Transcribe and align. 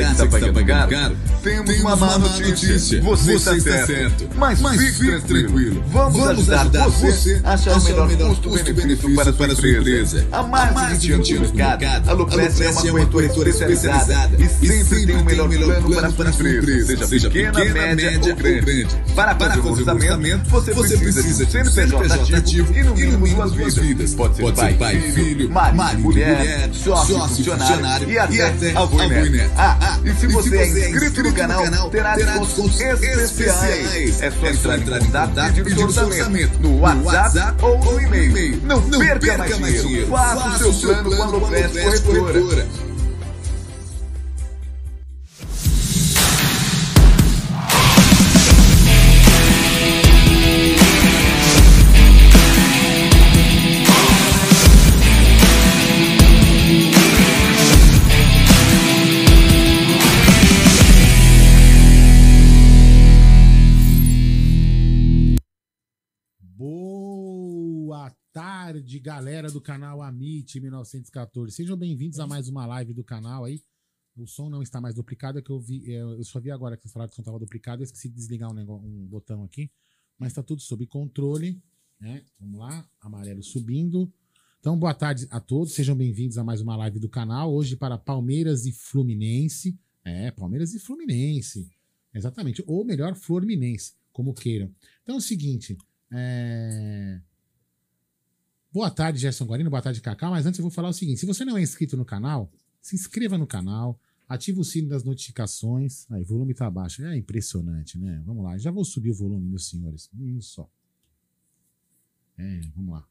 dois 0.00 0.08
meses 0.08 0.20
e 0.20 0.24
está 0.24 0.26
pagando 0.28 0.66
caro? 0.66 1.16
Temos, 1.42 1.80
uma 1.80 1.96
má 1.96 2.18
notícia. 2.18 3.00
Você, 3.02 3.34
está, 3.34 3.86
certo. 3.86 4.28
Mas, 4.40 4.58
fique 4.58 5.20
tranquilo. 5.20 5.84
Vamos, 5.88 6.48
ajudar, 6.48 6.88
você 6.88 7.42
a 7.44 7.52
achar 7.52 7.76
o 7.76 8.06
melhor 8.06 8.36
custo-benefício 8.40 9.14
para, 9.14 9.52
a 9.52 9.56
sua 9.56 9.68
empresa. 9.68 10.26
Há 10.32 10.42
mais, 10.42 11.02
de 11.02 11.12
20 11.12 11.34
anos 11.34 11.50
no 11.50 11.56
mercado, 11.56 12.08
a 12.08 12.12
Luprest 12.14 12.60
é 12.62 12.90
uma 12.90 13.06
corretora 13.06 13.50
especializada 13.50 14.36
e 14.38 14.48
sempre 14.48 15.06
tem 15.06 15.16
o 15.16 15.24
melhor 15.24 15.48
plano 15.82 16.12
para 16.14 16.30
a 16.30 16.32
sua 16.32 16.50
empresa, 16.50 17.06
seja 17.06 17.30
pequena, 17.30 17.64
média 17.66 18.18
ou 18.18 18.34
grande. 18.34 18.88
Para 19.14 19.34
fazer 19.34 19.60
o 19.60 19.72
orçamento, 19.72 20.48
você 20.48 20.72
precisa 20.72 21.44
de 21.44 21.58
um 21.58 21.64
CNPJ 21.66 22.36
ativo 22.36 22.74
e 22.74 22.82
no 22.82 22.94
mínimo 22.94 23.50
duas 23.50 23.74
vidas. 23.74 24.14
Pode 24.14 24.36
ser 24.36 24.74
pai, 24.78 25.00
filho, 25.12 25.50
marido, 25.50 26.00
mulher, 26.00 26.70
sócio, 26.72 27.18
funcionário, 27.28 28.10
e 28.10 28.18
até, 28.18 28.72
neto. 28.72 29.52
Ah, 29.56 29.76
ah, 29.80 29.98
e 30.02 30.14
se 30.14 30.26
você, 30.28 30.56
é 30.56 30.90
inscrito 30.90 31.22
no 31.24 31.32
canal, 31.34 31.90
terá 31.90 32.14
descontos 32.14 32.80
especiais. 32.80 34.29
É 34.42 34.52
só 34.54 34.74
entrar 34.74 35.00
em 35.00 35.04
contato 35.04 35.58
e 35.58 35.64
pedir 35.64 35.78
o 35.80 35.84
orçamento 35.84 36.58
no 36.60 36.80
WhatsApp 36.80 37.64
ou 37.64 37.78
no 37.78 38.00
e-mail. 38.00 38.60
Não, 38.64 38.80
perca 38.98 39.36
mais 39.58 39.82
dinheiro. 39.82 40.08
Faça 40.08 40.68
o 40.68 40.72
seu 40.72 40.94
plano 41.02 41.40
com 41.40 41.46
a 41.46 41.50
Corretora. 41.50 42.68
Tarde, 68.70 69.00
galera 69.00 69.50
do 69.50 69.60
canal 69.60 70.00
Amit 70.00 70.60
1914. 70.60 71.56
Sejam 71.56 71.76
bem-vindos 71.76 72.20
a 72.20 72.26
mais 72.26 72.48
uma 72.48 72.64
live 72.66 72.94
do 72.94 73.02
canal 73.02 73.44
aí. 73.44 73.60
O 74.16 74.28
som 74.28 74.48
não 74.48 74.62
está 74.62 74.80
mais 74.80 74.94
duplicado, 74.94 75.40
é 75.40 75.42
que 75.42 75.50
eu 75.50 75.58
vi, 75.58 75.92
é, 75.92 76.00
eu 76.00 76.22
só 76.22 76.38
vi 76.38 76.52
agora 76.52 76.76
que 76.76 76.82
vocês 76.84 76.92
falaram 76.92 77.08
que 77.08 77.14
o 77.14 77.16
som 77.16 77.22
estava 77.22 77.38
duplicado, 77.40 77.82
eu 77.82 77.84
esqueci 77.84 78.08
de 78.08 78.14
desligar 78.14 78.48
um, 78.48 78.54
negócio, 78.54 78.86
um 78.86 79.06
botão 79.06 79.42
aqui, 79.42 79.72
mas 80.16 80.28
está 80.28 80.40
tudo 80.40 80.62
sob 80.62 80.86
controle, 80.86 81.60
né? 81.98 82.22
Vamos 82.38 82.60
lá, 82.60 82.88
amarelo 83.00 83.42
subindo. 83.42 84.12
Então, 84.60 84.78
boa 84.78 84.94
tarde 84.94 85.26
a 85.30 85.40
todos, 85.40 85.72
sejam 85.72 85.96
bem-vindos 85.96 86.38
a 86.38 86.44
mais 86.44 86.60
uma 86.60 86.76
live 86.76 87.00
do 87.00 87.08
canal. 87.08 87.52
Hoje 87.52 87.74
para 87.74 87.98
Palmeiras 87.98 88.66
e 88.66 88.72
Fluminense. 88.72 89.76
É, 90.04 90.30
Palmeiras 90.30 90.74
e 90.74 90.78
Fluminense. 90.78 91.68
Exatamente. 92.14 92.62
Ou 92.68 92.84
melhor, 92.84 93.16
Fluminense, 93.16 93.94
como 94.12 94.32
queiram. 94.32 94.72
Então 95.02 95.16
é 95.16 95.18
o 95.18 95.20
seguinte, 95.20 95.76
é... 96.12 97.20
Boa 98.72 98.88
tarde, 98.88 99.18
Gerson 99.18 99.46
Guarino. 99.46 99.68
Boa 99.68 99.82
tarde, 99.82 100.00
Cacá. 100.00 100.30
Mas 100.30 100.46
antes 100.46 100.60
eu 100.60 100.62
vou 100.62 100.70
falar 100.70 100.90
o 100.90 100.92
seguinte: 100.92 101.18
se 101.18 101.26
você 101.26 101.44
não 101.44 101.58
é 101.58 101.62
inscrito 101.62 101.96
no 101.96 102.04
canal, 102.04 102.52
se 102.80 102.94
inscreva 102.94 103.36
no 103.36 103.46
canal, 103.46 103.98
ative 104.28 104.60
o 104.60 104.64
sino 104.64 104.88
das 104.88 105.02
notificações. 105.02 106.08
Aí, 106.10 106.22
o 106.22 106.26
volume 106.26 106.54
tá 106.54 106.70
baixo. 106.70 107.04
É 107.04 107.16
impressionante, 107.16 107.98
né? 107.98 108.22
Vamos 108.24 108.44
lá. 108.44 108.56
Já 108.58 108.70
vou 108.70 108.84
subir 108.84 109.10
o 109.10 109.14
volume, 109.14 109.44
meus 109.44 109.68
senhores. 109.68 110.08
Um 110.16 110.40
só. 110.40 110.70
É, 112.38 112.60
vamos 112.76 112.94
lá. 112.94 113.04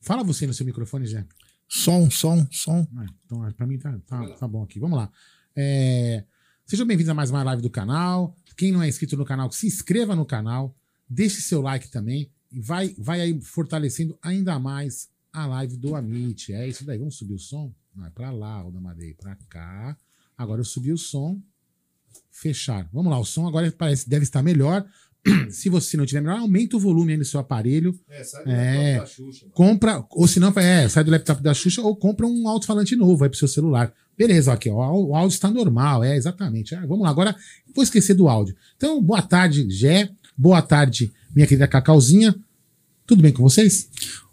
Fala 0.00 0.22
você 0.22 0.46
no 0.46 0.54
seu 0.54 0.64
microfone, 0.64 1.06
Jé. 1.06 1.26
Som, 1.68 2.08
som, 2.08 2.46
som. 2.52 2.86
Ah, 2.96 3.06
então, 3.26 3.52
pra 3.52 3.66
mim 3.66 3.78
tá, 3.78 3.98
tá, 4.06 4.28
tá 4.34 4.48
bom 4.48 4.62
aqui. 4.62 4.78
Vamos 4.78 4.96
lá. 4.96 5.10
É, 5.56 6.24
sejam 6.64 6.86
bem-vindos 6.86 7.10
a 7.10 7.14
mais 7.14 7.30
uma 7.30 7.42
live 7.42 7.62
do 7.62 7.68
canal. 7.68 8.36
Quem 8.56 8.70
não 8.70 8.82
é 8.82 8.88
inscrito 8.88 9.16
no 9.16 9.24
canal, 9.24 9.50
se 9.50 9.66
inscreva 9.66 10.14
no 10.14 10.24
canal. 10.24 10.74
Deixe 11.08 11.40
seu 11.40 11.60
like 11.60 11.90
também 11.90 12.30
vai, 12.52 12.94
vai 12.98 13.20
aí 13.20 13.40
fortalecendo 13.40 14.18
ainda 14.22 14.58
mais 14.58 15.08
a 15.32 15.46
live 15.46 15.76
do 15.76 15.94
Amit. 15.94 16.52
É 16.52 16.68
isso 16.68 16.84
daí. 16.84 16.98
Vamos 16.98 17.16
subir 17.16 17.34
o 17.34 17.38
som? 17.38 17.72
Não, 17.94 18.06
é 18.06 18.10
pra 18.10 18.30
lá, 18.30 18.66
o 18.66 18.70
da 18.70 18.80
Madeira, 18.80 19.16
pra 19.18 19.36
cá. 19.48 19.96
Agora 20.36 20.60
eu 20.60 20.64
subi 20.64 20.92
o 20.92 20.98
som. 20.98 21.40
Fechar. 22.30 22.88
Vamos 22.92 23.10
lá, 23.10 23.18
o 23.18 23.24
som 23.24 23.46
agora 23.46 23.70
parece 23.72 24.08
deve 24.08 24.24
estar 24.24 24.42
melhor. 24.42 24.86
se 25.50 25.68
você 25.68 25.96
não 25.96 26.06
tiver 26.06 26.22
melhor, 26.22 26.38
aumenta 26.38 26.76
o 26.76 26.80
volume 26.80 27.12
aí 27.12 27.18
no 27.18 27.24
seu 27.24 27.38
aparelho. 27.40 27.98
É, 28.08 28.24
sai 28.24 28.44
do 28.44 28.50
é, 28.50 28.54
laptop 28.54 29.00
da 29.00 29.06
Xuxa. 29.06 29.44
Mano. 29.44 29.54
Compra, 29.54 30.06
ou 30.10 30.26
se 30.26 30.40
não, 30.40 30.48
é, 30.56 30.88
sai 30.88 31.04
do 31.04 31.10
laptop 31.10 31.42
da 31.42 31.54
Xuxa 31.54 31.82
ou 31.82 31.94
compra 31.94 32.26
um 32.26 32.48
alto-falante 32.48 32.96
novo 32.96 33.22
aí 33.22 33.30
pro 33.30 33.38
seu 33.38 33.48
celular. 33.48 33.92
Beleza, 34.16 34.52
aqui, 34.52 34.70
ó, 34.70 34.92
o 34.92 35.14
áudio 35.14 35.34
está 35.34 35.50
normal, 35.50 36.02
é, 36.02 36.16
exatamente. 36.16 36.74
É, 36.74 36.80
vamos 36.80 37.00
lá, 37.00 37.10
agora 37.10 37.36
vou 37.74 37.84
esquecer 37.84 38.14
do 38.14 38.28
áudio. 38.28 38.56
Então, 38.76 39.02
boa 39.02 39.22
tarde, 39.22 39.68
Gé. 39.70 40.10
Boa 40.36 40.62
tarde, 40.62 41.12
minha 41.34 41.46
querida 41.46 41.68
Cacauzinha. 41.68 42.34
Tudo 43.06 43.22
bem 43.22 43.32
com 43.32 43.42
vocês? 43.42 43.88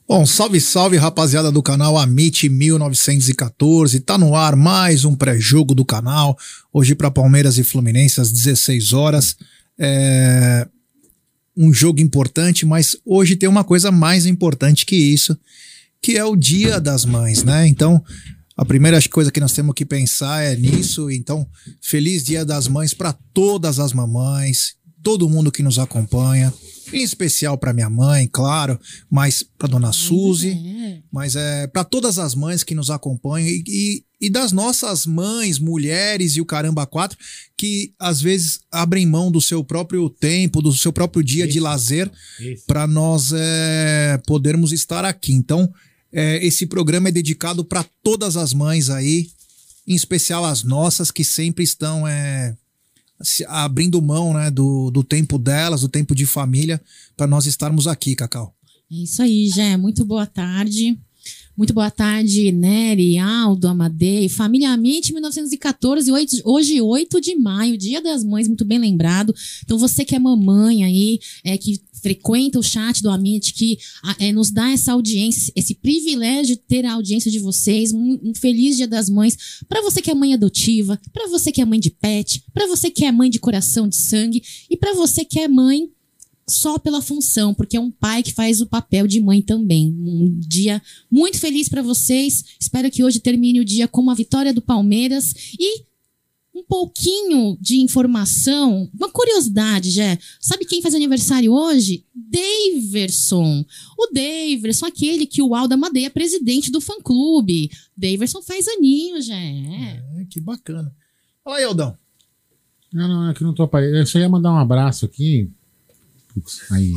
Bom, 0.08 0.26
salve, 0.26 0.62
salve, 0.62 0.98
rapaziada 0.98 1.52
do 1.52 1.62
canal 1.62 1.98
Amit 1.98 2.48
1914. 2.48 4.00
Tá 4.00 4.18
no 4.18 4.36
ar 4.36 4.56
mais 4.56 5.04
um 5.04 5.16
pré-jogo 5.16 5.76
do 5.76 5.84
canal. 5.84 6.38
Hoje 6.72 6.96
para 6.96 7.12
Palmeiras 7.12 7.58
e 7.58 7.64
Fluminense 7.64 8.22
às 8.22 8.32
16 8.32 8.94
horas. 8.94 9.36
É 9.78 10.68
um 11.58 11.74
jogo 11.74 12.00
importante, 12.00 12.68
mas 12.68 12.96
hoje 13.04 13.36
tem 13.36 13.50
uma 13.50 13.64
coisa 13.64 13.92
mais 13.92 14.28
importante 14.28 14.86
que 14.86 14.96
isso, 14.96 15.36
que 16.00 16.16
é 16.16 16.24
o 16.24 16.36
Dia 16.36 16.80
das 16.80 17.04
Mães, 17.04 17.44
né? 17.44 17.68
Então, 17.68 18.04
a 18.56 18.64
primeira 18.64 19.02
coisa 19.10 19.32
que 19.32 19.40
nós 19.40 19.54
temos 19.54 19.74
que 19.74 19.84
pensar 19.84 20.44
é 20.44 20.56
nisso. 20.56 21.10
Então, 21.10 21.48
feliz 21.82 22.24
Dia 22.24 22.46
das 22.46 22.68
Mães 22.68 22.94
para 22.94 23.12
todas 23.34 23.80
as 23.80 23.92
mamães, 23.92 24.76
todo 25.02 25.28
mundo 25.28 25.52
que 25.52 25.64
nos 25.64 25.80
acompanha, 25.80 26.54
em 26.92 27.04
especial 27.04 27.57
para 27.57 27.74
minha 27.74 27.89
mãe, 27.89 28.30
claro, 28.31 28.80
mas 29.10 29.44
para 29.57 29.68
dona 29.68 29.92
Suzy, 29.92 30.51
é. 30.51 31.01
mas 31.12 31.36
é 31.36 31.68
para 31.68 31.84
todas 31.84 32.18
as 32.18 32.34
mães 32.34 32.63
que 32.63 32.75
nos 32.75 32.89
acompanham 32.89 33.48
e, 33.48 33.63
e, 33.68 34.04
e, 34.22 34.30
das 34.30 34.51
nossas 34.51 35.06
mães, 35.06 35.60
mulheres 35.60 36.36
e 36.36 36.42
o 36.42 36.45
caramba 36.45 36.86
quatro 36.86 37.18
que 37.57 37.94
às 38.00 38.22
vezes 38.22 38.60
abrem 38.72 39.06
mão 39.06 39.31
do 39.31 39.42
seu 39.42 39.63
próprio 39.63 40.10
tempo, 40.10 40.62
do 40.62 40.72
seu 40.72 40.94
próprio 40.94 41.24
dia 41.24 41.45
isso, 41.45 41.54
de 41.54 41.60
lazer 41.60 42.10
para 42.66 42.88
nós 42.88 43.31
é, 43.33 44.19
podermos 44.25 44.72
estar 44.72 45.04
aqui. 45.04 45.33
Então, 45.33 45.72
é, 46.12 46.45
esse 46.45 46.66
programa 46.66 47.10
é 47.10 47.12
dedicado 47.12 47.66
para 47.66 47.86
todas 48.01 48.38
as 48.38 48.54
mães 48.54 48.90
aí, 48.90 49.30
em 49.86 49.95
especial 49.95 50.45
as 50.45 50.63
nossas 50.63 51.12
que 51.12 51.24
sempre 51.24 51.63
estão 51.63 52.07
é, 52.07 52.56
abrindo 53.48 54.02
mão 54.02 54.34
né, 54.34 54.52
do, 54.52 54.92
do 54.92 55.04
tempo 55.04 55.38
delas, 55.38 55.81
do 55.81 55.90
tempo 55.90 56.14
de 56.14 56.25
família, 56.25 56.81
para 57.16 57.28
nós 57.28 57.46
estarmos 57.46 57.88
aqui, 57.88 58.16
Cacau. 58.16 58.54
É 58.92 58.96
isso 58.96 59.22
aí, 59.22 59.50
Jé. 59.50 59.75
Muito 59.75 60.06
boa 60.06 60.25
tarde. 60.25 60.98
Muito 61.58 61.74
boa 61.74 61.90
tarde, 61.90 62.52
Nery, 62.52 63.18
Aldo, 63.18 63.68
Amadei, 63.68 64.30
Família 64.30 64.69
Amit 64.69 65.12
1914, 65.12 66.12
hoje 66.46 66.80
8 66.80 67.19
de 67.19 67.36
maio, 67.36 67.75
Dia 67.75 68.00
das 68.00 68.24
Mães, 68.24 68.48
muito 68.48 68.64
bem 68.64 68.78
lembrado. 68.78 69.34
Então 69.66 69.80
você 69.80 70.06
que 70.06 70.14
é 70.14 70.19
mamãe 70.19 70.84
aí, 70.84 71.19
é 71.44 71.58
que 71.58 71.81
frequenta 72.02 72.60
o 72.60 72.64
chat 72.64 73.02
do 73.02 73.10
Amit, 73.10 73.54
que 73.54 73.78
é, 74.20 74.32
nos 74.32 74.52
dá 74.52 74.72
essa 74.72 74.94
audiência, 74.94 75.52
esse 75.56 75.76
privilégio 75.76 76.56
de 76.56 76.62
ter 76.62 76.86
a 76.86 76.94
audiência 76.94 77.32
de 77.32 77.40
vocês. 77.40 77.92
Um, 77.92 78.20
um 78.24 78.34
feliz 78.36 78.76
Dia 78.78 78.88
das 78.88 79.10
Mães 79.10 79.38
para 79.68 79.82
você 79.82 80.02
que 80.02 80.12
é 80.12 80.16
mãe 80.16 80.34
adotiva, 80.34 81.00
para 81.14 81.28
você 81.28 81.52
que 81.52 81.62
é 81.62 81.66
mãe 81.66 81.80
de 81.80 81.90
pet, 81.90 82.44
para 82.54 82.68
você 82.68 82.90
que 82.90 83.06
é 83.06 83.12
mãe 83.12 83.30
de 83.30 83.40
coração 83.40 83.88
de 83.88 83.96
sangue 83.96 84.42
e 84.70 84.78
para 84.78 84.94
você 84.94 85.24
que 85.26 85.40
é 85.40 85.48
mãe 85.48 85.90
só 86.50 86.80
pela 86.80 87.02
função, 87.02 87.54
porque 87.54 87.76
é 87.76 87.80
um 87.80 87.92
pai 87.92 88.24
que 88.24 88.34
faz 88.34 88.62
o 88.62 88.66
papel 88.66 89.06
de 89.06 89.20
mãe 89.20 89.42
também. 89.42 89.90
Um 89.90 90.40
dia 90.40 90.82
muito 91.12 91.38
feliz 91.40 91.68
para 91.68 91.82
vocês. 91.82 92.44
Espero 92.60 92.90
que 92.90 93.04
hoje 93.04 93.20
termine 93.20 93.60
o 93.60 93.66
dia 93.66 93.88
com 93.88 94.02
uma 94.02 94.16
vitória 94.16 94.54
do 94.54 94.62
Palmeiras 94.62 95.34
e 95.60 95.87
um 96.57 96.63
pouquinho 96.63 97.56
de 97.62 97.77
informação, 97.77 98.89
uma 98.94 99.12
curiosidade, 99.12 99.92
já. 99.92 100.18
Sabe 100.39 100.65
quem 100.65 100.81
faz 100.81 100.95
aniversário 100.95 101.54
hoje? 101.54 102.04
Daverson. 102.15 103.63
O 103.98 104.07
Daverson, 104.12 104.88
aquele 104.88 105.27
que 105.27 105.42
o 105.42 105.54
Alda 105.54 105.77
Madeia 105.77 106.07
é 106.07 106.09
presidente 106.09 106.71
do 106.71 106.81
fã-clube. 106.81 107.69
Daverson 107.95 108.42
faz 108.42 108.68
aninho, 108.68 109.21
já. 109.21 109.36
É, 109.36 110.01
que 110.30 110.39
bacana. 110.39 110.92
Fala 111.44 111.57
aí, 111.57 111.63
Aldão. 111.63 111.95
Não, 112.92 113.07
não, 113.07 113.30
é 113.30 113.33
que 113.33 113.44
não 113.44 113.54
tô 113.54 113.63
aparecendo. 113.63 113.98
Eu 113.98 114.06
só 114.07 114.18
ia 114.18 114.30
mandar 114.30 114.51
um 114.51 114.57
abraço 114.57 115.06
aqui. 115.06 115.50
Putz, 116.33 116.71
aí. 116.71 116.94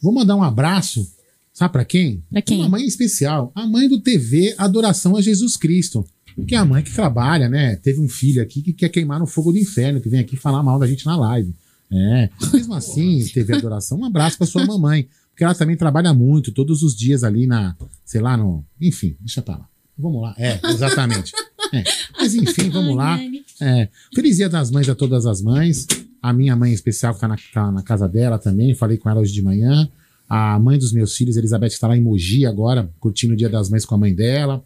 Vou 0.00 0.12
mandar 0.12 0.36
um 0.36 0.42
abraço. 0.42 1.10
Sabe 1.52 1.72
para 1.72 1.84
quem? 1.84 2.22
Pra 2.30 2.40
quem? 2.40 2.60
Uma 2.60 2.68
mãe 2.68 2.86
especial. 2.86 3.50
A 3.56 3.66
mãe 3.66 3.88
do 3.88 4.00
TV 4.00 4.54
Adoração 4.56 5.16
a 5.16 5.20
Jesus 5.20 5.56
Cristo. 5.56 6.06
Que 6.46 6.54
é 6.54 6.58
a 6.58 6.64
mãe 6.64 6.82
que 6.82 6.92
trabalha, 6.92 7.48
né? 7.48 7.76
Teve 7.76 8.00
um 8.00 8.08
filho 8.08 8.42
aqui 8.42 8.62
que 8.62 8.72
quer 8.72 8.88
queimar 8.88 9.18
no 9.18 9.26
fogo 9.26 9.52
do 9.52 9.58
inferno, 9.58 10.00
que 10.00 10.08
vem 10.08 10.20
aqui 10.20 10.36
falar 10.36 10.62
mal 10.62 10.78
da 10.78 10.86
gente 10.86 11.04
na 11.04 11.16
live. 11.16 11.54
É. 11.92 12.28
Mesmo 12.52 12.74
assim, 12.74 13.26
teve 13.32 13.54
adoração. 13.54 13.98
Um 13.98 14.04
abraço 14.04 14.38
pra 14.38 14.46
sua 14.46 14.64
mamãe. 14.64 15.08
porque 15.30 15.44
ela 15.44 15.54
também 15.54 15.76
trabalha 15.76 16.12
muito, 16.12 16.52
todos 16.52 16.82
os 16.82 16.96
dias 16.96 17.24
ali 17.24 17.46
na, 17.46 17.76
sei 18.04 18.20
lá, 18.20 18.36
no. 18.36 18.64
Enfim, 18.80 19.16
deixa 19.20 19.42
pra 19.42 19.56
lá. 19.56 19.68
Vamos 19.96 20.22
lá. 20.22 20.34
É, 20.38 20.60
exatamente. 20.64 21.32
É. 21.72 21.82
Mas 22.16 22.34
enfim, 22.34 22.70
vamos 22.70 22.96
lá. 22.96 23.18
É. 23.60 23.88
Feliz 24.14 24.36
Dia 24.36 24.48
das 24.48 24.70
Mães 24.70 24.88
a 24.88 24.94
todas 24.94 25.26
as 25.26 25.42
mães. 25.42 25.86
A 26.22 26.32
minha 26.32 26.54
mãe 26.56 26.72
especial 26.72 27.14
que 27.14 27.20
tá 27.20 27.28
na, 27.28 27.36
tá 27.52 27.72
na 27.72 27.82
casa 27.82 28.08
dela 28.08 28.38
também. 28.38 28.74
Falei 28.74 28.96
com 28.96 29.10
ela 29.10 29.20
hoje 29.20 29.32
de 29.32 29.42
manhã. 29.42 29.88
A 30.28 30.58
mãe 30.58 30.78
dos 30.78 30.92
meus 30.92 31.16
filhos, 31.16 31.36
Elizabeth, 31.36 31.68
está 31.68 31.88
lá 31.88 31.96
em 31.96 32.02
Mogi 32.02 32.44
agora, 32.44 32.90
curtindo 33.00 33.32
o 33.32 33.36
Dia 33.36 33.48
das 33.48 33.70
Mães 33.70 33.84
com 33.84 33.94
a 33.94 33.98
mãe 33.98 34.14
dela, 34.14 34.62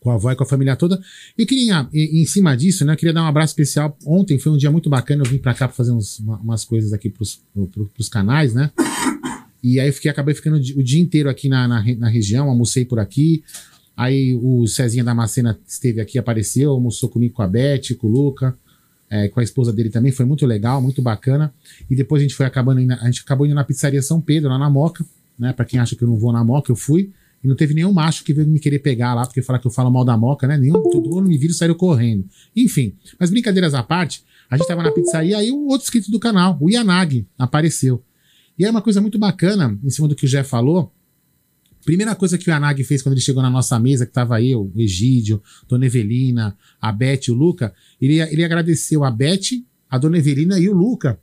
com 0.00 0.10
a 0.10 0.14
avó 0.14 0.30
e 0.30 0.36
com 0.36 0.42
a 0.42 0.46
família 0.46 0.76
toda. 0.76 1.00
E 1.36 1.44
queria, 1.44 1.88
em, 1.92 2.24
cima 2.24 2.56
disso, 2.56 2.84
né, 2.84 2.96
queria 2.96 3.12
dar 3.12 3.22
um 3.22 3.26
abraço 3.26 3.52
especial. 3.52 3.96
Ontem 4.06 4.38
foi 4.38 4.52
um 4.52 4.56
dia 4.56 4.70
muito 4.70 4.88
bacana, 4.88 5.22
eu 5.24 5.30
vim 5.30 5.38
para 5.38 5.54
cá 5.54 5.66
para 5.66 5.76
fazer 5.76 5.92
uns, 5.92 6.18
uma, 6.18 6.38
umas 6.38 6.64
coisas 6.64 6.92
aqui 6.92 7.10
pros, 7.10 7.42
pro, 7.72 7.86
pros 7.86 8.08
canais, 8.08 8.54
né? 8.54 8.70
E 9.62 9.80
aí 9.80 9.88
eu 9.88 9.92
fiquei, 9.92 10.10
acabei 10.10 10.34
ficando 10.34 10.56
o 10.56 10.82
dia 10.82 11.00
inteiro 11.00 11.28
aqui 11.28 11.48
na, 11.48 11.66
na, 11.66 11.84
na 11.96 12.08
região, 12.08 12.48
almocei 12.48 12.84
por 12.84 12.98
aqui. 12.98 13.42
Aí 13.96 14.38
o 14.40 14.66
Cezinha 14.66 15.02
da 15.02 15.14
Macena 15.14 15.58
esteve 15.66 16.00
aqui, 16.00 16.18
apareceu, 16.18 16.70
almoçou 16.70 17.08
comigo 17.08 17.34
com 17.34 17.42
a 17.42 17.48
Beth, 17.48 17.96
com 17.98 18.06
o 18.06 18.10
Luca 18.10 18.56
é, 19.08 19.28
com 19.28 19.40
a 19.40 19.42
esposa 19.42 19.72
dele 19.72 19.90
também, 19.90 20.10
foi 20.12 20.26
muito 20.26 20.44
legal, 20.46 20.80
muito 20.80 21.00
bacana. 21.00 21.52
E 21.90 21.94
depois 21.94 22.20
a 22.20 22.24
gente 22.24 22.34
foi 22.34 22.46
acabando 22.46 22.80
a 22.92 23.06
gente 23.06 23.22
acabou 23.22 23.46
indo 23.46 23.54
na 23.54 23.64
pizzaria 23.64 24.02
São 24.02 24.20
Pedro, 24.20 24.50
lá 24.50 24.58
na 24.58 24.68
Moca, 24.68 25.04
né? 25.38 25.52
Pra 25.52 25.64
quem 25.64 25.78
acha 25.78 25.94
que 25.94 26.02
eu 26.02 26.08
não 26.08 26.16
vou 26.16 26.32
na 26.32 26.42
Moca, 26.42 26.70
eu 26.70 26.76
fui. 26.76 27.12
E 27.42 27.48
não 27.48 27.54
teve 27.54 27.74
nenhum 27.74 27.92
macho 27.92 28.24
que 28.24 28.32
veio 28.32 28.46
me 28.48 28.58
querer 28.58 28.78
pegar 28.80 29.14
lá, 29.14 29.24
porque 29.24 29.42
falar 29.42 29.58
que 29.58 29.66
eu 29.66 29.70
falo 29.70 29.90
mal 29.90 30.04
da 30.04 30.16
Moca, 30.16 30.46
né? 30.46 30.56
Nenhum, 30.56 30.82
todo 30.90 31.08
mundo 31.08 31.28
me 31.28 31.38
viram 31.38 31.52
e 31.52 31.56
saíram 31.56 31.74
correndo. 31.74 32.24
Enfim, 32.54 32.94
mas 33.18 33.30
brincadeiras 33.30 33.74
à 33.74 33.82
parte, 33.82 34.24
a 34.50 34.56
gente 34.56 34.66
tava 34.66 34.82
na 34.82 34.90
pizzaria 34.90 35.42
e 35.42 35.52
um 35.52 35.66
outro 35.66 35.84
inscrito 35.84 36.10
do 36.10 36.18
canal, 36.18 36.56
o 36.60 36.70
Yanagi, 36.70 37.26
apareceu. 37.38 38.02
E 38.58 38.64
é 38.64 38.70
uma 38.70 38.82
coisa 38.82 39.00
muito 39.00 39.18
bacana, 39.18 39.78
em 39.84 39.90
cima 39.90 40.08
do 40.08 40.16
que 40.16 40.24
o 40.24 40.28
Jeff 40.28 40.48
falou, 40.48 40.92
Primeira 41.86 42.16
coisa 42.16 42.36
que 42.36 42.48
o 42.48 42.50
Yanagi 42.50 42.82
fez 42.82 43.00
quando 43.00 43.12
ele 43.12 43.20
chegou 43.20 43.40
na 43.40 43.48
nossa 43.48 43.78
mesa, 43.78 44.04
que 44.04 44.12
tava 44.12 44.42
eu, 44.42 44.72
o 44.74 44.80
Egídio, 44.80 45.40
Dona 45.68 45.86
Evelina, 45.86 46.58
a 46.80 46.90
Beth 46.90 47.28
e 47.28 47.30
o 47.30 47.34
Luca, 47.34 47.72
ele, 48.02 48.20
ele 48.20 48.42
agradeceu 48.42 49.04
a 49.04 49.10
Beth, 49.10 49.62
a 49.88 49.96
Dona 49.96 50.18
Evelina 50.18 50.58
e 50.58 50.68
o 50.68 50.74
Luca 50.74 51.16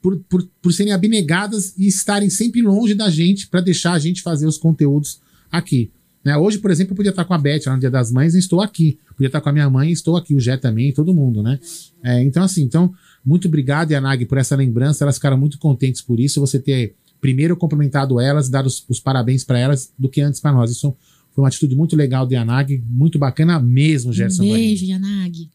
por, 0.00 0.18
por, 0.28 0.48
por, 0.62 0.72
serem 0.72 0.92
abnegadas 0.92 1.74
e 1.76 1.86
estarem 1.86 2.30
sempre 2.30 2.62
longe 2.62 2.94
da 2.94 3.10
gente 3.10 3.48
para 3.48 3.60
deixar 3.60 3.92
a 3.92 3.98
gente 3.98 4.22
fazer 4.22 4.46
os 4.46 4.56
conteúdos 4.56 5.20
aqui. 5.50 5.90
Né? 6.24 6.36
Hoje, 6.36 6.58
por 6.58 6.70
exemplo, 6.70 6.92
eu 6.92 6.96
podia 6.96 7.10
estar 7.10 7.24
com 7.24 7.34
a 7.34 7.38
Beth 7.38 7.62
lá 7.66 7.74
no 7.74 7.80
Dia 7.80 7.90
das 7.90 8.10
Mães 8.10 8.34
e 8.34 8.38
estou 8.38 8.60
aqui. 8.60 8.98
Podia 9.10 9.26
estar 9.26 9.40
com 9.40 9.48
a 9.48 9.52
minha 9.52 9.68
mãe 9.68 9.90
e 9.90 9.92
estou 9.92 10.16
aqui. 10.16 10.34
O 10.34 10.40
Jé 10.40 10.56
também, 10.56 10.92
todo 10.92 11.14
mundo, 11.14 11.42
né? 11.42 11.58
É, 12.02 12.22
então, 12.22 12.42
assim, 12.42 12.62
então, 12.62 12.92
muito 13.24 13.48
obrigado, 13.48 13.90
Yanagi, 13.90 14.26
por 14.26 14.38
essa 14.38 14.56
lembrança. 14.56 15.04
Elas 15.04 15.16
ficaram 15.16 15.38
muito 15.38 15.58
contentes 15.58 16.02
por 16.02 16.20
isso. 16.20 16.40
Você 16.40 16.58
ter 16.58 16.94
primeiro 17.20 17.56
cumprimentado 17.56 18.18
elas, 18.18 18.48
dado 18.48 18.66
os, 18.66 18.84
os 18.88 19.00
parabéns 19.00 19.44
para 19.44 19.58
elas, 19.58 19.92
do 19.98 20.08
que 20.08 20.20
antes 20.20 20.40
para 20.40 20.52
nós. 20.52 20.70
Isso 20.70 20.94
foi 21.34 21.42
uma 21.42 21.48
atitude 21.48 21.76
muito 21.76 21.94
legal 21.94 22.26
do 22.26 22.34
Yanag, 22.34 22.82
muito 22.88 23.18
bacana 23.18 23.60
mesmo, 23.60 24.12
Gerson. 24.12 24.42
Um 24.44 24.52
beijo, 24.52 24.84
Yanag. 24.84 25.50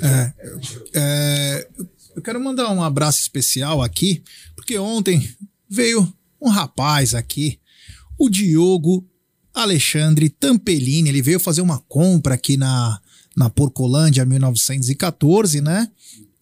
É, 0.00 0.32
é, 0.94 1.68
eu 2.14 2.22
quero 2.22 2.42
mandar 2.42 2.70
um 2.70 2.82
abraço 2.82 3.20
especial 3.20 3.82
aqui, 3.82 4.22
porque 4.54 4.78
ontem 4.78 5.28
veio 5.68 6.12
um 6.40 6.48
rapaz 6.48 7.14
aqui, 7.14 7.58
o 8.18 8.28
Diogo 8.28 9.06
Alexandre 9.54 10.28
Tampelini, 10.28 11.08
ele 11.08 11.22
veio 11.22 11.40
fazer 11.40 11.60
uma 11.60 11.78
compra 11.78 12.34
aqui 12.34 12.56
na, 12.56 13.00
na 13.36 13.50
Porcolândia 13.50 14.24
1914, 14.24 15.60
né? 15.60 15.88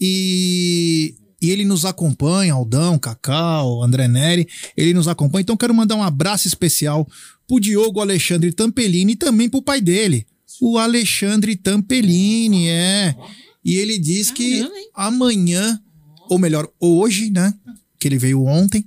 E 0.00 1.14
e 1.40 1.50
ele 1.50 1.64
nos 1.64 1.84
acompanha, 1.84 2.52
Aldão, 2.52 2.98
Cacau, 2.98 3.82
André 3.82 4.08
Neri, 4.08 4.48
ele 4.76 4.92
nos 4.92 5.06
acompanha. 5.06 5.42
Então 5.42 5.56
quero 5.56 5.72
mandar 5.72 5.94
um 5.94 6.02
abraço 6.02 6.48
especial 6.48 7.06
pro 7.46 7.60
Diogo 7.60 8.00
Alexandre 8.00 8.52
Tampelini 8.52 9.12
e 9.12 9.16
também 9.16 9.48
pro 9.48 9.62
pai 9.62 9.80
dele, 9.80 10.26
o 10.60 10.76
Alexandre 10.76 11.54
Tampelini, 11.54 12.68
é. 12.68 13.14
E 13.64 13.76
ele 13.76 13.98
diz 13.98 14.30
que 14.30 14.66
amanhã, 14.94 15.80
ou 16.28 16.38
melhor, 16.38 16.68
hoje, 16.80 17.30
né, 17.30 17.52
que 17.98 18.08
ele 18.08 18.18
veio 18.18 18.44
ontem, 18.44 18.84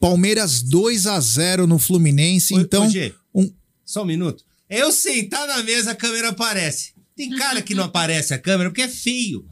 Palmeiras 0.00 0.62
2 0.62 1.06
a 1.06 1.20
0 1.20 1.66
no 1.66 1.78
Fluminense, 1.78 2.54
então... 2.54 2.88
um... 3.34 3.50
Só 3.84 4.02
um 4.02 4.06
minuto. 4.06 4.44
Eu 4.68 4.90
sentar 4.90 5.46
na 5.46 5.62
mesa, 5.62 5.92
a 5.92 5.94
câmera 5.94 6.30
aparece. 6.30 6.94
Tem 7.16 7.30
cara 7.30 7.62
que 7.62 7.74
não 7.74 7.84
aparece 7.84 8.34
a 8.34 8.38
câmera 8.38 8.70
porque 8.70 8.82
é 8.82 8.88
feio. 8.88 9.44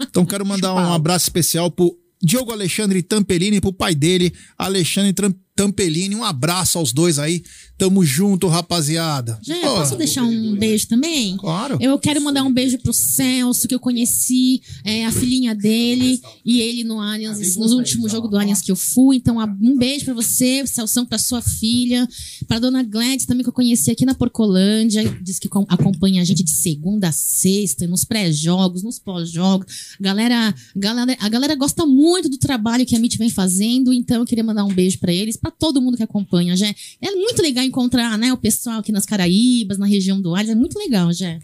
Então 0.00 0.24
quero 0.26 0.44
mandar 0.44 0.74
um 0.74 0.92
abraço 0.92 1.26
especial 1.26 1.70
pro 1.70 1.96
Diogo 2.22 2.52
Alexandre 2.52 3.02
Tampelini, 3.02 3.60
pro 3.60 3.72
pai 3.72 3.94
dele, 3.94 4.32
Alexandre 4.58 5.12
Tampelini. 5.12 5.40
Um 6.16 6.24
abraço 6.24 6.78
aos 6.78 6.92
dois 6.92 7.18
aí. 7.18 7.42
Tamo 7.76 8.04
junto, 8.04 8.46
rapaziada. 8.46 9.38
Já, 9.42 9.56
oh. 9.56 9.76
posso 9.76 9.96
deixar 9.96 10.22
um 10.22 10.54
beijo 10.54 10.86
também? 10.86 11.36
Claro. 11.38 11.78
Eu 11.80 11.98
quero 11.98 12.20
mandar 12.20 12.42
um 12.42 12.52
beijo 12.52 12.78
pro 12.78 12.92
Celso, 12.92 13.66
que 13.66 13.74
eu 13.74 13.80
conheci 13.80 14.60
é, 14.84 15.06
a 15.06 15.12
filhinha 15.12 15.54
dele 15.54 16.20
e 16.44 16.60
ele 16.60 16.84
no 16.84 17.00
Allianz, 17.00 17.56
no 17.56 17.76
último 17.76 18.08
jogo 18.08 18.28
do 18.28 18.36
Allianz 18.36 18.60
que 18.60 18.70
eu 18.70 18.76
fui. 18.76 19.16
Então, 19.16 19.38
um 19.38 19.78
beijo 19.78 20.04
para 20.04 20.14
você, 20.14 20.66
Celso, 20.66 21.06
pra 21.06 21.18
sua 21.18 21.40
filha, 21.40 22.06
pra 22.46 22.58
dona 22.58 22.82
Gladys 22.82 23.24
também, 23.24 23.42
que 23.42 23.48
eu 23.48 23.54
conheci 23.54 23.90
aqui 23.90 24.04
na 24.04 24.14
Porcolândia. 24.14 25.02
Diz 25.22 25.38
que 25.38 25.48
acompanha 25.68 26.20
a 26.20 26.24
gente 26.24 26.42
de 26.42 26.50
segunda 26.50 27.08
a 27.08 27.12
sexta, 27.12 27.86
nos 27.86 28.04
pré-jogos, 28.04 28.82
nos 28.82 28.98
pós-jogos. 28.98 29.96
Galera, 29.98 30.54
galera, 30.76 31.16
a 31.18 31.28
galera 31.28 31.54
gosta 31.54 31.86
muito 31.86 32.28
do 32.28 32.36
trabalho 32.36 32.84
que 32.84 32.94
a 32.94 32.98
MIT 32.98 33.16
vem 33.16 33.30
fazendo, 33.30 33.92
então 33.92 34.18
eu 34.18 34.26
queria 34.26 34.44
mandar 34.44 34.64
um 34.64 34.72
beijo 34.72 34.98
para 34.98 35.12
eles, 35.12 35.36
para 35.50 35.58
todo 35.58 35.82
mundo 35.82 35.96
que 35.96 36.02
acompanha, 36.02 36.56
já. 36.56 36.66
É 37.00 37.10
muito 37.10 37.42
legal 37.42 37.64
encontrar, 37.64 38.16
né, 38.16 38.32
o 38.32 38.36
pessoal 38.36 38.78
aqui 38.78 38.92
nas 38.92 39.04
Caraíbas, 39.04 39.78
na 39.78 39.86
região 39.86 40.20
do 40.20 40.34
Ares, 40.34 40.50
é 40.50 40.54
muito 40.54 40.78
legal, 40.78 41.12
já. 41.12 41.38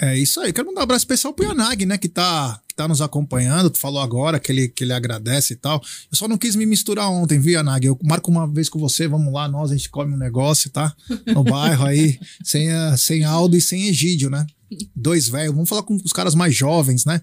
É 0.00 0.16
isso 0.16 0.40
aí. 0.40 0.52
Quero 0.52 0.68
mandar 0.68 0.80
um 0.80 0.84
abraço 0.84 1.00
especial 1.00 1.32
pro 1.32 1.44
Yanag, 1.44 1.84
né, 1.84 1.98
que 1.98 2.08
tá, 2.08 2.60
que 2.68 2.74
tá 2.74 2.86
nos 2.86 3.02
acompanhando. 3.02 3.68
Tu 3.68 3.78
falou 3.78 4.00
agora 4.00 4.38
que 4.38 4.52
ele, 4.52 4.68
que 4.68 4.84
ele 4.84 4.92
agradece 4.92 5.54
e 5.54 5.56
tal. 5.56 5.82
Eu 6.10 6.16
só 6.16 6.28
não 6.28 6.38
quis 6.38 6.54
me 6.54 6.64
misturar 6.64 7.10
ontem, 7.10 7.40
viu, 7.40 7.54
Yanag? 7.54 7.84
Eu 7.84 7.98
marco 8.04 8.30
uma 8.30 8.46
vez 8.46 8.68
com 8.68 8.78
você, 8.78 9.08
vamos 9.08 9.32
lá, 9.32 9.48
nós, 9.48 9.72
a 9.72 9.76
gente 9.76 9.90
come 9.90 10.14
um 10.14 10.18
negócio, 10.18 10.70
tá? 10.70 10.94
No 11.26 11.42
bairro 11.42 11.84
aí, 11.84 12.18
sem, 12.44 12.70
a, 12.70 12.96
sem 12.96 13.24
Aldo 13.24 13.56
e 13.56 13.60
sem 13.60 13.88
Egídio, 13.88 14.30
né? 14.30 14.46
Dois 14.94 15.28
velhos. 15.28 15.54
Vamos 15.54 15.68
falar 15.68 15.82
com 15.82 15.96
os 15.96 16.12
caras 16.12 16.34
mais 16.34 16.54
jovens, 16.54 17.04
né? 17.04 17.22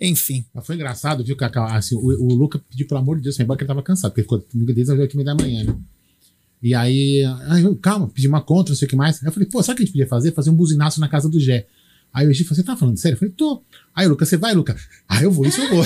Enfim. 0.00 0.44
Mas 0.52 0.66
foi 0.66 0.74
engraçado, 0.74 1.24
viu, 1.24 1.36
Cacau? 1.36 1.66
Assim, 1.66 1.94
o, 1.94 2.00
o 2.00 2.34
Luca 2.34 2.58
pediu, 2.58 2.86
pelo 2.86 3.00
amor 3.00 3.16
de 3.16 3.22
Deus, 3.22 3.38
embora 3.38 3.56
que 3.56 3.62
ele 3.62 3.68
tava 3.68 3.82
cansado, 3.82 4.10
porque 4.10 4.22
ficou 4.22 4.40
comigo 4.40 4.72
desde 4.72 4.92
as 4.92 4.98
8 4.98 5.24
da 5.24 5.34
manhã, 5.34 5.64
né? 5.64 5.76
E 6.62 6.74
aí, 6.74 7.24
aí, 7.48 7.74
calma, 7.76 8.08
pedi 8.08 8.28
uma 8.28 8.40
conta, 8.40 8.70
não 8.70 8.76
sei 8.76 8.86
o 8.86 8.88
que 8.88 8.94
mais. 8.94 9.20
Aí 9.20 9.28
eu 9.28 9.32
falei, 9.32 9.48
pô, 9.48 9.62
sabe 9.62 9.74
o 9.74 9.76
que 9.76 9.82
a 9.82 9.86
gente 9.86 9.92
podia 9.92 10.06
fazer? 10.06 10.32
Fazer 10.32 10.50
um 10.50 10.54
buzinaço 10.54 11.00
na 11.00 11.08
casa 11.08 11.28
do 11.28 11.40
Gé. 11.40 11.66
Aí 12.12 12.26
o 12.26 12.30
Egito 12.30 12.48
falou, 12.48 12.56
você 12.56 12.62
tá 12.62 12.76
falando 12.76 12.96
sério? 12.98 13.14
Eu 13.16 13.18
falei, 13.18 13.34
tô. 13.34 13.62
Aí 13.94 14.06
o 14.06 14.10
Lucas, 14.10 14.28
você 14.28 14.36
vai, 14.36 14.54
Lucas? 14.54 14.80
Ah, 15.08 15.22
eu 15.22 15.30
vou, 15.30 15.44
isso 15.46 15.60
eu 15.60 15.68
vou. 15.70 15.84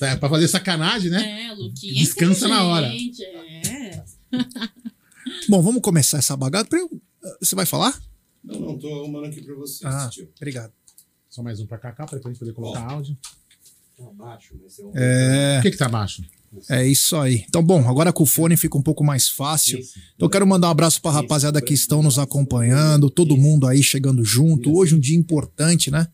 é 0.00 0.16
pra 0.16 0.28
fazer 0.28 0.48
sacanagem, 0.48 1.10
né? 1.10 1.48
É, 1.48 1.52
Luquinha. 1.52 1.94
Descansa 1.94 2.48
na 2.48 2.64
hora. 2.64 2.88
É. 2.88 4.02
Bom, 5.48 5.62
vamos 5.62 5.82
começar 5.82 6.18
essa 6.18 6.36
bagada. 6.36 6.68
Você 7.40 7.54
vai 7.54 7.66
falar? 7.66 7.96
Não, 8.44 8.58
não, 8.58 8.78
tô 8.78 8.88
arrumando 8.88 9.26
aqui 9.26 9.42
pra 9.42 9.54
você. 9.54 9.86
Ah, 9.86 10.10
obrigado. 10.36 10.72
Só 11.28 11.42
mais 11.42 11.60
um 11.60 11.66
pra 11.66 11.78
cá, 11.78 11.92
pra 11.92 12.18
gente 12.18 12.38
poder 12.38 12.52
colocar 12.52 12.86
oh. 12.88 12.94
áudio. 12.94 13.16
Tá 13.96 14.10
baixo, 14.12 14.54
mas 14.60 14.78
é, 14.78 14.84
um... 14.84 14.92
é... 14.94 15.58
O 15.60 15.62
que 15.62 15.70
que 15.70 15.76
tá 15.76 15.88
baixo? 15.88 16.22
É 16.68 16.86
isso 16.86 17.16
aí. 17.16 17.44
Então, 17.48 17.62
bom, 17.62 17.88
agora 17.88 18.12
com 18.12 18.24
o 18.24 18.26
fone 18.26 18.56
fica 18.56 18.76
um 18.76 18.82
pouco 18.82 19.02
mais 19.02 19.28
fácil. 19.28 19.80
Então, 20.14 20.28
quero 20.28 20.46
mandar 20.46 20.68
um 20.68 20.72
abraço 20.72 21.00
para 21.00 21.12
a 21.12 21.14
rapaziada 21.14 21.62
que 21.62 21.72
estão 21.72 22.02
nos 22.02 22.18
acompanhando, 22.18 23.08
todo 23.08 23.36
mundo 23.36 23.66
aí 23.66 23.82
chegando 23.82 24.22
junto. 24.22 24.74
Hoje 24.74 24.94
um 24.94 25.00
dia 25.00 25.16
importante, 25.16 25.90
né? 25.90 26.06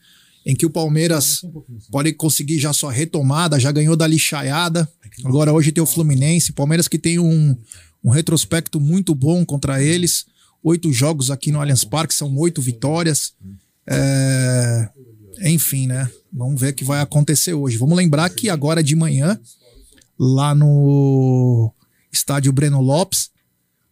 Em 0.46 0.54
que 0.54 0.64
o 0.64 0.70
Palmeiras 0.70 1.42
pode 1.90 2.12
conseguir 2.12 2.58
já 2.58 2.72
sua 2.72 2.92
retomada, 2.92 3.58
já 3.58 3.72
ganhou 3.72 3.96
da 3.96 4.06
lixaiada. 4.06 4.88
Agora 5.24 5.52
hoje 5.52 5.72
tem 5.72 5.82
o 5.82 5.86
Fluminense, 5.86 6.52
Palmeiras 6.52 6.86
que 6.86 6.98
tem 6.98 7.18
um, 7.18 7.56
um 8.04 8.10
retrospecto 8.10 8.78
muito 8.78 9.14
bom 9.14 9.44
contra 9.44 9.82
eles. 9.82 10.24
Oito 10.62 10.92
jogos 10.92 11.30
aqui 11.30 11.52
no 11.52 11.60
Allianz 11.60 11.84
Parque, 11.84 12.14
são 12.14 12.36
oito 12.36 12.60
vitórias. 12.60 13.34
É... 13.86 14.88
Enfim, 15.42 15.86
né? 15.86 16.10
Vamos 16.32 16.60
ver 16.60 16.72
o 16.72 16.74
que 16.74 16.84
vai 16.84 17.00
acontecer 17.00 17.54
hoje. 17.54 17.76
Vamos 17.76 17.96
lembrar 17.96 18.28
que 18.30 18.50
agora 18.50 18.82
de 18.82 18.94
manhã, 18.94 19.38
lá 20.18 20.54
no 20.54 21.72
estádio 22.12 22.52
Breno 22.52 22.80
Lopes, 22.80 23.30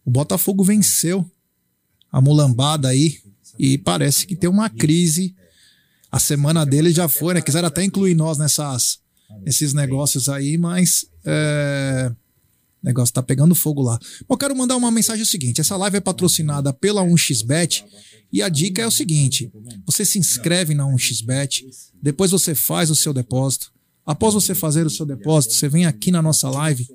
o 0.05 0.11
Botafogo 0.11 0.63
venceu 0.63 1.29
a 2.11 2.21
mulambada 2.21 2.89
aí 2.89 3.17
e 3.57 3.77
parece 3.77 4.25
que 4.25 4.35
tem 4.35 4.49
uma 4.49 4.69
crise. 4.69 5.35
A 6.11 6.19
semana 6.19 6.65
dele 6.65 6.91
já 6.91 7.07
foi, 7.07 7.33
né? 7.33 7.41
Quiseram 7.41 7.67
até 7.67 7.83
incluir 7.83 8.15
nós 8.15 8.37
nessas, 8.37 8.99
nesses 9.41 9.73
negócios 9.73 10.29
aí, 10.29 10.57
mas 10.57 11.05
é, 11.25 12.11
o 12.81 12.85
negócio 12.85 13.13
tá 13.13 13.23
pegando 13.23 13.55
fogo 13.55 13.81
lá. 13.81 13.97
Eu 14.29 14.37
quero 14.37 14.55
mandar 14.55 14.75
uma 14.75 14.91
mensagem 14.91 15.23
o 15.23 15.25
seguinte: 15.25 15.61
essa 15.61 15.77
live 15.77 15.97
é 15.97 16.01
patrocinada 16.01 16.73
pela 16.73 17.03
1xBet 17.03 17.83
e 18.31 18.41
a 18.41 18.49
dica 18.49 18.81
é 18.81 18.87
o 18.87 18.91
seguinte: 18.91 19.51
você 19.85 20.05
se 20.05 20.19
inscreve 20.19 20.73
na 20.73 20.85
1xBet, 20.85 21.65
depois 22.01 22.31
você 22.31 22.53
faz 22.53 22.89
o 22.89 22.95
seu 22.95 23.13
depósito, 23.13 23.71
Após 24.07 24.33
você 24.33 24.55
fazer 24.55 24.85
o 24.85 24.89
seu 24.89 25.05
depósito, 25.05 25.53
você 25.53 25.67
vem 25.67 25.85
aqui 25.85 26.11
na 26.11 26.21
nossa 26.21 26.49
live 26.49 26.87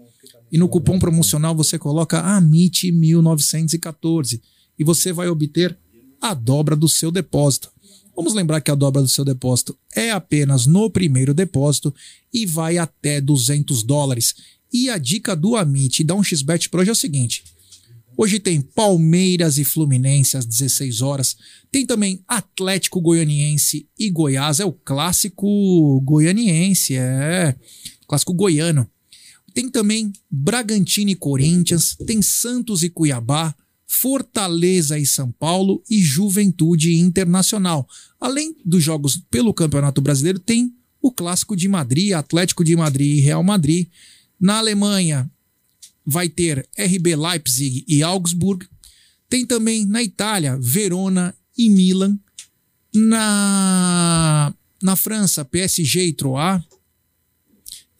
e 0.50 0.56
no 0.56 0.66
cupom 0.66 0.98
promocional 0.98 1.54
você 1.54 1.78
coloca 1.78 2.22
AMIT1914 2.40 4.40
e 4.78 4.84
você 4.84 5.12
vai 5.12 5.28
obter 5.28 5.78
a 6.22 6.32
dobra 6.32 6.74
do 6.74 6.88
seu 6.88 7.12
depósito. 7.12 7.70
Vamos 8.16 8.32
lembrar 8.32 8.62
que 8.62 8.70
a 8.70 8.74
dobra 8.74 9.02
do 9.02 9.08
seu 9.08 9.26
depósito 9.26 9.76
é 9.94 10.10
apenas 10.10 10.64
no 10.64 10.88
primeiro 10.88 11.34
depósito 11.34 11.94
e 12.32 12.46
vai 12.46 12.78
até 12.78 13.20
200 13.20 13.82
dólares. 13.82 14.34
E 14.72 14.88
a 14.88 14.98
dica 14.98 15.36
do 15.36 15.54
Amit 15.56 16.02
da 16.02 16.14
1xBet 16.14 16.68
Pro 16.70 16.80
hoje 16.80 16.90
é 16.90 16.92
o 16.92 16.96
seguinte: 16.96 17.44
Hoje 18.16 18.38
tem 18.38 18.60
Palmeiras 18.60 19.58
e 19.58 19.64
Fluminense 19.64 20.36
às 20.36 20.44
16 20.44 21.00
horas. 21.00 21.36
Tem 21.70 21.86
também 21.86 22.22
Atlético 22.28 23.00
Goianiense 23.00 23.88
e 23.98 24.10
Goiás. 24.10 24.60
É 24.60 24.64
o 24.64 24.72
clássico 24.72 26.00
goianiense, 26.02 26.94
é. 26.94 27.56
Clássico 28.06 28.34
goiano. 28.34 28.88
Tem 29.54 29.68
também 29.68 30.12
Bragantino 30.30 31.10
e 31.10 31.14
Corinthians. 31.14 31.96
Tem 32.06 32.20
Santos 32.20 32.82
e 32.82 32.90
Cuiabá. 32.90 33.54
Fortaleza 33.86 34.98
e 34.98 35.04
São 35.04 35.30
Paulo 35.30 35.82
e 35.88 36.00
Juventude 36.00 36.94
Internacional. 36.94 37.86
Além 38.18 38.56
dos 38.64 38.82
jogos 38.82 39.18
pelo 39.30 39.52
Campeonato 39.52 40.00
Brasileiro, 40.00 40.38
tem 40.38 40.72
o 41.00 41.12
clássico 41.12 41.54
de 41.54 41.68
Madrid, 41.68 42.12
Atlético 42.12 42.64
de 42.64 42.74
Madrid 42.74 43.18
e 43.18 43.20
Real 43.20 43.42
Madrid. 43.42 43.88
Na 44.42 44.58
Alemanha, 44.58 45.30
vai 46.04 46.28
ter 46.28 46.68
RB 46.76 47.14
Leipzig 47.14 47.84
e 47.86 48.02
Augsburg. 48.02 48.66
Tem 49.28 49.46
também 49.46 49.86
na 49.86 50.02
Itália, 50.02 50.58
Verona 50.60 51.32
e 51.56 51.70
Milan. 51.70 52.18
Na, 52.92 54.52
na 54.82 54.96
França, 54.96 55.44
PSG 55.44 56.06
e 56.06 56.12
Troyes. 56.12 56.64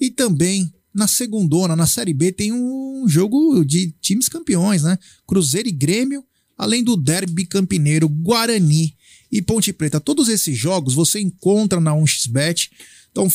E 0.01 0.11
também 0.11 0.75
na 0.93 1.07
segundona, 1.07 1.77
na 1.77 1.87
Série 1.87 2.13
B, 2.13 2.33
tem 2.33 2.53
um 2.53 3.05
jogo 3.09 3.65
de 3.65 3.95
times 4.01 4.29
campeões, 4.29 4.83
né? 4.83 4.99
Cruzeiro 5.25 5.69
e 5.69 5.73
Grêmio, 5.73 6.25
além 6.59 6.83
do 6.83 6.97
Derby 6.97 7.47
Campineiro, 7.47 8.09
Guarani 8.09 8.97
e 9.31 9.41
Ponte 9.41 9.73
Preta. 9.73 10.01
Todos 10.01 10.29
esses 10.29 10.59
jogos 10.59 10.93
você 10.93 11.21
encontra 11.21 11.81
na 11.81 11.93
1xBet. 11.93 12.69
Então, 13.13 13.31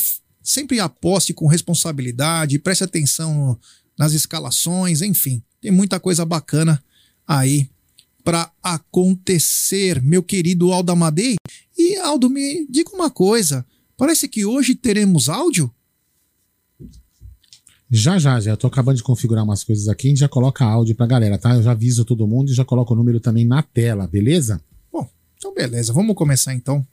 sempre 0.48 0.80
aposte 0.80 1.34
com 1.34 1.46
responsabilidade, 1.46 2.58
preste 2.58 2.84
atenção 2.84 3.58
nas 3.98 4.12
escalações, 4.12 5.02
enfim, 5.02 5.42
tem 5.60 5.70
muita 5.70 6.00
coisa 6.00 6.24
bacana 6.24 6.82
aí 7.26 7.68
para 8.24 8.50
acontecer, 8.62 10.02
meu 10.02 10.22
querido 10.22 10.72
Aldo 10.72 10.92
Amadei. 10.92 11.36
E 11.76 11.96
Aldo, 11.96 12.30
me 12.30 12.66
diga 12.68 12.90
uma 12.94 13.10
coisa, 13.10 13.64
parece 13.96 14.28
que 14.28 14.44
hoje 14.44 14.74
teremos 14.74 15.28
áudio? 15.28 15.72
Já, 17.90 18.18
já, 18.18 18.38
já. 18.38 18.50
Eu 18.50 18.56
tô 18.56 18.66
acabando 18.66 18.96
de 18.96 19.02
configurar 19.02 19.42
umas 19.42 19.64
coisas 19.64 19.88
aqui. 19.88 20.08
A 20.08 20.10
gente 20.10 20.18
já 20.18 20.28
coloca 20.28 20.62
áudio 20.62 20.94
pra 20.94 21.06
galera, 21.06 21.38
tá? 21.38 21.54
Eu 21.54 21.62
já 21.62 21.70
aviso 21.70 22.04
todo 22.04 22.26
mundo 22.26 22.50
e 22.50 22.54
já 22.54 22.62
coloco 22.62 22.92
o 22.92 22.96
número 22.96 23.18
também 23.18 23.46
na 23.46 23.62
tela, 23.62 24.06
beleza? 24.06 24.60
Bom, 24.92 25.08
então 25.38 25.54
beleza. 25.54 25.90
Vamos 25.90 26.14
começar 26.14 26.52
então 26.52 26.86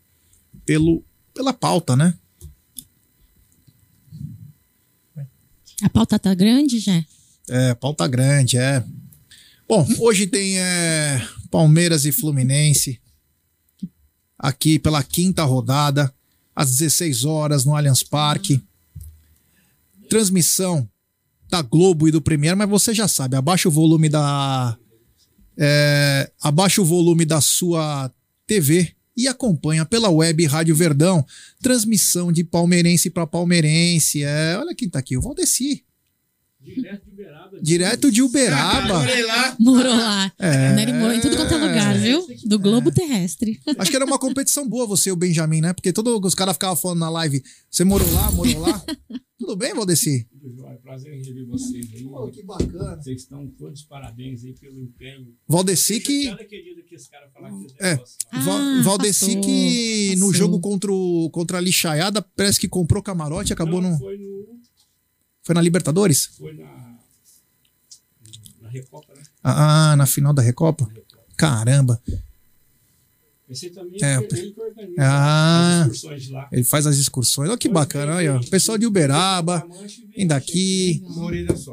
pelo, 0.66 1.04
pela 1.34 1.52
pauta, 1.52 1.98
né? 1.98 2.14
A 5.82 5.90
pauta 5.90 6.18
tá 6.18 6.34
grande, 6.34 6.80
já? 6.80 7.04
É, 7.50 7.74
pauta 7.76 8.08
grande, 8.08 8.58
é. 8.58 8.84
Bom, 9.68 9.86
hoje 10.00 10.28
tem 10.28 10.58
é, 10.60 11.28
Palmeiras 11.52 12.06
e 12.06 12.12
Fluminense 12.12 13.00
aqui 14.38 14.78
pela 14.78 15.04
quinta 15.04 15.44
rodada, 15.44 16.14
às 16.56 16.72
16 16.72 17.26
horas 17.26 17.66
no 17.66 17.76
Allianz 17.76 18.04
Parque. 18.04 18.62
Transmissão 20.10 20.88
da 21.50 21.62
Globo 21.62 22.08
e 22.08 22.12
do 22.12 22.22
Premier, 22.22 22.56
mas 22.56 22.70
você 22.70 22.94
já 22.94 23.08
sabe, 23.08 23.36
abaixa 23.36 23.68
o 23.68 23.72
volume 23.72 24.08
da. 24.08 24.78
É, 25.58 26.32
abaixa 26.42 26.82
o 26.82 26.86
volume 26.86 27.26
da 27.26 27.42
sua 27.42 28.12
TV 28.46 28.95
e 29.16 29.28
acompanha 29.28 29.86
pela 29.86 30.10
web 30.10 30.46
Rádio 30.46 30.76
Verdão, 30.76 31.26
transmissão 31.62 32.32
de 32.32 32.44
palmeirense 32.44 33.10
para 33.10 33.26
palmeirense. 33.26 34.24
É, 34.24 34.58
olha 34.58 34.76
quem 34.76 34.90
tá 34.90 35.00
aqui, 35.00 35.18
o 35.18 35.22
Valdeci. 35.22 35.84
Direto 36.66 37.06
de 37.06 37.12
Uberaba. 37.12 37.60
Direto 37.62 38.12
de 38.12 38.22
Uberaba. 38.24 39.00
Morei 39.00 39.24
lá. 39.24 39.56
Morou 39.60 39.96
lá. 39.96 40.32
É. 40.40 40.74
Né, 40.74 40.94
morou 40.94 41.14
em 41.14 41.22
tudo 41.22 41.36
quanto 41.36 41.54
é 41.54 41.58
lugar, 41.58 41.96
viu? 41.96 42.26
Do 42.44 42.58
globo 42.58 42.92
terrestre. 42.92 43.60
Acho 43.78 43.92
que 43.92 43.96
era 43.96 44.06
uma 44.06 44.18
competição 44.18 44.68
boa 44.68 44.88
você 44.88 45.10
e 45.10 45.12
o 45.12 45.16
Benjamin, 45.16 45.62
né? 45.62 45.74
Porque 45.74 45.94
todos 45.94 46.20
os 46.24 46.34
caras 46.34 46.54
ficavam 46.56 46.76
falando 46.76 47.00
na 47.00 47.10
live, 47.10 47.44
você 47.70 47.84
morou 47.84 48.12
lá, 48.12 48.32
morou 48.32 48.60
lá. 48.62 48.84
Tudo 49.38 49.56
bem, 49.56 49.76
Valdeci? 49.76 50.28
Prazer 50.86 51.14
em 51.16 51.24
rever 51.24 51.48
vocês 51.48 51.92
aí. 51.96 52.04
Pô, 52.04 52.28
que 52.30 52.44
bacana. 52.44 53.02
Vocês 53.02 53.22
estão 53.24 53.48
todos 53.48 53.82
parabéns 53.86 54.44
aí 54.46 54.54
pelo 54.54 54.80
empenho. 54.80 55.34
Valdeci 55.48 56.00
que... 56.00 56.26
Cada 56.30 56.46
querido 56.46 56.84
que 56.84 56.94
esse 56.94 57.10
cara 57.10 57.28
falar 57.34 57.50
que 57.50 57.64
você 57.64 57.76
É. 57.80 57.96
tem 57.98 58.06
Ah, 58.32 58.40
Va- 58.42 58.82
Valdeci 58.84 59.26
passou, 59.36 59.42
que 59.42 60.16
no 60.18 60.32
jogo 60.32 60.60
contra, 60.60 60.92
o, 60.92 61.28
contra 61.32 61.58
a 61.58 61.62
Lixaiada 61.62 62.22
parece 62.22 62.60
que 62.60 62.68
comprou 62.68 63.02
camarote 63.02 63.52
e 63.52 63.54
acabou 63.54 63.82
Não, 63.82 63.94
no... 63.94 63.98
Foi, 63.98 64.16
no, 64.16 64.60
Foi 65.42 65.56
na 65.56 65.62
Libertadores? 65.62 66.28
foi 66.38 66.54
na, 66.54 67.00
na 68.62 68.70
Recopa, 68.70 69.12
né? 69.16 69.24
Ah, 69.44 69.96
na 69.98 70.06
final 70.06 70.34
da 70.36 70.44
Recopa? 70.44 70.88
Caramba. 71.36 72.00
Esse 73.50 73.70
também 73.70 74.00
É, 74.02 74.16
é, 74.16 74.18
ele 74.18 74.52
que 74.52 74.60
organiza 74.62 74.96
Ah. 75.00 75.82
as 75.84 75.92
excursões 75.92 76.30
lá. 76.30 76.50
Ele 76.52 76.64
faz 76.64 76.88
as 76.88 76.98
excursões. 76.98 77.50
Olha 77.50 77.58
que 77.58 77.70
bacana, 77.70 78.16
olha. 78.16 78.36
ó. 78.38 78.40
Pessoal 78.50 78.78
de 78.78 78.86
Uberaba, 78.88 79.64
vem 80.16 80.26
daqui. 80.26 81.04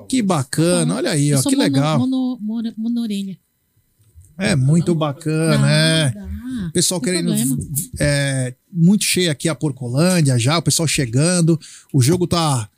Que 0.09 0.21
bacana, 0.21 0.97
olha 0.97 1.11
aí, 1.11 1.33
ó. 1.33 1.41
Que 1.43 1.51
mono- 1.51 1.63
legal. 1.63 1.99
Mono, 1.99 2.39
mono, 2.41 2.73
monorelha. 2.77 3.39
É 4.39 4.55
muito 4.57 4.95
bacana, 4.95 5.71
é. 5.71 6.11
Dá. 6.11 6.71
Pessoal 6.73 7.01
querendo. 7.01 7.33
É, 7.99 8.55
muito 8.71 9.05
cheio 9.05 9.31
aqui 9.31 9.49
a 9.49 9.55
Porcolândia 9.55 10.39
já, 10.39 10.59
o 10.59 10.63
pessoal 10.63 10.87
chegando. 10.89 11.59
O 11.93 12.03
jogo 12.03 12.27
tá 12.27 12.69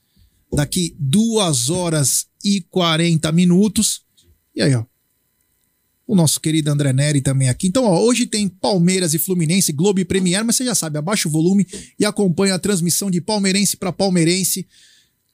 daqui 0.52 0.94
2 0.98 1.68
horas 1.70 2.26
e 2.44 2.60
40 2.70 3.32
minutos. 3.32 4.02
E 4.54 4.62
aí, 4.62 4.74
ó. 4.74 4.84
O 6.06 6.14
nosso 6.14 6.38
querido 6.38 6.70
André 6.70 6.92
Neri 6.92 7.20
também 7.20 7.48
aqui. 7.48 7.66
Então, 7.66 7.84
ó, 7.84 8.00
hoje 8.02 8.26
tem 8.26 8.46
Palmeiras 8.46 9.14
e 9.14 9.18
Fluminense, 9.18 9.72
Globo 9.72 10.00
e 10.00 10.04
Premier, 10.04 10.44
mas 10.44 10.56
você 10.56 10.64
já 10.64 10.74
sabe, 10.74 10.98
abaixa 10.98 11.28
o 11.28 11.30
volume 11.30 11.66
e 11.98 12.04
acompanha 12.04 12.54
a 12.54 12.58
transmissão 12.58 13.10
de 13.10 13.20
palmeirense 13.20 13.76
para 13.76 13.92
palmeirense 13.92 14.66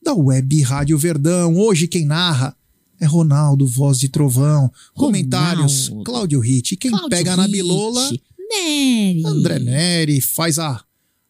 da 0.03 0.15
Web 0.15 0.63
Rádio 0.63 0.97
Verdão. 0.97 1.57
Hoje 1.57 1.89
quem 1.89 2.07
narra 2.07 2.57
é 3.01 3.07
Ronaldo, 3.07 3.67
voz 3.67 3.99
de 3.99 4.09
trovão. 4.09 4.71
Comentários, 4.95 5.89
Ronaldo. 5.89 6.05
Cláudio 6.05 6.41
Ritt. 6.41 6.77
Quem 6.77 6.93
pega 7.09 7.37
na 7.37 7.45
Ritt, 7.45 7.53
bilola, 7.53 8.11
Nery. 8.39 9.23
André 9.27 9.59
Neri, 9.59 10.21
faz 10.21 10.59
a, 10.59 10.85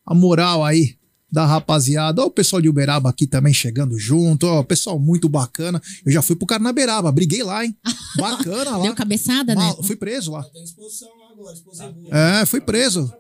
a 0.05 0.15
moral 0.15 0.65
aí 0.65 1.00
da 1.33 1.47
rapaziada. 1.47 2.23
Ó, 2.23 2.27
o 2.27 2.31
pessoal 2.31 2.61
de 2.61 2.69
Uberaba 2.69 3.11
aqui 3.11 3.27
também 3.27 3.53
chegando 3.55 3.99
junto. 3.99 4.47
Ó, 4.47 4.63
pessoal 4.63 4.99
muito 4.99 5.29
bacana. 5.29 5.81
Eu 6.05 6.13
já 6.13 6.23
fui 6.23 6.37
pro 6.37 6.47
Carnaberaba, 6.47 7.11
briguei 7.13 7.43
lá, 7.43 7.65
hein? 7.65 7.77
Bacana 8.17 8.77
lá. 8.77 8.83
Deu 8.83 8.95
cabeçada, 8.95 9.55
né? 9.55 9.63
Mal- 9.63 9.83
fui 9.83 9.97
preso 9.97 10.33
lá. 10.33 10.43
Tem 10.45 10.63
exposição 10.65 11.09
lá 11.09 11.33
agora, 11.33 11.55
exposição 11.55 11.93
boa. 11.93 12.09
É, 12.17 12.47
fui 12.47 12.61
preso. 12.61 13.13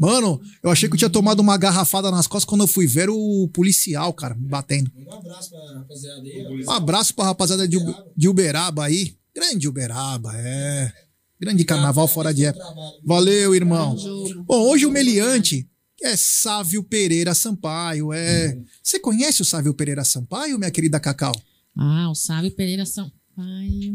Mano, 0.00 0.40
eu 0.62 0.70
achei 0.70 0.88
que 0.88 0.94
eu 0.94 0.98
tinha 0.98 1.10
tomado 1.10 1.40
uma 1.40 1.56
garrafada 1.58 2.08
nas 2.10 2.26
costas 2.28 2.44
quando 2.48 2.60
eu 2.62 2.68
fui 2.68 2.86
ver 2.86 3.10
o 3.10 3.48
policial, 3.52 4.12
cara, 4.12 4.32
me 4.34 4.46
batendo. 4.48 4.90
Um 4.96 5.12
abraço 5.12 5.50
pra 5.50 5.74
rapaziada 5.80 6.20
aí. 6.22 6.64
Um 6.66 6.70
abraço 6.70 7.14
pra 7.14 7.24
rapaziada 7.24 7.66
de, 7.66 7.78
de 8.16 8.28
Uberaba 8.28 8.84
aí. 8.84 9.16
Grande 9.34 9.66
Uberaba, 9.68 10.30
é. 10.36 10.92
Grande 11.40 11.64
carnaval 11.64 12.06
fora 12.08 12.32
de 12.32 12.44
época. 12.44 12.64
Valeu, 13.04 13.54
irmão. 13.54 13.96
Bom, 14.46 14.68
hoje 14.70 14.86
o 14.86 14.90
meliante 14.90 15.68
é 16.02 16.16
Sávio 16.16 16.82
Pereira 16.82 17.34
Sampaio. 17.34 18.12
É. 18.12 18.58
Você 18.82 18.98
conhece 18.98 19.42
o 19.42 19.44
Sávio 19.44 19.74
Pereira 19.74 20.04
Sampaio, 20.04 20.58
minha 20.58 20.70
querida 20.70 21.00
Cacau? 21.00 21.34
Ah, 21.76 22.10
o 22.10 22.14
Sábio 22.14 22.50
Pereira 22.50 22.84
Sampaio. 22.84 23.94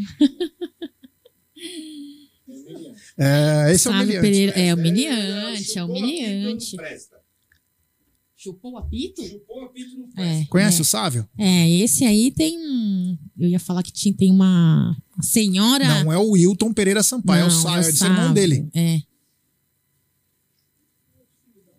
É, 3.18 3.72
esse 3.72 3.88
é 3.88 3.92
o. 3.92 4.08
Pereira. 4.22 4.52
É, 4.54 4.74
o 4.74 4.78
humilhante, 4.78 5.78
é 5.78 5.84
o 5.84 5.88
humilhante. 5.88 6.76
Presta. 6.76 7.18
Chupou 8.36 8.74
o 8.74 8.78
apito? 8.78 9.24
Chupou 9.24 9.62
o 9.62 9.66
apito 9.66 9.98
no 9.98 10.22
É. 10.22 10.46
Conhece 10.50 10.80
é. 10.80 10.82
o 10.82 10.86
Sávio? 10.86 11.30
É, 11.38 11.70
esse 11.70 12.04
aí 12.06 12.32
tem 12.32 12.58
um. 12.58 13.18
Eu 13.38 13.48
ia 13.48 13.60
falar 13.60 13.84
que 13.84 13.92
tinha, 13.92 14.14
tem 14.14 14.32
uma, 14.32 14.98
senhora. 15.22 16.04
Não 16.04 16.12
é 16.12 16.18
o 16.18 16.32
Wilton 16.32 16.74
Pereira 16.74 17.04
Sampaio, 17.04 17.44
é 17.44 17.46
o 17.46 17.50
Não, 17.50 17.62
Sávio, 17.62 17.90
é 17.90 17.92
o 17.92 17.96
Sábio. 17.96 18.16
irmão 18.16 18.34
dele. 18.34 18.68
É. 18.74 19.02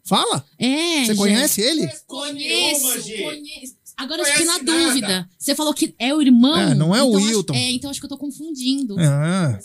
Fala? 0.06 0.44
É. 0.58 1.04
Você 1.06 1.14
conhece 1.14 1.60
ele? 1.60 1.88
Conheço, 2.06 2.82
conheço. 3.22 3.74
Agora 3.96 4.22
eu 4.22 4.26
fiquei 4.26 4.44
na 4.44 4.58
nada. 4.58 4.64
dúvida. 4.64 5.28
Você 5.38 5.54
falou 5.54 5.72
que 5.72 5.94
é 5.98 6.12
o 6.14 6.20
irmão. 6.20 6.58
É, 6.58 6.74
não 6.74 6.94
é 6.94 7.02
o 7.02 7.08
então 7.10 7.18
acho- 7.20 7.26
Wilton. 7.28 7.54
é, 7.54 7.70
então 7.70 7.90
acho 7.90 8.00
que 8.00 8.06
eu 8.06 8.10
tô 8.10 8.18
confundindo. 8.18 8.96
Ah. 8.98 9.58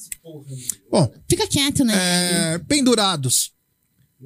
Bom, 0.91 1.11
Fica 1.27 1.47
quieto, 1.47 1.83
né? 1.83 2.53
é, 2.55 2.59
pendurados. 2.59 3.51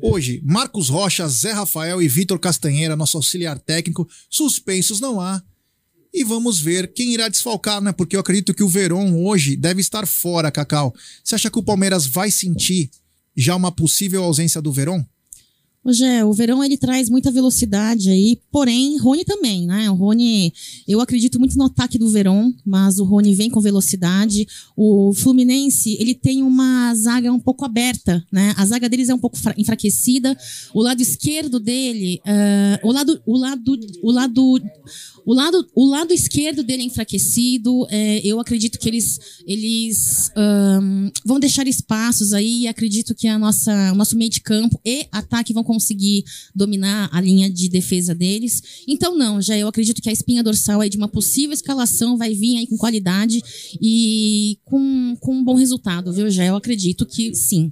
Hoje, 0.01 0.41
Marcos 0.43 0.89
Rocha, 0.89 1.27
Zé 1.27 1.51
Rafael 1.51 2.01
e 2.01 2.07
Vitor 2.07 2.37
Castanheira, 2.39 2.95
nosso 2.95 3.15
auxiliar 3.15 3.59
técnico, 3.59 4.07
suspensos 4.29 4.99
não 4.99 5.21
há. 5.21 5.41
E 6.11 6.23
vamos 6.23 6.59
ver 6.59 6.91
quem 6.93 7.13
irá 7.13 7.27
desfalcar, 7.29 7.79
né? 7.81 7.91
Porque 7.91 8.15
eu 8.15 8.19
acredito 8.19 8.53
que 8.53 8.63
o 8.63 8.67
Verón 8.67 9.23
hoje 9.23 9.55
deve 9.55 9.81
estar 9.81 10.05
fora, 10.05 10.51
Cacau. 10.51 10.93
Você 11.23 11.35
acha 11.35 11.49
que 11.49 11.57
o 11.59 11.63
Palmeiras 11.63 12.05
vai 12.05 12.29
sentir 12.29 12.89
já 13.35 13.55
uma 13.55 13.71
possível 13.71 14.23
ausência 14.23 14.61
do 14.61 14.71
Verón? 14.71 15.03
Hoje 15.85 16.23
o 16.23 16.31
Verão 16.31 16.63
ele 16.63 16.77
traz 16.77 17.09
muita 17.09 17.29
velocidade 17.29 18.09
aí, 18.09 18.39
porém, 18.49 18.97
Rony 18.97 19.25
também, 19.25 19.67
né? 19.67 19.91
O 19.91 19.95
Rony, 19.95 20.53
eu 20.87 21.01
acredito 21.01 21.37
muito 21.37 21.57
no 21.57 21.65
ataque 21.65 21.99
do 21.99 22.09
Verão, 22.09 22.53
mas 22.65 22.99
o 22.99 23.03
Rony 23.03 23.35
vem 23.35 23.49
com 23.49 23.59
velocidade. 23.59 24.47
O 24.77 25.13
Fluminense, 25.13 25.97
ele 25.99 26.15
tem 26.15 26.41
uma 26.41 26.95
zaga 26.95 27.33
um 27.33 27.39
pouco 27.39 27.65
aberta, 27.65 28.25
né? 28.31 28.53
A 28.55 28.65
zaga 28.65 28.87
deles 28.87 29.09
é 29.09 29.13
um 29.13 29.19
pouco 29.19 29.37
enfraquecida. 29.57 30.37
O 30.73 30.81
lado 30.81 31.01
esquerdo 31.01 31.59
dele, 31.59 32.21
uh, 32.25 32.87
o 32.87 32.91
lado, 32.93 33.21
o 33.25 33.37
lado, 33.37 33.79
o 34.01 34.11
lado 34.11 34.61
o 35.25 35.33
lado, 35.33 35.67
o 35.73 35.85
lado 35.85 36.13
esquerdo 36.13 36.63
dele 36.63 36.83
é 36.83 36.85
enfraquecido. 36.85 37.87
É, 37.89 38.19
eu 38.25 38.39
acredito 38.39 38.77
que 38.77 38.87
eles, 38.87 39.19
eles 39.45 40.29
um, 40.35 41.11
vão 41.25 41.39
deixar 41.39 41.67
espaços 41.67 42.33
aí. 42.33 42.61
E 42.61 42.67
acredito 42.67 43.15
que 43.15 43.27
a 43.27 43.39
nossa, 43.39 43.91
o 43.91 43.95
nosso 43.95 44.17
meio 44.17 44.29
de 44.29 44.41
campo 44.41 44.79
e 44.85 45.07
ataque 45.11 45.53
vão 45.53 45.63
conseguir 45.63 46.23
dominar 46.53 47.09
a 47.11 47.21
linha 47.21 47.49
de 47.49 47.69
defesa 47.69 48.13
deles. 48.13 48.61
Então, 48.87 49.17
não, 49.17 49.41
já 49.41 49.57
eu 49.57 49.67
acredito 49.67 50.01
que 50.01 50.09
a 50.09 50.13
espinha 50.13 50.43
dorsal 50.43 50.81
aí 50.81 50.89
de 50.89 50.97
uma 50.97 51.07
possível 51.07 51.53
escalação 51.53 52.17
vai 52.17 52.33
vir 52.33 52.57
aí 52.57 52.67
com 52.67 52.77
qualidade 52.77 53.41
e 53.81 54.57
com, 54.65 55.15
com 55.19 55.35
um 55.35 55.43
bom 55.43 55.55
resultado, 55.55 56.11
viu, 56.11 56.29
já? 56.29 56.45
Eu 56.45 56.55
acredito 56.55 57.05
que 57.05 57.33
sim. 57.33 57.71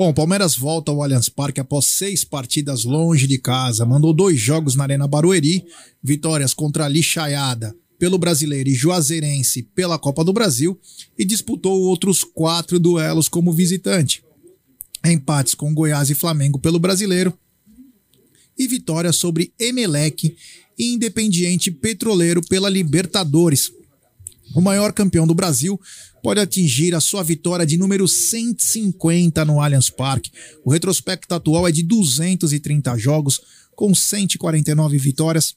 Bom, 0.00 0.14
Palmeiras 0.14 0.56
volta 0.56 0.90
ao 0.90 1.02
Allianz 1.02 1.28
Parque 1.28 1.60
após 1.60 1.84
seis 1.84 2.24
partidas 2.24 2.84
longe 2.84 3.26
de 3.26 3.36
casa. 3.36 3.84
Mandou 3.84 4.14
dois 4.14 4.40
jogos 4.40 4.74
na 4.74 4.84
Arena 4.84 5.06
Barueri, 5.06 5.62
vitórias 6.02 6.54
contra 6.54 6.86
a 6.86 6.88
Lixaiada 6.88 7.76
pelo 7.98 8.16
Brasileiro 8.16 8.70
e 8.70 8.74
Juazeirense 8.74 9.62
pela 9.62 9.98
Copa 9.98 10.24
do 10.24 10.32
Brasil 10.32 10.80
e 11.18 11.22
disputou 11.22 11.82
outros 11.82 12.24
quatro 12.24 12.80
duelos 12.80 13.28
como 13.28 13.52
visitante. 13.52 14.24
Empates 15.04 15.52
com 15.52 15.74
Goiás 15.74 16.08
e 16.08 16.14
Flamengo 16.14 16.58
pelo 16.58 16.78
Brasileiro 16.78 17.38
e 18.58 18.66
vitória 18.66 19.12
sobre 19.12 19.52
Emelec 19.58 20.34
e 20.78 20.94
Independiente 20.94 21.70
Petroleiro 21.70 22.40
pela 22.48 22.70
Libertadores. 22.70 23.70
O 24.54 24.62
maior 24.62 24.94
campeão 24.94 25.26
do 25.26 25.34
Brasil 25.34 25.78
pode 26.22 26.40
atingir 26.40 26.94
a 26.94 27.00
sua 27.00 27.22
vitória 27.22 27.66
de 27.66 27.76
número 27.76 28.06
150 28.06 29.44
no 29.44 29.60
Allianz 29.60 29.90
Parque. 29.90 30.30
O 30.64 30.70
retrospecto 30.70 31.34
atual 31.34 31.66
é 31.66 31.72
de 31.72 31.82
230 31.82 32.96
jogos, 32.98 33.40
com 33.74 33.94
149 33.94 34.98
vitórias, 34.98 35.54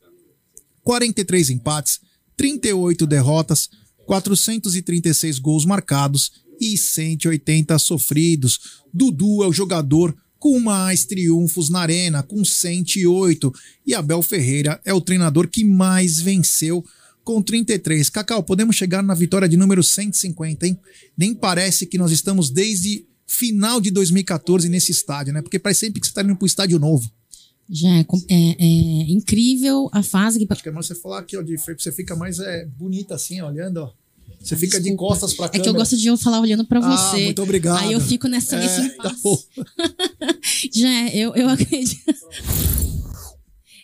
43 0.84 1.50
empates, 1.50 2.00
38 2.38 3.06
derrotas, 3.06 3.70
436 4.06 5.40
gols 5.40 5.66
marcados 5.66 6.32
e 6.60 6.78
180 6.78 7.78
sofridos. 7.80 8.60
Dudu 8.94 9.44
é 9.44 9.48
o 9.48 9.54
jogador 9.54 10.16
com 10.40 10.60
mais 10.60 11.06
triunfos 11.06 11.70
na 11.70 11.80
arena, 11.80 12.22
com 12.22 12.44
108, 12.44 13.54
e 13.88 13.96
Abel 13.96 14.22
Ferreira 14.22 14.80
é 14.84 14.94
o 14.94 15.00
treinador 15.00 15.48
que 15.48 15.64
mais 15.64 16.20
venceu 16.20 16.84
com 17.24 17.42
33. 17.42 18.10
Cacau, 18.10 18.44
podemos 18.44 18.76
chegar 18.76 19.02
na 19.02 19.14
vitória 19.14 19.48
de 19.48 19.58
número 19.58 19.84
150, 19.84 20.68
hein? 20.68 20.80
Nem 21.18 21.34
parece 21.34 21.86
que 21.86 21.98
nós 21.98 22.12
estamos 22.12 22.50
desde 22.50 23.06
final 23.26 23.80
de 23.82 23.90
2014 23.92 24.70
nesse 24.70 24.92
estádio, 24.92 25.34
né? 25.34 25.42
Porque 25.42 25.58
parece 25.58 25.82
sempre 25.82 26.00
que 26.00 26.08
você 26.08 26.12
está 26.12 26.22
indo 26.22 26.36
para 26.36 26.44
o 26.44 26.48
estádio 26.48 26.80
novo. 26.80 27.10
Já 27.70 27.90
é, 27.90 28.06
é, 28.30 28.36
é, 28.60 29.12
incrível 29.12 29.90
a 29.94 30.04
fase 30.04 30.38
que. 30.38 30.46
Acho 30.50 30.62
que 30.62 30.70
é 30.70 30.72
você 30.72 30.94
falar 30.94 31.20
aqui, 31.20 31.38
ó, 31.38 31.42
de, 31.42 31.56
você 31.58 31.92
fica 31.92 32.16
mais 32.16 32.40
é, 32.40 32.66
bonita 32.66 33.16
assim, 33.16 33.42
ó, 33.42 33.48
olhando, 33.48 33.78
ó. 33.78 33.92
Você 34.40 34.58
fica 34.58 34.78
Desculpa. 34.78 34.90
de 34.90 34.98
costas 34.98 35.34
pra 35.34 35.48
câmera. 35.48 35.62
É 35.62 35.64
que 35.64 35.70
eu 35.70 35.74
gosto 35.74 35.96
de 35.96 36.08
eu 36.08 36.18
falar 36.18 36.42
olhando 36.42 36.66
pra 36.66 36.80
ah, 36.80 36.98
você. 36.98 37.26
Muito 37.26 37.42
obrigado. 37.42 37.80
Aí 37.80 37.94
eu 37.94 38.02
fico 38.02 38.28
nessa, 38.28 38.60
nesse 38.60 38.82
é, 38.82 38.86
impasse. 38.88 39.24
Tá 39.24 40.38
Já, 40.76 40.90
é, 40.90 41.16
eu, 41.16 41.34
eu 41.34 41.48
acredito. 41.48 42.04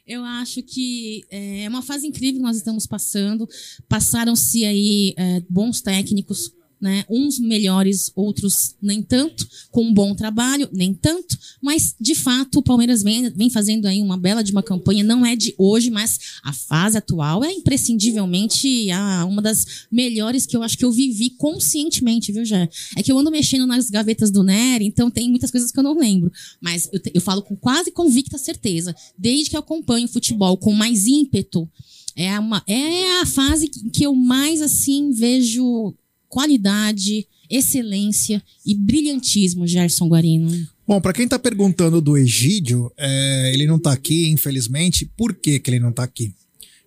Eu 0.10 0.26
acho 0.26 0.64
que 0.64 1.24
é, 1.30 1.66
é 1.66 1.70
uma 1.70 1.84
fase 1.84 2.08
incrível 2.08 2.38
que 2.40 2.44
nós 2.44 2.58
estamos 2.58 2.88
passando. 2.88 3.48
Passaram-se 3.88 4.66
aí 4.66 5.14
é, 5.16 5.40
bons 5.48 5.82
técnicos, 5.82 6.52
né? 6.80 7.04
Uns 7.10 7.40
melhores, 7.40 8.12
outros 8.16 8.76
nem 8.82 9.02
tanto, 9.02 9.48
com 9.72 9.84
um 9.84 9.94
bom 9.94 10.16
trabalho, 10.16 10.70
nem 10.72 10.94
tanto, 10.94 11.38
mas 11.62 11.96
de 12.00 12.16
fato 12.16 12.60
o 12.60 12.64
Palmeiras 12.64 13.04
vem, 13.04 13.30
vem 13.32 13.50
fazendo 13.50 13.86
aí 13.86 14.02
uma 14.02 14.18
bela 14.18 14.44
de 14.44 14.52
uma 14.52 14.64
campanha, 14.64 15.04
não 15.04 15.26
é 15.26 15.36
de 15.36 15.54
hoje, 15.58 15.90
mas 15.90 16.40
a 16.44 16.54
fase 16.54 16.98
atual 16.98 17.44
é 17.44 17.52
imprescindivelmente 17.52 18.90
a, 18.92 19.26
uma 19.26 19.42
das 19.42 19.88
melhores 19.92 20.46
que 20.46 20.56
eu 20.56 20.64
acho 20.64 20.78
que 20.78 20.86
eu 20.86 20.92
vivi 20.92 21.32
conscientemente, 21.32 22.32
viu, 22.32 22.46
Jé? 22.46 22.70
É 22.96 23.04
que 23.04 23.12
eu 23.12 23.18
ando 23.18 23.32
mexendo 23.32 23.68
nas 23.68 23.90
gavetas 23.90 24.32
do 24.32 24.44
Nery, 24.44 24.86
então 24.86 25.12
tem 25.12 25.30
muitas 25.30 25.52
coisas 25.52 25.72
que 25.72 25.80
eu 25.80 25.84
não 25.84 25.98
lembro, 25.98 26.32
mas 26.62 26.90
eu, 26.94 27.02
eu 27.16 27.22
falo 27.22 27.42
com 27.42 27.56
quase 27.56 27.92
convicta 27.92 28.38
certeza, 28.38 28.96
desde 29.18 29.50
que 29.50 29.56
eu 29.56 29.60
acompanho 29.60 30.06
o 30.06 30.12
futebol 30.12 30.58
com 30.58 30.74
mais 30.74 31.06
ímpeto, 31.08 31.70
é, 32.16 32.38
uma, 32.38 32.62
é 32.68 33.22
a 33.22 33.26
fase 33.26 33.70
que 33.70 34.04
eu 34.04 34.14
mais 34.14 34.62
assim 34.62 35.12
vejo 35.12 35.96
qualidade, 36.30 37.28
excelência 37.50 38.42
e 38.66 38.76
brilhantismo, 38.76 39.68
Gerson 39.68 40.08
Guarino. 40.08 40.52
Bom, 40.88 41.02
para 41.02 41.14
quem 41.14 41.26
está 41.26 41.38
perguntando 41.38 42.00
do 42.00 42.18
Egídio, 42.18 42.92
é, 42.98 43.52
ele 43.54 43.68
não 43.68 43.78
está 43.78 43.92
aqui, 43.92 44.30
infelizmente. 44.30 45.12
Por 45.18 45.34
que, 45.34 45.60
que 45.60 45.70
ele 45.70 45.80
não 45.80 45.90
está 45.90 46.04
aqui? 46.04 46.34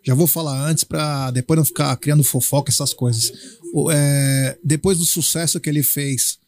Já 0.05 0.15
vou 0.15 0.27
falar 0.27 0.69
antes 0.69 0.83
para 0.83 1.31
depois 1.31 1.59
não 1.59 1.65
ficar 1.65 1.95
criando 1.97 2.25
fofoca, 2.25 2.71
essas 2.73 2.93
coisas. 2.93 3.33
O, 3.73 3.91
é, 3.91 4.59
depois 4.65 4.99
do 4.99 5.05
sucesso 5.05 5.61
que 5.61 5.69
ele 5.69 5.83
fez, 5.83 6.39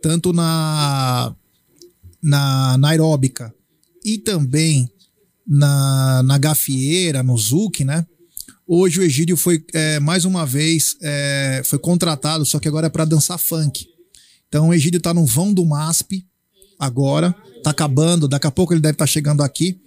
tanto 0.00 0.32
na, 0.32 1.34
na, 2.22 2.78
na 2.78 2.88
aeróbica 2.88 3.54
e 4.04 4.16
também 4.16 4.90
na, 5.46 6.22
na 6.22 6.38
gafieira, 6.38 7.22
no 7.22 7.36
Zuc, 7.36 7.84
né? 7.84 8.06
Hoje 8.66 9.00
o 9.00 9.02
Egídio 9.02 9.36
foi 9.36 9.64
é, 9.72 9.98
mais 9.98 10.24
uma 10.24 10.46
vez 10.46 10.96
é, 11.02 11.62
foi 11.64 11.78
contratado, 11.78 12.44
só 12.46 12.58
que 12.58 12.68
agora 12.68 12.86
é 12.86 12.90
para 12.90 13.04
dançar 13.04 13.38
funk. 13.38 13.86
Então 14.48 14.68
o 14.68 14.74
Egídio 14.74 15.00
tá 15.00 15.12
no 15.12 15.26
vão 15.26 15.52
do 15.52 15.64
MASP 15.64 16.24
agora, 16.78 17.34
tá 17.62 17.70
acabando, 17.70 18.28
daqui 18.28 18.46
a 18.46 18.50
pouco 18.50 18.72
ele 18.72 18.80
deve 18.80 18.94
estar 18.94 19.06
tá 19.06 19.10
chegando 19.10 19.42
aqui. 19.42 19.80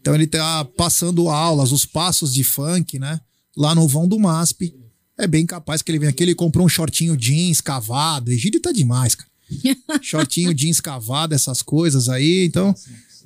Então 0.00 0.14
ele 0.14 0.26
tá 0.26 0.64
passando 0.76 1.28
aulas, 1.28 1.72
os 1.72 1.86
passos 1.86 2.32
de 2.32 2.44
funk, 2.44 2.98
né? 2.98 3.20
Lá 3.56 3.74
no 3.74 3.88
vão 3.88 4.06
do 4.06 4.18
MASP. 4.18 4.74
É 5.18 5.26
bem 5.26 5.44
capaz 5.44 5.82
que 5.82 5.90
ele 5.90 5.98
venha 5.98 6.10
aqui, 6.10 6.22
ele 6.22 6.34
comprou 6.34 6.64
um 6.64 6.68
shortinho 6.68 7.16
jeans 7.16 7.60
cavado. 7.60 8.30
Egídio 8.30 8.60
tá 8.60 8.70
demais, 8.70 9.14
cara. 9.14 9.28
shortinho 10.02 10.54
jeans 10.54 10.80
cavado, 10.80 11.34
essas 11.34 11.62
coisas 11.62 12.08
aí. 12.08 12.44
Então, 12.44 12.74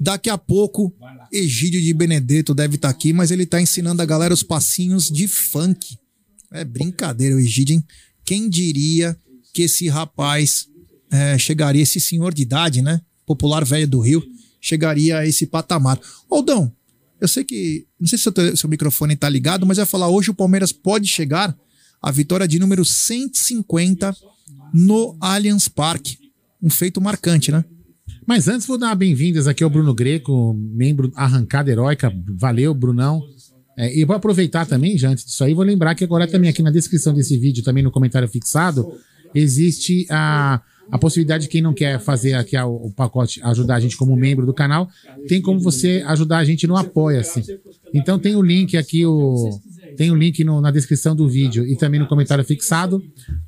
Daqui 0.01 0.31
a 0.31 0.39
pouco, 0.39 0.95
Egídio 1.33 1.81
de 1.81 1.93
Benedetto 1.93 2.55
deve 2.55 2.77
estar 2.77 2.89
tá 2.89 2.95
aqui, 2.95 3.13
mas 3.13 3.31
ele 3.31 3.45
está 3.45 3.61
ensinando 3.61 4.03
a 4.03 4.07
galera 4.07 4.35
os 4.35 4.43
passinhos 4.43 5.11
de 5.11 5.29
funk. 5.29 5.97
É 6.53 6.65
brincadeira, 6.65 7.41
Egídio, 7.41 7.75
hein? 7.75 7.85
Quem 8.25 8.49
diria 8.49 9.17
que 9.53 9.63
esse 9.63 9.89
rapaz 9.89 10.67
é, 11.11 11.37
chegaria, 11.39 11.83
esse 11.83 12.01
senhor 12.01 12.33
de 12.33 12.43
idade, 12.43 12.83
né? 12.83 13.01
Popular 13.27 13.65
velho 13.65 13.87
do 13.87 14.01
Rio, 14.01 14.23
chegaria 14.61 15.19
a 15.19 15.27
esse 15.27 15.47
patamar. 15.47 16.01
Oldão, 16.29 16.73
eu 17.21 17.29
sei 17.29 17.45
que. 17.45 17.87
Não 18.01 18.09
sei 18.09 18.19
se 18.19 18.29
o 18.29 18.57
seu 18.57 18.69
microfone 18.69 19.15
está 19.15 19.29
ligado, 19.29 19.65
mas 19.67 19.77
vai 19.77 19.87
falar 19.87 20.09
hoje 20.09 20.31
o 20.31 20.35
Palmeiras 20.35 20.73
pode 20.73 21.07
chegar 21.09 21.57
à 22.01 22.11
vitória 22.11 22.49
de 22.49 22.59
número 22.59 22.85
150 22.85 24.17
no 24.75 25.17
Allianz 25.21 25.69
Parque. 25.69 26.19
Um 26.61 26.71
feito 26.71 27.01
marcante, 27.01 27.53
né? 27.53 27.65
Mas 28.27 28.47
antes 28.47 28.67
vou 28.67 28.79
dar 28.79 28.95
bem-vindas 28.95 29.49
aqui 29.49 29.65
ao 29.65 29.71
Bruno 29.71 29.93
Greco, 29.93 30.55
membro 30.55 31.11
Arrancada 31.17 31.71
Heróica. 31.71 32.13
Valeu, 32.29 32.73
Brunão. 32.73 33.21
É, 33.77 33.99
e 33.99 34.05
vou 34.05 34.15
aproveitar 34.15 34.67
também, 34.67 34.97
já 34.97 35.09
antes 35.09 35.25
disso 35.25 35.43
aí, 35.43 35.55
vou 35.55 35.65
lembrar 35.65 35.95
que 35.95 36.05
agora 36.05 36.27
também 36.27 36.49
aqui 36.49 36.63
na 36.63 36.71
descrição 36.71 37.15
desse 37.15 37.37
vídeo, 37.39 37.65
também 37.65 37.83
no 37.83 37.91
comentário 37.91 38.29
fixado, 38.29 38.93
existe 39.35 40.07
a, 40.11 40.61
a 40.91 40.99
possibilidade 40.99 41.45
de 41.45 41.49
quem 41.49 41.63
não 41.63 41.73
quer 41.73 41.99
fazer 41.99 42.35
aqui 42.35 42.57
o, 42.57 42.69
o 42.69 42.93
pacote, 42.93 43.41
ajudar 43.43 43.77
a 43.77 43.81
gente 43.81 43.97
como 43.97 44.15
membro 44.15 44.45
do 44.45 44.53
canal, 44.53 44.89
tem 45.27 45.41
como 45.41 45.59
você 45.59 46.05
ajudar 46.07 46.39
a 46.39 46.45
gente 46.45 46.67
no 46.67 46.77
Apoia-se. 46.77 47.59
Então 47.95 48.19
tem 48.19 48.37
o 48.37 48.43
link 48.43 48.77
aqui, 48.77 49.07
o, 49.07 49.59
tem 49.97 50.11
o 50.11 50.15
link 50.15 50.43
no, 50.45 50.61
na 50.61 50.71
descrição 50.71 51.15
do 51.15 51.29
vídeo 51.29 51.67
e 51.67 51.77
também 51.77 52.01
no 52.01 52.07
comentário 52.07 52.45
fixado 52.45 53.03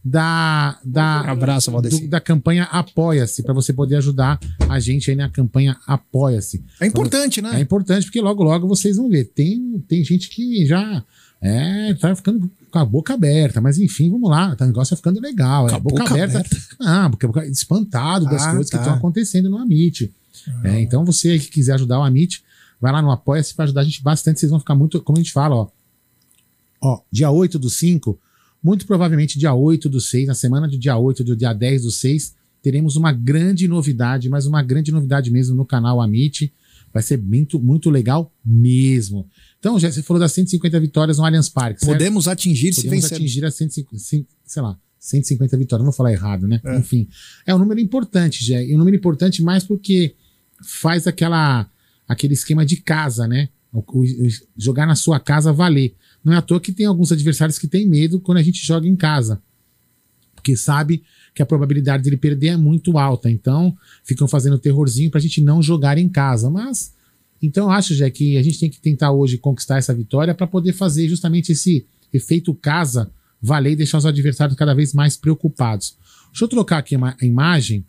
da, 0.04 0.78
da, 0.85 1.20
Abraço, 1.20 1.70
do, 1.70 2.09
da 2.09 2.20
campanha 2.20 2.64
Apoia-se, 2.64 3.42
para 3.42 3.52
você 3.52 3.72
poder 3.72 3.96
ajudar 3.96 4.38
a 4.68 4.78
gente 4.78 5.11
aí 5.11 5.16
na 5.16 5.28
campanha 5.28 5.76
Apoia-se. 5.87 6.64
É 6.80 6.87
importante, 6.87 7.42
né? 7.42 7.59
É 7.59 7.61
importante, 7.61 8.04
porque 8.04 8.20
logo, 8.20 8.42
logo 8.42 8.66
vocês 8.68 8.96
vão 8.96 9.09
ver. 9.09 9.24
Tem, 9.24 9.83
tem 9.88 10.04
gente 10.04 10.28
que 10.28 10.66
já 10.66 11.04
é, 11.40 11.94
tá 11.94 12.14
ficando 12.14 12.50
com 12.70 12.78
a 12.78 12.85
boca 12.85 13.14
aberta, 13.14 13.61
mas 13.61 13.78
enfim, 13.78 14.11
vamos 14.11 14.30
lá, 14.30 14.57
tá, 14.57 14.64
o 14.64 14.68
negócio 14.68 14.90
tá 14.90 14.96
ficando 14.96 15.20
legal. 15.20 15.68
É, 15.68 15.74
a 15.74 15.78
boca, 15.78 16.02
boca 16.02 16.14
aberta. 16.14 16.38
aberta. 16.38 16.57
Ah, 16.80 17.11
porque 17.11 17.26
espantado 17.50 18.24
das 18.24 18.42
ah, 18.42 18.50
coisas 18.50 18.70
tá. 18.70 18.78
que 18.78 18.83
estão 18.83 18.96
acontecendo 18.96 19.50
no 19.50 19.59
Amit. 19.59 20.12
É, 20.64 20.80
então 20.80 21.04
você 21.04 21.38
que 21.38 21.50
quiser 21.50 21.74
ajudar 21.74 22.00
o 22.00 22.02
Amit, 22.02 22.42
vai 22.80 22.92
lá 22.92 23.00
no 23.00 23.11
Apoia-se 23.11 23.54
para 23.54 23.64
ajudar 23.64 23.83
a 23.83 23.85
gente 23.85 24.02
bastante. 24.02 24.40
Vocês 24.40 24.50
vão 24.50 24.59
ficar 24.59 24.74
muito, 24.74 25.00
como 25.00 25.18
a 25.18 25.22
gente 25.22 25.33
fala, 25.33 25.54
ó. 25.54 25.68
Ó, 26.85 27.01
dia 27.11 27.31
8 27.31 27.59
do 27.59 27.70
5, 27.70 28.18
muito 28.62 28.87
provavelmente 28.87 29.38
dia 29.38 29.55
8 29.55 29.88
do 29.88 30.01
6, 30.01 30.27
na 30.29 30.35
semana 30.35 30.68
do 30.68 30.79
dia 30.79 30.97
8 30.97 31.25
do 31.25 31.35
dia 31.35 31.53
10 31.53 31.83
do 31.83 31.90
6, 31.90 32.35
teremos 32.62 32.94
uma 32.97 33.11
grande 33.12 33.66
novidade, 33.66 34.29
mas 34.29 34.47
uma 34.47 34.62
grande 34.62 34.92
novidade 34.92 35.31
mesmo 35.31 35.55
no 35.57 35.64
canal 35.64 36.01
Amit. 36.01 36.53
Vai 36.92 37.03
ser 37.03 37.18
muito, 37.20 37.59
muito 37.59 37.90
legal 37.90 38.33
mesmo. 38.44 39.27
Então, 39.59 39.79
já 39.81 39.90
você 39.90 40.01
falou 40.03 40.20
das 40.20 40.33
150 40.33 40.79
vitórias 40.79 41.18
no 41.18 41.25
Allianz 41.25 41.49
Parque. 41.49 41.81
certo? 41.81 41.92
Podemos 41.92 42.29
atingir 42.29 42.73
se 42.73 42.83
Podemos 42.85 43.03
vencer. 43.05 43.16
atingir 43.18 43.44
as 43.44 43.55
150, 43.57 43.99
cin- 43.99 44.27
sei 44.44 44.62
lá, 44.62 44.79
150 45.01 45.57
vitórias. 45.57 45.85
Não 45.85 45.90
vou 45.90 45.97
falar 45.97 46.12
errado, 46.12 46.47
né? 46.47 46.61
É. 46.64 46.79
Enfim, 46.79 47.09
é 47.44 47.53
um 47.55 47.59
número 47.59 47.81
importante, 47.81 48.44
Jé. 48.44 48.64
E 48.64 48.75
um 48.75 48.79
número 48.79 48.97
importante 48.97 49.42
mais 49.42 49.64
porque 49.64 50.14
faz 50.64 51.07
aquela, 51.09 51.68
aquele 52.07 52.35
esquema 52.35 52.64
de 52.64 52.77
casa, 52.77 53.27
né? 53.27 53.49
O- 53.73 53.81
o- 53.81 54.29
jogar 54.57 54.87
na 54.87 54.94
sua 54.94 55.18
casa 55.18 55.53
valer. 55.53 55.94
Não 56.24 56.32
é 56.32 56.37
à 56.37 56.42
toa 56.42 56.60
que 56.60 56.72
tem 56.72 56.87
alguns 56.87 57.12
adversários 57.12 57.58
que 57.58 57.68
têm 57.68 57.87
medo 57.87 58.18
quando 58.18 58.38
a 58.38 58.42
gente 58.42 58.64
joga 58.64 58.88
em 58.88 58.96
casa. 58.96 59.42
Porque 60.34 60.56
sabe 60.56 61.02
que 61.34 61.42
a 61.42 61.46
probabilidade 61.46 62.02
dele 62.02 62.16
perder 62.16 62.48
é 62.48 62.56
muito 62.56 62.96
alta. 62.96 63.30
Então, 63.30 63.76
ficam 64.02 64.26
fazendo 64.26 64.58
terrorzinho 64.58 65.10
pra 65.10 65.20
gente 65.20 65.42
não 65.42 65.62
jogar 65.62 65.98
em 65.98 66.08
casa. 66.08 66.48
Mas, 66.48 66.94
então 67.42 67.64
eu 67.64 67.70
acho, 67.70 67.94
Jé, 67.94 68.08
que 68.10 68.38
a 68.38 68.42
gente 68.42 68.58
tem 68.58 68.70
que 68.70 68.80
tentar 68.80 69.12
hoje 69.12 69.37
conquistar 69.37 69.78
essa 69.78 69.92
vitória 69.92 70.34
para 70.34 70.46
poder 70.46 70.72
fazer 70.72 71.08
justamente 71.08 71.52
esse 71.52 71.87
efeito 72.12 72.54
casa 72.54 73.10
valer 73.40 73.72
e 73.72 73.76
deixar 73.76 73.98
os 73.98 74.06
adversários 74.06 74.56
cada 74.56 74.74
vez 74.74 74.94
mais 74.94 75.16
preocupados. 75.16 75.96
Deixa 76.30 76.44
eu 76.44 76.48
trocar 76.48 76.78
aqui 76.78 76.94
a 76.94 77.24
imagem 77.24 77.84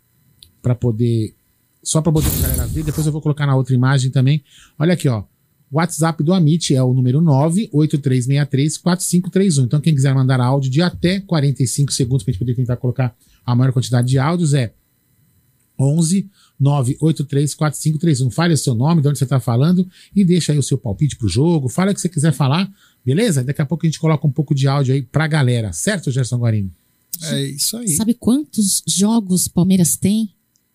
para 0.60 0.74
poder. 0.74 1.34
Só 1.82 2.02
para 2.02 2.12
poder 2.12 2.28
a 2.28 2.42
galera 2.42 2.66
ver, 2.66 2.82
depois 2.82 3.06
eu 3.06 3.12
vou 3.12 3.22
colocar 3.22 3.46
na 3.46 3.56
outra 3.56 3.74
imagem 3.74 4.10
também. 4.10 4.42
Olha 4.78 4.92
aqui, 4.92 5.08
ó. 5.08 5.24
O 5.70 5.76
WhatsApp 5.78 6.22
do 6.22 6.32
Amit 6.32 6.74
é 6.74 6.82
o 6.82 6.94
número 6.94 7.20
983634531. 7.20 9.64
Então, 9.64 9.80
quem 9.80 9.94
quiser 9.94 10.14
mandar 10.14 10.40
áudio 10.40 10.70
de 10.70 10.80
até 10.80 11.20
45 11.20 11.92
segundos 11.92 12.22
para 12.22 12.30
a 12.30 12.32
gente 12.32 12.40
poder 12.40 12.54
tentar 12.54 12.76
colocar 12.76 13.14
a 13.44 13.54
maior 13.54 13.72
quantidade 13.72 14.08
de 14.08 14.18
áudios 14.18 14.54
é 14.54 14.72
11 15.78 16.30
9834531. 16.60 18.30
Fale 18.30 18.54
o 18.54 18.56
seu 18.56 18.74
nome, 18.74 19.02
de 19.02 19.08
onde 19.08 19.18
você 19.18 19.24
está 19.24 19.38
falando 19.38 19.86
e 20.14 20.24
deixa 20.24 20.52
aí 20.52 20.58
o 20.58 20.62
seu 20.62 20.78
palpite 20.78 21.16
pro 21.16 21.28
jogo. 21.28 21.68
Fala 21.68 21.90
o 21.90 21.94
que 21.94 22.00
você 22.00 22.08
quiser 22.08 22.32
falar, 22.32 22.70
beleza? 23.04 23.44
Daqui 23.44 23.60
a 23.60 23.66
pouco 23.66 23.84
a 23.84 23.88
gente 23.88 24.00
coloca 24.00 24.26
um 24.26 24.32
pouco 24.32 24.54
de 24.54 24.66
áudio 24.66 24.94
aí 24.94 25.02
pra 25.02 25.26
galera, 25.26 25.72
certo, 25.72 26.10
Gerson 26.10 26.38
Guarino? 26.38 26.70
É 27.24 27.42
isso 27.42 27.76
aí. 27.76 27.88
Sabe 27.88 28.14
quantos 28.14 28.82
jogos 28.86 29.48
Palmeiras 29.48 29.96
tem 29.96 30.30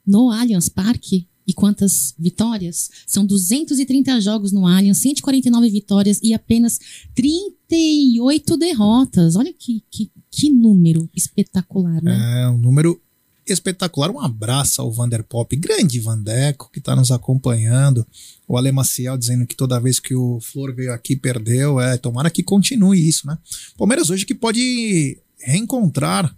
no 0.06 0.32
Allianz 0.32 0.70
Parque? 0.70 1.28
E 1.52 1.54
quantas 1.54 2.16
vitórias? 2.18 2.90
São 3.06 3.26
230 3.26 4.22
jogos 4.22 4.54
no 4.54 4.66
Allianz, 4.66 5.00
149 5.00 5.70
vitórias 5.70 6.18
e 6.24 6.34
apenas 6.34 6.80
38 7.14 8.56
derrotas. 8.56 9.36
Olha 9.36 9.54
que, 9.54 9.84
que, 9.92 10.10
que 10.32 10.50
número 10.50 11.10
espetacular, 11.14 12.02
né? 12.02 12.44
É 12.44 12.48
um 12.48 12.58
número 12.58 13.02
espetacular. 13.46 14.10
Um 14.10 14.22
abraço 14.22 14.82
ao 14.82 14.90
Vander 14.94 15.26
Pop, 15.26 15.54
grande 15.58 16.00
Vandeco, 16.00 16.70
que 16.72 16.80
está 16.80 16.96
nos 16.96 17.12
acompanhando. 17.12 18.08
O 18.48 18.58
Ale 18.58 18.72
Maciel 18.72 19.18
dizendo 19.18 19.46
que 19.46 19.56
toda 19.56 19.78
vez 19.78 20.00
que 20.00 20.16
o 20.16 20.40
Flor 20.40 20.74
veio 20.74 20.94
aqui 20.94 21.18
perdeu. 21.18 21.82
É, 21.82 21.98
tomara 21.98 22.30
que 22.30 22.44
continue 22.44 23.06
isso, 23.06 23.28
né? 23.28 23.38
Palmeiras 23.78 24.10
hoje 24.10 24.26
que 24.26 24.34
pode 24.34 25.20
reencontrar 25.38 26.34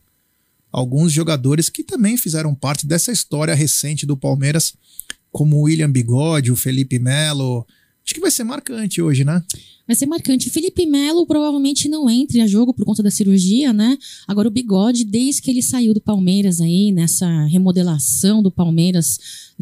alguns 0.73 1.13
jogadores 1.13 1.69
que 1.69 1.83
também 1.83 2.17
fizeram 2.17 2.55
parte 2.55 2.87
dessa 2.87 3.11
história 3.11 3.53
recente 3.53 4.07
do 4.07 4.17
Palmeiras, 4.17 4.73
como 5.31 5.57
o 5.57 5.61
William 5.61 5.91
Bigode, 5.91 6.51
o 6.51 6.55
Felipe 6.55 6.97
Melo. 6.97 7.65
Acho 8.03 8.15
que 8.15 8.19
vai 8.19 8.31
ser 8.31 8.43
marcante 8.43 9.01
hoje, 9.01 9.23
né? 9.23 9.41
Vai 9.85 9.95
ser 9.95 10.05
marcante. 10.05 10.49
Felipe 10.49 10.85
Melo 10.85 11.27
provavelmente 11.27 11.87
não 11.87 12.09
entre 12.09 12.41
a 12.41 12.47
jogo 12.47 12.73
por 12.73 12.85
conta 12.85 13.03
da 13.03 13.11
cirurgia, 13.11 13.71
né? 13.71 13.97
Agora 14.27 14.47
o 14.47 14.51
Bigode, 14.51 15.03
desde 15.03 15.41
que 15.41 15.51
ele 15.51 15.61
saiu 15.61 15.93
do 15.93 16.01
Palmeiras 16.01 16.59
aí, 16.59 16.91
nessa 16.91 17.45
remodelação 17.45 18.41
do 18.41 18.49
Palmeiras 18.49 19.19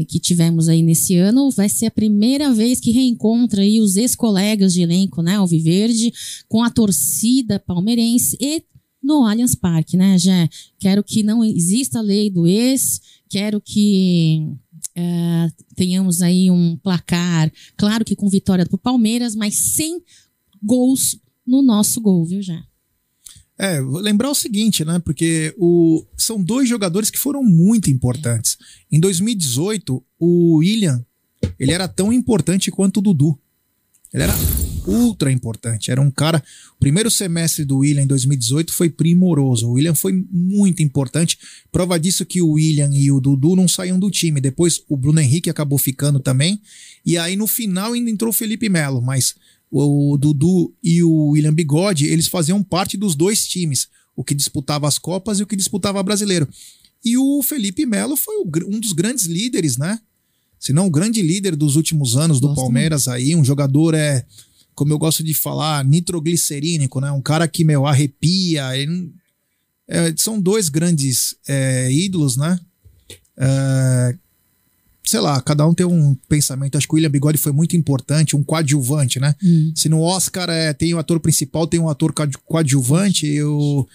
que 0.08 0.20
tivemos 0.20 0.70
aí 0.70 0.82
nesse 0.82 1.16
ano, 1.18 1.52
vai 1.52 1.68
ser 1.68 1.88
a 1.88 1.92
primeira 1.92 2.54
vez 2.54 2.80
que 2.80 2.92
reencontra 2.92 3.62
aí 3.62 3.82
os 3.82 3.98
ex-colegas 3.98 4.74
de 4.74 4.82
elenco, 4.82 5.22
né? 5.22 5.36
Alviverde, 5.36 6.14
com 6.48 6.64
a 6.64 6.70
torcida 6.70 7.60
palmeirense 7.60 8.38
e 8.40 8.64
no 9.02 9.26
Allianz 9.26 9.56
Parque, 9.56 9.98
né, 9.98 10.18
Jé? 10.18 10.50
Quero 10.80 11.04
que 11.04 11.24
não 11.24 11.44
exista 11.44 12.00
a 12.00 12.04
lei 12.04 12.30
do 12.30 12.48
ex, 12.48 13.02
quero 13.30 13.60
que 13.60 14.48
é, 14.96 15.52
tenhamos 15.76 16.22
aí 16.22 16.52
um 16.52 16.78
placar, 16.78 17.52
claro 17.78 18.06
que 18.06 18.16
com 18.16 18.30
vitória 18.30 18.66
pro 18.66 18.78
Palmeiras, 18.78 19.36
mas 19.36 19.56
sem 19.56 20.02
gols 20.62 21.18
no 21.46 21.62
nosso 21.62 22.00
gol, 22.00 22.26
viu, 22.26 22.42
já? 22.42 22.64
É, 23.58 23.80
lembrar 23.80 24.32
o 24.32 24.36
seguinte, 24.36 24.84
né? 24.84 24.98
Porque 25.00 25.54
o, 25.58 26.04
são 26.18 26.42
dois 26.44 26.68
jogadores 26.68 27.12
que 27.12 27.20
foram 27.20 27.44
muito 27.44 27.92
importantes. 27.92 28.58
Em 28.92 29.00
2018, 29.00 30.04
o 30.20 30.56
William, 30.58 31.06
ele 31.60 31.72
era 31.72 31.88
tão 31.88 32.12
importante 32.12 32.72
quanto 32.72 32.98
o 32.98 33.02
Dudu. 33.02 33.40
Ele 34.14 34.24
era 34.24 34.34
ultra 34.86 35.32
importante. 35.32 35.92
Era 35.92 36.02
um 36.02 36.12
cara. 36.12 36.44
O 36.76 36.80
primeiro 36.80 37.10
semestre 37.10 37.64
do 37.64 37.78
William 37.78 38.04
em 38.04 38.08
2018 38.08 38.74
foi 38.74 38.90
primoroso. 38.90 39.68
O 39.68 39.74
William 39.74 39.96
foi 39.96 40.26
muito 40.32 40.82
importante. 40.82 41.38
Prova 41.72 42.00
disso 42.00 42.26
que 42.26 42.42
o 42.42 42.52
William 42.52 42.90
e 42.94 43.12
o 43.12 43.20
Dudu 43.20 43.56
não 43.56 43.68
saíam 43.68 44.00
do 44.00 44.12
time. 44.12 44.42
Depois 44.42 44.82
o 44.90 44.98
Bruno 44.98 45.20
Henrique 45.20 45.50
acabou 45.50 45.78
ficando 45.78 46.20
também. 46.20 46.62
E 47.06 47.18
aí 47.18 47.36
no 47.36 47.48
final 47.48 47.94
ainda 47.94 48.10
entrou 48.10 48.32
o 48.32 48.34
Felipe 48.34 48.70
Melo. 48.70 49.02
Mas 49.02 49.36
o 49.70 50.18
Dudu 50.18 50.74
e 50.84 51.02
o 51.04 51.30
William 51.30 51.54
Bigode, 51.54 52.08
eles 52.08 52.28
faziam 52.28 52.62
parte 52.62 52.98
dos 52.98 53.16
dois 53.16 53.48
times. 53.48 53.88
O 54.16 54.24
que 54.24 54.36
disputava 54.36 54.88
as 54.88 54.98
Copas 54.98 55.40
e 55.40 55.44
o 55.44 55.48
que 55.48 55.56
disputava 55.56 56.04
brasileiro. 56.04 56.48
E 57.04 57.18
o 57.18 57.42
Felipe 57.42 57.86
Melo 57.86 58.16
foi 58.16 58.36
um 58.68 58.80
dos 58.80 58.92
grandes 58.92 59.26
líderes, 59.26 59.78
né? 59.78 60.00
Se 60.62 60.72
não 60.72 60.86
o 60.86 60.92
grande 60.92 61.24
líder 61.24 61.56
dos 61.56 61.76
últimos 61.76 62.16
anos 62.16 62.40
do 62.40 62.50
Gosto 62.50 62.62
Palmeiras 62.62 63.08
aí. 63.08 63.36
Um 63.36 63.44
jogador 63.44 63.96
é, 63.96 64.24
como 64.76 64.94
eu 64.94 65.00
gosto 65.00 65.24
de 65.24 65.34
falar, 65.34 65.84
nitroglicerínico, 65.84 67.02
né? 67.02 67.12
Um 67.12 67.20
cara 67.22 67.48
que, 67.48 67.66
meu, 67.66 67.88
arrepia. 67.88 68.78
ele 68.78 69.12
é, 69.88 70.14
são 70.16 70.40
dois 70.40 70.70
grandes 70.70 71.36
é, 71.48 71.92
ídolos, 71.92 72.38
né? 72.38 72.60
É, 73.36 74.16
sei 75.04 75.20
lá, 75.20 75.42
cada 75.42 75.68
um 75.68 75.74
tem 75.74 75.86
um 75.86 76.16
pensamento. 76.30 76.78
Acho 76.78 76.88
que 76.88 76.94
o 76.94 76.96
William 76.96 77.10
Bigode 77.10 77.40
foi 77.40 77.52
muito 77.52 77.76
importante, 77.76 78.36
um 78.36 78.44
coadjuvante, 78.44 79.20
né? 79.20 79.36
Hum. 79.44 79.74
Se 79.76 79.90
no 79.90 80.02
Oscar 80.02 80.48
é, 80.48 80.74
tem 80.74 80.94
o 80.94 81.00
ator 81.00 81.20
principal, 81.20 81.66
tem 81.66 81.80
um 81.80 81.90
ator 81.90 82.14
coadju- 82.14 82.40
coadjuvante, 82.46 83.26
e 83.26 83.42
o, 83.44 83.88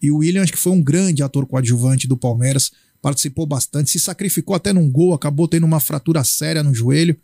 e 0.00 0.10
o 0.12 0.18
William 0.18 0.42
acho 0.44 0.52
que 0.52 0.58
foi 0.58 0.72
um 0.72 0.80
grande 0.80 1.20
ator 1.20 1.46
coadjuvante 1.46 2.06
do 2.06 2.16
Palmeiras, 2.16 2.70
participou 3.02 3.44
bastante, 3.44 3.90
se 3.90 3.98
sacrificou 3.98 4.54
até 4.54 4.72
num 4.72 4.88
gol, 4.88 5.12
acabou 5.12 5.48
tendo 5.48 5.66
uma 5.66 5.80
fratura 5.80 6.22
séria 6.22 6.62
no 6.62 6.72
joelho 6.72 7.16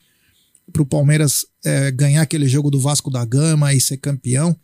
para 0.73 0.83
o 0.83 0.87
Palmeiras 0.87 1.47
é, 1.65 1.91
ganhar 1.93 2.21
aquele 2.21 2.49
jogo 2.49 2.71
do 2.71 2.81
Vasco 2.81 3.11
da 3.11 3.25
Gama 3.25 3.73
e 3.73 3.81
ser 3.81 3.97
campeão. 3.97 4.55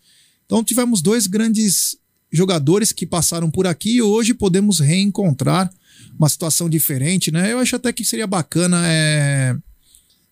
Então 0.45 0.63
tivemos 0.63 1.01
dois 1.01 1.27
grandes 1.27 1.97
jogadores 2.31 2.93
que 2.93 3.07
passaram 3.07 3.49
por 3.49 3.67
aqui 3.67 3.97
e 3.97 4.03
hoje 4.03 4.35
podemos 4.35 4.81
reencontrar 4.81 5.73
uma 6.19 6.29
situação 6.29 6.69
diferente, 6.69 7.31
né? 7.31 7.53
Eu 7.53 7.59
acho 7.59 7.77
até 7.77 7.93
que 7.93 8.05
seria 8.05 8.27
bacana, 8.27 8.83
é, 8.87 9.57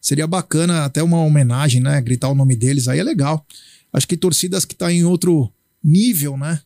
seria 0.00 0.26
bacana 0.26 0.84
até 0.84 1.02
uma 1.02 1.22
homenagem, 1.22 1.80
né? 1.80 2.00
Gritar 2.00 2.28
o 2.28 2.34
nome 2.34 2.56
deles 2.56 2.88
aí 2.88 2.98
é 2.98 3.04
legal. 3.04 3.46
Acho 3.92 4.08
que 4.08 4.16
torcidas 4.16 4.64
que 4.64 4.74
estão 4.74 4.90
em 4.90 5.04
outro 5.04 5.52
nível, 5.82 6.36
né? 6.36 6.60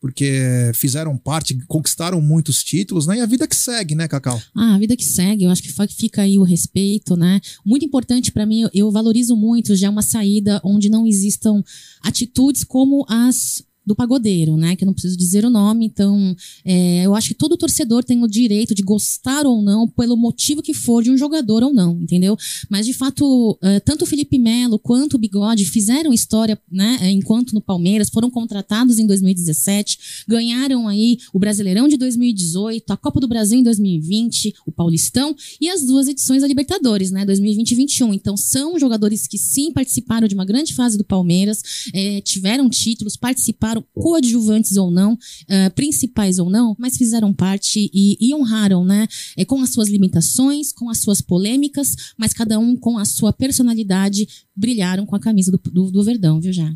Porque 0.00 0.72
fizeram 0.74 1.16
parte, 1.18 1.58
conquistaram 1.66 2.22
muitos 2.22 2.64
títulos, 2.64 3.06
né? 3.06 3.18
E 3.18 3.20
a 3.20 3.26
vida 3.26 3.46
que 3.46 3.54
segue, 3.54 3.94
né, 3.94 4.08
Cacau? 4.08 4.40
Ah, 4.56 4.74
a 4.74 4.78
vida 4.78 4.96
que 4.96 5.04
segue, 5.04 5.44
eu 5.44 5.50
acho 5.50 5.62
que 5.62 5.72
fica 5.94 6.22
aí 6.22 6.38
o 6.38 6.42
respeito, 6.42 7.16
né? 7.16 7.38
Muito 7.64 7.84
importante 7.84 8.32
pra 8.32 8.46
mim, 8.46 8.66
eu 8.72 8.90
valorizo 8.90 9.36
muito 9.36 9.76
já 9.76 9.90
uma 9.90 10.02
saída 10.02 10.60
onde 10.64 10.88
não 10.88 11.06
existam 11.06 11.62
atitudes 12.02 12.64
como 12.64 13.04
as 13.08 13.62
do 13.86 13.94
pagodeiro, 13.94 14.56
né? 14.56 14.76
Que 14.76 14.84
eu 14.84 14.86
não 14.86 14.92
preciso 14.92 15.16
dizer 15.16 15.44
o 15.44 15.50
nome, 15.50 15.86
então 15.86 16.36
é, 16.64 17.04
eu 17.04 17.14
acho 17.14 17.28
que 17.28 17.34
todo 17.34 17.56
torcedor 17.56 18.04
tem 18.04 18.22
o 18.22 18.28
direito 18.28 18.74
de 18.74 18.82
gostar 18.82 19.46
ou 19.46 19.62
não, 19.62 19.88
pelo 19.88 20.16
motivo 20.16 20.62
que 20.62 20.74
for 20.74 21.02
de 21.02 21.10
um 21.10 21.16
jogador 21.16 21.62
ou 21.62 21.72
não, 21.72 22.00
entendeu? 22.00 22.36
Mas 22.68 22.86
de 22.86 22.92
fato, 22.92 23.58
eh, 23.62 23.80
tanto 23.80 24.02
o 24.02 24.06
Felipe 24.06 24.38
Melo 24.38 24.78
quanto 24.78 25.14
o 25.14 25.18
Bigode 25.18 25.64
fizeram 25.64 26.12
história, 26.12 26.60
né? 26.70 26.98
eh, 27.00 27.10
Enquanto 27.10 27.52
no 27.52 27.60
Palmeiras, 27.60 28.08
foram 28.10 28.30
contratados 28.30 28.98
em 28.98 29.06
2017, 29.06 30.24
ganharam 30.28 30.88
aí 30.88 31.18
o 31.32 31.38
Brasileirão 31.38 31.88
de 31.88 31.96
2018, 31.96 32.90
a 32.90 32.96
Copa 32.96 33.20
do 33.20 33.28
Brasil 33.28 33.58
em 33.58 33.62
2020, 33.62 34.54
o 34.66 34.72
Paulistão 34.72 35.34
e 35.60 35.68
as 35.68 35.82
duas 35.82 36.08
edições 36.08 36.42
da 36.42 36.48
Libertadores, 36.48 37.10
né? 37.10 37.24
2020 37.24 37.70
e 37.70 37.74
21. 37.74 38.14
Então 38.14 38.36
são 38.36 38.78
jogadores 38.78 39.26
que 39.26 39.38
sim 39.38 39.72
participaram 39.72 40.26
de 40.28 40.34
uma 40.34 40.44
grande 40.44 40.74
fase 40.74 40.96
do 40.96 41.04
Palmeiras, 41.04 41.62
eh, 41.94 42.20
tiveram 42.22 42.68
títulos, 42.68 43.16
participaram 43.16 43.69
participaram, 43.70 43.84
coadjuvantes 43.94 44.76
ou 44.76 44.90
não, 44.90 45.18
eh, 45.48 45.68
principais 45.70 46.38
ou 46.38 46.50
não, 46.50 46.74
mas 46.78 46.96
fizeram 46.96 47.32
parte 47.32 47.90
e, 47.92 48.16
e 48.20 48.34
honraram, 48.34 48.84
né? 48.84 49.06
eh, 49.36 49.44
com 49.44 49.60
as 49.60 49.70
suas 49.70 49.88
limitações, 49.88 50.72
com 50.72 50.88
as 50.90 50.98
suas 50.98 51.20
polêmicas, 51.20 51.94
mas 52.16 52.32
cada 52.32 52.58
um 52.58 52.76
com 52.76 52.98
a 52.98 53.04
sua 53.04 53.32
personalidade, 53.32 54.28
brilharam 54.54 55.06
com 55.06 55.16
a 55.16 55.20
camisa 55.20 55.50
do, 55.50 55.60
do, 55.70 55.90
do 55.90 56.04
Verdão, 56.04 56.40
viu, 56.40 56.52
já? 56.52 56.72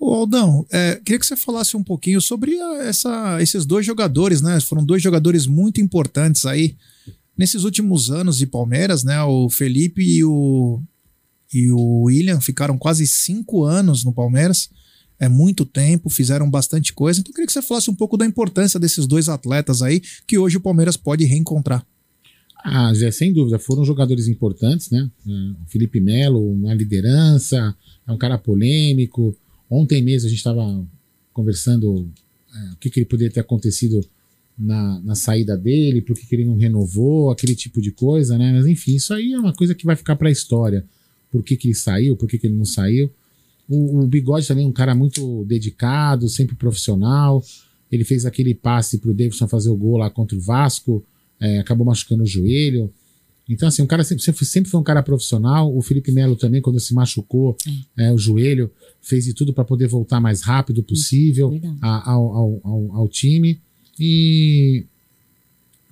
Ô 0.00 0.14
Aldão, 0.14 0.64
é, 0.70 0.94
queria 1.04 1.18
que 1.18 1.26
você 1.26 1.36
falasse 1.36 1.76
um 1.76 1.82
pouquinho 1.82 2.20
sobre 2.20 2.54
essa, 2.82 3.42
esses 3.42 3.66
dois 3.66 3.84
jogadores, 3.84 4.40
né? 4.40 4.60
Foram 4.60 4.84
dois 4.84 5.02
jogadores 5.02 5.46
muito 5.46 5.80
importantes 5.80 6.46
aí 6.46 6.76
nesses 7.36 7.64
últimos 7.64 8.08
anos 8.08 8.38
de 8.38 8.46
Palmeiras, 8.46 9.02
né? 9.02 9.20
O 9.24 9.50
Felipe 9.50 10.02
e 10.02 10.22
o, 10.22 10.80
e 11.52 11.72
o 11.72 12.02
William 12.02 12.40
ficaram 12.40 12.78
quase 12.78 13.08
cinco 13.08 13.64
anos 13.64 14.04
no 14.04 14.12
Palmeiras. 14.12 14.70
É 15.20 15.28
muito 15.28 15.64
tempo, 15.64 16.08
fizeram 16.08 16.48
bastante 16.48 16.92
coisa. 16.92 17.20
Então 17.20 17.30
eu 17.30 17.34
queria 17.34 17.46
que 17.46 17.52
você 17.52 17.62
falasse 17.62 17.90
um 17.90 17.94
pouco 17.94 18.16
da 18.16 18.24
importância 18.24 18.78
desses 18.78 19.06
dois 19.06 19.28
atletas 19.28 19.82
aí, 19.82 20.00
que 20.26 20.38
hoje 20.38 20.56
o 20.56 20.60
Palmeiras 20.60 20.96
pode 20.96 21.24
reencontrar. 21.24 21.84
Ah, 22.64 22.92
Zé, 22.92 23.10
sem 23.10 23.32
dúvida, 23.32 23.58
foram 23.58 23.84
jogadores 23.84 24.28
importantes, 24.28 24.90
né? 24.90 25.10
É, 25.26 25.30
O 25.62 25.66
Felipe 25.68 26.00
Melo, 26.00 26.52
uma 26.52 26.74
liderança, 26.74 27.74
é 28.06 28.12
um 28.12 28.18
cara 28.18 28.36
polêmico. 28.36 29.36
Ontem 29.70 30.02
mesmo 30.02 30.26
a 30.26 30.30
gente 30.30 30.38
estava 30.38 30.86
conversando 31.32 32.10
é, 32.54 32.72
o 32.72 32.76
que, 32.76 32.90
que 32.90 33.00
ele 33.00 33.06
poderia 33.06 33.32
ter 33.32 33.40
acontecido 33.40 34.04
na, 34.58 35.00
na 35.00 35.14
saída 35.14 35.56
dele, 35.56 36.02
por 36.02 36.16
que, 36.16 36.26
que 36.26 36.34
ele 36.34 36.44
não 36.44 36.56
renovou, 36.56 37.30
aquele 37.30 37.54
tipo 37.54 37.80
de 37.80 37.92
coisa, 37.92 38.36
né? 38.36 38.52
Mas 38.52 38.66
enfim, 38.66 38.96
isso 38.96 39.14
aí 39.14 39.32
é 39.32 39.38
uma 39.38 39.54
coisa 39.54 39.74
que 39.74 39.86
vai 39.86 39.94
ficar 39.94 40.16
para 40.16 40.28
a 40.28 40.32
história. 40.32 40.84
Por 41.30 41.44
que, 41.44 41.56
que 41.56 41.68
ele 41.68 41.74
saiu, 41.74 42.16
por 42.16 42.28
que, 42.28 42.38
que 42.38 42.46
ele 42.46 42.56
não 42.56 42.64
saiu. 42.64 43.10
O, 43.68 44.00
o 44.00 44.06
Bigode 44.06 44.46
também 44.46 44.64
é 44.64 44.68
um 44.68 44.72
cara 44.72 44.94
muito 44.94 45.44
dedicado, 45.44 46.28
sempre 46.28 46.56
profissional. 46.56 47.42
Ele 47.90 48.04
fez 48.04 48.24
aquele 48.26 48.54
passe 48.54 48.98
pro 48.98 49.14
Davidson 49.14 49.46
fazer 49.48 49.70
o 49.70 49.76
gol 49.76 49.96
lá 49.98 50.10
contra 50.10 50.36
o 50.36 50.40
Vasco, 50.40 51.04
é, 51.40 51.58
acabou 51.58 51.86
machucando 51.86 52.22
o 52.22 52.26
joelho. 52.26 52.90
Então, 53.48 53.66
assim, 53.68 53.80
um 53.80 53.86
cara 53.86 54.04
sempre, 54.04 54.22
sempre, 54.22 54.44
sempre 54.44 54.70
foi 54.70 54.78
um 54.78 54.82
cara 54.84 55.02
profissional. 55.02 55.74
O 55.74 55.80
Felipe 55.80 56.12
Melo 56.12 56.36
também, 56.36 56.60
quando 56.60 56.78
se 56.78 56.92
machucou 56.92 57.56
é, 57.96 58.12
o 58.12 58.18
joelho, 58.18 58.70
fez 59.00 59.24
de 59.24 59.32
tudo 59.32 59.54
para 59.54 59.64
poder 59.64 59.86
voltar 59.88 60.20
mais 60.20 60.42
rápido 60.42 60.82
possível 60.82 61.50
a- 61.80 62.10
ao, 62.12 62.32
ao, 62.34 62.60
ao, 62.62 62.96
ao 62.96 63.08
time. 63.08 63.58
E 63.98 64.84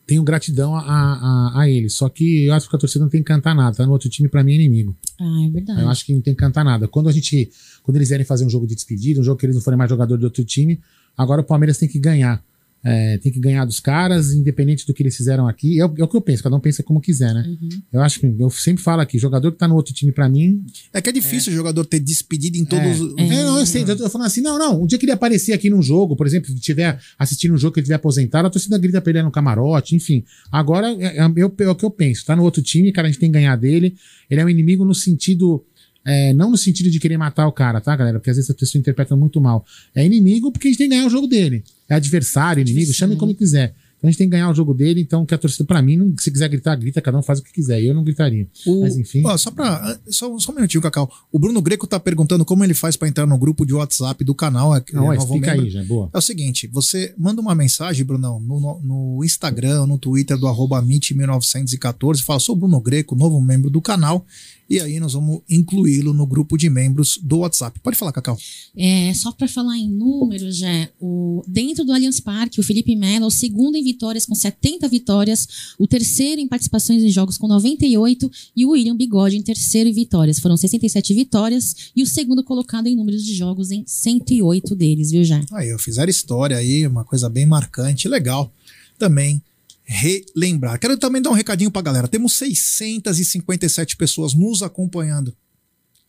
tenho 0.06 0.22
gratidão 0.22 0.76
a, 0.76 0.80
a, 0.80 1.60
a 1.62 1.68
ele. 1.68 1.90
Só 1.90 2.08
que 2.08 2.44
eu 2.44 2.54
acho 2.54 2.70
que 2.70 2.76
a 2.76 2.78
torcida 2.78 3.04
não 3.04 3.10
tem 3.10 3.20
que 3.20 3.26
cantar 3.26 3.54
nada. 3.54 3.76
Tá 3.76 3.84
no 3.84 3.92
outro 3.92 4.08
time, 4.08 4.28
para 4.28 4.44
mim, 4.44 4.52
é 4.52 4.54
inimigo. 4.56 4.96
Ah, 5.20 5.44
é 5.44 5.50
verdade. 5.50 5.80
Eu 5.82 5.88
acho 5.88 6.06
que 6.06 6.14
não 6.14 6.20
tem 6.20 6.32
que 6.32 6.38
cantar 6.38 6.64
nada. 6.64 6.86
Quando 6.86 7.08
a 7.08 7.12
gente, 7.12 7.50
quando 7.82 7.96
eles 7.96 8.08
vierem 8.08 8.24
fazer 8.24 8.44
um 8.44 8.50
jogo 8.50 8.66
de 8.66 8.74
despedida, 8.74 9.20
um 9.20 9.24
jogo 9.24 9.38
que 9.38 9.46
eles 9.46 9.56
não 9.56 9.62
forem 9.62 9.76
mais 9.76 9.90
jogador 9.90 10.16
do 10.16 10.24
outro 10.24 10.44
time, 10.44 10.80
agora 11.16 11.40
o 11.40 11.44
Palmeiras 11.44 11.76
tem 11.78 11.88
que 11.88 11.98
ganhar. 11.98 12.42
É, 12.88 13.18
tem 13.18 13.32
que 13.32 13.40
ganhar 13.40 13.64
dos 13.64 13.80
caras, 13.80 14.32
independente 14.32 14.86
do 14.86 14.94
que 14.94 15.02
eles 15.02 15.16
fizeram 15.16 15.48
aqui. 15.48 15.80
É, 15.80 15.84
o- 15.86 15.94
é 15.98 16.04
o 16.04 16.08
que 16.08 16.16
eu 16.16 16.20
penso, 16.20 16.42
cada 16.42 16.54
um 16.54 16.60
pensa 16.60 16.82
como 16.82 17.00
quiser, 17.00 17.34
né? 17.34 17.44
Uhum. 17.60 17.68
Eu 17.92 18.00
acho 18.02 18.20
que 18.20 18.26
eu 18.38 18.50
sempre 18.50 18.82
falo 18.82 19.00
aqui, 19.02 19.18
jogador 19.18 19.50
que 19.52 19.58
tá 19.58 19.66
no 19.66 19.74
outro 19.74 19.92
time 19.92 20.12
pra 20.12 20.28
mim. 20.28 20.64
É 20.92 21.00
que 21.02 21.08
é 21.08 21.12
difícil 21.12 21.52
o 21.52 21.56
jogador 21.56 21.84
ter 21.84 21.98
despedido 22.00 22.56
em 22.56 22.64
todos 22.64 23.00
os. 23.00 23.14
É, 23.18 23.44
não, 23.44 23.58
eu 23.58 23.66
sei, 23.66 23.82
eu 23.82 23.96
tô 23.96 24.08
falando 24.08 24.26
assim, 24.28 24.40
não, 24.40 24.58
não. 24.58 24.82
Um 24.82 24.86
dia 24.86 24.98
que 24.98 25.04
ele 25.04 25.12
aparecer 25.12 25.52
aqui 25.52 25.68
num 25.68 25.82
jogo, 25.82 26.14
por 26.16 26.26
exemplo, 26.26 26.48
se 26.48 26.60
tiver 26.60 26.98
assistindo 27.18 27.54
um 27.54 27.58
jogo 27.58 27.74
que 27.74 27.80
ele 27.80 27.86
tiver 27.86 27.96
aposentado, 27.96 28.46
a 28.46 28.50
torcida 28.50 28.78
grita 28.78 29.00
pra 29.00 29.10
ele 29.10 29.22
no 29.22 29.30
camarote, 29.30 29.96
enfim. 29.96 30.22
Agora 30.52 30.88
é, 30.92 31.18
é, 31.18 31.24
eu- 31.36 31.54
é 31.58 31.68
o 31.70 31.74
que 31.74 31.84
eu 31.84 31.90
penso. 31.90 32.24
Tá 32.24 32.36
no 32.36 32.42
outro 32.44 32.62
time, 32.62 32.92
cara, 32.92 33.08
a 33.08 33.10
gente 33.10 33.18
tem 33.20 33.30
que 33.30 33.34
ganhar 33.38 33.56
dele. 33.56 33.96
Ele 34.30 34.40
é 34.40 34.44
um 34.44 34.48
inimigo 34.48 34.84
no 34.84 34.94
sentido. 34.94 35.64
É, 36.06 36.32
não 36.32 36.50
no 36.50 36.56
sentido 36.56 36.90
de 36.90 36.98
querer 37.00 37.18
matar 37.18 37.46
o 37.48 37.52
cara, 37.52 37.80
tá, 37.80 37.94
galera? 37.96 38.18
Porque 38.20 38.30
às 38.30 38.36
vezes 38.36 38.50
a 38.50 38.54
pessoa 38.54 38.78
interpreta 38.80 39.16
muito 39.16 39.40
mal. 39.40 39.64
É 39.94 40.06
inimigo 40.06 40.52
porque 40.52 40.68
a 40.68 40.70
gente 40.70 40.78
tem 40.78 40.88
que 40.88 40.94
ganhar 40.94 41.06
o 41.06 41.10
jogo 41.10 41.26
dele. 41.26 41.64
É 41.88 41.94
adversário, 41.96 42.60
inimigo, 42.60 42.92
chame 42.92 43.16
como 43.16 43.34
quiser. 43.34 43.74
Então 43.98 44.08
a 44.08 44.10
gente 44.10 44.18
tem 44.18 44.26
que 44.26 44.32
ganhar 44.32 44.50
o 44.50 44.54
jogo 44.54 44.74
dele, 44.74 45.00
então 45.00 45.24
que 45.24 45.34
a 45.34 45.38
torcida, 45.38 45.64
pra 45.64 45.80
mim, 45.80 45.96
não- 45.96 46.14
se 46.18 46.30
quiser 46.30 46.50
gritar, 46.50 46.76
grita, 46.76 47.00
cada 47.00 47.16
um 47.16 47.22
faz 47.22 47.38
o 47.38 47.42
que 47.42 47.50
quiser. 47.50 47.82
Eu 47.82 47.94
não 47.94 48.04
gritaria. 48.04 48.46
O- 48.66 48.82
Mas 48.82 48.94
enfim. 48.98 49.22
Ó, 49.24 49.34
só, 49.38 49.50
pra, 49.50 49.98
só, 50.08 50.38
só 50.38 50.52
um 50.52 50.54
minutinho, 50.54 50.82
Cacau. 50.82 51.10
O 51.32 51.38
Bruno 51.38 51.62
Greco 51.62 51.86
tá 51.86 51.98
perguntando 51.98 52.44
como 52.44 52.62
ele 52.62 52.74
faz 52.74 52.94
pra 52.94 53.08
entrar 53.08 53.24
no 53.26 53.38
grupo 53.38 53.64
de 53.64 53.72
WhatsApp 53.72 54.22
do 54.22 54.34
canal. 54.34 54.76
É, 54.76 54.82
Não, 54.92 55.10
é 55.10 55.16
membro. 55.16 55.50
aí, 55.50 55.70
já, 55.70 55.82
boa. 55.82 56.10
É 56.12 56.18
o 56.18 56.20
seguinte, 56.20 56.66
você 56.70 57.14
manda 57.16 57.40
uma 57.40 57.54
mensagem, 57.54 58.04
Brunão, 58.04 58.38
no, 58.38 58.60
no- 58.60 58.80
no 59.16 59.24
Instagram, 59.24 59.86
no 59.86 59.96
Twitter 59.96 60.36
do 60.36 60.46
arroba 60.46 60.78
MIT1914, 60.82 62.22
fala, 62.22 62.38
sou 62.38 62.54
Bruno 62.54 62.80
Greco, 62.80 63.16
novo 63.16 63.40
membro 63.40 63.70
do 63.70 63.80
canal, 63.80 64.26
e 64.68 64.80
aí 64.80 64.98
nós 64.98 65.12
vamos 65.12 65.42
incluí-lo 65.48 66.12
no 66.12 66.26
grupo 66.26 66.56
de 66.56 66.68
membros 66.68 67.18
do 67.22 67.38
WhatsApp. 67.38 67.78
Pode 67.80 67.96
falar, 67.96 68.12
Cacau. 68.12 68.36
É, 68.76 69.14
só 69.14 69.30
para 69.32 69.46
falar 69.46 69.76
em 69.76 69.88
números, 69.88 70.56
já, 70.56 70.88
o, 71.00 71.42
dentro 71.46 71.84
do 71.84 71.92
Allianz 71.92 72.18
Parque, 72.18 72.58
o 72.58 72.62
Felipe 72.62 72.96
Melo 72.96 73.24
é 73.24 73.28
o 73.28 73.30
segundo 73.30 73.76
em 73.76 73.84
vitórias 73.84 74.26
com 74.26 74.34
70 74.34 74.88
vitórias, 74.88 75.74
o 75.78 75.86
terceiro 75.86 76.40
em 76.40 76.48
participações 76.48 77.02
em 77.02 77.10
jogos 77.10 77.38
com 77.38 77.46
98 77.46 78.30
e 78.56 78.66
o 78.66 78.70
William 78.70 78.96
Bigode 78.96 79.36
em 79.36 79.42
terceiro 79.42 79.88
em 79.88 79.92
vitórias. 79.92 80.38
Foram 80.38 80.56
67 80.56 81.14
vitórias 81.14 81.92
e 81.94 82.02
o 82.02 82.06
segundo 82.06 82.42
colocado 82.42 82.88
em 82.88 82.96
números 82.96 83.24
de 83.24 83.34
jogos 83.34 83.70
em 83.70 83.84
108 83.86 84.74
deles, 84.74 85.10
viu, 85.10 85.22
já? 85.22 85.40
Aí, 85.52 85.68
eu 85.68 85.78
fizeram 85.78 86.10
história 86.10 86.56
aí, 86.56 86.86
uma 86.86 87.04
coisa 87.04 87.28
bem 87.28 87.46
marcante, 87.46 88.08
legal. 88.08 88.52
Também 88.98 89.42
relembrar. 89.86 90.78
Quero 90.80 90.98
também 90.98 91.22
dar 91.22 91.30
um 91.30 91.34
recadinho 91.34 91.70
pra 91.70 91.80
galera. 91.80 92.08
Temos 92.08 92.36
657 92.36 93.96
pessoas 93.96 94.34
nos 94.34 94.62
acompanhando 94.62 95.34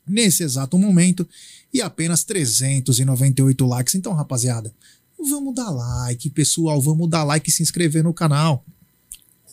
nesse 0.05 0.41
exato 0.41 0.77
momento 0.79 1.27
e 1.71 1.81
apenas 1.81 2.23
398 2.23 3.65
likes. 3.65 3.95
Então, 3.95 4.13
rapaziada, 4.13 4.73
vamos 5.17 5.53
dar 5.53 5.69
like, 5.69 6.29
pessoal, 6.31 6.81
vamos 6.81 7.07
dar 7.09 7.23
like 7.23 7.49
e 7.49 7.53
se 7.53 7.61
inscrever 7.61 8.03
no 8.03 8.13
canal. 8.13 8.65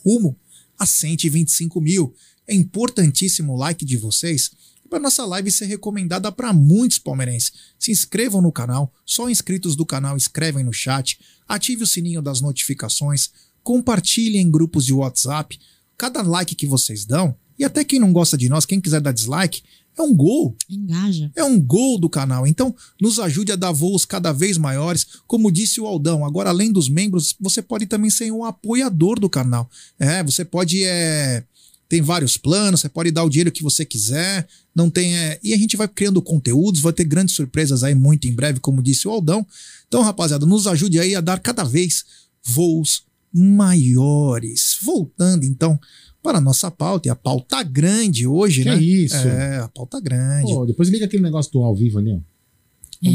Rumo 0.03 0.35
a 0.77 0.85
125 0.85 1.79
mil. 1.79 2.13
É 2.47 2.53
importantíssimo 2.53 3.53
o 3.53 3.57
like 3.57 3.85
de 3.85 3.95
vocês 3.95 4.51
para 4.89 4.99
nossa 4.99 5.25
live 5.25 5.51
ser 5.51 5.65
recomendada 5.65 6.31
para 6.31 6.53
muitos 6.53 6.99
palmeirenses. 6.99 7.51
Se 7.77 7.91
inscrevam 7.91 8.41
no 8.41 8.51
canal, 8.51 8.93
só 9.05 9.29
inscritos 9.29 9.75
do 9.75 9.85
canal 9.85 10.15
escrevem 10.15 10.63
no 10.63 10.73
chat, 10.73 11.19
ative 11.47 11.83
o 11.83 11.87
sininho 11.87 12.21
das 12.21 12.39
notificações, 12.39 13.31
compartilhem 13.65 14.43
em 14.43 14.51
grupos 14.51 14.85
de 14.85 14.93
WhatsApp. 14.93 15.59
Cada 15.97 16.21
like 16.21 16.55
que 16.55 16.67
vocês 16.67 17.03
dão, 17.03 17.35
e 17.57 17.65
até 17.65 17.83
quem 17.83 17.99
não 17.99 18.13
gosta 18.13 18.37
de 18.37 18.47
nós, 18.47 18.65
quem 18.65 18.79
quiser 18.79 19.01
dar 19.01 19.11
dislike, 19.11 19.63
é 19.97 20.01
um 20.01 20.13
gol 20.13 20.55
Engaja. 20.69 21.31
é 21.35 21.43
um 21.43 21.59
gol 21.59 21.97
do 21.97 22.09
canal. 22.09 22.45
Então, 22.45 22.75
nos 23.01 23.17
ajude 23.17 23.53
a 23.53 23.55
dar 23.55 23.71
voos 23.71 24.05
cada 24.05 24.31
vez 24.33 24.57
maiores. 24.57 25.07
Como 25.25 25.51
disse 25.51 25.81
o 25.81 25.87
Aldão, 25.87 26.25
agora 26.25 26.49
além 26.49 26.71
dos 26.71 26.89
membros, 26.89 27.33
você 27.39 27.61
pode 27.61 27.85
também 27.85 28.09
ser 28.09 28.29
um 28.31 28.43
apoiador 28.43 29.19
do 29.19 29.29
canal. 29.29 29.69
É, 29.97 30.21
você 30.21 30.43
pode 30.43 30.83
é, 30.83 31.45
tem 31.87 32.01
vários 32.01 32.35
planos, 32.35 32.81
você 32.81 32.89
pode 32.89 33.09
dar 33.09 33.23
o 33.23 33.29
dinheiro 33.29 33.51
que 33.51 33.63
você 33.63 33.85
quiser. 33.85 34.47
Não 34.75 34.89
tem 34.89 35.15
é, 35.15 35.39
e 35.41 35.53
a 35.53 35.57
gente 35.57 35.77
vai 35.77 35.87
criando 35.87 36.21
conteúdos, 36.21 36.81
vai 36.81 36.91
ter 36.91 37.05
grandes 37.05 37.33
surpresas 37.33 37.83
aí 37.83 37.95
muito 37.95 38.27
em 38.27 38.33
breve, 38.33 38.59
como 38.59 38.83
disse 38.83 39.07
o 39.07 39.11
Aldão. 39.11 39.47
Então, 39.87 40.01
rapaziada, 40.01 40.45
nos 40.45 40.67
ajude 40.67 40.99
aí 40.99 41.15
a 41.15 41.21
dar 41.21 41.39
cada 41.39 41.63
vez 41.63 42.03
voos 42.43 43.05
maiores. 43.35 44.77
Voltando 44.81 45.43
então 45.43 45.79
para 46.23 46.39
a 46.39 46.41
nossa 46.41 46.71
pauta, 46.71 47.07
e 47.07 47.11
a 47.11 47.15
pauta 47.15 47.61
grande 47.61 48.25
hoje, 48.25 48.63
Que 48.63 48.69
né? 48.69 48.81
isso? 48.81 49.15
É, 49.15 49.59
a 49.59 49.67
pauta 49.67 49.99
grande. 49.99 50.51
Pô, 50.51 50.65
depois 50.65 50.89
liga 50.89 51.05
aquele 51.05 51.21
negócio 51.21 51.51
do 51.51 51.63
ao 51.63 51.75
vivo 51.75 51.99
ali, 51.99 52.13
ó. 52.13 52.19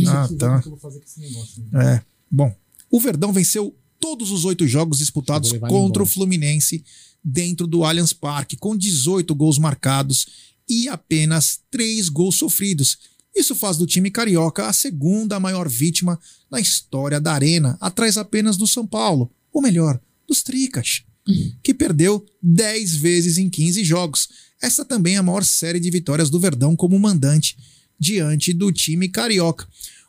Ah, 0.08 0.28
tá. 0.38 0.62
negócio. 1.16 1.64
né? 1.72 1.96
É. 1.96 2.02
Bom, 2.30 2.54
o 2.88 3.00
Verdão 3.00 3.32
venceu 3.32 3.74
todos 3.98 4.30
os 4.30 4.44
oito 4.44 4.66
jogos 4.66 4.98
disputados 4.98 5.52
contra 5.52 6.02
o. 6.02 6.06
Fluminense 6.06 6.84
dentro 7.22 7.66
do 7.66 7.84
Allianz 7.84 8.12
Parque, 8.12 8.56
com 8.56 8.76
18 8.76 9.34
gols 9.34 9.58
marcados 9.58 10.26
e 10.68 10.88
apenas 10.88 11.60
três 11.70 12.08
gols 12.08 12.36
sofridos. 12.36 12.98
Isso 13.34 13.54
faz 13.54 13.76
do 13.76 13.86
time 13.86 14.10
carioca 14.10 14.66
a 14.66 14.72
segunda 14.72 15.40
maior 15.40 15.68
vítima 15.68 16.18
na 16.50 16.60
história 16.60 17.20
da 17.20 17.32
Arena, 17.32 17.76
atrás 17.80 18.16
apenas 18.16 18.56
do 18.56 18.66
São 18.66 18.86
Paulo, 18.86 19.30
ou 19.52 19.60
melhor, 19.60 20.00
dos 20.30 20.42
Tricas, 20.42 21.02
que 21.62 21.74
perdeu 21.74 22.24
10 22.42 22.94
vezes 22.96 23.36
em 23.36 23.50
15 23.50 23.82
jogos. 23.84 24.28
Essa 24.62 24.84
também 24.84 25.14
é 25.16 25.18
a 25.18 25.22
maior 25.22 25.44
série 25.44 25.80
de 25.80 25.90
vitórias 25.90 26.30
do 26.30 26.38
Verdão 26.40 26.74
como 26.76 26.98
mandante 26.98 27.56
diante 27.98 28.52
do 28.54 28.70
time 28.72 29.08
carioca. 29.08 29.66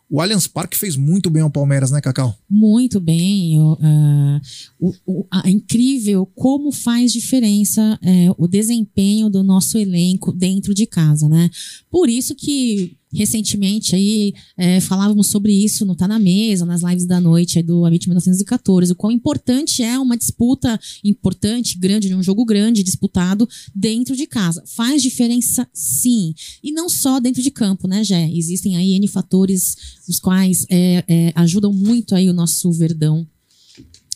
O 0.09 0.19
Allianz 0.19 0.45
Parque 0.45 0.77
fez 0.77 0.97
muito 0.97 1.29
bem 1.29 1.41
ao 1.41 1.49
Palmeiras, 1.49 1.89
né, 1.89 2.01
Cacau? 2.01 2.37
Muito 2.49 2.99
bem. 2.99 3.55
eu, 3.55 3.77
ah, 3.81 4.41
o, 4.77 4.93
o- 5.05 5.27
a- 5.31 5.49
incrível 5.49 6.25
como 6.35 6.69
faz 6.71 7.13
diferença 7.13 7.97
é, 8.03 8.27
o 8.37 8.45
desempenho 8.47 9.29
do 9.29 9.41
nosso 9.41 9.77
elenco 9.77 10.33
dentro 10.33 10.73
de 10.73 10.85
casa, 10.85 11.29
né? 11.29 11.49
Por 11.89 12.09
isso 12.09 12.35
que 12.35 12.97
recentemente 13.13 13.95
aí 13.95 14.33
é, 14.57 14.79
falávamos 14.79 15.27
sobre 15.27 15.53
isso 15.53 15.85
no 15.85 15.95
Tá 15.95 16.07
na 16.07 16.19
Mesa, 16.19 16.65
nas 16.65 16.81
lives 16.81 17.05
da 17.05 17.19
noite 17.19 17.61
do 17.61 17.85
Amit 17.85 18.07
1914, 18.07 18.91
o 18.91 18.95
quão 18.95 19.11
importante 19.11 19.83
é 19.83 19.97
uma 19.99 20.17
disputa 20.17 20.79
importante, 21.03 21.77
grande, 21.77 22.13
um 22.13 22.23
jogo 22.23 22.45
grande, 22.45 22.83
disputado 22.83 23.47
dentro 23.73 24.15
de 24.15 24.25
casa. 24.25 24.63
Faz 24.65 25.01
diferença 25.01 25.67
sim. 25.73 26.33
E 26.63 26.71
não 26.71 26.89
só 26.89 27.19
dentro 27.19 27.41
de 27.41 27.51
campo, 27.51 27.87
né, 27.87 28.03
Jé? 28.03 28.29
Existem 28.31 28.77
aí 28.77 28.93
N 28.93 29.07
fatores 29.07 29.75
os 30.07 30.19
quais 30.19 30.65
é, 30.69 31.03
é, 31.07 31.33
ajudam 31.35 31.73
muito 31.73 32.15
aí 32.15 32.29
o 32.29 32.33
nosso 32.33 32.71
Verdão 32.71 33.27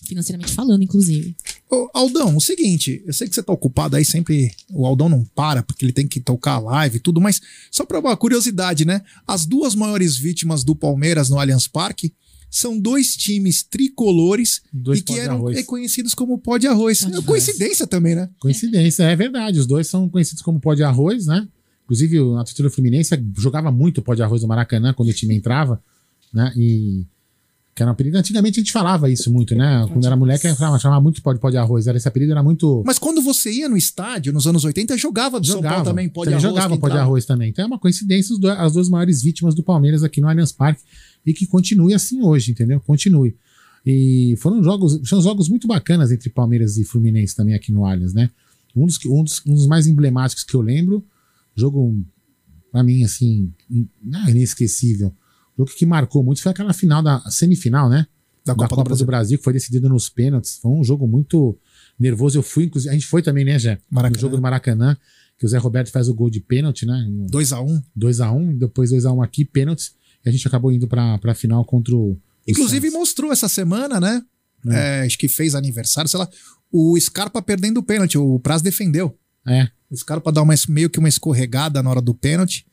financeiramente 0.07 0.51
falando, 0.53 0.83
inclusive. 0.83 1.35
Ô, 1.69 1.89
Aldão, 1.93 2.35
o 2.37 2.41
seguinte, 2.41 3.01
eu 3.05 3.13
sei 3.13 3.27
que 3.27 3.35
você 3.35 3.41
tá 3.43 3.51
ocupado 3.53 3.95
aí, 3.95 4.05
sempre 4.05 4.51
o 4.71 4.85
Aldão 4.85 5.09
não 5.09 5.23
para, 5.23 5.63
porque 5.63 5.83
ele 5.85 5.91
tem 5.93 6.07
que 6.07 6.19
tocar 6.19 6.53
a 6.53 6.59
live 6.59 6.97
e 6.97 6.99
tudo, 6.99 7.19
mas 7.21 7.41
só 7.71 7.85
pra 7.85 7.99
uma 7.99 8.15
curiosidade, 8.15 8.85
né? 8.85 9.01
As 9.27 9.45
duas 9.45 9.75
maiores 9.75 10.15
vítimas 10.15 10.63
do 10.63 10.75
Palmeiras 10.75 11.29
no 11.29 11.39
Allianz 11.39 11.67
Parque 11.67 12.13
são 12.49 12.79
dois 12.79 13.17
times 13.17 13.63
tricolores 13.63 14.61
Dois 14.71 14.99
e 14.99 15.03
que 15.03 15.19
eram 15.19 15.35
arroz. 15.35 15.57
reconhecidos 15.57 16.13
como 16.13 16.37
pó 16.37 16.57
de 16.57 16.67
arroz. 16.67 16.99
Pó 17.01 17.07
de 17.07 17.11
É 17.11 17.15
arroz. 17.15 17.25
coincidência 17.27 17.85
também, 17.87 18.15
né? 18.15 18.29
Coincidência, 18.39 19.03
é 19.03 19.15
verdade. 19.15 19.59
Os 19.59 19.65
dois 19.67 19.87
são 19.87 20.07
conhecidos 20.07 20.41
como 20.41 20.59
pó 20.61 20.73
de 20.73 20.83
arroz, 20.83 21.25
né? 21.25 21.47
Inclusive, 21.83 22.17
a 22.39 22.43
torcida 22.43 22.69
fluminense 22.69 23.09
jogava 23.37 23.71
muito 23.71 24.01
pó 24.01 24.13
de 24.15 24.23
arroz 24.23 24.41
no 24.41 24.47
Maracanã 24.47 24.93
quando 24.93 25.09
o 25.09 25.13
time 25.13 25.35
entrava, 25.35 25.83
né? 26.33 26.53
E. 26.55 27.05
Que 27.75 27.83
era 27.83 27.89
um 27.89 27.93
apelido. 27.93 28.17
Antigamente 28.17 28.57
a 28.57 28.63
gente 28.63 28.71
falava 28.71 29.09
isso 29.09 29.29
muito, 29.29 29.53
né? 29.53 29.85
Quando 29.91 30.05
era 30.05 30.15
moleque, 30.15 30.47
falava, 30.55 30.79
chamava 30.79 31.01
muito 31.01 31.21
pó 31.21 31.33
de, 31.33 31.39
pó 31.39 31.49
de 31.49 31.57
arroz. 31.57 31.87
Era, 31.87 31.97
esse 31.97 32.07
apelido 32.07 32.31
era 32.31 32.41
muito. 32.41 32.81
Mas 32.85 32.97
quando 32.97 33.21
você 33.21 33.51
ia 33.51 33.67
no 33.67 33.75
estádio, 33.75 34.31
nos 34.31 34.47
anos 34.47 34.63
80, 34.63 34.97
jogava 34.97 35.41
do 35.41 35.45
São 35.45 35.61
Paulo 35.61 35.83
também, 35.83 36.07
pó 36.07 36.23
de 36.23 36.29
arroz. 36.29 36.41
jogava 36.41 36.77
pó 36.77 36.87
de 36.87 36.97
arroz 36.97 37.25
também. 37.25 37.49
Então 37.49 37.65
é 37.65 37.67
uma 37.67 37.77
coincidência 37.77 38.33
os 38.33 38.43
as 38.45 38.71
duas 38.71 38.87
maiores 38.87 39.21
vítimas 39.21 39.53
do 39.53 39.61
Palmeiras 39.61 40.03
aqui 40.03 40.21
no 40.21 40.29
Allianz 40.29 40.53
Parque 40.53 40.81
e 41.25 41.33
que 41.33 41.45
continue 41.45 41.93
assim 41.93 42.23
hoje, 42.23 42.51
entendeu? 42.51 42.79
Continue. 42.79 43.35
E 43.85 44.35
foram 44.37 44.63
jogos, 44.63 45.01
são 45.03 45.21
jogos 45.21 45.49
muito 45.49 45.67
bacanas 45.67 46.13
entre 46.13 46.29
Palmeiras 46.29 46.77
e 46.77 46.85
Fluminense 46.85 47.35
também 47.35 47.55
aqui 47.55 47.73
no 47.73 47.85
Allianz, 47.85 48.13
né? 48.13 48.29
Um 48.73 48.85
dos, 48.85 48.97
um 49.05 49.21
dos, 49.21 49.41
um 49.45 49.53
dos 49.53 49.67
mais 49.67 49.85
emblemáticos 49.85 50.45
que 50.45 50.55
eu 50.55 50.61
lembro, 50.61 51.05
jogo 51.53 52.01
pra 52.71 52.81
mim 52.83 53.03
assim, 53.03 53.51
não, 54.01 54.29
inesquecível. 54.29 55.13
Jogo 55.57 55.71
que 55.71 55.85
marcou 55.85 56.23
muito 56.23 56.41
foi 56.41 56.51
aquela 56.51 56.73
final 56.73 57.01
da 57.01 57.19
semifinal, 57.29 57.89
né? 57.89 58.07
Da 58.45 58.53
Copa, 58.53 58.95
do 58.95 59.05
Brasil. 59.05 59.37
que 59.37 59.43
foi 59.43 59.53
decidido 59.53 59.89
nos 59.89 60.07
pênaltis. 60.07 60.57
Foi 60.57 60.71
um 60.71 60.83
jogo 60.83 61.07
muito 61.07 61.57
nervoso. 61.99 62.37
Eu 62.37 62.43
fui, 62.43 62.65
inclusive, 62.65 62.91
a 62.91 62.93
gente 62.93 63.07
foi 63.07 63.23
também, 63.23 63.43
né, 63.43 63.57
Jé? 63.57 63.79
Maracanã. 63.89 64.15
No 64.15 64.21
jogo 64.21 64.35
do 64.35 64.41
Maracanã, 64.41 64.97
que 65.39 65.45
o 65.45 65.49
Zé 65.49 65.57
Roberto 65.57 65.91
faz 65.91 66.09
o 66.09 66.13
gol 66.13 66.29
de 66.29 66.39
pênalti, 66.39 66.85
né? 66.85 67.07
2x1. 67.31 67.81
2x1, 67.97 68.51
e 68.51 68.59
depois 68.59 68.91
2x1 68.91 69.23
aqui, 69.23 69.43
pênaltis. 69.43 69.93
E 70.23 70.29
a 70.29 70.31
gente 70.31 70.47
acabou 70.47 70.71
indo 70.71 70.87
pra, 70.87 71.17
pra 71.17 71.33
final 71.33 71.65
contra 71.65 71.95
o. 71.95 72.17
Inclusive 72.47 72.87
Santos. 72.87 72.99
mostrou 72.99 73.31
essa 73.31 73.47
semana, 73.47 73.99
né? 73.99 74.21
É, 74.67 75.01
acho 75.05 75.17
que 75.17 75.27
fez 75.27 75.55
aniversário, 75.55 76.09
sei 76.09 76.19
lá. 76.19 76.29
O 76.71 76.99
Scarpa 76.99 77.41
perdendo 77.41 77.79
o 77.79 77.83
pênalti, 77.83 78.17
o 78.17 78.39
Praz 78.39 78.61
defendeu. 78.61 79.17
É, 79.47 79.69
O 79.89 79.95
Scarpa 79.95 80.31
dá 80.31 80.41
uma, 80.41 80.53
meio 80.69 80.89
que 80.89 80.99
uma 80.99 81.07
escorregada 81.09 81.81
na 81.81 81.89
hora 81.89 82.01
do 82.01 82.13
pênalti. 82.13 82.65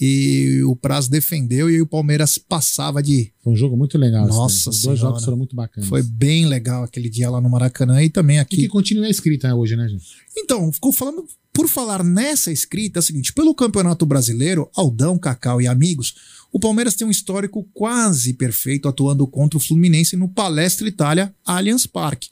E 0.00 0.60
o 0.64 0.74
Praz 0.74 1.06
defendeu 1.06 1.70
e 1.70 1.80
o 1.80 1.86
Palmeiras 1.86 2.36
passava 2.36 3.02
de. 3.02 3.32
foi 3.42 3.52
um 3.52 3.56
jogo 3.56 3.76
muito 3.76 3.96
legal. 3.96 4.26
esse 4.26 4.36
Nossa. 4.36 4.70
Os 4.70 4.80
dois 4.82 4.98
jogos 4.98 5.24
foram 5.24 5.36
muito 5.36 5.54
bacanas. 5.54 5.88
Foi 5.88 6.02
bem 6.02 6.46
legal 6.46 6.82
aquele 6.82 7.08
dia 7.08 7.30
lá 7.30 7.40
no 7.40 7.48
Maracanã 7.48 8.02
e 8.02 8.10
também 8.10 8.36
E 8.36 8.40
aqui. 8.40 8.56
que 8.56 8.68
continua 8.68 9.08
escrita 9.08 9.48
né, 9.48 9.54
hoje, 9.54 9.76
né, 9.76 9.88
gente? 9.88 10.04
Então, 10.36 10.72
ficou 10.72 10.92
falando. 10.92 11.24
Por 11.52 11.68
falar 11.68 12.02
nessa 12.02 12.50
escrita, 12.50 12.98
é 12.98 13.00
o 13.00 13.02
seguinte: 13.02 13.32
pelo 13.32 13.54
Campeonato 13.54 14.04
Brasileiro, 14.04 14.68
Aldão, 14.74 15.16
Cacau 15.16 15.62
e 15.62 15.68
amigos, 15.68 16.14
o 16.52 16.58
Palmeiras 16.58 16.94
tem 16.94 17.06
um 17.06 17.10
histórico 17.12 17.62
quase 17.72 18.32
perfeito 18.32 18.88
atuando 18.88 19.24
contra 19.26 19.56
o 19.56 19.60
Fluminense 19.60 20.16
no 20.16 20.28
Palestra 20.28 20.88
Itália 20.88 21.32
Allianz 21.44 21.86
Parque. 21.86 22.30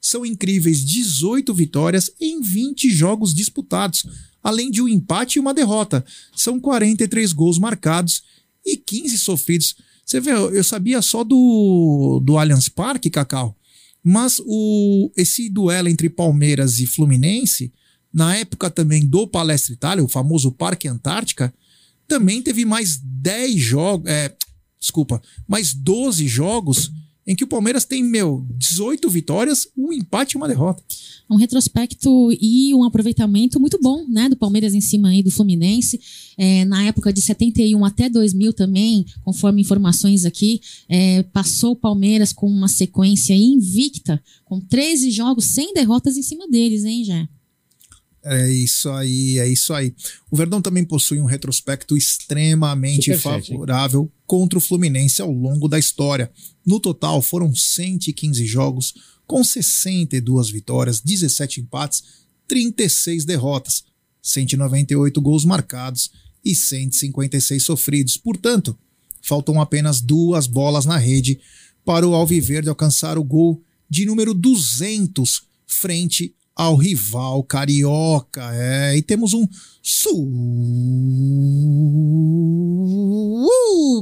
São 0.00 0.26
incríveis 0.26 0.84
18 0.84 1.54
vitórias 1.54 2.10
em 2.20 2.40
20 2.40 2.90
jogos 2.90 3.32
disputados, 3.32 4.04
além 4.46 4.70
de 4.70 4.80
um 4.80 4.86
empate 4.86 5.36
e 5.36 5.40
uma 5.40 5.52
derrota. 5.52 6.04
São 6.32 6.60
43 6.60 7.32
gols 7.32 7.58
marcados 7.58 8.22
e 8.64 8.76
15 8.76 9.18
sofridos. 9.18 9.74
Você 10.04 10.20
vê, 10.20 10.30
eu 10.30 10.62
sabia 10.62 11.02
só 11.02 11.24
do, 11.24 12.22
do 12.24 12.38
Allianz 12.38 12.68
Parque, 12.68 13.10
Cacau, 13.10 13.56
mas 14.04 14.40
o, 14.46 15.10
esse 15.16 15.50
duelo 15.50 15.88
entre 15.88 16.08
Palmeiras 16.08 16.78
e 16.78 16.86
Fluminense, 16.86 17.72
na 18.14 18.36
época 18.36 18.70
também 18.70 19.04
do 19.04 19.26
Palestra 19.26 19.72
Itália, 19.72 20.04
o 20.04 20.08
famoso 20.08 20.52
Parque 20.52 20.86
Antártica, 20.86 21.52
também 22.06 22.40
teve 22.40 22.64
mais 22.64 23.00
10 23.02 23.56
jogos, 23.56 24.08
é, 24.08 24.32
desculpa, 24.78 25.20
mais 25.48 25.74
12 25.74 26.28
jogos 26.28 26.92
em 27.26 27.34
que 27.34 27.44
o 27.44 27.48
Palmeiras 27.48 27.84
tem, 27.84 28.04
meu, 28.04 28.46
18 28.56 29.10
vitórias, 29.10 29.66
um 29.76 29.92
empate 29.92 30.34
e 30.34 30.36
uma 30.36 30.46
derrota. 30.46 30.82
um 31.28 31.34
retrospecto 31.34 32.30
e 32.40 32.72
um 32.72 32.84
aproveitamento 32.84 33.58
muito 33.58 33.80
bom, 33.82 34.06
né, 34.08 34.28
do 34.28 34.36
Palmeiras 34.36 34.74
em 34.74 34.80
cima 34.80 35.08
aí 35.08 35.24
do 35.24 35.30
Fluminense. 35.30 36.00
É, 36.38 36.64
na 36.64 36.84
época 36.84 37.12
de 37.12 37.20
71 37.20 37.84
até 37.84 38.08
2000 38.08 38.52
também, 38.52 39.04
conforme 39.24 39.60
informações 39.60 40.24
aqui, 40.24 40.60
é, 40.88 41.24
passou 41.24 41.72
o 41.72 41.76
Palmeiras 41.76 42.32
com 42.32 42.46
uma 42.46 42.68
sequência 42.68 43.34
invicta, 43.34 44.22
com 44.44 44.60
13 44.60 45.10
jogos 45.10 45.46
sem 45.46 45.74
derrotas 45.74 46.16
em 46.16 46.22
cima 46.22 46.46
deles, 46.48 46.84
hein, 46.84 47.02
já. 47.02 47.28
É 48.28 48.50
isso 48.50 48.90
aí, 48.90 49.38
é 49.38 49.48
isso 49.48 49.72
aí. 49.72 49.94
O 50.28 50.36
Verdão 50.36 50.60
também 50.60 50.84
possui 50.84 51.20
um 51.20 51.26
retrospecto 51.26 51.96
extremamente 51.96 53.14
Superchat, 53.14 53.52
hein? 53.52 53.56
favorável 53.56 54.12
contra 54.26 54.58
o 54.58 54.60
Fluminense 54.60 55.22
ao 55.22 55.30
longo 55.30 55.68
da 55.68 55.78
história. 55.78 56.30
No 56.66 56.80
total, 56.80 57.22
foram 57.22 57.54
115 57.54 58.44
jogos, 58.44 58.94
com 59.28 59.44
62 59.44 60.50
vitórias, 60.50 61.00
17 61.00 61.60
empates, 61.60 62.02
36 62.48 63.24
derrotas, 63.24 63.84
198 64.20 65.20
gols 65.20 65.44
marcados 65.44 66.10
e 66.44 66.52
156 66.52 67.62
sofridos. 67.62 68.16
Portanto, 68.16 68.76
faltam 69.22 69.60
apenas 69.60 70.00
duas 70.00 70.48
bolas 70.48 70.84
na 70.84 70.96
rede 70.96 71.38
para 71.84 72.06
o 72.06 72.14
Alviverde 72.14 72.68
alcançar 72.68 73.18
o 73.18 73.22
gol 73.22 73.62
de 73.88 74.04
número 74.04 74.34
200 74.34 75.42
frente 75.64 76.34
ao 76.56 76.74
rival 76.74 77.42
carioca. 77.44 78.48
É, 78.54 78.96
e 78.96 79.02
temos 79.02 79.34
um 79.34 79.46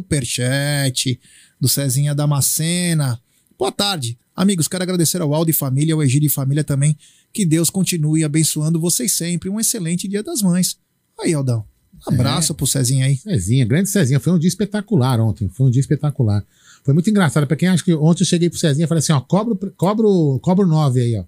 superchat 0.01 1.21
do 1.61 1.69
Cezinha 1.69 2.15
Damascena. 2.15 3.21
Boa 3.59 3.73
tarde, 3.73 4.17
amigos. 4.35 4.69
Quero 4.69 4.83
agradecer 4.85 5.21
ao 5.21 5.35
Aldo 5.35 5.51
e 5.51 5.55
família, 5.55 5.95
ao 5.95 6.03
Egídio 6.03 6.27
e 6.29 6.31
família 6.31 6.65
também. 6.65 6.97
Que 7.33 7.45
Deus 7.45 7.69
continue 7.71 8.23
abençoando 8.25 8.81
vocês 8.81 9.13
sempre. 9.13 9.49
Um 9.51 9.59
excelente 9.61 10.07
Dia 10.09 10.23
das 10.23 10.41
Mães. 10.43 10.77
Aí, 11.21 11.35
Aldão. 11.35 11.65
Um 12.07 12.13
abraço 12.15 12.55
pro 12.55 12.67
Cezinha 12.67 13.07
aí. 13.07 13.17
Cezinha, 13.17 13.65
grande 13.65 13.89
Cezinha. 13.89 14.21
Foi 14.21 14.33
um 14.33 14.39
dia 14.39 14.49
espetacular 14.49 15.19
ontem. 15.21 15.49
Foi 15.49 15.67
um 15.67 15.71
dia 15.71 15.81
espetacular. 15.81 16.45
Foi 16.85 16.93
muito 16.93 17.09
engraçado. 17.09 17.47
Pra 17.47 17.57
quem 17.57 17.69
acha 17.69 17.83
que 17.83 17.95
ontem 17.95 18.23
eu 18.23 18.27
cheguei 18.27 18.51
pro 18.51 18.59
Cezinha 18.59 18.85
e 18.85 18.89
falei 18.89 18.99
assim: 19.01 19.13
ó, 19.13 19.21
cobra, 19.21 19.55
o- 19.55 19.71
cobra, 19.73 20.07
o- 20.07 20.39
cobra 20.41 20.65
o 20.65 20.69
9 20.69 21.01
aí, 21.01 21.17
ó. 21.17 21.25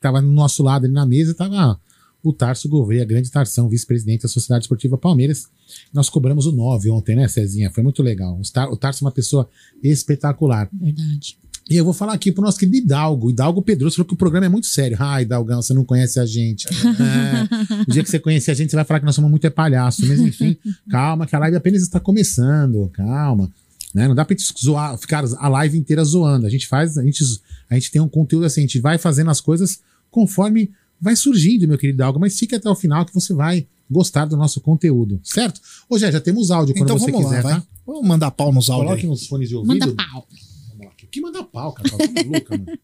Tava 0.00 0.20
no 0.20 0.32
nosso 0.32 0.62
lado 0.62 0.84
ali 0.84 0.94
na 0.94 1.06
mesa, 1.06 1.34
tava 1.34 1.78
o 2.22 2.32
Tarso 2.32 2.68
Gouveia, 2.68 3.04
grande 3.04 3.30
Tarsão, 3.30 3.68
vice-presidente 3.68 4.22
da 4.22 4.28
Sociedade 4.28 4.64
Esportiva 4.64 4.98
Palmeiras. 4.98 5.48
Nós 5.92 6.08
cobramos 6.08 6.46
o 6.46 6.52
9 6.52 6.90
ontem, 6.90 7.14
né, 7.16 7.28
Cezinha? 7.28 7.70
Foi 7.70 7.82
muito 7.82 8.02
legal. 8.02 8.40
O 8.70 8.76
Tarso 8.76 9.04
é 9.04 9.06
uma 9.06 9.12
pessoa 9.12 9.48
espetacular. 9.82 10.68
Verdade. 10.72 11.38
E 11.70 11.76
eu 11.76 11.84
vou 11.84 11.92
falar 11.92 12.14
aqui 12.14 12.32
pro 12.32 12.42
nosso 12.42 12.58
querido 12.58 12.78
Hidalgo. 12.78 13.28
Hidalgo 13.28 13.60
Pedroso 13.60 13.96
falou 13.96 14.08
que 14.08 14.14
o 14.14 14.16
programa 14.16 14.46
é 14.46 14.48
muito 14.48 14.66
sério. 14.66 14.96
Ah, 14.98 15.20
Hidalgão, 15.20 15.60
você 15.60 15.74
não 15.74 15.84
conhece 15.84 16.18
a 16.18 16.24
gente. 16.24 16.66
É, 16.66 17.82
o 17.86 17.92
dia 17.92 18.02
que 18.02 18.08
você 18.08 18.18
conhecer 18.18 18.52
a 18.52 18.54
gente, 18.54 18.70
você 18.70 18.76
vai 18.76 18.86
falar 18.86 19.00
que 19.00 19.06
nós 19.06 19.14
somos 19.14 19.30
muito 19.30 19.46
é 19.46 19.50
palhaço. 19.50 20.06
Mas 20.06 20.18
enfim, 20.18 20.56
calma, 20.88 21.26
que 21.26 21.36
a 21.36 21.38
live 21.38 21.56
apenas 21.56 21.82
está 21.82 22.00
começando. 22.00 22.88
Calma. 22.94 23.50
Né? 23.94 24.06
Não 24.06 24.14
dá 24.14 24.24
pra 24.24 24.36
gente 24.36 24.52
zoar, 24.62 24.96
ficar 24.98 25.24
a 25.38 25.48
live 25.48 25.78
inteira 25.78 26.04
zoando. 26.04 26.46
A 26.46 26.50
gente 26.50 26.66
faz, 26.66 26.98
a 26.98 27.02
gente, 27.02 27.24
a 27.70 27.74
gente 27.74 27.90
tem 27.90 28.00
um 28.00 28.08
conteúdo 28.08 28.44
assim, 28.46 28.60
a 28.60 28.64
gente 28.64 28.80
vai 28.80 28.98
fazendo 28.98 29.30
as 29.30 29.40
coisas 29.40 29.80
conforme 30.10 30.70
vai 31.00 31.14
surgindo, 31.16 31.66
meu 31.68 31.78
querido 31.78 31.96
Hidalgo. 31.96 32.18
Mas 32.20 32.38
fique 32.38 32.54
até 32.54 32.68
o 32.68 32.74
final 32.74 33.04
que 33.06 33.14
você 33.14 33.32
vai 33.32 33.66
gostar 33.90 34.26
do 34.26 34.36
nosso 34.36 34.60
conteúdo, 34.60 35.18
certo? 35.24 35.60
Ô, 35.88 35.98
Jé, 35.98 36.12
já 36.12 36.20
temos 36.20 36.50
áudio 36.50 36.74
quando 36.74 36.84
Então 36.84 36.98
você 36.98 37.10
vamos 37.10 37.26
quiser, 37.26 37.42
lá, 37.42 37.50
vai. 37.50 37.60
tá? 37.60 37.66
Vamos 37.86 38.06
mandar 38.06 38.30
pau 38.30 38.52
nos 38.52 38.68
áudios. 38.68 38.88
Coloque 38.90 39.06
nos 39.06 39.26
fones 39.26 39.48
de 39.48 39.54
ouvido. 39.56 39.72
Manda 39.78 39.94
pau. 39.94 40.26
Vamos 40.70 40.86
lá. 40.86 40.92
Que 41.10 41.20
manda 41.20 41.42
pau, 41.44 41.72
cara? 41.72 41.88
Tá 41.88 41.96
maluca, 41.96 42.58
mano. 42.58 42.78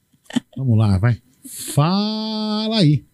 Vamos 0.57 0.79
lá, 0.79 0.97
vai. 0.99 1.21
Fala 1.75 2.79
aí. 2.79 3.05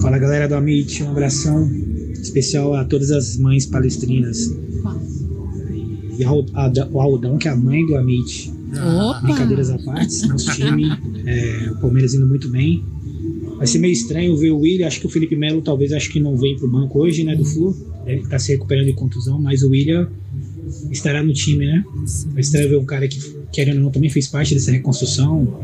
Fala 0.00 0.18
galera 0.18 0.48
do 0.48 0.54
Amit, 0.54 1.02
um 1.02 1.10
abração 1.10 1.68
especial 2.12 2.74
a 2.74 2.84
todas 2.84 3.10
as 3.10 3.36
mães 3.36 3.66
palestrinas. 3.66 4.48
E 6.18 6.24
o 6.24 7.00
Aldão, 7.00 7.38
que 7.38 7.48
é 7.48 7.50
a 7.50 7.56
mãe 7.56 7.86
do 7.86 7.96
Amit. 7.96 8.52
Opa! 8.72 9.20
Brincadeiras 9.22 9.70
à 9.70 9.78
parte, 9.78 10.26
nosso 10.28 10.52
time, 10.54 10.84
é, 11.26 11.70
o 11.70 11.76
Palmeiras 11.80 12.14
indo 12.14 12.26
muito 12.26 12.48
bem. 12.48 12.84
vai 13.56 13.66
ser 13.66 13.78
meio 13.78 13.92
estranho 13.92 14.36
ver 14.36 14.50
o 14.50 14.58
William. 14.58 14.86
Acho 14.86 15.00
que 15.00 15.06
o 15.06 15.10
Felipe 15.10 15.36
Melo 15.36 15.62
talvez 15.62 15.92
acho 15.92 16.10
que 16.10 16.20
não 16.20 16.36
vem 16.36 16.56
pro 16.56 16.68
banco 16.68 17.00
hoje, 17.00 17.24
né, 17.24 17.34
do 17.34 17.44
Flu. 17.44 17.76
Deve 18.04 18.22
estar 18.22 18.38
se 18.38 18.52
recuperando 18.52 18.86
de 18.86 18.94
contusão, 18.94 19.40
mas 19.40 19.62
o 19.62 19.70
William 19.70 20.08
estará 20.90 21.22
no 21.22 21.32
time, 21.32 21.66
né? 21.66 21.84
Vai 22.32 22.40
estranho 22.40 22.68
ver 22.68 22.76
um 22.76 22.84
cara 22.84 23.06
que, 23.06 23.18
querendo 23.52 23.76
ou 23.76 23.82
não, 23.84 23.90
também 23.90 24.10
fez 24.10 24.26
parte 24.26 24.54
dessa 24.54 24.70
reconstrução 24.70 25.60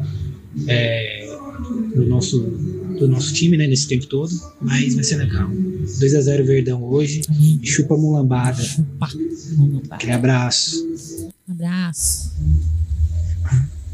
é, 0.66 1.36
do, 1.94 2.07
nosso, 2.07 2.40
do 2.99 3.09
nosso 3.09 3.32
time, 3.32 3.57
né, 3.57 3.66
nesse 3.66 3.88
tempo 3.88 4.07
todo. 4.07 4.32
Mas 4.61 4.94
vai 4.94 5.05
ser 5.05 5.16
legal. 5.16 5.49
2 5.49 6.14
a 6.14 6.20
0 6.20 6.44
Verdão 6.44 6.82
hoje. 6.84 7.22
Chupa 7.62 7.96
mulambada. 7.96 8.62
Vamos 9.57 9.88
lá. 9.88 9.96
Aquele 9.96 10.12
abraço. 10.12 10.86
Abraço. 11.49 12.32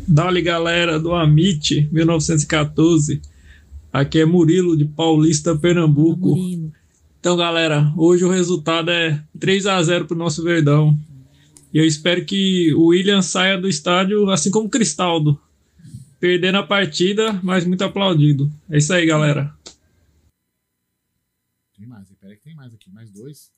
Dali 0.06 0.42
galera 0.42 0.98
do 0.98 1.12
Amit 1.14 1.88
1914. 1.92 3.20
Aqui 3.92 4.18
é 4.18 4.24
Murilo 4.24 4.76
de 4.76 4.84
Paulista, 4.84 5.56
Pernambuco. 5.56 6.36
Murilo. 6.36 6.72
Então, 7.20 7.36
galera, 7.36 7.90
hoje 7.96 8.24
o 8.24 8.30
resultado 8.30 8.90
é 8.90 9.22
3 9.38 9.66
a 9.66 9.82
0 9.82 10.04
pro 10.04 10.16
nosso 10.16 10.42
Verdão. 10.42 10.98
E 11.72 11.78
eu 11.78 11.84
espero 11.86 12.24
que 12.24 12.74
o 12.74 12.86
William 12.88 13.22
saia 13.22 13.58
do 13.58 13.68
estádio 13.68 14.30
assim 14.30 14.50
como 14.50 14.66
o 14.66 14.70
Cristaldo. 14.70 15.40
Perdendo 16.24 16.56
a 16.56 16.62
partida, 16.62 17.38
mas 17.42 17.66
muito 17.66 17.84
aplaudido. 17.84 18.50
É 18.70 18.78
isso 18.78 18.90
aí, 18.94 19.04
galera. 19.04 19.52
Tem 21.76 21.86
mais, 21.86 22.08
peraí 22.18 22.38
que 22.38 22.44
tem 22.44 22.54
mais 22.54 22.72
aqui. 22.72 22.90
Mais 22.90 23.10
dois. 23.10 23.50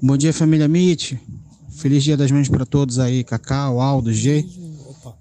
Bom 0.00 0.16
dia, 0.16 0.32
família 0.32 0.66
Mit. 0.66 1.20
Feliz 1.76 2.02
Dia 2.02 2.16
das 2.16 2.30
Mães 2.30 2.48
para 2.48 2.64
todos 2.64 2.98
aí, 2.98 3.22
Cacau, 3.22 3.82
Aldo, 3.82 4.10
G. 4.10 4.46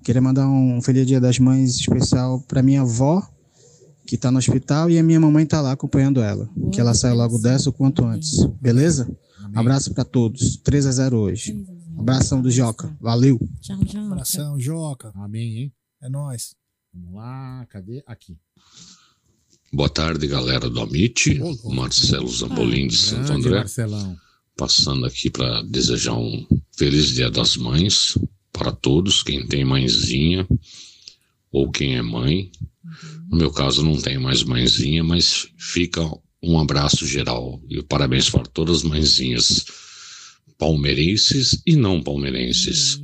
Queria 0.05 0.21
mandar 0.21 0.47
um 0.47 0.81
feliz 0.81 1.05
Dia 1.05 1.19
das 1.19 1.37
Mães 1.37 1.75
especial 1.75 2.39
para 2.47 2.63
minha 2.63 2.83
avó, 2.83 3.21
que 4.05 4.15
tá 4.15 4.31
no 4.31 4.37
hospital, 4.37 4.89
e 4.89 4.97
a 4.97 5.03
minha 5.03 5.19
mamãe 5.19 5.45
tá 5.45 5.59
lá 5.59 5.73
acompanhando 5.73 6.21
ela. 6.21 6.49
Que 6.71 6.79
ela 6.79 6.93
saia 6.93 7.13
logo 7.13 7.37
dessa 7.39 7.69
o 7.69 7.73
quanto 7.73 8.05
antes. 8.05 8.41
Beleza? 8.61 9.05
Abraço 9.53 9.93
para 9.93 10.05
todos. 10.05 10.55
3 10.63 10.85
a 10.85 10.91
0 10.93 11.17
hoje. 11.17 11.76
Abração 11.97 12.41
do 12.41 12.51
Joca. 12.51 12.95
Valeu. 13.01 13.39
Tchau, 13.59 13.83
tchau. 13.83 14.05
Abração, 14.05 14.59
Joca. 14.59 15.11
Amém, 15.15 15.57
hein? 15.57 15.73
É 16.01 16.09
nóis. 16.09 16.55
Vamos 16.93 17.15
lá, 17.15 17.65
cadê? 17.69 18.03
Aqui. 18.05 18.37
Boa 19.73 19.89
tarde, 19.89 20.27
galera 20.27 20.69
do 20.69 20.79
Amit. 20.79 21.39
Marcelo 21.65 22.27
Zambolim 22.29 22.87
de 22.87 22.97
Santo 22.97 23.27
Grande 23.27 23.47
André. 23.47 23.59
Marcelão. 23.59 24.17
Passando 24.55 25.05
aqui 25.05 25.29
para 25.29 25.61
desejar 25.63 26.15
um 26.15 26.47
feliz 26.71 27.09
Dia 27.09 27.29
das 27.29 27.57
Mães 27.57 28.17
para 28.51 28.71
todos, 28.71 29.21
quem 29.23 29.45
tem 29.47 29.65
mãezinha 29.65 30.47
ou 31.51 31.69
quem 31.71 31.97
é 31.97 32.01
mãe. 32.01 32.51
No 33.29 33.37
meu 33.37 33.51
caso, 33.51 33.83
não 33.83 33.99
tenho 33.99 34.21
mais 34.21 34.43
mãezinha, 34.43 35.03
mas 35.03 35.47
fica 35.57 36.01
um 36.41 36.59
abraço 36.59 37.05
geral 37.05 37.61
e 37.67 37.81
parabéns 37.83 38.29
para 38.29 38.45
todas 38.45 38.77
as 38.77 38.83
mãezinhas 38.83 39.65
palmeirenses 40.57 41.61
e 41.65 41.75
não 41.75 42.01
palmeirenses. 42.01 42.99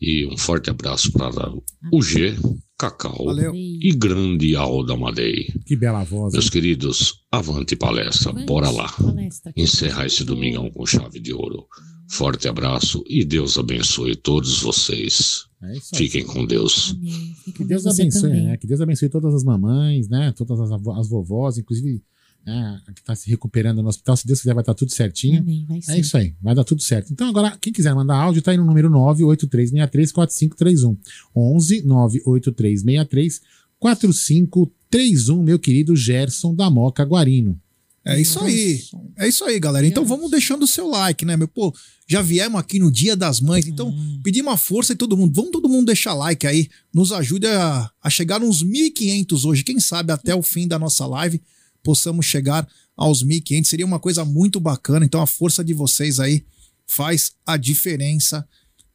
E 0.00 0.26
um 0.26 0.36
forte 0.36 0.70
abraço 0.70 1.10
para 1.12 1.52
o 1.92 2.02
G, 2.02 2.36
Cacau 2.78 3.24
Valeu. 3.24 3.52
e 3.54 3.92
grande 3.92 4.54
Alda 4.54 4.94
Amadei. 4.94 5.52
Que 5.66 5.74
bela 5.74 6.04
voz. 6.04 6.32
Meus 6.32 6.44
hein? 6.44 6.50
queridos, 6.52 7.14
avante 7.32 7.74
palestra, 7.74 8.32
bora 8.32 8.70
lá. 8.70 8.88
Palestra. 8.92 9.52
Encerrar 9.56 10.06
esse 10.06 10.22
domingão 10.22 10.70
com 10.70 10.86
chave 10.86 11.18
de 11.18 11.32
ouro. 11.32 11.66
Forte 12.08 12.46
abraço 12.48 13.02
e 13.08 13.24
Deus 13.24 13.58
abençoe 13.58 14.14
todos 14.14 14.62
vocês. 14.62 15.44
É. 15.60 15.96
Fiquem 15.96 16.24
com 16.24 16.46
Deus. 16.46 16.94
Amém. 16.96 17.34
Que 17.56 17.64
Deus 17.64 17.84
abençoe, 17.84 18.30
né? 18.30 18.56
Que 18.56 18.66
Deus 18.68 18.80
abençoe 18.80 19.08
todas 19.08 19.34
as 19.34 19.42
mamães, 19.42 20.08
né? 20.08 20.32
Todas 20.36 20.60
as, 20.60 20.70
as 20.70 21.08
vovós, 21.08 21.58
inclusive 21.58 22.00
né, 22.48 22.80
que 22.94 23.00
está 23.00 23.14
se 23.14 23.28
recuperando 23.28 23.82
no 23.82 23.88
hospital. 23.88 24.16
Se 24.16 24.26
Deus 24.26 24.40
quiser, 24.40 24.54
vai 24.54 24.62
estar 24.62 24.74
tudo 24.74 24.90
certinho. 24.90 25.40
Amém. 25.40 25.66
É 25.88 25.98
isso 25.98 26.16
aí, 26.16 26.34
vai 26.40 26.54
dar 26.54 26.64
tudo 26.64 26.82
certo. 26.82 27.12
Então, 27.12 27.28
agora, 27.28 27.58
quem 27.60 27.70
quiser 27.72 27.94
mandar 27.94 28.16
áudio, 28.16 28.40
tá 28.40 28.52
aí 28.52 28.56
no 28.56 28.64
número 28.64 28.88
983634531. 28.90 30.96
11 31.36 31.82
98363 31.82 33.42
4531, 33.78 35.42
meu 35.42 35.58
querido 35.58 35.94
Gerson 35.94 36.54
da 36.54 36.70
Moca 36.70 37.04
Guarino. 37.04 37.60
É 38.04 38.18
isso 38.18 38.40
aí. 38.40 38.80
É 39.18 39.28
isso 39.28 39.44
aí, 39.44 39.60
galera. 39.60 39.86
Então 39.86 40.04
vamos 40.04 40.30
deixando 40.30 40.62
o 40.62 40.66
seu 40.66 40.88
like, 40.88 41.26
né, 41.26 41.36
meu? 41.36 41.46
Pô, 41.46 41.74
já 42.08 42.22
viemos 42.22 42.58
aqui 42.58 42.78
no 42.78 42.90
Dia 42.90 43.14
das 43.14 43.38
Mães, 43.38 43.66
então 43.66 43.94
pedir 44.24 44.40
uma 44.40 44.56
força 44.56 44.94
e 44.94 44.96
todo 44.96 45.14
mundo. 45.14 45.34
Vamos 45.34 45.50
todo 45.50 45.68
mundo 45.68 45.84
deixar 45.86 46.14
like 46.14 46.46
aí. 46.46 46.70
Nos 46.92 47.12
ajude 47.12 47.46
a, 47.46 47.90
a 48.02 48.08
chegar 48.08 48.42
uns 48.42 48.64
1.500 48.64 49.44
hoje. 49.44 49.62
Quem 49.62 49.78
sabe 49.78 50.10
até 50.10 50.34
o 50.34 50.42
fim 50.42 50.66
da 50.66 50.78
nossa 50.78 51.06
live 51.06 51.38
possamos 51.82 52.26
chegar 52.26 52.66
aos 52.96 53.24
1.500. 53.24 53.64
Seria 53.64 53.86
uma 53.86 53.98
coisa 54.00 54.24
muito 54.24 54.60
bacana. 54.60 55.04
Então 55.04 55.20
a 55.22 55.26
força 55.26 55.64
de 55.64 55.72
vocês 55.74 56.20
aí 56.20 56.44
faz 56.86 57.32
a 57.46 57.56
diferença 57.56 58.46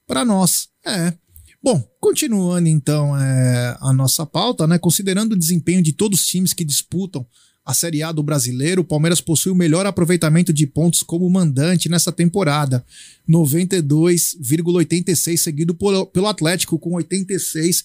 para 0.08 0.24
nós. 0.26 0.70
É. 0.86 1.14
Bom, 1.62 1.82
continuando 2.00 2.68
então 2.68 3.18
é, 3.18 3.78
a 3.80 3.94
nossa 3.94 4.26
pauta, 4.26 4.68
né? 4.68 4.78
Considerando 4.78 5.34
o 5.34 5.40
desempenho 5.40 5.82
de 5.82 5.94
todos 5.94 6.20
os 6.20 6.28
times 6.28 6.52
que 6.54 6.66
disputam 6.66 7.26
a 7.66 7.74
Série 7.74 8.04
A 8.04 8.12
do 8.12 8.22
Brasileiro, 8.22 8.82
o 8.82 8.86
Palmeiras 8.86 9.22
possui 9.22 9.50
o 9.50 9.56
melhor 9.56 9.86
aproveitamento 9.86 10.52
de 10.52 10.68
pontos 10.68 11.02
como 11.02 11.30
mandante 11.30 11.88
nessa 11.88 12.12
temporada, 12.12 12.86
92,86, 13.30 15.38
seguido 15.38 15.74
por- 15.74 16.08
pelo 16.08 16.28
Atlético 16.28 16.78
com 16.78 16.96
86 16.96 17.84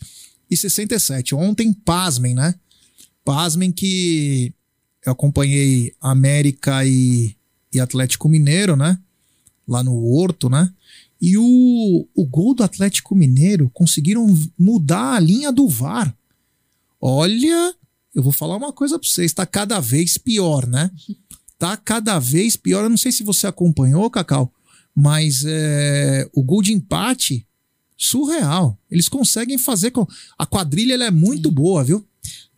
e 0.50 0.56
67. 0.56 1.34
Ontem, 1.34 1.72
pasmem, 1.72 2.34
né? 2.34 2.54
Pasmem 3.24 3.70
que 3.70 4.52
eu 5.08 5.12
acompanhei 5.12 5.94
América 6.00 6.84
e, 6.84 7.34
e 7.72 7.80
Atlético 7.80 8.28
Mineiro, 8.28 8.76
né? 8.76 8.98
Lá 9.66 9.82
no 9.82 9.96
Horto, 9.96 10.48
né? 10.48 10.72
E 11.20 11.36
o, 11.36 12.06
o 12.14 12.26
gol 12.26 12.54
do 12.54 12.62
Atlético 12.62 13.14
Mineiro 13.14 13.70
conseguiram 13.74 14.26
mudar 14.58 15.14
a 15.14 15.20
linha 15.20 15.50
do 15.50 15.68
VAR. 15.68 16.14
Olha, 17.00 17.74
eu 18.14 18.22
vou 18.22 18.32
falar 18.32 18.56
uma 18.56 18.72
coisa 18.72 18.98
pra 18.98 19.08
vocês, 19.08 19.32
tá 19.32 19.44
cada 19.44 19.80
vez 19.80 20.16
pior, 20.16 20.66
né? 20.66 20.90
Tá 21.58 21.76
cada 21.76 22.18
vez 22.18 22.56
pior. 22.56 22.84
Eu 22.84 22.90
não 22.90 22.96
sei 22.96 23.10
se 23.10 23.24
você 23.24 23.46
acompanhou, 23.46 24.08
Cacau, 24.10 24.52
mas 24.94 25.44
é, 25.44 26.28
o 26.32 26.42
gol 26.42 26.62
de 26.62 26.72
empate, 26.72 27.46
surreal. 27.96 28.78
Eles 28.90 29.08
conseguem 29.08 29.58
fazer. 29.58 29.90
Com... 29.90 30.06
A 30.38 30.46
quadrilha 30.46 30.94
ela 30.94 31.04
é 31.04 31.10
muito 31.10 31.50
boa, 31.50 31.82
viu? 31.82 32.07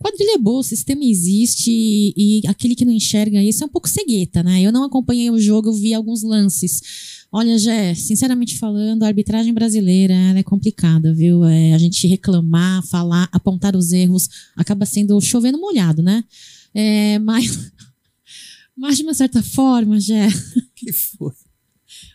Quadrilha 0.00 0.36
é 0.36 0.38
boa, 0.38 0.60
o 0.60 0.64
sistema 0.64 1.04
existe 1.04 1.70
e, 1.70 2.14
e 2.16 2.48
aquele 2.48 2.74
que 2.74 2.86
não 2.86 2.92
enxerga 2.92 3.42
isso 3.42 3.62
é 3.62 3.66
um 3.66 3.70
pouco 3.70 3.86
cegueta, 3.86 4.42
né? 4.42 4.62
Eu 4.62 4.72
não 4.72 4.82
acompanhei 4.82 5.30
o 5.30 5.38
jogo, 5.38 5.68
eu 5.68 5.74
vi 5.74 5.92
alguns 5.92 6.22
lances. 6.22 7.26
Olha, 7.30 7.58
Jé, 7.58 7.94
sinceramente 7.94 8.58
falando, 8.58 9.02
a 9.02 9.06
arbitragem 9.06 9.52
brasileira 9.52 10.14
é 10.14 10.42
complicada, 10.42 11.12
viu? 11.12 11.44
É, 11.44 11.74
a 11.74 11.78
gente 11.78 12.06
reclamar, 12.06 12.82
falar, 12.86 13.28
apontar 13.30 13.76
os 13.76 13.92
erros, 13.92 14.26
acaba 14.56 14.86
sendo 14.86 15.20
chovendo 15.20 15.60
molhado, 15.60 16.02
né? 16.02 16.24
É, 16.72 17.18
mas, 17.18 17.70
mas 18.74 18.96
de 18.96 19.02
uma 19.02 19.12
certa 19.12 19.42
forma, 19.42 20.00
Jé, 20.00 20.28
Que 20.74 20.94
foi. 20.94 21.34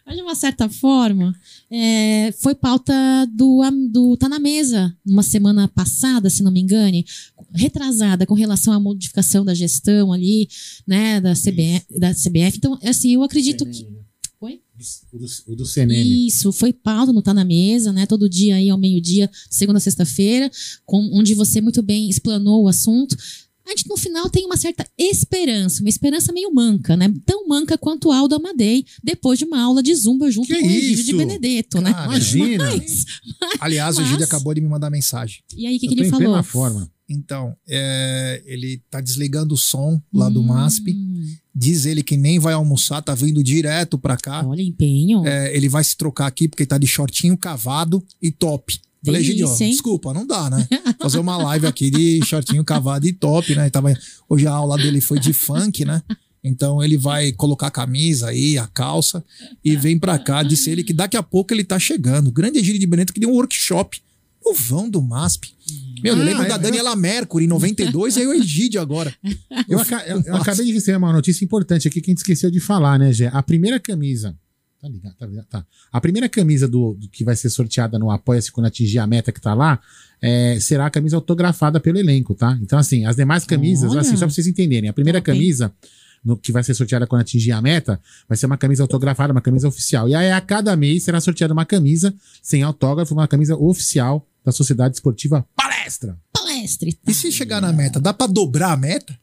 Mas 0.06 0.16
de 0.16 0.22
uma 0.22 0.36
certa 0.36 0.70
forma, 0.70 1.36
é, 1.70 2.32
foi 2.40 2.54
pauta 2.54 2.94
do, 3.34 3.62
do 3.92 4.16
Tá 4.16 4.30
na 4.30 4.38
Mesa, 4.38 4.96
numa 5.04 5.24
semana 5.24 5.68
passada, 5.68 6.30
se 6.30 6.44
não 6.44 6.52
me 6.52 6.62
engane, 6.62 7.04
retrasada 7.54 8.26
com 8.26 8.36
relação 8.36 8.72
à 8.72 8.80
modificação 8.80 9.44
da 9.44 9.56
gestão 9.56 10.14
ali, 10.14 10.48
né, 10.86 11.20
da 11.20 11.34
CBF. 11.34 11.86
Da 12.00 12.14
CBF. 12.14 12.58
Então, 12.58 12.78
assim, 12.84 13.14
eu 13.14 13.24
acredito 13.24 13.66
que. 13.66 13.88
Oi? 14.42 14.62
O 15.12 15.18
do, 15.18 15.26
o 15.48 15.56
do 15.56 15.66
CNN. 15.66 16.28
Isso, 16.28 16.52
foi 16.52 16.72
pauta 16.72 17.12
no 17.12 17.22
Tá 17.22 17.34
na 17.34 17.46
Mesa, 17.46 17.92
né? 17.92 18.06
Todo 18.06 18.30
dia 18.30 18.58
aí 18.58 18.70
ao 18.70 18.78
meio-dia, 18.78 19.32
segunda 19.50 19.78
a 19.78 19.82
sexta-feira, 19.82 20.52
onde 20.88 21.34
você 21.34 21.62
muito 21.62 21.82
bem 21.82 22.10
explanou 22.10 22.64
o 22.64 22.68
assunto. 22.68 23.16
A 23.66 23.70
gente, 23.72 23.88
no 23.90 23.98
final, 23.98 24.30
tem 24.30 24.46
uma 24.46 24.58
certa 24.58 24.86
esperança, 24.98 25.82
uma 25.82 25.90
esperança 25.90 26.32
meio 26.32 26.54
manca, 26.54 26.96
né? 26.96 27.12
Tão 27.26 27.48
manca 27.48 27.78
quanto 27.78 28.10
o 28.10 28.12
Aldo 28.12 28.36
Amadei, 28.36 28.86
depois 29.04 29.40
de 29.40 29.46
uma 29.46 29.60
aula 29.62 29.82
de 29.82 29.94
zumba 29.96 30.30
junto 30.30 30.48
Que 30.48 30.60
com 30.62 30.68
o 30.68 30.70
Egídio 30.70 31.04
de? 31.06 31.14
Benedetto, 31.14 31.82
né? 31.82 31.92
Cara, 31.92 32.06
Imagina. 32.06 32.66
Mas- 32.70 33.06
Aliás, 33.60 33.98
o 33.98 34.02
Mas- 34.02 34.10
Egídio 34.10 34.26
acabou 34.26 34.54
de 34.54 34.62
me 34.62 34.68
mandar 34.68 34.90
mensagem. 34.90 35.40
e 35.56 35.66
aí, 35.66 35.78
o 35.78 35.80
que, 35.80 35.88
que 35.88 35.94
ele 35.96 36.06
em 36.08 36.10
falou? 36.10 36.26
plena 36.26 36.44
forma. 36.44 36.92
Então, 37.08 37.56
é, 37.68 38.42
ele 38.48 38.82
tá 38.90 39.00
desligando 39.00 39.54
o 39.54 39.58
som 39.58 40.02
lá 40.12 40.28
do 40.28 40.42
Hum, 40.42 40.48
MASP. 40.48 40.96
Diz 41.54 41.86
ele 41.86 42.02
que 42.04 42.18
nem 42.18 42.40
vai 42.40 42.54
almoçar, 42.54 43.02
tá 43.02 43.14
vindo 43.16 43.44
direto 43.44 43.98
pra 43.98 44.18
cá. 44.18 44.46
Olha, 44.46 44.62
empenho. 44.62 45.26
É, 45.26 45.56
ele 45.56 45.70
vai 45.70 45.84
se 45.84 45.96
trocar 45.96 46.26
aqui 46.28 46.48
porque 46.48 46.66
tá 46.66 46.78
de 46.80 46.88
shortinho 46.88 47.38
cavado 47.38 48.04
e 48.22 48.32
top. 48.32 48.80
Falei, 49.06 49.22
hein? 49.32 49.38
desculpa, 49.72 50.14
não 50.14 50.26
dá, 50.26 50.50
né? 50.50 50.68
Fazer 51.00 51.20
uma 51.20 51.38
live 51.38 51.68
aqui 51.68 51.90
de 51.90 52.20
shortinho 52.26 52.64
cavado 52.64 53.08
e 53.08 53.14
top, 53.14 53.54
né? 53.56 53.70
Tava, 53.70 53.94
hoje 54.30 54.48
a 54.48 54.52
aula 54.52 54.78
dele 54.78 55.00
foi 55.02 55.20
de 55.20 55.32
funk, 55.34 55.86
né? 55.86 56.02
Então 56.44 56.84
ele 56.84 56.96
vai 56.98 57.32
colocar 57.32 57.68
a 57.68 57.72
camisa 57.72 58.28
aí, 58.30 58.58
a 58.58 58.68
calça 58.68 59.24
e 59.64 59.76
vem 59.76 59.98
pra 59.98 60.20
cá. 60.20 60.44
Disse 60.44 60.70
ele 60.70 60.84
que 60.84 60.94
daqui 60.94 61.18
a 61.18 61.24
pouco 61.24 61.54
ele 61.54 61.64
tá 61.64 61.80
chegando. 61.80 62.28
O 62.28 62.32
grande 62.32 62.60
Egílio 62.60 62.80
de 62.80 62.86
Benedetto 62.86 63.14
que 63.14 63.20
deu 63.20 63.30
um 63.30 63.34
workshop 63.34 64.00
O 64.48 64.54
vão 64.54 64.88
do 64.88 65.02
MASP. 65.02 65.56
Meu, 66.04 66.16
eu 66.16 66.22
Ah, 66.22 66.24
lembro 66.24 66.44
é- 66.44 66.48
da 66.48 66.58
Daniela 66.58 66.96
Mercury 66.96 67.46
em 67.46 67.48
92 67.48 68.16
e 68.16 68.20
aí 68.20 68.28
o 68.28 68.34
Egídio 68.36 68.80
agora. 68.80 69.12
Eu, 69.68 69.80
eu- 69.80 70.22
eu 70.24 70.36
acabei 70.36 70.68
de 70.68 70.72
receber 70.72 70.98
uma 70.98 71.12
notícia 71.12 71.44
importante 71.44 71.88
aqui 71.88 72.00
que 72.00 72.12
a 72.12 72.12
gente 72.12 72.20
esqueceu 72.20 72.52
de 72.52 72.60
falar, 72.60 73.00
né, 73.00 73.12
Gé? 73.12 73.32
A 73.34 73.42
primeira 73.42 73.80
camisa. 73.80 74.38
Tá 74.86 74.90
ligado? 74.92 75.16
Tá, 75.16 75.26
ligado? 75.26 75.46
tá. 75.48 75.66
A 75.92 76.00
primeira 76.00 76.30
camisa 76.30 76.68
do, 76.68 76.94
do 76.94 77.08
que 77.10 77.24
vai 77.24 77.36
ser 77.36 77.50
sorteada 77.50 77.98
no 77.98 78.12
Apoia-se 78.12 78.52
quando 78.52 78.68
atingir 78.68 79.00
a 79.00 79.08
meta 79.08 79.32
que 79.32 79.42
tá 79.42 79.54
lá 79.54 79.80
é, 80.22 80.60
será 80.60 80.86
a 80.86 80.90
camisa 80.90 81.16
autografada 81.16 81.80
pelo 81.80 81.98
elenco, 81.98 82.36
tá? 82.36 82.58
Então, 82.62 82.78
assim, 82.78 83.06
as 83.06 83.16
demais 83.16 83.46
camisas, 83.46 83.92
Olha. 83.92 84.02
assim, 84.02 84.12
só 84.16 84.26
pra 84.26 84.30
vocês 84.34 84.48
entenderem, 84.48 84.90
a 84.90 84.94
primeira 84.94 85.18
hein? 85.20 85.24
camisa 85.24 85.74
no- 86.24 86.38
que 86.38 86.52
vai 86.52 86.64
ser 86.64 86.74
sorteada 86.74 87.06
quando 87.08 87.22
atingir 87.22 87.52
a 87.52 87.62
meta 87.62 88.00
vai 88.30 88.38
ser 88.38 88.46
uma 88.46 88.58
camisa 88.58 88.84
autografada, 88.84 89.32
uma 89.34 89.42
camisa 89.42 89.68
oficial. 89.68 90.08
E 90.08 90.16
aí, 90.16 90.32
a 90.32 90.40
cada 90.42 90.76
mês 90.76 91.04
será 91.04 91.20
sorteada 91.20 91.54
uma 91.54 91.66
camisa 91.66 92.14
sem 92.42 92.62
autógrafo, 92.64 93.14
uma 93.14 93.28
camisa 93.28 93.56
oficial 93.56 94.26
da 94.44 94.52
Sociedade 94.52 94.96
Esportiva 94.96 95.46
Palestra. 95.56 96.18
Palestre. 96.32 96.98
E 97.08 97.14
se 97.14 97.32
chegar 97.32 97.60
na 97.62 97.74
meta, 97.74 98.00
dá 98.00 98.14
pra 98.14 98.28
dobrar 98.28 98.72
a 98.74 98.78
meta? 98.78 99.18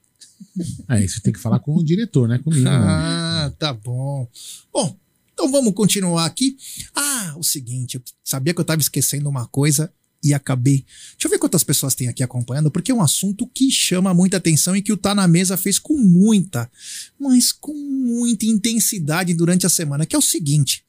É, 0.88 1.02
isso 1.02 1.20
tem 1.22 1.32
que 1.32 1.38
falar 1.38 1.60
com 1.60 1.74
o 1.74 1.82
diretor, 1.84 2.28
né? 2.28 2.38
Comigo. 2.38 2.64
né? 2.64 2.70
Ah, 2.72 3.52
tá 3.58 3.72
bom. 3.72 4.28
Bom, 4.72 4.94
então 5.42 5.50
vamos 5.50 5.74
continuar 5.74 6.24
aqui. 6.24 6.56
Ah, 6.94 7.34
o 7.36 7.42
seguinte, 7.42 7.96
eu 7.96 8.02
sabia 8.22 8.54
que 8.54 8.60
eu 8.60 8.64
tava 8.64 8.80
esquecendo 8.80 9.28
uma 9.28 9.44
coisa 9.48 9.92
e 10.22 10.32
acabei. 10.32 10.86
Deixa 11.14 11.26
eu 11.26 11.30
ver 11.30 11.38
quantas 11.38 11.64
pessoas 11.64 11.96
tem 11.96 12.06
aqui 12.06 12.22
acompanhando, 12.22 12.70
porque 12.70 12.92
é 12.92 12.94
um 12.94 13.02
assunto 13.02 13.44
que 13.48 13.68
chama 13.68 14.14
muita 14.14 14.36
atenção 14.36 14.76
e 14.76 14.80
que 14.80 14.92
o 14.92 14.96
Tá 14.96 15.16
na 15.16 15.26
Mesa 15.26 15.56
fez 15.56 15.80
com 15.80 15.98
muita, 15.98 16.70
mas 17.18 17.50
com 17.50 17.74
muita 17.74 18.46
intensidade 18.46 19.34
durante 19.34 19.66
a 19.66 19.68
semana, 19.68 20.06
que 20.06 20.14
é 20.14 20.18
o 20.18 20.22
seguinte. 20.22 20.84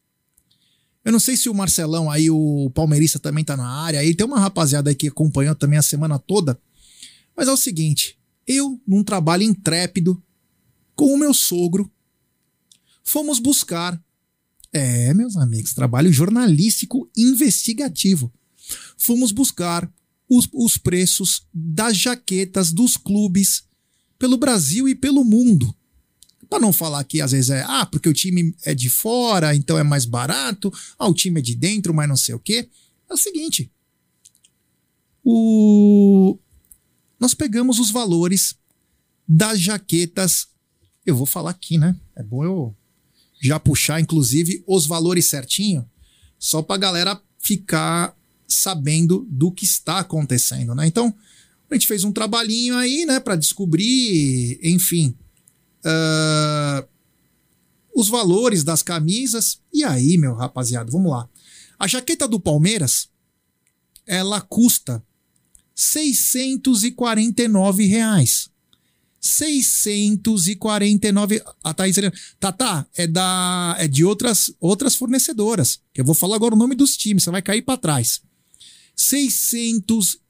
Eu 1.04 1.12
não 1.12 1.20
sei 1.20 1.36
se 1.36 1.50
o 1.50 1.54
Marcelão 1.54 2.12
aí, 2.12 2.30
o 2.30 2.70
palmeirista 2.76 3.18
também 3.18 3.44
tá 3.44 3.58
na 3.58 3.68
área, 3.68 4.02
aí 4.02 4.14
tem 4.14 4.26
uma 4.26 4.40
rapaziada 4.40 4.92
aí 4.92 4.96
que 4.96 5.08
acompanhou 5.08 5.56
também 5.56 5.80
a 5.80 5.82
semana 5.82 6.20
toda. 6.20 6.60
Mas 7.36 7.48
é 7.48 7.52
o 7.52 7.58
seguinte, 7.58 8.20
eu, 8.46 8.80
num 8.88 9.04
trabalho 9.04 9.42
intrépido, 9.42 10.22
com 10.96 11.12
o 11.12 11.18
meu 11.18 11.34
sogro, 11.34 11.92
fomos 13.04 13.40
buscar. 13.40 14.00
É, 14.74 15.14
meus 15.14 15.38
amigos, 15.38 15.74
trabalho 15.74 16.12
jornalístico 16.12 17.08
investigativo. 17.16 18.34
Fomos 18.98 19.32
buscar 19.32 19.88
os, 20.28 20.50
os 20.52 20.78
preços 20.78 21.46
das 21.54 21.96
jaquetas 21.96 22.72
dos 22.72 22.98
clubes 22.98 23.66
pelo 24.18 24.36
Brasil 24.36 24.90
e 24.90 24.96
pelo 24.96 25.24
mundo. 25.24 25.76
Para 26.50 26.60
não 26.60 26.74
falar 26.74 27.04
que 27.04 27.22
às 27.22 27.32
vezes 27.32 27.52
é, 27.52 27.64
ah, 27.68 27.86
porque 27.86 28.10
o 28.10 28.14
time 28.14 28.56
é 28.64 28.74
de 28.74 28.90
fora, 28.90 29.56
então 29.56 29.78
é 29.78 29.84
mais 29.84 30.06
barato, 30.06 30.74
ah, 30.98 31.08
o 31.08 31.14
time 31.14 31.40
é 31.40 31.44
de 31.44 31.56
dentro, 31.56 31.94
mas 31.94 32.10
não 32.10 32.18
sei 32.18 32.34
o 32.34 32.40
quê. 32.40 32.68
É 33.08 33.14
o 33.14 33.18
seguinte. 33.18 33.72
O... 35.24 36.38
Nós 37.20 37.36
pegamos 37.36 37.80
os 37.80 37.92
valores 37.92 38.56
das 39.28 39.60
jaquetas. 39.60 40.48
Eu 41.06 41.16
vou 41.16 41.28
falar 41.28 41.52
aqui, 41.52 41.78
né? 41.78 41.96
É 42.16 42.24
bom 42.24 42.44
eu 42.44 42.76
já 43.44 43.60
puxar, 43.60 44.00
inclusive, 44.00 44.64
os 44.66 44.86
valores 44.86 45.30
certinho, 45.30 45.86
só 46.40 46.62
pra 46.62 46.78
galera 46.78 47.22
ficar 47.38 48.16
sabendo 48.48 49.28
do 49.30 49.52
que 49.52 49.66
está 49.66 50.00
acontecendo, 50.00 50.74
né? 50.74 50.88
Então, 50.88 51.14
a 51.70 51.74
gente 51.74 51.88
fez 51.88 52.06
um 52.06 52.12
trabalhinho 52.12 52.78
aí, 52.78 53.06
né, 53.06 53.20
para 53.20 53.36
descobrir, 53.36 54.60
enfim, 54.64 55.14
ah, 55.84 56.88
os 57.94 58.08
valores 58.08 58.64
das 58.64 58.82
camisas. 58.82 59.60
E 59.74 59.84
aí, 59.84 60.18
meu 60.18 60.36
rapaziada, 60.36 60.90
vamos 60.90 61.12
lá. 61.12 61.28
A 61.78 61.88
jaqueta 61.88 62.28
do 62.28 62.40
Palmeiras, 62.40 63.10
ela 64.06 64.40
custa 64.40 65.04
649 65.76 67.86
reais. 67.86 68.50
649. 69.24 71.42
A 71.64 71.74
Thaís 71.74 71.98
Helena. 71.98 72.14
Tá, 72.40 72.86
é 72.96 73.08
da 73.08 73.76
é 73.80 73.88
de 73.88 74.04
outras 74.04 74.54
outras 74.60 74.96
fornecedoras. 74.96 75.80
Que 75.94 76.02
eu 76.02 76.06
vou 76.06 76.14
falar 76.14 76.36
agora 76.36 76.54
o 76.54 76.58
nome 76.58 76.76
dos 76.76 76.98
times, 76.98 77.24
você 77.24 77.32
vai 77.32 77.42
cair 77.42 77.62
para 77.62 77.78
trás. 77.78 78.20
R$ 79.12 79.28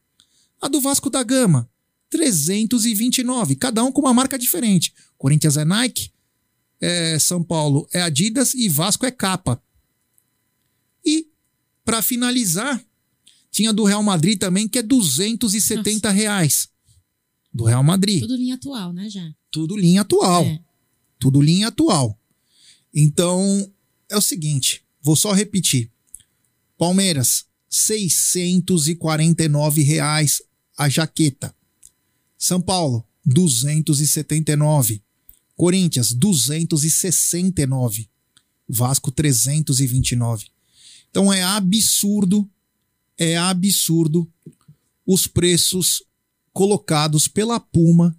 A 0.61 0.67
do 0.67 0.79
Vasco 0.79 1.09
da 1.09 1.23
Gama, 1.23 1.69
329, 2.09 3.55
cada 3.55 3.83
um 3.83 3.91
com 3.91 4.01
uma 4.01 4.13
marca 4.13 4.37
diferente. 4.37 4.93
Corinthians 5.17 5.57
é 5.57 5.65
Nike, 5.65 6.11
é 6.79 7.17
São 7.19 7.43
Paulo 7.43 7.87
é 7.91 8.01
Adidas 8.01 8.53
e 8.53 8.69
Vasco 8.69 9.05
é 9.05 9.11
Capa. 9.11 9.61
E, 11.07 11.27
para 11.85 12.01
finalizar, 12.01 12.83
tinha 13.49 13.71
do 13.71 13.85
Real 13.85 14.03
Madrid 14.03 14.37
também, 14.37 14.67
que 14.67 14.79
é 14.79 14.83
270 14.83 16.11
reais. 16.11 16.67
Do 17.53 17.63
Real 17.63 17.81
Madrid. 17.81 18.19
Tudo 18.19 18.35
linha 18.35 18.55
atual, 18.55 18.91
né, 18.91 19.09
já? 19.09 19.33
Tudo 19.49 19.77
linha 19.77 20.01
atual. 20.01 20.43
É. 20.43 20.59
Tudo 21.17 21.41
linha 21.41 21.69
atual. 21.69 22.19
Então, 22.93 23.71
é 24.09 24.17
o 24.17 24.21
seguinte, 24.21 24.83
vou 25.01 25.15
só 25.15 25.31
repetir. 25.31 25.89
Palmeiras, 26.77 27.45
649 27.69 29.81
reais 29.81 30.41
a 30.77 30.89
jaqueta. 30.89 31.55
São 32.37 32.61
Paulo, 32.61 33.07
279. 33.25 35.01
Corinthians, 35.55 36.11
269. 36.11 38.09
Vasco, 38.67 39.09
329. 39.09 40.56
Então 41.17 41.33
é 41.33 41.41
absurdo, 41.41 42.47
é 43.17 43.35
absurdo 43.35 44.31
os 45.03 45.25
preços 45.25 46.03
colocados 46.53 47.27
pela 47.27 47.59
Puma 47.59 48.15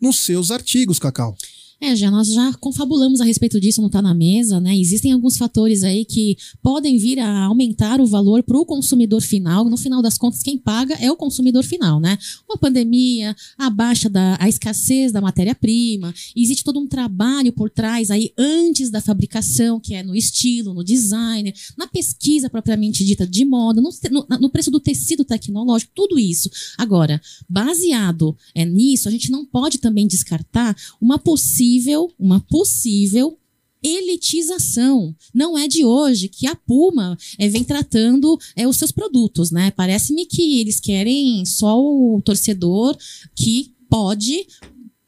nos 0.00 0.24
seus 0.24 0.50
artigos, 0.50 0.98
Cacau. 0.98 1.38
É, 1.82 1.96
já 1.96 2.10
nós 2.10 2.28
já 2.28 2.52
confabulamos 2.54 3.22
a 3.22 3.24
respeito 3.24 3.58
disso, 3.58 3.80
não 3.80 3.86
está 3.86 4.02
na 4.02 4.12
mesa, 4.12 4.60
né? 4.60 4.76
Existem 4.76 5.12
alguns 5.12 5.38
fatores 5.38 5.82
aí 5.82 6.04
que 6.04 6.36
podem 6.62 6.98
vir 6.98 7.18
a 7.18 7.44
aumentar 7.44 8.02
o 8.02 8.06
valor 8.06 8.42
para 8.42 8.58
o 8.58 8.66
consumidor 8.66 9.22
final. 9.22 9.64
No 9.64 9.78
final 9.78 10.02
das 10.02 10.18
contas, 10.18 10.42
quem 10.42 10.58
paga 10.58 10.94
é 10.96 11.10
o 11.10 11.16
consumidor 11.16 11.64
final, 11.64 11.98
né? 11.98 12.18
Uma 12.46 12.58
pandemia, 12.58 13.34
a 13.56 13.70
baixa 13.70 14.10
da 14.10 14.36
a 14.38 14.46
escassez 14.46 15.10
da 15.10 15.22
matéria-prima, 15.22 16.14
existe 16.36 16.62
todo 16.62 16.78
um 16.78 16.86
trabalho 16.86 17.50
por 17.52 17.70
trás 17.70 18.10
aí 18.10 18.30
antes 18.36 18.90
da 18.90 19.00
fabricação, 19.00 19.80
que 19.80 19.94
é 19.94 20.02
no 20.02 20.14
estilo, 20.14 20.74
no 20.74 20.84
design, 20.84 21.52
na 21.78 21.86
pesquisa 21.86 22.50
propriamente 22.50 23.04
dita 23.04 23.26
de 23.26 23.44
moda, 23.44 23.80
no, 23.80 23.90
no, 24.10 24.26
no 24.38 24.50
preço 24.50 24.70
do 24.70 24.80
tecido 24.80 25.24
tecnológico, 25.24 25.92
tudo 25.94 26.18
isso. 26.18 26.50
Agora, 26.76 27.20
baseado 27.48 28.36
é, 28.54 28.66
nisso, 28.66 29.08
a 29.08 29.10
gente 29.10 29.30
não 29.30 29.46
pode 29.46 29.78
também 29.78 30.06
descartar 30.06 30.76
uma 31.00 31.18
possível, 31.18 31.69
uma 32.18 32.40
possível 32.40 33.36
elitização. 33.82 35.14
Não 35.34 35.56
é 35.56 35.66
de 35.66 35.84
hoje 35.84 36.28
que 36.28 36.46
a 36.46 36.54
Puma 36.54 37.16
é, 37.38 37.48
vem 37.48 37.64
tratando 37.64 38.38
é, 38.54 38.68
os 38.68 38.76
seus 38.76 38.92
produtos, 38.92 39.50
né? 39.50 39.70
Parece-me 39.70 40.26
que 40.26 40.60
eles 40.60 40.78
querem 40.78 41.44
só 41.46 41.78
o 41.78 42.20
torcedor 42.22 42.96
que 43.34 43.74
pode 43.88 44.46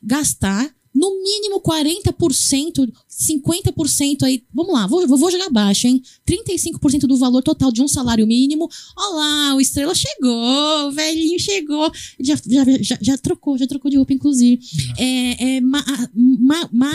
gastar 0.02 0.74
no 0.94 1.22
mínimo 1.22 1.60
40%, 1.60 2.92
50% 3.08 4.22
aí. 4.22 4.44
Vamos 4.52 4.72
lá, 4.72 4.86
vou, 4.86 5.06
vou 5.06 5.30
jogar 5.30 5.48
baixo, 5.50 5.86
hein? 5.86 6.02
35% 6.28 7.06
do 7.06 7.16
valor 7.16 7.42
total 7.42 7.72
de 7.72 7.82
um 7.82 7.88
salário 7.88 8.26
mínimo. 8.26 8.68
Olá, 8.96 9.54
o 9.54 9.60
Estrela 9.60 9.94
chegou, 9.94 10.88
o 10.88 10.92
velhinho 10.92 11.38
chegou. 11.38 11.90
Já, 12.20 12.36
já, 12.36 12.64
já, 12.80 12.98
já 13.00 13.18
trocou, 13.18 13.56
já 13.56 13.66
trocou 13.66 13.90
de 13.90 13.96
roupa, 13.96 14.12
inclusive. 14.12 14.60
É, 14.98 15.56
é, 15.56 15.60
ma, 15.60 15.84
ma, 16.14 16.68
ma, 16.72 16.92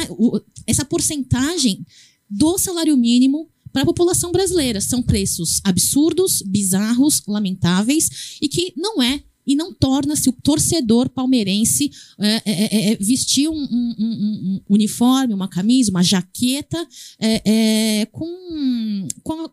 essa 0.65 0.85
porcentagem 0.85 1.85
do 2.29 2.57
salário 2.57 2.95
mínimo 2.95 3.49
para 3.71 3.83
a 3.83 3.85
população 3.85 4.31
brasileira 4.31 4.81
são 4.81 5.01
preços 5.01 5.61
absurdos, 5.63 6.41
bizarros, 6.45 7.21
lamentáveis 7.27 8.37
e 8.41 8.47
que 8.47 8.73
não 8.75 9.01
é 9.01 9.21
e 9.47 9.55
não 9.55 9.73
torna-se 9.73 10.29
o 10.29 10.33
torcedor 10.33 11.09
palmeirense 11.09 11.89
é, 12.19 12.27
é, 12.27 12.41
é, 12.45 12.91
é 12.91 12.95
vestir 12.97 13.47
um, 13.47 13.53
um, 13.53 13.95
um, 13.97 14.03
um, 14.05 14.61
uniforme, 14.69 15.33
uma 15.33 15.47
camisa, 15.47 15.89
uma 15.89 16.03
jaqueta 16.03 16.85
é, 17.19 17.41
é, 17.45 18.05
com, 18.07 19.07
com 19.23 19.45
a, 19.45 19.51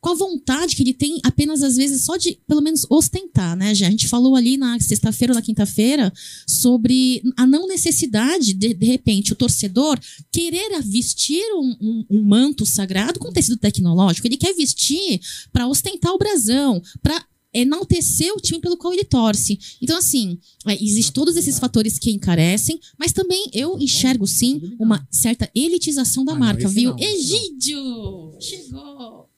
com, 0.00 0.10
a, 0.10 0.14
vontade 0.14 0.76
que 0.76 0.82
ele 0.82 0.92
tem 0.92 1.18
apenas 1.24 1.62
às 1.62 1.76
vezes 1.76 2.04
só 2.04 2.16
de 2.16 2.38
pelo 2.46 2.60
menos 2.60 2.86
ostentar, 2.90 3.56
né? 3.56 3.74
Já 3.74 3.86
a 3.86 3.90
gente 3.90 4.06
falou 4.06 4.36
ali 4.36 4.56
na 4.56 4.78
sexta-feira 4.78 5.32
ou 5.32 5.36
na 5.36 5.42
quinta-feira 5.42 6.12
sobre 6.46 7.22
a 7.36 7.46
não 7.46 7.66
necessidade 7.66 8.52
de 8.52 8.74
de 8.74 8.86
repente 8.86 9.32
o 9.32 9.36
torcedor 9.36 9.98
querer 10.30 10.82
vestir 10.82 11.42
um, 11.54 12.04
manto 12.10 12.66
sagrado 12.66 13.18
com 13.18 13.32
tecido 13.32 13.56
tecnológico, 13.56 14.26
ele 14.26 14.36
quer 14.36 14.54
vestir 14.54 15.20
para 15.52 15.66
ostentar 15.66 16.12
o 16.12 16.18
brasão, 16.18 16.82
para 17.02 17.24
enaltecer 17.60 18.32
o 18.32 18.40
time 18.40 18.60
pelo 18.60 18.76
qual 18.76 18.92
ele 18.92 19.04
torce. 19.04 19.58
Então, 19.80 19.96
assim, 19.96 20.38
é, 20.66 20.74
existem 20.74 21.12
todos 21.12 21.36
esses 21.36 21.58
fatores 21.58 21.98
que 21.98 22.10
encarecem, 22.10 22.78
mas 22.98 23.12
também 23.12 23.46
eu 23.52 23.78
enxergo, 23.78 24.26
sim, 24.26 24.74
uma 24.78 25.06
certa 25.10 25.50
elitização 25.54 26.24
da 26.24 26.32
ah, 26.32 26.38
marca, 26.38 26.64
não, 26.64 26.70
viu? 26.70 26.90
Não, 26.90 26.98
Egídio! 26.98 28.36
Chegou! 28.40 29.30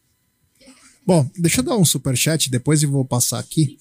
Bom, 1.07 1.31
deixa 1.39 1.61
eu 1.61 1.64
dar 1.64 1.77
um 1.77 1.85
superchat, 1.85 2.51
depois 2.51 2.83
eu 2.83 2.91
vou 2.91 3.05
passar 3.05 3.39
aqui. 3.39 3.79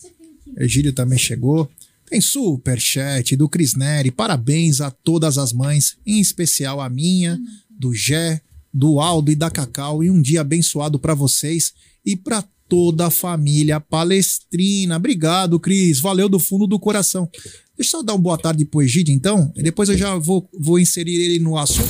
Egídio 0.57 0.93
também 0.93 1.19
chegou. 1.19 1.69
Tem 2.09 2.21
superchat 2.21 3.35
do 3.35 3.49
Cris 3.49 3.75
Neri. 3.75 4.11
Parabéns 4.11 4.79
a 4.79 4.89
todas 4.89 5.37
as 5.37 5.51
mães, 5.51 5.97
em 6.05 6.21
especial 6.21 6.79
a 6.79 6.89
minha, 6.89 7.37
do 7.69 7.93
Gé, 7.93 8.41
do 8.73 9.01
Aldo 9.01 9.29
e 9.29 9.35
da 9.35 9.51
Cacau. 9.51 10.01
E 10.01 10.09
um 10.09 10.21
dia 10.21 10.39
abençoado 10.39 10.97
para 10.97 11.13
vocês 11.13 11.73
e 12.05 12.15
para 12.15 12.45
toda 12.67 13.07
a 13.07 13.11
família 13.11 13.79
palestrina. 13.79 14.97
Obrigado, 14.97 15.59
Cris. 15.59 15.99
Valeu 15.99 16.29
do 16.29 16.39
fundo 16.39 16.67
do 16.67 16.79
coração. 16.79 17.29
Deixa 17.77 17.95
eu 17.95 17.99
só 17.99 18.03
dar 18.03 18.13
uma 18.13 18.21
boa 18.21 18.37
tarde 18.37 18.65
pro 18.65 18.81
Egídio, 18.81 19.13
então, 19.13 19.51
e 19.55 19.61
depois 19.61 19.87
eu 19.87 19.97
já 19.97 20.15
vou, 20.17 20.49
vou 20.59 20.79
inserir 20.79 21.21
ele 21.21 21.39
no 21.39 21.57
assunto. 21.57 21.87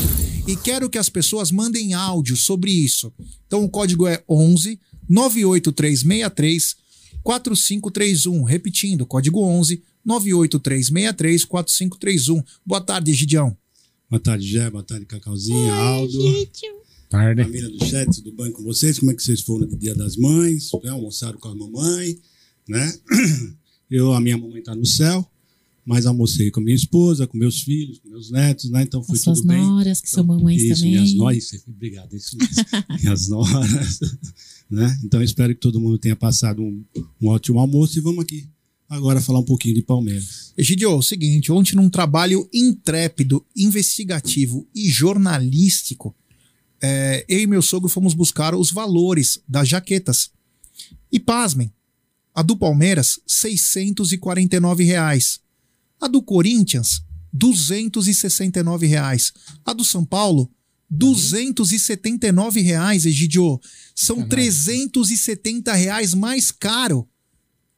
E 0.47 0.55
quero 0.55 0.89
que 0.89 0.97
as 0.97 1.09
pessoas 1.09 1.51
mandem 1.51 1.93
áudio 1.93 2.35
sobre 2.35 2.71
isso. 2.71 3.11
Então 3.45 3.63
o 3.63 3.69
código 3.69 4.07
é 4.07 4.23
11 4.29 4.79
98363 5.09 6.75
4531. 7.23 8.43
Repetindo, 8.43 9.05
código 9.05 9.41
11 9.43 9.83
98363 10.05 11.45
4531. 11.45 12.43
Boa 12.65 12.81
tarde, 12.81 13.11
Egidião. 13.11 13.57
Boa 14.09 14.21
tarde, 14.21 14.47
Gé. 14.47 14.69
Boa 14.69 14.83
tarde, 14.83 15.05
Cacauzinha, 15.05 15.73
Aldo. 15.73 16.17
Tarde. 17.09 17.43
Família 17.43 17.69
do 17.69 17.85
chat, 17.85 18.21
tudo 18.21 18.33
bem 18.33 18.51
com 18.51 18.63
vocês? 18.63 18.99
Como 18.99 19.11
é 19.11 19.15
que 19.15 19.23
vocês 19.23 19.41
foram 19.41 19.65
no 19.65 19.77
Dia 19.77 19.95
das 19.95 20.17
Mães? 20.17 20.69
Né? 20.83 20.89
Almoçaram 20.89 21.39
com 21.39 21.47
a 21.47 21.55
mamãe, 21.55 22.19
né? 22.67 22.93
Eu, 23.89 24.11
a 24.11 24.19
minha 24.19 24.37
mamãe 24.37 24.59
está 24.59 24.75
no 24.75 24.85
céu, 24.85 25.25
mas 25.85 26.05
almocei 26.05 26.51
com 26.51 26.59
minha 26.59 26.75
esposa, 26.75 27.25
com 27.25 27.37
meus 27.37 27.61
filhos, 27.61 27.99
com 27.99 28.09
meus 28.09 28.29
netos, 28.29 28.69
né? 28.69 28.83
Então 28.83 29.01
foi 29.01 29.17
tudo 29.17 29.23
suas 29.23 29.45
bem. 29.45 29.61
noras, 29.61 30.01
que 30.01 30.07
então, 30.09 30.25
são 30.25 30.35
mamães 30.35 30.61
isso, 30.61 30.75
também. 30.75 30.91
Minhas 30.91 31.13
noras, 31.13 31.63
obrigado, 31.65 32.13
isso 32.13 32.37
mesmo. 32.37 33.01
minhas 33.01 33.27
noras, 33.29 33.99
né? 34.69 34.99
Então 35.05 35.23
espero 35.23 35.55
que 35.55 35.61
todo 35.61 35.79
mundo 35.79 35.97
tenha 35.97 36.15
passado 36.15 36.61
um, 36.61 36.83
um 37.21 37.27
ótimo 37.29 37.59
almoço 37.59 37.97
e 37.97 38.01
vamos 38.01 38.25
aqui 38.25 38.49
agora 38.89 39.21
falar 39.21 39.39
um 39.39 39.45
pouquinho 39.45 39.75
de 39.75 39.81
Palmeiras. 39.81 40.53
Egidio, 40.57 40.89
é 40.89 40.93
o 40.93 41.01
seguinte, 41.01 41.53
ontem 41.53 41.75
num 41.75 41.89
trabalho 41.89 42.49
intrépido, 42.53 43.45
investigativo 43.55 44.67
e 44.75 44.89
jornalístico, 44.89 46.13
é, 46.81 47.25
eu 47.27 47.39
e 47.39 47.47
meu 47.47 47.61
sogro 47.61 47.89
fomos 47.89 48.13
buscar 48.13 48.55
os 48.55 48.71
valores 48.71 49.39
das 49.47 49.67
jaquetas. 49.67 50.31
E 51.11 51.19
pasmem, 51.19 51.73
a 52.33 52.41
do 52.41 52.55
Palmeiras, 52.55 53.19
649 53.25 54.83
reais. 54.83 55.39
A 55.99 56.07
do 56.07 56.21
Corinthians, 56.21 57.01
269 57.33 58.85
reais. 58.85 59.33
A 59.65 59.73
do 59.73 59.83
São 59.83 60.05
Paulo, 60.05 60.51
279 60.89 62.61
reais, 62.61 63.05
Egidio. 63.05 63.59
São 63.95 64.27
370 64.27 65.73
reais 65.73 66.13
mais 66.13 66.51
caro 66.51 67.07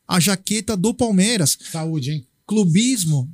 a 0.07 0.19
jaqueta 0.19 0.75
do 0.75 0.93
Palmeiras. 0.93 1.57
Saúde, 1.71 2.11
hein? 2.11 2.27
Clubismo 2.47 3.31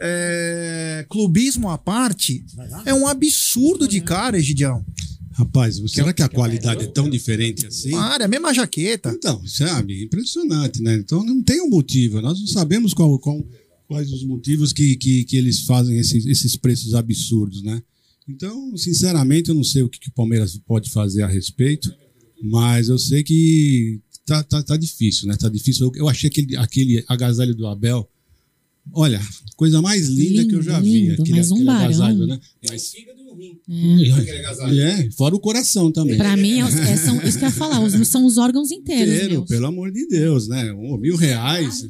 é, 0.00 1.06
clubismo 1.08 1.68
à 1.70 1.78
parte, 1.78 2.44
é 2.84 2.94
um 2.94 3.06
absurdo 3.06 3.86
de 3.86 4.00
cara, 4.00 4.38
Egidião. 4.38 4.84
Rapaz, 5.32 5.80
será 5.86 6.12
que 6.12 6.22
a 6.22 6.28
qualidade 6.28 6.84
é 6.84 6.88
tão 6.88 7.08
diferente 7.08 7.64
assim? 7.66 7.92
Para, 7.92 8.24
a 8.24 8.28
mesma 8.28 8.52
jaqueta. 8.52 9.10
Então, 9.10 9.40
sabe, 9.46 10.02
impressionante, 10.02 10.82
né? 10.82 10.94
Então 10.96 11.24
não 11.24 11.40
tem 11.42 11.60
um 11.60 11.70
motivo, 11.70 12.20
nós 12.20 12.40
não 12.40 12.46
sabemos 12.48 12.92
qual, 12.92 13.16
qual 13.20 13.40
quais 13.88 14.12
os 14.12 14.22
motivos 14.22 14.72
que, 14.72 14.96
que, 14.96 15.24
que 15.24 15.36
eles 15.36 15.62
fazem 15.62 15.98
esses, 15.98 16.26
esses 16.26 16.54
preços 16.56 16.94
absurdos, 16.94 17.62
né? 17.62 17.82
Então, 18.28 18.76
sinceramente, 18.76 19.48
eu 19.48 19.54
não 19.54 19.64
sei 19.64 19.82
o 19.82 19.88
que, 19.88 19.98
que 19.98 20.10
o 20.10 20.12
Palmeiras 20.12 20.60
pode 20.66 20.90
fazer 20.90 21.22
a 21.22 21.26
respeito, 21.26 21.90
mas 22.42 22.90
eu 22.90 22.98
sei 22.98 23.22
que 23.22 23.98
tá, 24.26 24.42
tá, 24.44 24.62
tá 24.62 24.76
difícil, 24.76 25.26
né? 25.26 25.36
Tá 25.36 25.48
difícil. 25.48 25.86
Eu, 25.86 26.02
eu 26.02 26.08
achei 26.08 26.28
aquele, 26.28 26.54
aquele 26.56 27.04
agasalho 27.08 27.54
do 27.54 27.66
Abel 27.66 28.06
Olha, 28.92 29.20
coisa 29.56 29.80
mais 29.82 30.08
linda 30.08 30.42
lindo, 30.42 30.48
que 30.48 30.54
eu 30.56 30.62
já 30.62 30.80
vi. 30.80 31.08
Lindo, 31.08 31.22
aquele, 31.22 31.36
mais 31.36 31.50
um 31.50 31.54
aquele 31.56 31.70
agasalho, 31.70 32.26
né? 32.26 32.40
Mas 32.68 32.92
é. 33.70 34.78
é, 34.78 35.10
fora 35.12 35.34
o 35.34 35.40
coração 35.40 35.92
também. 35.92 36.16
Pra 36.16 36.36
mim, 36.36 36.60
é, 36.60 36.92
é, 36.92 36.96
são, 36.96 37.20
isso 37.22 37.38
que 37.38 37.44
eu 37.44 37.48
ia 37.48 37.54
falar, 37.54 37.80
os, 37.80 38.08
são 38.08 38.24
os 38.24 38.38
órgãos 38.38 38.72
inteiros. 38.72 39.14
Inteiro, 39.14 39.46
pelo 39.46 39.66
amor 39.66 39.92
de 39.92 40.06
Deus, 40.08 40.48
né? 40.48 40.72
Um, 40.72 40.96
mil 40.96 41.16
reais. 41.16 41.88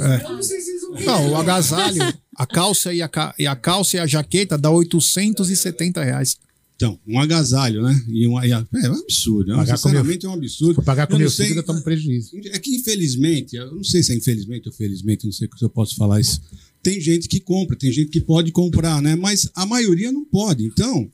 É. 0.00 1.04
Não, 1.04 1.30
o 1.30 1.36
agasalho, 1.36 2.02
a 2.36 2.46
calça 2.46 2.92
e 2.92 3.00
a, 3.00 3.10
e 3.38 3.46
a 3.46 3.54
calça 3.54 3.96
e 3.96 4.00
a 4.00 4.06
jaqueta 4.06 4.58
dá 4.58 4.70
870 4.70 6.02
reais. 6.02 6.36
Então, 6.82 6.98
um 7.06 7.20
agasalho, 7.20 7.80
né? 7.80 8.04
E 8.08 8.26
uma, 8.26 8.44
e 8.44 8.52
a, 8.52 8.66
é 8.82 8.90
um 8.90 8.94
absurdo. 8.94 9.54
Pagar 9.54 9.76
sinceramente, 9.76 10.24
meu, 10.24 10.32
é 10.32 10.34
um 10.34 10.38
absurdo. 10.38 10.82
Pagar 10.82 11.06
com 11.06 11.16
meu 11.16 11.30
filho, 11.30 11.54
eu 11.54 11.62
tomo 11.62 11.80
prejuízo. 11.80 12.32
É 12.46 12.58
que, 12.58 12.74
infelizmente, 12.74 13.54
eu 13.54 13.72
não 13.72 13.84
sei 13.84 14.02
se 14.02 14.12
é 14.12 14.16
infelizmente 14.16 14.68
ou 14.68 14.74
felizmente, 14.74 15.24
não 15.24 15.32
sei 15.32 15.48
se 15.56 15.64
eu 15.64 15.68
posso 15.68 15.94
falar 15.94 16.20
isso. 16.20 16.42
Tem 16.82 17.00
gente 17.00 17.28
que 17.28 17.38
compra, 17.38 17.76
tem 17.76 17.92
gente 17.92 18.10
que 18.10 18.20
pode 18.20 18.50
comprar, 18.50 19.00
né? 19.00 19.14
Mas 19.14 19.48
a 19.54 19.64
maioria 19.64 20.10
não 20.10 20.24
pode. 20.24 20.64
Então. 20.64 21.08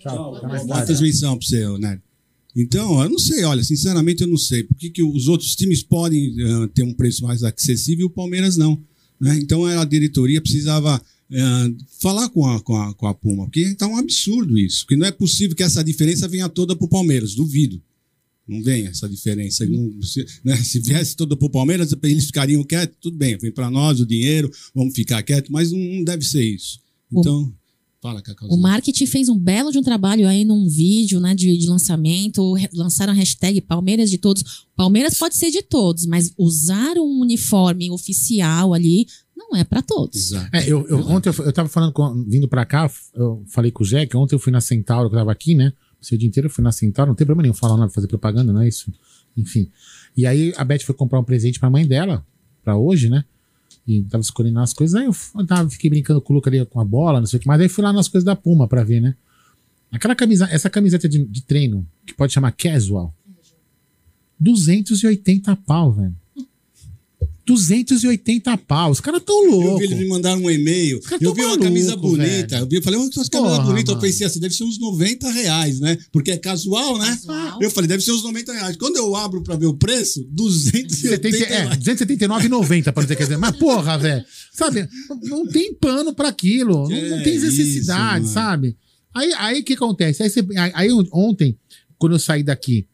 Tchau. 0.00 0.40
Boa 0.66 0.82
transmissão 0.82 1.38
para 1.38 1.46
você, 1.46 1.78
né? 1.78 2.00
Então, 2.56 3.00
eu 3.00 3.08
não 3.08 3.18
sei, 3.18 3.44
olha, 3.44 3.62
sinceramente 3.62 4.22
eu 4.22 4.28
não 4.28 4.36
sei. 4.36 4.64
Por 4.64 4.76
que, 4.76 4.90
que 4.90 5.04
os 5.04 5.28
outros 5.28 5.54
times 5.54 5.84
podem 5.84 6.30
uh, 6.30 6.66
ter 6.66 6.82
um 6.82 6.94
preço 6.94 7.22
mais 7.22 7.44
acessível 7.44 8.02
e 8.02 8.06
o 8.06 8.10
Palmeiras 8.10 8.56
não? 8.56 8.82
Né? 9.20 9.38
Então 9.40 9.64
a 9.64 9.84
diretoria 9.84 10.40
precisava 10.40 11.00
é, 11.34 11.74
falar 11.98 12.28
com 12.28 12.46
a, 12.46 12.60
com, 12.60 12.76
a, 12.76 12.94
com 12.94 13.06
a 13.08 13.14
Puma, 13.14 13.44
porque 13.44 13.60
está 13.60 13.88
um 13.88 13.96
absurdo 13.96 14.56
isso. 14.56 14.84
Porque 14.84 14.96
não 14.96 15.06
é 15.06 15.10
possível 15.10 15.56
que 15.56 15.64
essa 15.64 15.82
diferença 15.82 16.28
venha 16.28 16.48
toda 16.48 16.76
para 16.76 16.84
o 16.84 16.88
Palmeiras, 16.88 17.34
duvido. 17.34 17.82
Não 18.46 18.62
vem 18.62 18.86
essa 18.86 19.08
diferença. 19.08 19.66
Não, 19.66 20.00
se, 20.00 20.24
né, 20.44 20.56
se 20.58 20.78
viesse 20.78 21.16
toda 21.16 21.36
para 21.36 21.46
o 21.46 21.50
Palmeiras, 21.50 21.92
eles 22.04 22.26
ficariam 22.26 22.62
quietos, 22.62 22.96
tudo 23.00 23.16
bem, 23.16 23.36
vem 23.36 23.50
para 23.50 23.68
nós 23.68 23.98
o 23.98 24.06
dinheiro, 24.06 24.48
vamos 24.72 24.94
ficar 24.94 25.22
quietos, 25.24 25.50
mas 25.50 25.72
não, 25.72 25.78
não 25.78 26.04
deve 26.04 26.24
ser 26.24 26.44
isso. 26.44 26.78
Então. 27.10 27.42
O... 27.42 27.64
Fala, 28.04 28.22
O 28.50 28.58
marketing 28.58 29.06
fez 29.06 29.30
um 29.30 29.38
belo 29.38 29.72
de 29.72 29.78
um 29.78 29.82
trabalho 29.82 30.28
aí 30.28 30.44
num 30.44 30.68
vídeo 30.68 31.18
né, 31.18 31.34
de, 31.34 31.56
de 31.56 31.66
lançamento, 31.66 32.54
lançaram 32.74 33.14
a 33.14 33.16
hashtag 33.16 33.62
Palmeiras 33.62 34.10
de 34.10 34.18
todos. 34.18 34.66
Palmeiras 34.76 35.16
pode 35.16 35.36
ser 35.36 35.50
de 35.50 35.62
todos, 35.62 36.04
mas 36.04 36.30
usar 36.36 36.98
um 36.98 37.20
uniforme 37.22 37.90
oficial 37.90 38.74
ali 38.74 39.06
não 39.50 39.58
é 39.58 39.64
para 39.64 39.82
todos. 39.82 40.32
É, 40.52 40.68
eu, 40.68 40.86
eu, 40.88 40.98
ontem 41.08 41.28
eu, 41.28 41.44
eu 41.44 41.52
tava 41.52 41.68
falando, 41.68 41.92
com, 41.92 42.24
vindo 42.24 42.48
para 42.48 42.64
cá, 42.64 42.90
eu 43.14 43.44
falei 43.48 43.70
com 43.70 43.82
o 43.82 43.86
Jack, 43.86 44.16
ontem 44.16 44.34
eu 44.34 44.38
fui 44.38 44.52
na 44.52 44.60
Centauro, 44.60 45.08
que 45.08 45.14
eu 45.14 45.18
tava 45.18 45.32
aqui, 45.32 45.54
né? 45.54 45.72
O 46.00 46.18
dia 46.18 46.28
inteiro 46.28 46.48
eu 46.48 46.50
fui 46.50 46.62
na 46.62 46.72
Centauro, 46.72 47.10
não 47.10 47.16
tem 47.16 47.26
problema 47.26 47.42
nenhum 47.44 47.54
falar 47.54 47.76
nada, 47.76 47.90
fazer 47.90 48.06
propaganda, 48.08 48.52
não 48.52 48.60
é 48.60 48.68
isso? 48.68 48.92
Enfim. 49.36 49.70
E 50.16 50.26
aí 50.26 50.52
a 50.56 50.64
Beth 50.64 50.80
foi 50.80 50.94
comprar 50.94 51.18
um 51.18 51.24
presente 51.24 51.58
pra 51.58 51.70
mãe 51.70 51.86
dela, 51.86 52.24
pra 52.62 52.76
hoje, 52.76 53.08
né? 53.08 53.24
E 53.86 54.02
tava 54.04 54.20
escolhendo 54.20 54.60
as 54.60 54.72
coisas, 54.72 54.94
aí 54.94 55.06
eu 55.06 55.46
tava, 55.46 55.68
fiquei 55.70 55.90
brincando 55.90 56.20
com 56.20 56.32
o 56.32 56.36
Luca 56.36 56.50
ali 56.50 56.64
com 56.66 56.80
a 56.80 56.84
bola, 56.84 57.20
não 57.20 57.26
sei 57.26 57.38
o 57.38 57.40
que, 57.40 57.46
mas 57.46 57.60
aí 57.60 57.68
fui 57.68 57.82
lá 57.82 57.92
nas 57.92 58.08
coisas 58.08 58.24
da 58.24 58.36
Puma 58.36 58.68
pra 58.68 58.84
ver, 58.84 59.00
né? 59.00 59.14
Aquela 59.90 60.14
camisa, 60.14 60.48
essa 60.50 60.68
camiseta 60.68 61.08
de, 61.08 61.24
de 61.24 61.42
treino, 61.42 61.86
que 62.04 62.14
pode 62.14 62.32
chamar 62.32 62.52
casual, 62.52 63.14
280 64.38 65.56
pau, 65.56 65.92
velho. 65.92 66.16
280 67.46 68.56
pau. 68.58 68.90
Os 68.90 69.00
caras 69.00 69.22
tão 69.22 69.50
loucos. 69.50 69.70
Eu 69.70 69.78
vi 69.78 69.84
eles 69.84 69.98
me 69.98 70.08
mandaram 70.08 70.42
um 70.42 70.50
e-mail. 70.50 71.00
Eu 71.20 71.34
vi 71.34 71.44
uma 71.44 71.58
camisa 71.58 71.96
bonita. 71.96 72.56
Eu, 72.56 72.68
vi, 72.68 72.76
eu 72.76 72.82
falei, 72.82 72.98
oh, 72.98 73.08
que 73.08 73.30
camisa 73.30 73.60
bonita. 73.60 73.92
Eu 73.92 73.98
pensei 73.98 74.26
assim, 74.26 74.40
deve 74.40 74.54
ser 74.54 74.64
uns 74.64 74.78
90 74.78 75.30
reais, 75.30 75.80
né? 75.80 75.98
Porque 76.10 76.30
é 76.30 76.36
casual, 76.36 76.98
né? 76.98 77.08
Casual. 77.08 77.58
Eu 77.60 77.70
falei, 77.70 77.88
deve 77.88 78.02
ser 78.02 78.12
uns 78.12 78.22
90 78.22 78.52
reais. 78.52 78.76
Quando 78.76 78.96
eu 78.96 79.14
abro 79.14 79.42
pra 79.42 79.56
ver 79.56 79.66
o 79.66 79.74
preço, 79.74 80.26
280 80.30 81.36
É, 81.44 81.76
279,90 81.76 82.92
pra 82.92 83.02
dizer, 83.02 83.16
quer 83.16 83.24
dizer. 83.24 83.36
Mas 83.36 83.56
porra, 83.56 83.96
velho. 83.98 84.24
Sabe? 84.52 84.88
Não 85.22 85.46
tem 85.46 85.74
pano 85.74 86.14
pra 86.14 86.28
aquilo. 86.28 86.88
Não, 86.88 87.08
não 87.10 87.22
tem 87.22 87.38
necessidade, 87.38 88.24
isso, 88.24 88.34
sabe? 88.34 88.76
Aí 89.14 89.60
o 89.60 89.64
que 89.64 89.74
acontece? 89.74 90.22
Aí, 90.22 90.30
você, 90.30 90.44
aí 90.74 90.88
ontem, 91.12 91.56
quando 91.98 92.14
eu 92.14 92.18
saí 92.18 92.42
daqui, 92.42 92.86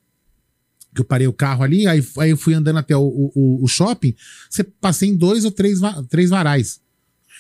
que 0.95 1.01
eu 1.01 1.05
parei 1.05 1.27
o 1.27 1.33
carro 1.33 1.63
ali, 1.63 1.87
aí, 1.87 2.05
aí 2.19 2.31
eu 2.31 2.37
fui 2.37 2.55
andando 2.55 2.79
até 2.79 2.97
o, 2.97 3.03
o, 3.35 3.63
o 3.63 3.69
shopping, 3.69 4.15
você 4.49 4.65
passei 4.65 5.09
em 5.09 5.17
dois 5.17 5.45
ou 5.45 5.51
três, 5.51 5.79
três 6.09 6.31
varais. 6.31 6.81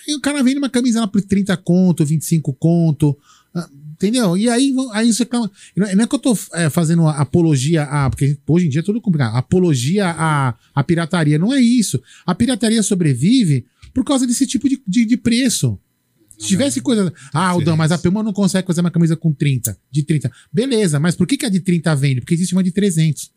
E 0.06 0.14
o 0.14 0.20
cara 0.20 0.42
vende 0.42 0.58
uma 0.58 0.70
camisela 0.70 1.06
por 1.06 1.20
30 1.20 1.56
conto, 1.58 2.04
25 2.04 2.52
conto, 2.54 3.16
ah, 3.54 3.68
entendeu? 3.92 4.36
E 4.36 4.48
aí, 4.48 4.74
aí 4.92 5.12
você 5.12 5.24
reclama. 5.24 5.50
Não 5.76 6.04
é 6.04 6.06
que 6.06 6.14
eu 6.14 6.18
tô 6.18 6.36
é, 6.54 6.70
fazendo 6.70 7.06
apologia 7.06 7.84
a. 7.84 8.08
Porque 8.08 8.38
hoje 8.46 8.66
em 8.66 8.70
dia 8.70 8.80
é 8.80 8.84
tudo 8.84 9.00
complicado. 9.00 9.36
Apologia 9.36 10.06
a, 10.08 10.54
a 10.74 10.84
pirataria. 10.84 11.38
Não 11.38 11.52
é 11.52 11.60
isso. 11.60 12.00
A 12.24 12.34
pirataria 12.34 12.82
sobrevive 12.82 13.66
por 13.92 14.04
causa 14.04 14.26
desse 14.26 14.46
tipo 14.46 14.68
de, 14.68 14.80
de, 14.86 15.04
de 15.04 15.16
preço. 15.16 15.78
Se 16.38 16.48
tivesse 16.48 16.80
coisa. 16.80 17.12
Ah, 17.34 17.48
Aldão, 17.48 17.76
mas 17.76 17.92
a 17.92 17.98
Puma 17.98 18.22
não 18.22 18.32
consegue 18.32 18.66
fazer 18.66 18.80
uma 18.80 18.90
camisa 18.90 19.14
com 19.14 19.30
30, 19.30 19.76
de 19.90 20.02
30. 20.02 20.32
Beleza, 20.50 20.98
mas 20.98 21.14
por 21.14 21.26
que, 21.26 21.36
que 21.36 21.44
a 21.44 21.50
de 21.50 21.60
30 21.60 21.94
vende? 21.94 22.20
Porque 22.22 22.32
existe 22.32 22.54
uma 22.54 22.62
de 22.62 22.72
300. 22.72 23.30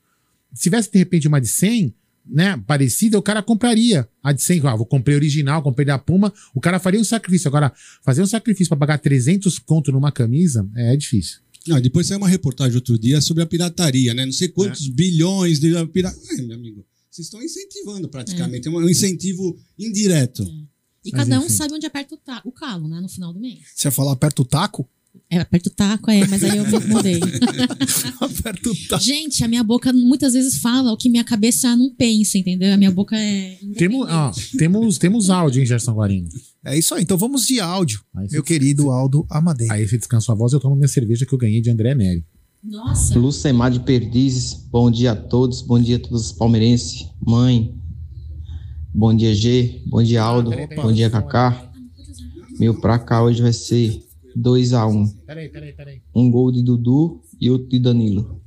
Se 0.54 0.64
tivesse, 0.64 0.92
de 0.92 0.98
repente, 0.98 1.28
uma 1.28 1.42
de 1.42 1.48
100, 1.48 1.94
né, 2.26 2.58
parecida, 2.66 3.18
o 3.18 3.22
cara 3.22 3.42
compraria. 3.42 4.08
A 4.22 4.32
de 4.32 4.42
100, 4.42 4.62
ah, 4.68 4.76
vou 4.76 4.86
comprei 4.86 5.16
original, 5.16 5.62
comprei 5.62 5.86
da 5.86 5.98
Puma, 5.98 6.34
o 6.54 6.62
cara 6.62 6.80
faria 6.80 7.00
um 7.00 7.04
sacrifício. 7.04 7.48
Agora, 7.48 7.74
fazer 8.04 8.22
um 8.22 8.28
sacrifício 8.28 8.70
para 8.70 8.78
pagar 8.78 8.98
300 9.00 9.60
conto 9.60 9.92
numa 9.92 10.12
camisa 10.12 10.68
é, 10.76 10.94
é 10.94 10.98
difícil. 10.98 11.40
Não, 11.68 11.80
depois 11.80 12.08
saiu 12.08 12.18
uma 12.18 12.28
reportagem 12.28 12.76
outro 12.76 13.00
dia 13.00 13.22
sobre 13.22 13.42
a 13.42 13.46
pirataria, 13.46 14.14
né? 14.14 14.26
Não 14.26 14.34
sei 14.34 14.50
quantos 14.50 14.88
é. 14.88 14.92
bilhões 14.92 15.60
de 15.60 15.72
pirataria. 15.88 16.44
meu 16.46 16.58
amigo, 16.58 16.86
vocês 17.10 17.28
estão 17.28 17.42
incentivando 17.42 18.10
praticamente, 18.10 18.68
é, 18.68 18.72
é 18.72 18.74
um 18.74 18.90
incentivo 18.90 19.58
indireto. 19.80 20.44
É. 20.44 20.74
E 21.06 21.12
Mas 21.12 21.22
cada 21.22 21.40
um 21.40 21.46
enfim. 21.46 21.54
sabe 21.54 21.74
onde 21.74 21.86
aperta 21.86 22.16
o, 22.16 22.50
o 22.50 22.52
calo, 22.52 22.88
né? 22.88 23.00
No 23.00 23.10
final 23.10 23.34
do 23.34 23.40
mês. 23.40 23.60
Você 23.76 23.88
ia 23.88 23.92
falar 23.92 24.14
aperta 24.14 24.42
o 24.42 24.46
taco? 24.46 24.90
É, 25.30 25.40
aperta 25.40 25.70
o 25.70 25.72
taco, 25.72 26.12
é, 26.12 26.28
mas 26.28 26.44
aí 26.44 26.58
eu 26.58 26.66
mudei. 26.88 27.20
aperta 28.20 28.70
o 28.70 28.76
taco. 28.88 29.04
Gente, 29.04 29.44
a 29.44 29.48
minha 29.48 29.64
boca 29.64 29.92
muitas 29.94 30.34
vezes 30.34 30.58
fala 30.58 30.92
o 30.92 30.98
que 30.98 31.10
minha 31.10 31.24
cabeça 31.24 31.76
não 31.76 31.94
pensa, 31.94 32.38
entendeu? 32.38 32.74
A 32.74 32.78
minha 32.78 32.92
boca 32.92 33.16
é. 33.18 33.58
Temos, 33.78 34.08
ó, 34.10 34.32
temos, 34.58 34.98
temos 34.98 35.30
áudio, 35.30 35.60
hein, 35.60 35.66
Gerson 35.66 35.94
Guarino? 35.94 36.30
É 36.66 36.78
isso 36.78 36.94
aí, 36.96 37.04
então 37.04 37.18
vamos 37.18 37.46
de 37.46 37.60
áudio, 37.60 38.02
aí 38.16 38.28
meu 38.32 38.44
querido 38.44 38.90
Aldo 38.90 39.26
Amadei. 39.30 39.68
Aí 39.70 39.88
você 39.88 39.98
descansa 39.98 40.32
a 40.32 40.36
voz, 40.36 40.54
eu 40.54 40.60
tomo 40.60 40.76
minha 40.76 40.88
cerveja 40.88 41.26
que 41.26 41.34
eu 41.34 41.40
ganhei 41.40 41.62
de 41.62 41.70
André 41.70 41.94
Neri. 41.94 42.24
Nossa. 42.64 43.18
Lucemar 43.20 43.72
de 43.72 43.82
Perdizes, 43.82 44.54
bom 44.72 44.90
dia 44.90 45.12
a 45.12 45.16
todos, 45.16 45.62
bom 45.62 45.80
dia 45.80 45.98
a 45.98 46.00
todos 46.00 46.28
os 46.28 46.32
palmeirenses, 46.32 47.08
mãe, 47.26 47.74
Bom 48.96 49.12
dia, 49.12 49.34
G. 49.34 49.82
Bom 49.88 50.04
dia, 50.04 50.22
Aldo. 50.22 50.52
Bom 50.76 50.94
dia, 50.94 51.10
Kaká. 51.10 51.68
Meu 52.60 52.80
pra 52.80 53.00
cá 53.00 53.24
hoje 53.24 53.42
vai 53.42 53.52
ser 53.52 54.04
2x1. 54.38 55.16
Peraí, 55.26 55.50
peraí, 55.50 55.74
peraí. 55.74 56.02
Um 56.16 56.30
gol 56.30 56.52
de 56.52 56.64
Dudu 56.64 57.22
e 57.40 57.50
outro 57.50 57.70
de 57.70 57.80
Danilo. 57.80 58.42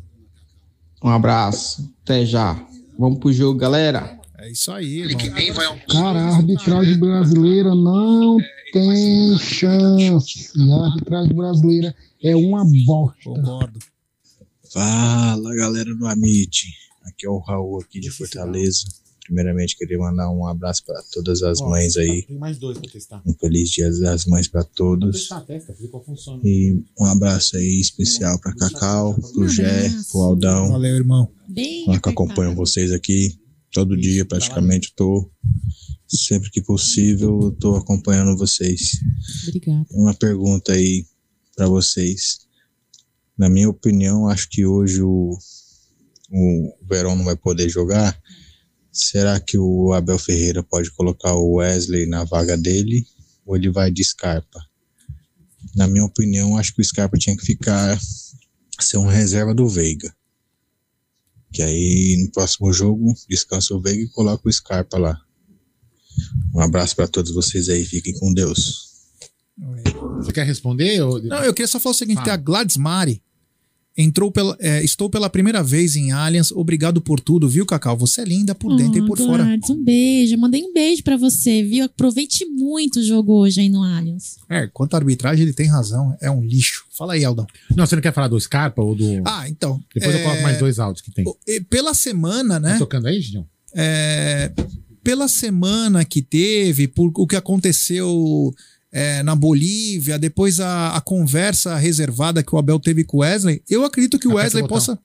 Um 1.02 1.08
abraço. 1.08 1.92
Até 2.02 2.24
já. 2.24 2.66
Vamos 2.98 3.18
pro 3.18 3.32
jogo, 3.32 3.58
galera. 3.58 4.18
É 4.38 4.50
isso 4.50 4.70
aí, 4.70 5.00
irmão. 5.00 5.78
Cara, 5.88 6.20
a 6.20 6.36
arbitragem 6.36 6.98
brasileira 6.98 7.74
não 7.74 8.36
tem 8.72 9.38
chance. 9.38 10.52
A 10.58 10.86
arbitragem 10.86 11.34
brasileira 11.34 11.94
é 12.22 12.36
uma 12.36 12.64
bosta. 12.84 13.24
Concordo. 13.24 13.78
Fala, 14.72 15.54
galera 15.56 15.94
do 15.94 16.06
Amit. 16.06 16.66
Aqui 17.04 17.26
é 17.26 17.30
o 17.30 17.38
Raul 17.38 17.80
aqui 17.80 18.00
de 18.00 18.10
Fortaleza. 18.10 18.86
Primeiramente, 19.26 19.76
queria 19.76 19.98
mandar 19.98 20.30
um 20.30 20.46
abraço 20.46 20.84
para 20.84 21.02
todas 21.10 21.42
as 21.42 21.60
mães 21.60 21.96
aí. 21.96 22.22
Tem 22.22 22.38
mais 22.38 22.58
dois 22.58 22.78
para 22.78 22.90
testar. 22.90 23.20
Um 23.26 23.34
feliz 23.34 23.70
Dia 23.70 23.90
das 24.00 24.24
Mães 24.24 24.46
para 24.46 24.62
todos. 24.62 25.28
Testa, 25.46 25.74
e 26.44 26.80
um 26.98 27.04
abraço 27.04 27.56
aí 27.56 27.80
especial 27.80 28.38
para 28.40 28.54
Cacau, 28.54 29.14
pro 29.32 29.48
Gé, 29.48 29.90
pro 30.12 30.20
Aldão. 30.20 30.70
Valeu, 30.70 30.94
irmão. 30.94 31.28
Bem 31.48 31.84
que 31.98 32.08
acompanham 32.08 32.54
vocês 32.54 32.92
aqui 32.92 33.36
todo 33.72 33.96
dia, 33.96 34.24
praticamente. 34.24 34.92
Tô 34.94 35.28
sempre 36.06 36.48
que 36.50 36.62
possível, 36.62 37.40
eu 37.42 37.50
tô 37.50 37.74
acompanhando 37.74 38.38
vocês. 38.38 38.92
Obrigada. 39.48 39.86
Uma 39.90 40.14
pergunta 40.14 40.72
aí 40.72 41.04
para 41.56 41.66
vocês. 41.66 42.46
Na 43.36 43.48
minha 43.48 43.68
opinião, 43.68 44.28
acho 44.28 44.48
que 44.48 44.64
hoje 44.64 45.02
o, 45.02 45.36
o 46.30 46.74
Verão 46.88 47.16
não 47.16 47.24
vai 47.24 47.36
poder 47.36 47.68
jogar 47.68 48.16
Será 48.96 49.38
que 49.38 49.58
o 49.58 49.92
Abel 49.92 50.18
Ferreira 50.18 50.62
pode 50.62 50.90
colocar 50.90 51.34
o 51.34 51.56
Wesley 51.56 52.06
na 52.06 52.24
vaga 52.24 52.56
dele 52.56 53.06
ou 53.44 53.54
ele 53.54 53.68
vai 53.68 53.90
de 53.90 54.02
Scarpa? 54.02 54.58
Na 55.74 55.86
minha 55.86 56.06
opinião, 56.06 56.56
acho 56.56 56.74
que 56.74 56.80
o 56.80 56.84
Scarpa 56.84 57.18
tinha 57.18 57.36
que 57.36 57.44
ficar 57.44 58.00
ser 58.80 58.96
um 58.96 59.06
reserva 59.06 59.54
do 59.54 59.68
Veiga. 59.68 60.10
Que 61.52 61.60
aí 61.60 62.16
no 62.24 62.32
próximo 62.32 62.72
jogo 62.72 63.14
descansa 63.28 63.74
o 63.74 63.82
Veiga 63.82 64.02
e 64.02 64.08
coloca 64.08 64.48
o 64.48 64.52
Scarpa 64.52 64.96
lá. 64.96 65.20
Um 66.54 66.60
abraço 66.60 66.96
para 66.96 67.06
todos 67.06 67.34
vocês 67.34 67.68
aí, 67.68 67.84
fiquem 67.84 68.18
com 68.18 68.32
Deus. 68.32 68.86
Você 70.16 70.32
quer 70.32 70.46
responder? 70.46 71.02
Ou... 71.02 71.22
Não, 71.22 71.44
eu 71.44 71.52
queria 71.52 71.68
só 71.68 71.78
falar 71.78 71.94
o 71.94 71.98
seguinte: 71.98 72.20
ah. 72.20 72.24
tem 72.24 72.32
a 72.32 72.38
Gladys 72.38 72.78
Mari 72.78 73.22
Entrou 73.98 74.30
pela, 74.30 74.54
é, 74.60 74.84
estou 74.84 75.08
pela 75.08 75.30
primeira 75.30 75.62
vez 75.62 75.96
em 75.96 76.12
Allianz. 76.12 76.52
Obrigado 76.52 77.00
por 77.00 77.18
tudo, 77.18 77.48
viu, 77.48 77.64
Cacau? 77.64 77.96
Você 77.96 78.20
é 78.20 78.24
linda 78.24 78.54
por 78.54 78.70
oh, 78.70 78.76
dentro 78.76 78.98
e 78.98 79.06
por 79.06 79.16
Gladys, 79.16 79.26
fora. 79.26 79.58
Um 79.70 79.82
beijo. 79.82 80.36
Mandei 80.36 80.62
um 80.62 80.72
beijo 80.72 81.02
para 81.02 81.16
você, 81.16 81.62
viu? 81.62 81.86
Aproveite 81.86 82.44
muito 82.44 82.98
o 82.98 83.02
jogo 83.02 83.32
hoje 83.32 83.62
aí 83.62 83.70
no 83.70 83.82
Allianz. 83.82 84.36
É, 84.50 84.66
quanto 84.66 84.92
à 84.94 84.98
arbitragem, 84.98 85.44
ele 85.44 85.54
tem 85.54 85.66
razão. 85.66 86.14
É 86.20 86.30
um 86.30 86.44
lixo. 86.44 86.84
Fala 86.90 87.14
aí, 87.14 87.24
Aldão. 87.24 87.46
Não, 87.74 87.86
você 87.86 87.96
não 87.96 88.02
quer 88.02 88.12
falar 88.12 88.28
do 88.28 88.38
Scarpa 88.38 88.82
ou 88.82 88.94
do. 88.94 89.22
Ah, 89.24 89.48
então. 89.48 89.82
Depois 89.94 90.14
é... 90.14 90.18
eu 90.18 90.22
coloco 90.24 90.42
mais 90.42 90.58
dois 90.58 90.78
áudios 90.78 91.00
que 91.00 91.10
tem. 91.10 91.24
Pela 91.70 91.94
semana, 91.94 92.60
né? 92.60 92.72
Tá 92.72 92.80
tocando 92.80 93.06
aí, 93.06 93.18
Gideon? 93.18 93.44
É. 93.74 94.52
Pela 95.02 95.26
semana 95.26 96.04
que 96.04 96.20
teve, 96.20 96.86
por 96.86 97.12
o 97.14 97.26
que 97.26 97.36
aconteceu 97.36 98.52
é, 98.96 99.22
na 99.22 99.36
Bolívia, 99.36 100.18
depois 100.18 100.58
a, 100.58 100.96
a, 100.96 101.02
conversa 101.02 101.76
reservada 101.76 102.42
que 102.42 102.54
o 102.54 102.56
Abel 102.56 102.80
teve 102.80 103.04
com 103.04 103.18
o 103.18 103.20
Wesley, 103.20 103.62
eu 103.68 103.84
acredito 103.84 104.18
que 104.18 104.26
o 104.26 104.36
Wesley 104.36 104.66
possa. 104.66 104.98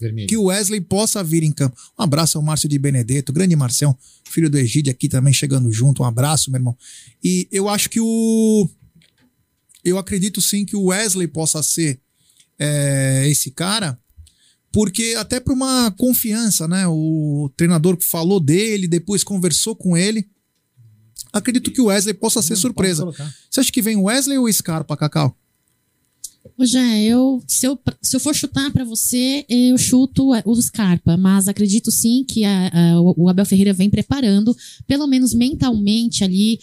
Vermelho. 0.00 0.26
Que 0.26 0.36
o 0.38 0.44
Wesley 0.44 0.80
possa 0.80 1.22
vir 1.22 1.42
em 1.42 1.52
campo. 1.52 1.76
Um 1.98 2.04
abraço 2.04 2.38
ao 2.38 2.42
Márcio 2.42 2.70
de 2.70 2.78
Benedetto, 2.78 3.30
grande 3.30 3.54
Marcião, 3.54 3.94
filho 4.24 4.48
do 4.48 4.56
Egídio 4.56 4.90
aqui 4.90 5.10
também 5.10 5.34
chegando 5.34 5.70
junto. 5.70 6.02
Um 6.02 6.06
abraço, 6.06 6.50
meu 6.50 6.58
irmão. 6.58 6.74
E 7.22 7.46
eu 7.52 7.68
acho 7.68 7.90
que 7.90 8.00
o. 8.00 8.66
Eu 9.84 9.98
acredito 9.98 10.40
sim 10.40 10.64
que 10.64 10.74
o 10.74 10.86
Wesley 10.86 11.28
possa 11.28 11.62
ser 11.62 12.00
é, 12.58 13.28
esse 13.28 13.50
cara, 13.50 13.98
porque 14.72 15.14
até 15.18 15.38
por 15.38 15.52
uma 15.52 15.90
confiança, 15.98 16.66
né? 16.66 16.86
O 16.86 17.52
treinador 17.58 17.98
falou 18.00 18.40
dele, 18.40 18.88
depois 18.88 19.22
conversou 19.22 19.76
com 19.76 19.98
ele. 19.98 20.26
Acredito 21.32 21.70
que 21.70 21.80
o 21.80 21.86
Wesley 21.86 22.14
possa 22.14 22.42
ser 22.42 22.54
Não, 22.54 22.60
surpresa. 22.60 23.04
Você 23.50 23.60
acha 23.60 23.72
que 23.72 23.82
vem 23.82 23.96
o 23.96 24.04
Wesley 24.04 24.38
ou 24.38 24.46
o 24.46 24.52
Scarpa, 24.52 24.96
Cacau? 24.96 25.36
Jé, 26.60 27.04
eu 27.04 27.42
se, 27.46 27.66
eu 27.66 27.78
se 28.02 28.16
eu 28.16 28.20
for 28.20 28.34
chutar 28.34 28.72
para 28.72 28.84
você, 28.84 29.44
eu 29.48 29.76
chuto 29.78 30.30
o 30.44 30.62
Scarpa, 30.62 31.16
mas 31.16 31.46
acredito 31.46 31.90
sim 31.90 32.24
que 32.24 32.44
a, 32.44 32.68
a, 32.68 33.00
o 33.00 33.28
Abel 33.28 33.46
Ferreira 33.46 33.72
vem 33.72 33.90
preparando, 33.90 34.56
pelo 34.86 35.06
menos 35.06 35.34
mentalmente 35.34 36.24
ali. 36.24 36.58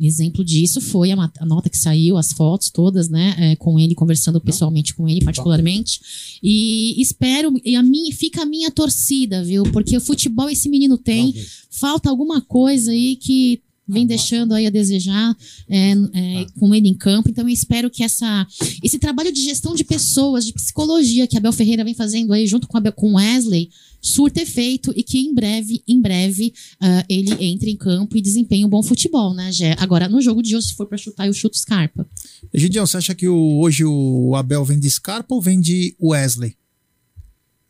Exemplo 0.00 0.44
disso 0.44 0.80
foi 0.80 1.10
a, 1.10 1.32
a 1.40 1.44
nota 1.44 1.68
que 1.68 1.76
saiu, 1.76 2.16
as 2.16 2.32
fotos 2.32 2.70
todas, 2.70 3.08
né, 3.08 3.34
é, 3.36 3.56
com 3.56 3.80
ele 3.80 3.96
conversando 3.96 4.40
pessoalmente 4.40 4.94
com 4.94 5.08
ele 5.08 5.24
particularmente. 5.24 6.00
E 6.40 7.00
espero 7.02 7.52
e 7.64 7.74
a 7.74 7.82
minha 7.82 8.14
fica 8.14 8.42
a 8.42 8.46
minha 8.46 8.70
torcida, 8.70 9.42
viu? 9.42 9.64
Porque 9.64 9.96
o 9.96 10.00
futebol 10.00 10.48
esse 10.48 10.68
menino 10.68 10.96
tem, 10.96 11.34
falta 11.68 12.08
alguma 12.08 12.40
coisa 12.40 12.92
aí 12.92 13.16
que 13.16 13.60
vem 13.88 14.06
deixando 14.06 14.54
aí 14.54 14.66
a 14.66 14.70
desejar 14.70 15.36
é, 15.68 15.92
é, 15.92 16.46
com 16.58 16.74
ele 16.74 16.88
em 16.88 16.94
campo. 16.94 17.30
Então 17.30 17.44
eu 17.44 17.48
espero 17.48 17.90
que 17.90 18.04
essa, 18.04 18.46
esse 18.82 18.98
trabalho 18.98 19.32
de 19.32 19.42
gestão 19.42 19.74
de 19.74 19.84
pessoas, 19.84 20.44
de 20.44 20.52
psicologia 20.52 21.26
que 21.26 21.36
a 21.36 21.38
Abel 21.38 21.52
Ferreira 21.52 21.84
vem 21.84 21.94
fazendo 21.94 22.32
aí 22.32 22.46
junto 22.46 22.68
com 22.68 22.76
a 22.76 22.92
com 22.92 23.14
Wesley, 23.14 23.70
surta 24.00 24.40
efeito 24.40 24.92
e 24.96 25.02
que 25.02 25.18
em 25.18 25.34
breve, 25.34 25.82
em 25.86 26.00
breve, 26.00 26.52
uh, 26.82 27.04
ele 27.08 27.32
entre 27.44 27.70
em 27.70 27.76
campo 27.76 28.16
e 28.16 28.22
desempenhe 28.22 28.64
um 28.64 28.68
bom 28.68 28.82
futebol, 28.82 29.34
né, 29.34 29.50
Gé? 29.52 29.74
Agora, 29.78 30.08
no 30.08 30.20
jogo 30.20 30.42
de 30.42 30.56
hoje, 30.56 30.68
se 30.68 30.74
for 30.74 30.86
para 30.86 30.98
chutar, 30.98 31.26
eu 31.26 31.32
chuto 31.32 31.58
Scarpa. 31.58 32.06
Gideon, 32.54 32.86
você 32.86 32.96
acha 32.96 33.14
que 33.14 33.28
o, 33.28 33.58
hoje 33.58 33.84
o 33.84 34.34
Abel 34.34 34.64
vem 34.64 34.78
de 34.78 34.88
Scarpa 34.88 35.34
ou 35.34 35.42
vem 35.42 35.60
de 35.60 35.94
Wesley? 36.00 36.54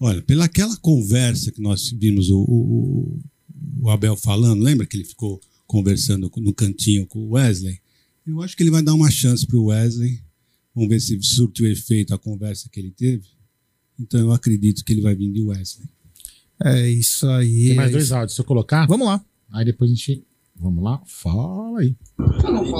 Olha, 0.01 0.23
pelaquela 0.23 0.77
conversa 0.77 1.51
que 1.51 1.61
nós 1.61 1.91
vimos 1.91 2.31
o, 2.31 2.39
o, 2.41 3.19
o 3.83 3.91
Abel 3.91 4.17
falando, 4.17 4.63
lembra 4.63 4.87
que 4.87 4.97
ele 4.97 5.05
ficou 5.05 5.41
conversando 5.69 6.33
no 6.39 6.55
cantinho 6.55 7.07
com 7.07 7.21
o 7.21 7.31
Wesley. 7.33 7.79
Eu 8.27 8.43
acho 8.43 8.57
que 8.57 8.63
ele 8.63 8.71
vai 8.71 8.83
dar 8.83 8.95
uma 8.95 9.11
chance 9.11 9.47
para 9.47 9.57
o 9.57 9.67
Wesley. 9.67 10.21
Vamos 10.75 10.89
ver 10.89 11.01
se 11.01 11.23
surtiu 11.23 11.71
efeito 11.71 12.13
a 12.15 12.19
conversa 12.19 12.69
que 12.69 12.81
ele 12.81 12.91
teve. 12.91 13.29
Então 14.01 14.19
eu 14.19 14.33
acredito 14.33 14.85
que 14.85 14.93
ele 14.93 15.03
vai 15.03 15.15
vir 15.15 15.31
de 15.31 15.43
Wesley. 15.43 15.87
É 16.65 16.89
isso 16.89 17.29
aí. 17.29 17.69
Tem 17.69 17.77
mais 17.77 17.91
é 17.91 17.93
dois 17.93 18.13
áudios. 18.13 18.35
Se 18.35 18.41
eu 18.41 18.45
colocar? 18.45 18.87
Vamos 18.87 19.07
lá. 19.07 19.25
Aí 19.53 19.65
depois 19.65 19.91
a 19.91 19.95
gente. 19.95 20.25
Vamos 20.57 20.83
lá? 20.83 21.01
Fala 21.07 21.79
aí. 21.79 21.95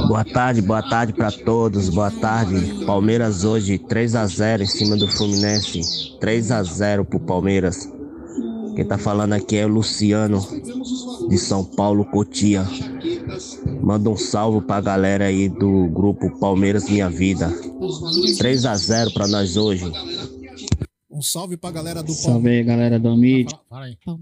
Boa 0.09 0.25
tarde, 0.25 0.61
boa 0.61 0.83
tarde 0.83 1.13
para 1.13 1.31
todos. 1.31 1.89
Boa 1.89 2.11
tarde. 2.11 2.85
Palmeiras 2.85 3.45
hoje 3.45 3.79
3 3.79 4.17
a 4.17 4.27
0 4.27 4.65
em 4.65 4.67
cima 4.67 4.97
do 4.97 5.07
Fluminense. 5.09 5.81
3 6.19 6.51
a 6.51 6.63
0 6.63 7.05
pro 7.05 7.21
Palmeiras. 7.21 7.89
Quem 8.79 8.87
tá 8.87 8.97
falando 8.97 9.33
aqui 9.33 9.57
é 9.57 9.67
o 9.67 9.69
Luciano, 9.69 10.39
de 11.29 11.37
São 11.37 11.65
Paulo, 11.65 12.05
Cotia. 12.05 12.63
Manda 13.83 14.09
um 14.09 14.17
salve 14.17 14.65
pra 14.65 14.81
galera 14.81 15.25
aí 15.25 15.49
do 15.49 15.89
grupo 15.89 16.39
Palmeiras 16.39 16.89
Minha 16.89 17.11
Vida. 17.11 17.51
3 18.39 18.65
a 18.67 18.77
0 18.77 19.13
pra 19.13 19.27
nós 19.27 19.57
hoje. 19.57 19.83
Um 21.11 21.21
salve 21.21 21.57
pra 21.57 21.73
galera 21.73 22.05
do 22.05 22.13
Salve 22.13 22.51
aí, 22.51 22.63
galera 22.63 23.01
do 23.01 23.09
Amit. 23.09 23.53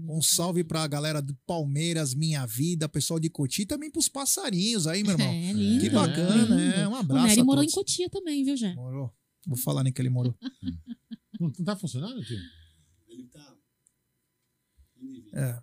Um 0.09 0.23
salve 0.23 0.63
pra 0.63 0.87
galera 0.87 1.21
do 1.21 1.37
Palmeiras, 1.45 2.15
Minha 2.15 2.43
Vida, 2.47 2.89
pessoal 2.89 3.19
de 3.19 3.29
Coti 3.29 3.61
e 3.61 3.65
também 3.67 3.91
pros 3.91 4.09
passarinhos 4.09 4.87
aí, 4.87 5.03
meu 5.03 5.11
irmão. 5.11 5.27
É, 5.27 5.53
lindo. 5.53 5.83
que 5.83 5.89
bacana, 5.91 6.55
lindo. 6.55 6.59
é. 6.79 6.87
Um 6.87 6.93
O 6.93 6.95
abraço. 6.95 7.27
Nery 7.27 7.41
a 7.41 7.43
morou 7.43 7.63
em. 7.63 7.69
Cotia 7.69 8.09
também, 8.09 8.43
viu, 8.43 8.57
Jé? 8.57 8.73
Morou. 8.73 9.13
Vou 9.45 9.55
falar 9.55 9.83
nem 9.83 9.93
que 9.93 10.01
ele 10.01 10.09
morou. 10.09 10.33
Não, 11.39 11.51
não 11.55 11.65
tá 11.65 11.75
funcionando, 11.75 12.19
tio? 12.23 12.35
É. 15.37 15.53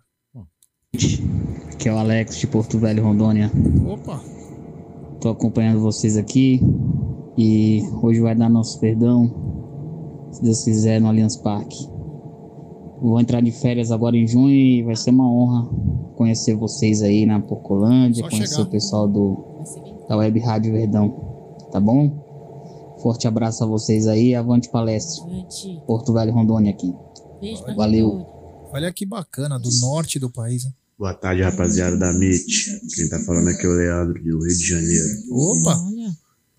Que 1.77 1.89
é 1.89 1.93
o 1.93 1.97
Alex 1.97 2.37
de 2.37 2.47
Porto 2.47 2.79
Velho, 2.79 3.03
Rondônia. 3.03 3.51
Opa! 3.85 4.21
Tô 5.19 5.29
acompanhando 5.29 5.81
vocês 5.81 6.15
aqui 6.15 6.61
e 7.37 7.81
hoje 8.01 8.21
vai 8.21 8.33
dar 8.33 8.49
nosso 8.49 8.79
perdão, 8.79 10.29
se 10.31 10.41
Deus 10.41 10.63
quiser, 10.63 11.01
no 11.01 11.09
Allianz 11.09 11.35
Parque. 11.35 11.75
Vou 13.01 13.19
entrar 13.19 13.41
de 13.41 13.51
férias 13.51 13.91
agora 13.91 14.15
em 14.15 14.25
junho 14.25 14.49
e 14.49 14.83
vai 14.83 14.95
ser 14.95 15.09
uma 15.09 15.29
honra 15.29 15.69
conhecer 16.15 16.55
vocês 16.55 17.01
aí 17.01 17.25
na 17.25 17.41
Porcolândia, 17.41 18.23
Só 18.23 18.29
conhecer 18.29 18.55
chegar. 18.55 18.67
o 18.67 18.71
pessoal 18.71 19.07
do 19.09 19.43
da 20.07 20.15
Web 20.15 20.39
Rádio 20.39 20.71
Verdão, 20.71 21.09
tá 21.71 21.81
bom? 21.81 22.95
Forte 22.99 23.27
abraço 23.27 23.63
a 23.63 23.67
vocês 23.67 24.07
aí, 24.07 24.33
avante 24.33 24.69
palestra. 24.69 25.25
Porto 25.85 26.13
Velho, 26.13 26.31
Rondônia 26.33 26.71
aqui. 26.71 26.95
Valeu. 27.75 28.34
Olha 28.75 28.91
que 28.91 29.05
bacana, 29.05 29.57
do 29.57 29.69
norte 29.79 30.19
do 30.19 30.29
país, 30.29 30.65
hein? 30.65 30.73
Boa 30.99 31.13
tarde, 31.13 31.41
rapaziada 31.41 31.95
da 31.95 32.11
MIT. 32.13 32.81
Quem 32.93 33.07
tá 33.07 33.17
falando 33.21 33.47
aqui 33.47 33.65
é 33.65 33.69
o 33.69 33.71
Leandro, 33.71 34.21
do 34.21 34.43
Rio 34.43 34.57
de 34.57 34.67
Janeiro. 34.67 35.07
Opa! 35.31 35.79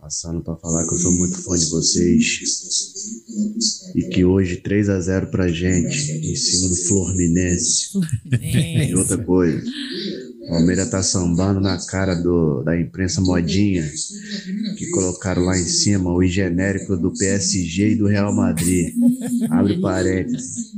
Passando 0.00 0.40
pra 0.42 0.56
falar 0.56 0.86
que 0.86 0.94
eu 0.94 0.98
sou 0.98 1.12
muito 1.12 1.36
fã 1.42 1.58
de 1.58 1.66
vocês. 1.66 2.40
E 3.94 4.08
que 4.08 4.24
hoje 4.24 4.56
3 4.56 4.88
a 4.88 4.98
0 4.98 5.26
pra 5.26 5.48
gente, 5.48 6.10
em 6.10 6.36
cima 6.36 6.70
do 6.70 6.76
Fluminense. 6.76 7.88
E 8.88 8.94
outra 8.94 9.18
coisa. 9.22 9.62
O 10.40 10.48
Palmeiras 10.48 10.88
tá 10.88 11.02
sambando 11.02 11.60
na 11.60 11.76
cara 11.84 12.14
do, 12.14 12.62
da 12.62 12.80
imprensa 12.80 13.20
modinha, 13.20 13.86
que 14.78 14.88
colocaram 14.90 15.42
lá 15.42 15.58
em 15.58 15.66
cima 15.66 16.14
o 16.14 16.24
genérico 16.24 16.96
do 16.96 17.12
PSG 17.12 17.90
e 17.90 17.96
do 17.96 18.06
Real 18.06 18.34
Madrid. 18.34 18.94
Abre 19.50 19.78
parênteses. 19.82 20.72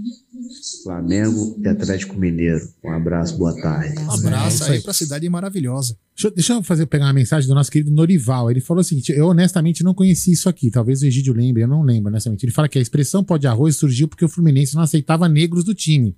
Flamengo 0.83 1.57
e 1.63 1.69
Atlético 1.69 2.17
Mineiro. 2.19 2.69
Um 2.85 2.91
abraço, 2.93 3.37
boa 3.37 3.55
tarde. 3.61 3.99
Um 3.99 4.11
abraço 4.11 4.65
É 4.65 4.69
aí 4.71 4.77
aí. 4.77 4.83
pra 4.83 4.93
cidade 4.93 5.29
maravilhosa. 5.29 5.97
Deixa, 6.15 6.29
eu- 6.29 6.35
deixa 6.35 6.53
eu 6.55 6.63
fazer, 6.63 6.87
pegar 6.87 7.07
uma 7.07 7.13
mensagem 7.13 7.49
do 7.49 7.55
nosso 7.55 7.71
querido 7.71 7.91
Norival. 7.91 8.51
Ele 8.51 8.61
falou 8.61 8.81
o 8.81 8.85
seguinte: 8.85 9.13
eu 9.13 9.27
honestamente 9.27 9.83
não 9.85 9.95
conheci 9.95 10.33
isso 10.33 10.49
aqui. 10.49 10.71
Talvez 10.71 11.03
o 11.03 11.07
Egídio 11.07 11.33
lembre, 11.35 11.63
eu 11.63 11.69
não 11.69 11.83
lembro, 11.83 12.09
honestamente. 12.11 12.45
Ele 12.45 12.53
fala 12.53 12.69
que 12.69 12.79
a 12.79 12.83
expressão 12.83 13.23
pó 13.25 13.37
de 13.37 13.47
arroz 13.47 13.77
surgiu 13.77 14.09
porque 14.09 14.25
o 14.25 14.29
Fluminense 14.29 14.75
não 14.75 14.83
aceitava 14.83 15.29
negros 15.29 15.65
do 15.65 15.75
time. 15.75 16.17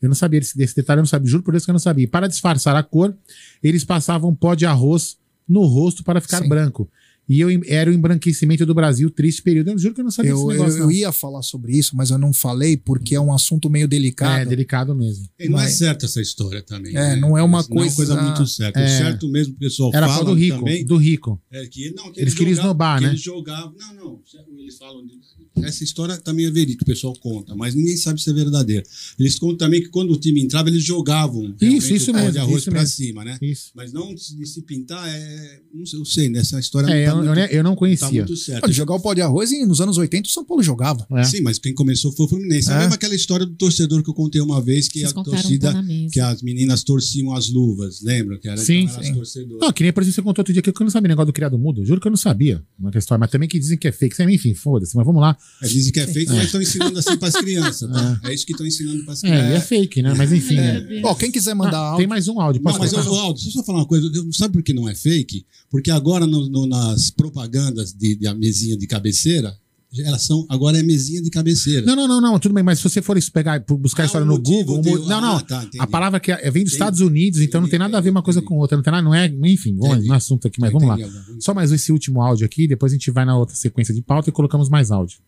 Eu 0.00 0.08
não 0.08 0.16
sabia 0.16 0.40
desse, 0.40 0.56
desse 0.56 0.76
detalhe, 0.76 0.98
eu 0.98 1.02
não 1.02 1.06
sabia, 1.08 1.30
juro 1.30 1.42
por 1.42 1.52
Deus 1.52 1.64
que 1.64 1.70
eu 1.70 1.74
não 1.74 1.78
sabia. 1.80 2.04
E 2.04 2.06
para 2.06 2.26
disfarçar 2.28 2.76
a 2.76 2.82
cor, 2.82 3.16
eles 3.62 3.82
passavam 3.82 4.34
pó 4.34 4.54
de 4.54 4.66
arroz 4.66 5.16
no 5.48 5.64
rosto 5.64 6.04
para 6.04 6.20
ficar 6.20 6.42
Sim. 6.42 6.48
branco. 6.48 6.88
E 7.28 7.40
eu, 7.40 7.48
era 7.66 7.90
o 7.90 7.92
embranquecimento 7.94 8.64
do 8.64 8.72
Brasil, 8.72 9.10
triste 9.10 9.42
período. 9.42 9.70
Eu 9.70 9.78
juro 9.78 9.94
que 9.94 10.00
eu 10.00 10.04
não 10.04 10.10
sabia 10.12 10.30
Eu, 10.30 10.36
desse 10.36 10.46
eu, 10.46 10.52
negócio. 10.58 10.78
eu 10.78 10.84
não. 10.84 10.92
ia 10.92 11.10
falar 11.10 11.42
sobre 11.42 11.76
isso, 11.76 11.96
mas 11.96 12.10
eu 12.10 12.18
não 12.18 12.32
falei 12.32 12.76
porque 12.76 13.16
é 13.16 13.20
um 13.20 13.32
assunto 13.32 13.68
meio 13.68 13.88
delicado. 13.88 14.42
É, 14.42 14.44
delicado 14.44 14.94
mesmo. 14.94 15.28
E 15.38 15.48
não 15.48 15.58
é 15.58 15.62
Mas- 15.64 15.72
certa 15.74 16.06
essa 16.06 16.20
história 16.20 16.62
também. 16.62 16.92
É, 16.96 17.14
né? 17.14 17.16
não 17.16 17.36
é 17.36 17.42
uma 17.42 17.58
Não 17.58 17.64
é 17.64 17.68
coisa- 17.68 17.90
uma 17.90 17.96
coisa 17.96 18.22
muito 18.22 18.46
certa. 18.46 18.78
É. 18.78 18.84
O 18.84 18.88
certo 18.88 19.28
mesmo 19.28 19.54
que 19.54 19.56
o 19.56 19.60
pessoal 19.68 19.90
Era 19.92 20.06
fala 20.06 20.18
pó 20.20 20.24
do 20.30 20.34
rico, 20.34 20.58
também. 20.58 20.84
do 20.86 20.96
rico. 20.96 21.42
É 21.50 21.66
que, 21.66 21.90
não, 21.94 22.12
que 22.12 22.20
Eles 22.20 22.32
queriam 22.34 22.54
jogavam- 22.54 22.70
esnobar, 22.70 22.98
que 22.98 23.04
né? 23.06 23.10
Eles 23.10 23.22
jogavam. 23.22 23.74
Não, 23.76 23.94
não. 23.94 24.20
Eles 24.58 24.76
falam. 24.78 25.04
de- 25.04 25.16
Essa 25.62 25.82
história 25.84 26.16
também 26.18 26.46
é 26.46 26.50
verídica, 26.50 26.82
o 26.84 26.86
pessoal 26.86 27.14
conta, 27.20 27.54
mas 27.54 27.74
ninguém 27.74 27.96
sabe 27.96 28.20
se 28.22 28.28
é 28.30 28.32
verdadeira. 28.32 28.82
Eles 29.18 29.38
contam 29.38 29.56
também 29.56 29.80
que 29.82 29.88
quando 29.88 30.12
o 30.12 30.16
time 30.16 30.40
entrava, 30.42 30.68
eles 30.68 30.84
jogavam 30.84 31.54
realmente 31.58 31.78
Isso, 31.84 31.94
isso 31.94 32.10
o 32.10 32.14
pó 32.14 32.20
mesmo, 32.20 32.32
de 32.32 32.38
arroz 32.38 32.66
mesmo. 32.66 32.86
cima, 32.86 33.24
né? 33.24 33.38
Isso. 33.40 33.70
Mas 33.74 33.92
não 33.92 34.14
de 34.14 34.46
se 34.46 34.62
pintar, 34.62 35.08
é. 35.08 35.60
Não 35.74 35.84
sei, 35.86 35.98
eu 36.00 36.04
sei, 36.04 36.28
né? 36.28 36.40
Essa 36.40 36.58
história 36.60 36.86
É, 36.92 37.06
não 37.06 37.14
tá 37.14 37.20
eu- 37.20 37.34
muito, 37.34 37.52
eu 37.54 37.62
não 37.64 37.74
conhecia. 37.76 38.06
Tá 38.06 38.12
muito 38.12 38.36
certa. 38.36 38.66
Olha, 38.66 38.72
jogar 38.72 38.94
o 38.94 39.00
pó 39.00 39.14
de 39.14 39.22
arroz 39.22 39.50
e 39.50 39.64
nos 39.64 39.80
anos 39.80 39.96
80 39.98 40.28
o 40.28 40.32
São 40.32 40.44
Paulo 40.44 40.62
jogava. 40.62 41.06
É. 41.12 41.24
Sim, 41.24 41.40
mas 41.40 41.58
quem 41.58 41.74
começou 41.74 42.12
foi 42.12 42.26
o 42.26 42.28
Fluminense. 42.28 42.70
É, 42.70 42.74
É. 42.74 42.78
mesmo 42.80 42.94
aquela 42.94 43.14
história 43.14 43.46
do 43.46 43.54
torcedor 43.54 44.02
que 44.02 44.10
eu 44.10 44.14
contei 44.14 44.40
uma 44.40 44.60
vez, 44.60 44.88
que 44.88 45.00
Vocês 45.00 45.16
a 45.16 45.22
torcida, 45.24 45.72
tá 45.72 45.82
que 46.12 46.20
as 46.20 46.42
meninas 46.42 46.82
torciam 46.84 47.32
as 47.32 47.48
luvas, 47.48 48.02
lembra? 48.02 48.38
Que 48.38 48.48
era, 48.48 48.56
Sim, 48.58 48.80
então, 48.84 49.02
sim. 49.02 49.14
torcedoras. 49.14 49.60
Não, 49.60 49.72
que 49.72 49.82
nem 49.82 49.92
por 49.92 50.02
exemplo 50.02 50.14
você 50.14 50.22
contou 50.22 50.42
outro 50.42 50.52
dia 50.52 50.62
que 50.62 50.68
eu 50.70 50.74
não 50.80 50.90
sabia 50.90 51.08
negócio 51.08 51.26
do 51.26 51.32
criado 51.32 51.58
mudo. 51.58 51.84
Juro 51.84 52.00
que 52.00 52.06
eu 52.06 52.10
não 52.12 52.16
sabia. 52.16 52.62
Uma 52.78 52.90
história, 52.96 53.18
mas 53.20 53.30
também 53.30 53.48
que 53.48 53.58
dizem 53.58 53.76
que 53.78 53.88
é 53.88 53.92
fake. 53.92 54.16
Enfim, 54.22 54.54
foda-se, 54.54 54.94
mas 54.96 55.04
vamos 55.06 55.20
lá. 55.20 55.36
É, 55.62 55.66
dizem 55.68 55.90
que 55.90 56.00
é 56.00 56.06
fake, 56.06 56.30
mas 56.30 56.44
estão 56.44 56.60
ensinando 56.60 56.98
assim 56.98 57.16
para 57.16 57.28
as 57.28 57.34
crianças, 57.34 57.90
tá? 57.90 58.20
É. 58.24 58.34
isso 58.34 58.44
que 58.44 58.52
estão 58.52 58.66
ensinando 58.66 59.02
para 59.04 59.14
as 59.14 59.24
É, 59.24 59.28
crianças. 59.28 59.50
e 59.50 59.54
é 59.54 59.60
fake, 59.60 60.02
né? 60.02 60.14
Mas 60.14 60.30
enfim. 60.30 60.58
é. 60.58 61.00
Ó, 61.02 61.14
quem 61.14 61.30
quiser 61.32 61.54
mandar 61.54 61.78
Ah, 61.78 61.86
áudio. 61.88 61.98
Tem 61.98 62.06
mais 62.06 62.28
um 62.28 62.38
áudio. 62.38 62.60
Não, 62.62 62.70
Posso 62.70 62.78
mas, 62.82 62.90
colocar? 62.92 63.10
ô, 63.10 63.14
Aldo, 63.18 63.34
deixa 63.40 63.48
eu 63.48 63.52
só 63.52 63.62
falar 63.64 63.78
uma 63.78 63.86
coisa. 63.86 64.10
Eu- 64.14 64.30
Sabe 64.34 64.52
por 64.52 64.62
que 64.62 64.74
não 64.74 64.86
é 64.86 64.94
fake? 64.94 65.46
Porque 65.70 65.90
agora 65.90 66.26
no- 66.26 66.46
no- 66.48 66.66
nas 66.66 67.10
propagandas 67.10 67.92
de, 67.94 68.16
de 68.16 68.26
a 68.26 68.34
mesinha 68.34 68.76
de 68.76 68.86
cabeceira, 68.86 69.56
elas 69.98 70.22
são. 70.22 70.44
Agora 70.48 70.78
é 70.78 70.82
mesinha 70.82 71.22
de 71.22 71.30
cabeceira. 71.30 71.84
Não, 71.86 71.94
não, 71.96 72.06
não, 72.08 72.20
não, 72.20 72.38
tudo 72.38 72.54
bem, 72.54 72.62
mas 72.64 72.78
se 72.78 72.84
você 72.88 73.00
for 73.00 73.16
pegar, 73.32 73.64
buscar 73.78 74.02
a 74.02 74.04
Ah, 74.04 74.06
história 74.06 74.26
no 74.26 74.38
Google, 74.38 74.82
não, 74.82 75.20
não, 75.20 75.36
Ah, 75.36 75.40
tá, 75.42 75.62
entendi. 75.64 75.78
a 75.80 75.86
palavra 75.86 76.20
que 76.20 76.30
é, 76.32 76.36
vem 76.36 76.64
dos 76.64 76.72
Entendi. 76.72 76.72
Estados 76.72 77.00
Unidos, 77.00 77.40
então 77.40 77.60
não 77.60 77.68
tem 77.68 77.78
nada 77.78 77.96
a 77.96 78.00
ver 78.00 78.10
uma 78.10 78.22
coisa 78.22 78.42
com 78.42 78.56
outra, 78.58 78.76
não 78.76 78.82
tem 78.82 78.90
nada, 78.90 79.02
não 79.04 79.14
é, 79.14 79.26
enfim, 79.44 79.74
vamos 79.76 80.06
no 80.06 80.12
assunto 80.14 80.46
aqui, 80.48 80.60
mas 80.60 80.72
vamos 80.72 80.88
lá. 80.88 80.96
Só 81.40 81.54
mais 81.54 81.72
esse 81.72 81.92
último 81.92 82.20
áudio 82.20 82.44
aqui, 82.44 82.66
depois 82.68 82.92
a 82.92 82.94
gente 82.94 83.10
vai 83.10 83.24
na 83.24 83.36
outra 83.38 83.54
sequência 83.56 83.94
de 83.94 84.02
pauta 84.02 84.28
e 84.28 84.32
colocamos 84.32 84.68
mais 84.68 84.90
áudio. 84.90 85.18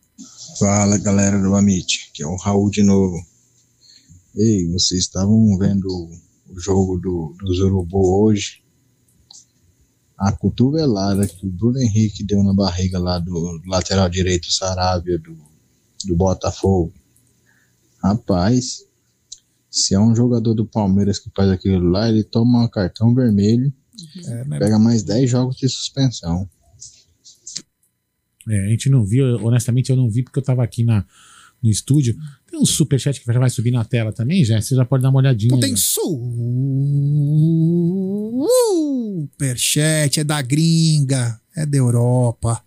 Fala 0.59 0.99
galera 0.99 1.41
do 1.41 1.55
Amit, 1.55 2.11
que 2.13 2.23
é 2.23 2.27
o 2.27 2.37
Raul 2.37 2.71
de 2.71 2.83
novo. 2.83 3.17
Ei, 4.37 4.67
vocês 4.73 5.01
estavam 5.03 5.57
vendo 5.59 5.87
o 5.89 6.61
jogo 6.61 6.99
do, 6.99 7.35
dos 7.45 7.59
Urubu 7.61 8.25
hoje? 8.25 8.61
A 10.19 10.33
cotovelada 10.33 11.27
que 11.29 11.47
o 11.47 11.51
Bruno 11.51 11.79
Henrique 11.79 12.25
deu 12.25 12.43
na 12.43 12.53
barriga 12.53 12.99
lá 12.99 13.19
do 13.19 13.61
lateral 13.67 14.09
direito 14.09 14.51
Saravia 14.51 15.19
do, 15.19 15.37
do 16.07 16.17
Botafogo. 16.17 16.93
Rapaz, 18.03 18.85
se 19.71 19.95
é 19.95 20.01
um 20.01 20.15
jogador 20.15 20.55
do 20.55 20.67
Palmeiras 20.67 21.19
que 21.19 21.31
faz 21.35 21.51
aquilo 21.51 21.89
lá, 21.89 22.09
ele 22.09 22.25
toma 22.25 22.65
um 22.65 22.69
cartão 22.69 23.15
vermelho, 23.15 23.73
É, 24.27 24.45
né? 24.45 24.59
pega 24.59 24.79
mais 24.79 25.03
10 25.03 25.31
jogos 25.31 25.57
de 25.57 25.69
suspensão. 25.69 26.49
É, 28.49 28.67
a 28.67 28.69
gente 28.69 28.89
não 28.89 29.05
viu, 29.05 29.37
honestamente 29.45 29.91
eu 29.91 29.97
não 29.97 30.09
vi 30.11 30.23
porque 30.23 30.39
eu 30.39 30.45
tava 30.45 30.65
aqui 30.65 30.83
na, 30.83 31.05
no 31.63 31.71
estúdio. 31.71 32.17
Tem 32.51 32.59
um 32.59 32.65
superchat 32.65 33.21
que 33.21 33.33
já 33.33 33.39
vai 33.39 33.51
subir 33.51 33.71
na 33.71 33.85
tela 33.85 34.13
também, 34.13 34.45
já, 34.45 34.61
você 34.61 34.75
já 34.75 34.85
pode 34.85 35.03
dar 35.03 35.11
uma 35.11 35.19
olhadinha. 35.19 35.59
Tem 35.61 35.73
aí, 35.73 35.77
superchat, 39.19 40.21
é 40.21 40.25
da 40.25 40.41
gringa, 40.41 41.41
é 41.55 41.67
da 41.67 41.77
Europa. 41.77 42.63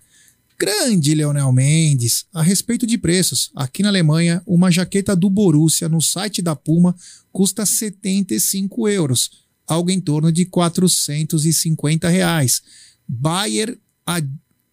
Grande 0.59 1.15
Leonel 1.15 1.51
Mendes, 1.51 2.25
a 2.31 2.43
respeito 2.43 2.85
de 2.85 2.97
preços. 2.97 3.49
Aqui 3.55 3.81
na 3.81 3.89
Alemanha, 3.89 4.43
uma 4.45 4.69
jaqueta 4.69 5.15
do 5.15 5.29
Borussia 5.29 5.89
no 5.89 5.99
site 5.99 6.41
da 6.41 6.55
Puma 6.55 6.95
custa 7.31 7.65
75 7.65 8.87
euros, 8.87 9.31
algo 9.67 9.89
em 9.89 9.99
torno 9.99 10.31
de 10.31 10.45
450 10.45 12.07
reais. 12.07 12.61
Bayer, 13.07 13.75
A- 14.05 14.21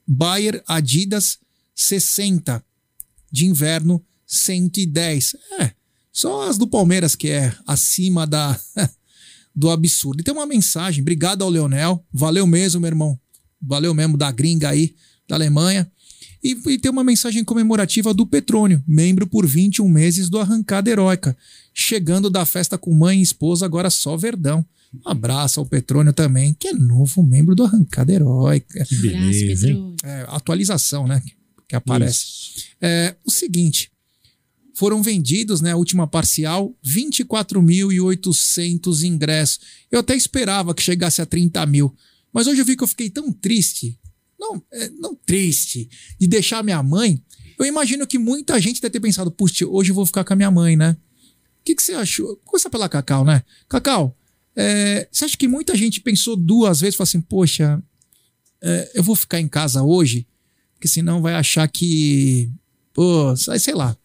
Bayer 0.07 0.63
Adidas 0.69 1.39
60, 1.75 2.63
de 3.33 3.47
inverno 3.47 4.05
110. 4.29 5.35
É, 5.59 5.73
só 6.13 6.49
as 6.49 6.59
do 6.59 6.69
Palmeiras 6.69 7.17
que 7.17 7.29
é 7.29 7.53
acima 7.67 8.27
da 8.27 8.59
do 9.55 9.71
absurdo. 9.71 10.21
E 10.21 10.25
tem 10.25 10.33
uma 10.33 10.47
mensagem, 10.47 11.01
obrigado 11.01 11.43
ao 11.43 11.51
Leonel, 11.51 12.05
valeu 12.13 12.47
mesmo, 12.47 12.81
meu 12.81 12.89
irmão. 12.89 13.19
Valeu 13.61 13.93
mesmo 13.93 14.17
da 14.17 14.31
gringa 14.31 14.69
aí, 14.69 14.95
da 15.29 15.35
Alemanha. 15.35 15.91
E, 16.43 16.57
e 16.67 16.79
tem 16.79 16.91
uma 16.91 17.03
mensagem 17.03 17.43
comemorativa 17.43 18.15
do 18.15 18.25
Petrônio, 18.25 18.83
membro 18.87 19.27
por 19.27 19.45
21 19.45 19.89
meses 19.89 20.29
do 20.29 20.39
Arrancada 20.39 20.89
Heróica. 20.89 21.37
Chegando 21.75 22.31
da 22.31 22.45
festa 22.45 22.79
com 22.79 22.95
mãe 22.95 23.19
e 23.19 23.23
esposa, 23.23 23.67
agora 23.67 23.91
só 23.91 24.17
Verdão. 24.17 24.65
Um 24.95 25.11
abraço 25.11 25.61
ao 25.61 25.67
Petrônio 25.67 26.13
também, 26.13 26.55
que 26.55 26.69
é 26.69 26.73
novo 26.73 27.23
membro 27.23 27.55
do 27.55 27.65
Arrancada 27.65 28.13
Heróica. 28.13 28.85
Que 28.85 28.97
beleza, 28.97 29.69
hein? 29.69 29.97
É, 30.05 30.25
atualização, 30.29 31.07
né? 31.07 31.21
Que, 31.21 31.35
que 31.69 31.77
aparece. 31.77 32.25
É, 32.81 33.15
o 33.25 33.31
seguinte: 33.31 33.91
foram 34.79 35.03
vendidos, 35.03 35.61
né, 35.61 35.73
a 35.73 35.77
última 35.77 36.07
parcial, 36.07 36.75
24.800 36.85 39.03
ingressos. 39.03 39.61
Eu 39.91 40.01
até 40.01 40.15
esperava 40.15 40.75
que 40.75 40.83
chegasse 40.83 41.21
a 41.21 41.27
30 41.27 41.65
mil, 41.67 41.95
mas 42.33 42.47
hoje 42.47 42.61
eu 42.61 42.65
vi 42.65 42.77
que 42.77 42.85
eu 42.85 42.89
fiquei 42.89 43.11
tão 43.11 43.33
triste, 43.33 43.99
não, 44.39 44.63
é, 44.73 44.89
não 44.91 45.15
triste, 45.15 45.89
de 46.19 46.27
deixar 46.27 46.63
minha 46.63 46.83
mãe. 46.83 47.23
Eu 47.59 47.67
imagino 47.67 48.07
que 48.07 48.19
muita 48.19 48.61
gente 48.61 48.81
deve 48.81 48.93
ter 48.93 49.01
pensado, 49.01 49.33
puxa, 49.33 49.67
hoje 49.67 49.91
eu 49.91 49.95
vou 49.95 50.07
ficar 50.07 50.23
com 50.23 50.33
a 50.33 50.37
minha 50.37 50.51
mãe, 50.51 50.77
né? 50.77 50.97
que, 51.69 51.75
que 51.75 51.83
você 51.83 51.93
achou? 51.93 52.37
Começa 52.45 52.71
pela 52.71 52.89
Cacau, 52.89 53.25
né? 53.25 53.43
Cacau, 53.69 54.17
é, 54.57 55.07
você 55.13 55.27
acha 55.27 55.37
que 55.37 55.47
muita 55.47 55.77
gente 55.77 56.01
pensou 56.01 56.35
duas 56.35 56.81
vezes 56.81 56.97
falou 56.97 57.09
assim, 57.09 57.21
poxa, 57.21 57.83
é, 58.63 58.93
eu 58.95 59.03
vou 59.03 59.15
ficar 59.15 59.39
em 59.39 59.49
casa 59.49 59.83
hoje, 59.83 60.27
porque 60.75 60.89
senão 60.89 61.21
vai 61.21 61.35
achar 61.35 61.69
que. 61.69 62.51
Pô, 62.95 63.35
sei 63.37 63.75
lá. 63.75 63.97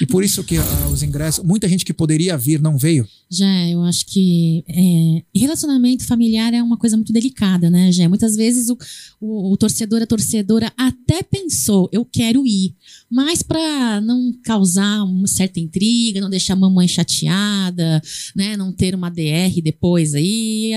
E 0.00 0.06
por 0.06 0.24
isso 0.24 0.42
que 0.42 0.56
ah, 0.56 0.88
os 0.90 1.02
ingressos. 1.02 1.44
Muita 1.44 1.68
gente 1.68 1.84
que 1.84 1.92
poderia 1.92 2.36
vir 2.36 2.60
não 2.60 2.78
veio. 2.78 3.06
Já, 3.30 3.68
eu 3.68 3.82
acho 3.82 4.06
que 4.06 4.64
é, 4.68 5.38
relacionamento 5.38 6.06
familiar 6.06 6.52
é 6.54 6.62
uma 6.62 6.76
coisa 6.76 6.96
muito 6.96 7.12
delicada, 7.12 7.70
né, 7.70 7.92
Jé? 7.92 8.08
Muitas 8.08 8.34
vezes 8.34 8.68
o, 8.70 8.78
o, 9.20 9.52
o 9.52 9.56
torcedor, 9.56 10.02
a 10.02 10.06
torcedora 10.06 10.72
até 10.76 11.22
pensou, 11.22 11.88
eu 11.92 12.04
quero 12.04 12.46
ir, 12.46 12.74
mas 13.10 13.42
para 13.42 14.00
não 14.00 14.32
causar 14.44 15.02
uma 15.04 15.26
certa 15.26 15.58
intriga, 15.58 16.20
não 16.20 16.30
deixar 16.30 16.52
a 16.52 16.56
mamãe 16.56 16.86
chateada, 16.86 18.00
né, 18.36 18.56
não 18.56 18.72
ter 18.72 18.94
uma 18.94 19.10
DR 19.10 19.60
depois 19.62 20.14
aí, 20.14 20.72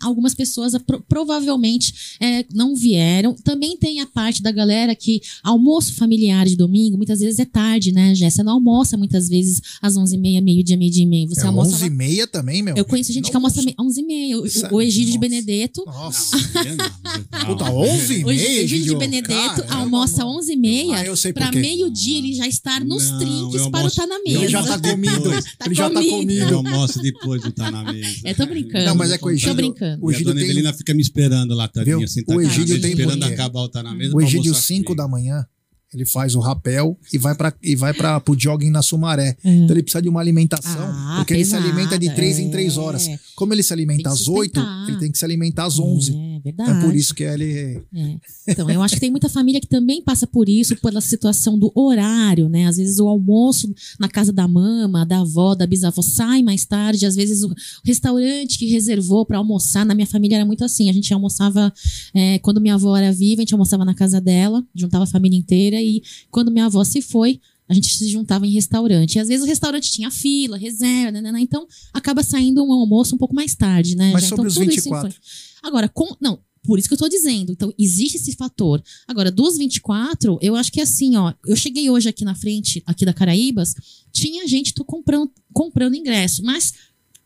algumas 0.00 0.34
pessoas 0.34 0.72
pro- 0.86 1.02
provavelmente 1.08 2.16
é, 2.20 2.44
não 2.54 2.74
vieram. 2.74 3.34
Também 3.34 3.76
tem 3.76 4.00
a 4.00 4.06
parte 4.06 4.42
da 4.42 4.50
galera 4.50 4.94
que 4.94 5.20
almoço 5.42 5.94
familiar 5.94 6.46
de 6.46 6.56
domingo, 6.56 6.96
muitas 6.96 7.20
vezes 7.20 7.38
é 7.38 7.44
tarde, 7.44 7.92
né, 7.92 8.14
Jé? 8.14 8.30
Você 8.30 8.42
não 8.42 8.54
almoça 8.54 8.96
muitas 8.96 9.28
vezes 9.28 9.60
às 9.80 9.94
11h30, 9.96 10.40
meio-dia, 10.42 10.76
meio-dia 10.76 11.02
e 11.02 11.06
meio. 11.06 11.28
Você 11.28 11.42
é 11.42 11.46
almoça 11.46 11.72
11 11.74 11.80
lá- 11.82 11.86
e 11.86 11.90
meia 11.90 12.26
também, 12.26 12.62
meu. 12.62 12.74
eu 12.76 12.84
conheço 12.84 13.12
gente 13.12 13.30
que 13.30 13.36
almoça 13.36 13.60
me- 13.62 13.74
11h30. 13.78 14.70
O, 14.72 14.76
o, 14.76 14.82
Egídio 14.82 15.12
de 15.12 15.18
Benedetto. 15.18 15.84
Nossa. 15.86 16.36
Puta, 17.46 17.64
11 17.70 18.20
e 18.20 18.24
O 18.24 18.26
meia, 18.28 18.62
Egídio 18.62 18.94
de? 18.94 18.98
Benedetto 18.98 19.62
Caramba, 19.62 19.74
almoça 19.74 20.24
11h30. 20.24 20.92
Ah, 20.94 21.04
eu 21.04 21.16
sei 21.16 21.32
pra 21.42 21.50
quê. 21.52 21.60
meio-dia 21.60 22.18
ele 22.18 22.34
já 22.34 22.46
estar 22.46 22.84
nos 22.84 23.10
trinques 23.18 23.60
eu 23.60 23.70
para 23.70 23.86
o 23.86 23.90
Tá 23.90 24.06
na 24.06 24.18
Mesa. 24.20 24.38
Ele 24.42 24.48
já 24.48 24.62
tá 24.62 24.78
comido. 24.78 25.30
ele 25.66 25.74
já 25.74 25.90
tá 25.90 26.02
comido. 26.02 26.32
Eu 26.50 26.56
almoço 26.58 27.00
depois 27.02 27.42
de 27.42 27.48
estar 27.48 27.70
na 27.70 27.84
mesa. 27.92 28.20
É, 28.24 28.34
tô 28.34 28.46
brincando. 28.46 28.84
Não, 28.84 28.94
mas 28.94 29.10
é 29.12 29.18
que 29.18 29.24
o 29.24 29.30
Egídio- 29.30 29.48
Tô 29.50 29.54
brincando. 29.54 30.04
o 30.04 30.10
E 30.10 30.14
a 30.14 30.16
Egídio 30.16 30.32
dona 30.32 30.40
tem- 30.40 30.50
Evelina 30.50 30.72
fica 30.72 30.94
me 30.94 31.02
esperando 31.02 31.54
lá, 31.54 31.68
tadinha, 31.68 32.06
sentada 32.08 32.38
O 32.38 32.42
Egídio 32.42 32.80
tem 32.80 32.90
esperando 32.92 33.18
porque- 33.20 33.34
acabar 33.34 33.60
o 33.60 33.68
tá 33.68 33.82
na 33.82 33.94
mesa. 33.94 34.14
O 34.14 34.20
Egídio, 34.20 34.50
almoçar 34.52 34.62
5 34.66 34.94
da 34.94 35.06
manhã, 35.08 35.46
ele 35.92 36.06
faz 36.06 36.34
o 36.34 36.40
rapel 36.40 36.98
e 37.12 37.18
vai 37.18 37.34
para 37.34 37.52
e 37.62 37.76
vai 37.76 37.92
para 37.92 38.18
pro 38.18 38.34
jogging 38.38 38.70
na 38.70 38.80
Sumaré. 38.80 39.36
Uhum. 39.44 39.64
Então 39.64 39.74
ele 39.76 39.82
precisa 39.82 40.00
de 40.00 40.08
uma 40.08 40.20
alimentação, 40.20 40.88
Ah, 40.90 41.16
porque 41.18 41.34
ele 41.34 41.44
se 41.44 41.50
pesada, 41.50 41.68
alimenta 41.70 41.98
de 41.98 42.10
3 42.14 42.38
em 42.38 42.48
é. 42.48 42.50
3 42.50 42.76
horas. 42.78 43.06
Como 43.36 43.52
ele 43.52 43.62
se 43.62 43.72
alimenta 43.74 44.08
às 44.08 44.26
8, 44.26 44.58
sustentar. 44.58 44.88
ele 44.88 44.98
tem 44.98 45.12
que 45.12 45.18
se 45.18 45.24
alimentar 45.24 45.64
às 45.66 45.78
11. 45.78 46.12
É 46.16 46.31
É 46.44 46.50
verdade. 46.50 46.84
por 46.84 46.94
isso 46.94 47.14
que 47.14 47.22
ele 47.22 47.82
É. 47.94 48.16
Então, 48.48 48.68
eu 48.68 48.82
acho 48.82 48.94
que 48.94 49.00
tem 49.00 49.10
muita 49.10 49.28
família 49.28 49.60
que 49.60 49.66
também 49.68 50.02
passa 50.02 50.26
por 50.26 50.48
isso, 50.48 50.76
pela 50.76 51.00
situação 51.00 51.56
do 51.56 51.70
horário, 51.74 52.48
né? 52.48 52.66
Às 52.66 52.76
vezes 52.76 52.98
o 52.98 53.06
almoço 53.06 53.72
na 53.98 54.08
casa 54.08 54.32
da 54.32 54.48
mama, 54.48 55.06
da 55.06 55.20
avó, 55.20 55.54
da 55.54 55.66
bisavó 55.66 56.02
sai 56.02 56.42
mais 56.42 56.64
tarde. 56.64 57.06
Às 57.06 57.14
vezes 57.14 57.44
o 57.44 57.54
restaurante 57.84 58.58
que 58.58 58.66
reservou 58.66 59.24
para 59.24 59.38
almoçar, 59.38 59.86
na 59.86 59.94
minha 59.94 60.06
família 60.06 60.36
era 60.36 60.44
muito 60.44 60.64
assim. 60.64 60.90
A 60.90 60.92
gente 60.92 61.14
almoçava, 61.14 61.72
é, 62.12 62.38
quando 62.40 62.60
minha 62.60 62.74
avó 62.74 62.96
era 62.96 63.12
viva, 63.12 63.40
a 63.40 63.44
gente 63.44 63.54
almoçava 63.54 63.84
na 63.84 63.94
casa 63.94 64.20
dela, 64.20 64.64
juntava 64.74 65.04
a 65.04 65.06
família 65.06 65.38
inteira. 65.38 65.80
E 65.80 66.02
quando 66.30 66.50
minha 66.50 66.66
avó 66.66 66.82
se 66.82 67.00
foi, 67.00 67.40
a 67.68 67.74
gente 67.74 67.96
se 67.96 68.08
juntava 68.08 68.46
em 68.46 68.50
restaurante. 68.50 69.16
E 69.16 69.18
às 69.18 69.28
vezes 69.28 69.44
o 69.44 69.46
restaurante 69.46 69.90
tinha 69.90 70.10
fila, 70.10 70.56
reserva, 70.56 71.12
né, 71.12 71.20
né, 71.20 71.32
né? 71.32 71.40
Então 71.40 71.66
acaba 71.92 72.22
saindo 72.22 72.62
um 72.62 72.72
almoço 72.72 73.14
um 73.14 73.18
pouco 73.18 73.34
mais 73.34 73.54
tarde, 73.54 73.96
né? 73.96 74.10
Mas 74.12 74.22
já. 74.22 74.28
sobre 74.28 74.42
então, 74.42 74.48
os 74.48 74.54
tudo 74.54 74.70
isso 74.70 74.90
24? 74.90 75.08
influi. 75.08 75.51
Agora, 75.62 75.88
com. 75.88 76.16
Não, 76.20 76.40
por 76.62 76.78
isso 76.78 76.88
que 76.88 76.94
eu 76.94 76.98
tô 76.98 77.08
dizendo. 77.08 77.52
Então, 77.52 77.72
existe 77.78 78.16
esse 78.16 78.32
fator. 78.32 78.82
Agora, 79.06 79.30
dos 79.30 79.58
24, 79.58 80.38
eu 80.40 80.54
acho 80.54 80.70
que 80.70 80.80
é 80.80 80.82
assim, 80.84 81.16
ó. 81.16 81.32
Eu 81.46 81.56
cheguei 81.56 81.90
hoje 81.90 82.08
aqui 82.08 82.24
na 82.24 82.34
frente, 82.34 82.82
aqui 82.86 83.04
da 83.04 83.12
Caraíbas, 83.12 83.74
tinha 84.12 84.46
gente 84.46 84.72
tô 84.72 84.84
comprando, 84.84 85.30
comprando 85.52 85.96
ingresso, 85.96 86.42
mas 86.44 86.72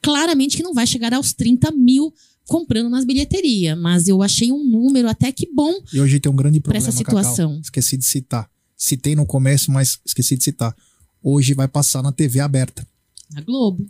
claramente 0.00 0.56
que 0.56 0.62
não 0.62 0.72
vai 0.72 0.86
chegar 0.86 1.12
aos 1.12 1.32
30 1.32 1.70
mil 1.72 2.14
comprando 2.46 2.88
nas 2.88 3.04
bilheterias. 3.04 3.78
Mas 3.78 4.08
eu 4.08 4.22
achei 4.22 4.52
um 4.52 4.64
número 4.64 5.08
até 5.08 5.30
que 5.30 5.48
bom. 5.52 5.74
E 5.92 6.00
hoje 6.00 6.18
tem 6.18 6.32
um 6.32 6.36
grande 6.36 6.60
Pra 6.60 6.72
problema, 6.72 6.88
essa 6.88 6.96
situação. 6.96 7.48
Cacau. 7.48 7.60
Esqueci 7.62 7.96
de 7.96 8.04
citar. 8.04 8.50
Citei 8.76 9.14
no 9.14 9.26
começo, 9.26 9.70
mas 9.70 9.98
esqueci 10.04 10.36
de 10.36 10.44
citar. 10.44 10.74
Hoje 11.22 11.54
vai 11.54 11.68
passar 11.68 12.02
na 12.02 12.12
TV 12.12 12.40
aberta. 12.40 12.86
Na 13.32 13.40
Globo. 13.40 13.86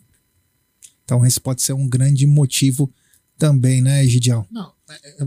Então 1.05 1.25
esse 1.25 1.41
pode 1.41 1.63
ser 1.63 1.73
um 1.73 1.89
grande 1.89 2.27
motivo 2.27 2.93
também, 3.39 3.83
né, 3.83 4.05
Egidião? 4.05 4.47
Não, 4.51 4.73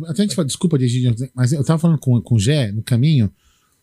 até 0.08 0.22
a 0.22 0.26
gente 0.26 0.36
fala, 0.36 0.46
desculpa, 0.46 0.78
Egídio, 0.78 1.16
mas 1.36 1.52
eu 1.52 1.64
tava 1.64 1.80
falando 1.80 2.00
com, 2.00 2.20
com 2.22 2.36
o 2.36 2.40
Gé 2.40 2.72
no 2.72 2.82
caminho. 2.82 3.32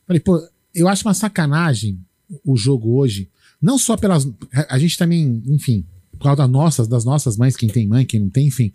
Falei, 0.07 0.21
pô, 0.21 0.41
eu 0.75 0.89
acho 0.89 1.07
uma 1.07 1.15
sacanagem 1.15 2.01
o 2.45 2.57
jogo 2.57 2.97
hoje. 2.97 3.29
Não 3.61 3.79
só 3.79 3.97
pelas. 3.97 4.29
A, 4.69 4.79
gente 4.79 4.97
também, 4.97 5.43
enfim, 5.47 5.85
por 6.13 6.25
causa 6.25 6.37
das 6.43 6.51
nossas, 6.51 6.89
das 6.89 7.05
nossas 7.05 7.37
mães, 7.37 7.57
quem 7.57 7.69
tem 7.69 7.87
mãe, 7.87 8.05
quem 8.05 8.21
não 8.21 8.29
tem, 8.29 8.47
enfim. 8.49 8.73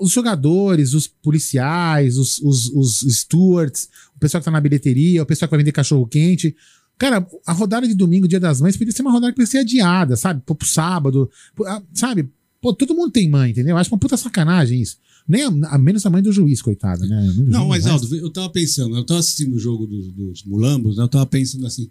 Os 0.00 0.10
jogadores, 0.10 0.94
os 0.94 1.06
policiais, 1.06 2.16
os, 2.16 2.38
os, 2.38 2.68
os 2.70 3.00
stewards, 3.00 3.88
o 4.14 4.18
pessoal 4.18 4.40
que 4.40 4.46
tá 4.46 4.50
na 4.50 4.60
bilheteria, 4.60 5.22
o 5.22 5.26
pessoal 5.26 5.48
que 5.48 5.50
vai 5.50 5.58
vender 5.58 5.72
cachorro 5.72 6.06
quente. 6.06 6.56
Cara, 6.96 7.26
a 7.46 7.52
rodada 7.52 7.86
de 7.86 7.94
domingo, 7.94 8.26
dia 8.26 8.40
das 8.40 8.60
mães, 8.60 8.76
podia 8.76 8.92
ser 8.92 9.02
uma 9.02 9.12
rodada 9.12 9.32
que 9.32 9.36
podia 9.36 9.50
ser 9.50 9.58
adiada, 9.58 10.16
sabe? 10.16 10.42
Pô, 10.46 10.54
pro 10.54 10.66
sábado, 10.66 11.30
sabe? 11.92 12.30
Pô, 12.66 12.74
todo 12.74 12.96
mundo 12.96 13.12
tem 13.12 13.30
mãe, 13.30 13.52
entendeu? 13.52 13.76
Acho 13.76 13.94
uma 13.94 13.98
puta 13.98 14.16
sacanagem 14.16 14.82
isso. 14.82 14.96
Nem 15.28 15.44
a, 15.44 15.46
a 15.68 15.78
menos 15.78 16.04
a 16.04 16.10
mãe 16.10 16.20
do 16.20 16.32
juiz, 16.32 16.60
coitada, 16.60 17.06
né? 17.06 17.32
Não, 17.46 17.68
mas 17.68 17.84
né? 17.84 17.92
Aldo, 17.92 18.16
eu 18.16 18.28
tava 18.28 18.50
pensando, 18.50 18.96
eu 18.96 19.04
tava 19.04 19.20
assistindo 19.20 19.54
o 19.54 19.58
jogo 19.58 19.86
dos, 19.86 20.08
dos 20.08 20.42
mulambos, 20.42 20.96
né, 20.96 21.04
eu 21.04 21.08
tava 21.08 21.26
pensando 21.26 21.64
assim, 21.64 21.88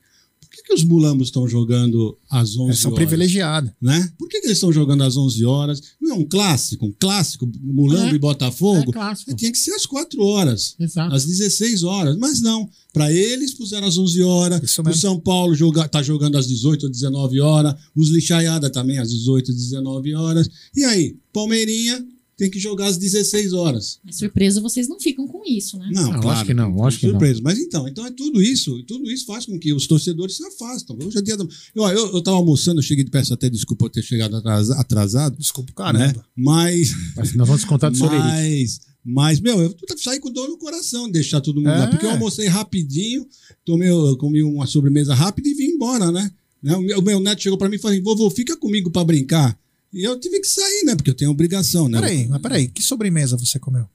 que, 0.55 0.63
que 0.63 0.73
os 0.73 0.83
mulambos 0.83 1.27
estão 1.27 1.47
jogando 1.47 2.17
às 2.29 2.55
11 2.55 2.63
Eles 2.69 2.79
são 2.79 2.91
horas? 2.91 3.05
privilegiados. 3.05 3.71
Né? 3.81 4.11
Por 4.17 4.27
que, 4.29 4.39
que 4.39 4.47
eles 4.47 4.57
estão 4.57 4.71
jogando 4.71 5.03
às 5.03 5.17
11 5.17 5.45
horas? 5.45 5.81
Não 6.01 6.11
é 6.11 6.13
um 6.19 6.25
clássico, 6.25 6.85
um 6.85 6.93
clássico, 6.97 7.49
Mulambo 7.61 8.11
É. 8.11 8.15
e 8.15 8.19
Botafogo. 8.19 8.89
É 8.91 8.93
clássico. 8.93 9.35
Tinha 9.35 9.51
que 9.51 9.57
ser 9.57 9.71
às 9.71 9.85
4 9.85 10.21
horas, 10.23 10.75
Exato. 10.79 11.13
às 11.13 11.25
16 11.25 11.83
horas. 11.83 12.17
Mas 12.17 12.41
não, 12.41 12.69
para 12.93 13.11
eles 13.11 13.53
puseram 13.53 13.87
às 13.87 13.97
11 13.97 14.21
horas. 14.23 14.61
O 14.79 14.93
São 14.93 15.19
Paulo 15.19 15.53
joga, 15.55 15.87
tá 15.87 16.01
jogando 16.01 16.37
às 16.37 16.47
18 16.47 16.83
ou 16.83 16.89
19 16.91 17.39
horas. 17.41 17.75
Os 17.95 18.09
Lixaiada 18.09 18.69
também 18.69 18.97
às 18.99 19.09
18 19.09 19.49
ou 19.49 19.55
19 19.55 20.15
horas. 20.15 20.49
E 20.75 20.83
aí, 20.85 21.17
Palmeirinha 21.33 22.05
tem 22.37 22.49
que 22.49 22.59
jogar 22.59 22.87
às 22.87 22.97
16 22.97 23.53
horas. 23.53 23.99
Mas 24.03 24.17
surpresa, 24.17 24.59
vocês 24.59 24.87
não 24.87 24.99
ficam 24.99 25.25
com 25.27 25.41
isso, 25.47 25.77
né? 25.77 25.89
Não, 25.91 26.03
Não, 26.03 26.09
claro. 26.11 26.27
lógico 26.27 26.45
que 26.47 26.53
não, 26.53 26.75
lógico 26.75 26.99
que 27.01 27.05
não. 27.07 27.13
surpresa. 27.13 27.41
Mas 27.43 27.59
então, 27.59 27.87
então 27.87 28.05
é 28.05 28.11
tudo 28.11 28.41
isso. 28.41 28.83
Tudo 28.83 29.09
isso 29.09 29.25
faz 29.25 29.45
com 29.45 29.57
que 29.57 29.73
os 29.73 29.87
torcedores 29.87 30.35
se 30.37 30.45
afastam. 30.45 30.97
Hoje 31.01 31.17
é 31.17 31.21
dia 31.21 31.37
do... 31.37 31.47
eu, 31.73 31.83
eu, 31.87 32.13
eu 32.13 32.21
tava 32.21 32.37
almoçando, 32.37 32.79
eu 32.79 32.83
cheguei, 32.83 33.05
peço 33.05 33.33
até 33.33 33.49
desculpa 33.49 33.85
eu 33.85 33.89
ter 33.89 34.03
chegado 34.03 34.35
atrasa- 34.35 34.75
atrasado. 34.79 35.37
Desculpa, 35.37 35.71
né? 35.93 35.99
caramba. 36.07 36.25
Mas. 36.35 36.91
Mas 37.15 37.33
nós 37.35 37.47
vamos 37.47 37.61
descontar 37.61 37.89
do. 37.91 37.97
Mas, 37.99 38.79
mas, 39.03 39.39
meu, 39.39 39.61
eu 39.61 39.75
saí 39.97 40.19
com 40.19 40.31
dor 40.31 40.49
no 40.49 40.57
coração 40.57 41.05
de 41.05 41.13
deixar 41.13 41.39
todo 41.39 41.57
mundo 41.57 41.67
lá. 41.67 41.83
É. 41.85 41.87
Porque 41.87 42.05
eu 42.05 42.09
almocei 42.11 42.47
rapidinho, 42.47 43.25
tomei, 43.63 43.89
eu 43.89 44.17
comi 44.17 44.41
uma 44.43 44.65
sobremesa 44.67 45.13
rápida 45.13 45.47
e 45.47 45.53
vim 45.53 45.65
embora, 45.75 46.11
né? 46.11 46.29
Né? 46.61 46.75
O 46.75 46.81
meu, 46.81 46.99
o 46.99 47.01
meu 47.03 47.19
neto 47.19 47.43
chegou 47.43 47.57
pra 47.57 47.69
mim 47.69 47.75
e 47.75 47.79
falou 47.79 47.93
assim: 47.95 48.03
vovô, 48.03 48.29
fica 48.31 48.57
comigo 48.57 48.89
pra 48.91 49.03
brincar. 49.03 49.57
E 49.95 50.03
eu 50.03 50.19
tive 50.19 50.41
que 50.41 50.47
sair, 50.47 50.83
né? 50.83 50.93
Porque 50.93 51.09
eu 51.09 51.13
tenho 51.15 51.31
obrigação, 51.31 51.87
né? 51.87 52.01
Peraí, 52.01 52.27
mas 52.27 52.41
peraí, 52.41 52.67
que 52.67 52.83
sobremesa 52.83 53.37
você 53.37 53.57
comeu? 53.57 53.87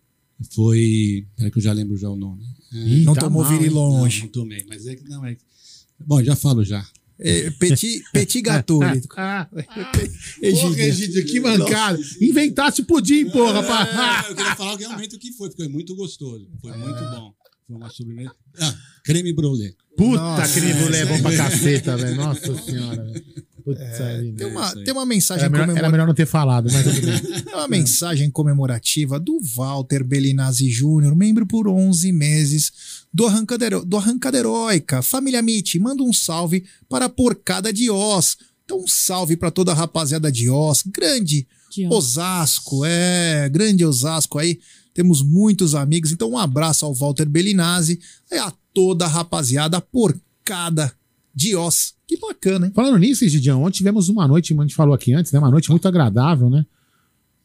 Foi. 0.54 1.26
Peraí 1.36 1.50
que 1.52 1.58
eu 1.58 1.62
já 1.62 1.74
lembro 1.74 1.94
já 1.94 2.08
o 2.08 2.16
nome. 2.16 2.42
Ih, 2.72 3.04
Não 3.04 3.12
tá 3.12 3.20
tomou 3.20 3.42
mal, 3.42 3.52
hein? 3.52 3.58
virilonge. 3.58 4.18
Não, 4.20 4.24
não 4.24 4.32
tomei, 4.32 4.64
mas 4.66 4.86
é 4.86 4.96
que 4.96 5.06
não 5.06 5.26
é. 5.26 5.36
Bom, 6.00 6.24
já 6.24 6.34
falo 6.34 6.64
já. 6.64 6.82
É, 7.18 7.50
petit, 7.50 8.02
petit 8.14 8.40
gâteau. 8.40 8.80
Ah, 9.14 9.46
Egídio. 10.40 10.68
Porra, 10.70 10.80
Egídio, 10.80 11.26
que 11.26 11.38
mancada. 11.38 11.98
Inventasse 12.18 12.82
pudim, 12.84 13.28
porra. 13.28 13.62
pá. 13.62 13.82
Ah, 13.92 14.24
eu 14.30 14.34
queria 14.34 14.56
falar 14.56 14.76
realmente 14.78 15.16
o 15.16 15.18
que 15.18 15.30
foi, 15.32 15.50
porque 15.50 15.64
foi 15.64 15.70
muito 15.70 15.94
gostoso. 15.94 16.48
Foi 16.62 16.74
muito 16.78 16.98
bom. 17.10 17.34
Foi 17.66 17.76
uma 17.76 17.90
sobremesa. 17.90 18.34
Ah, 18.58 18.74
creme 19.04 19.34
brulee. 19.34 19.74
Puta, 19.98 20.16
Nossa, 20.18 20.58
creme 20.60 20.72
brulee 20.72 21.00
é 21.00 21.04
bom 21.04 21.20
pra 21.20 21.34
é. 21.34 21.36
caceta, 21.36 21.96
velho. 21.98 22.16
Nossa 22.16 22.56
senhora, 22.62 23.04
velho. 23.04 23.24
Putz, 23.64 23.80
aí, 24.00 24.32
Tem 24.32 24.46
uma, 24.46 24.72
tem 24.74 24.92
uma 24.92 25.06
mensagem 25.06 25.44
Era 25.44 25.50
melhor, 25.50 25.64
comemora- 25.64 25.84
era 25.86 25.90
melhor 25.92 26.06
não 26.06 26.14
ter 26.14 26.26
falado, 26.26 26.68
mas. 26.72 26.84
Tem 27.44 27.54
uma 27.54 27.68
mensagem 27.68 28.30
comemorativa 28.30 29.18
do 29.20 29.38
Walter 29.54 30.02
Belinazzi 30.04 30.68
Júnior, 30.70 31.14
membro 31.14 31.46
por 31.46 31.68
11 31.68 32.10
meses 32.12 32.72
do 33.12 33.26
Arrancadero, 33.26 33.84
do 33.84 33.96
Arrancaderoica. 33.96 35.02
Família 35.02 35.42
Mitty, 35.42 35.78
manda 35.78 36.02
um 36.02 36.12
salve 36.12 36.64
para 36.88 37.06
a 37.06 37.08
porcada 37.08 37.72
de 37.72 37.90
Oz. 37.90 38.36
Então, 38.64 38.78
um 38.80 38.86
salve 38.86 39.36
para 39.36 39.50
toda 39.50 39.72
a 39.72 39.74
rapaziada 39.74 40.30
de 40.30 40.48
Oz. 40.48 40.82
Grande 40.86 41.46
De 41.70 41.86
Oz. 41.86 41.92
Osasco, 41.92 42.84
é, 42.84 43.48
grande 43.48 43.84
Osasco 43.84 44.38
aí. 44.38 44.60
Temos 44.94 45.22
muitos 45.22 45.74
amigos. 45.74 46.12
Então, 46.12 46.30
um 46.30 46.38
abraço 46.38 46.84
ao 46.84 46.94
Walter 46.94 47.28
Belinazzi 47.28 47.98
e 48.30 48.36
a 48.36 48.52
toda 48.72 49.04
a 49.06 49.08
rapaziada 49.08 49.80
porcada 49.80 50.92
de 51.34 51.56
Oz. 51.56 51.94
Que 52.10 52.16
bacana, 52.18 52.66
hein? 52.66 52.72
Falando 52.74 52.98
nisso, 52.98 53.26
Gidião, 53.28 53.62
ontem 53.62 53.76
tivemos 53.76 54.08
uma 54.08 54.26
noite, 54.26 54.48
como 54.48 54.62
a 54.62 54.64
gente 54.66 54.74
falou 54.74 54.92
aqui 54.92 55.12
antes, 55.14 55.30
né? 55.30 55.38
Uma 55.38 55.48
noite 55.50 55.70
muito 55.70 55.86
agradável, 55.86 56.50
né? 56.50 56.66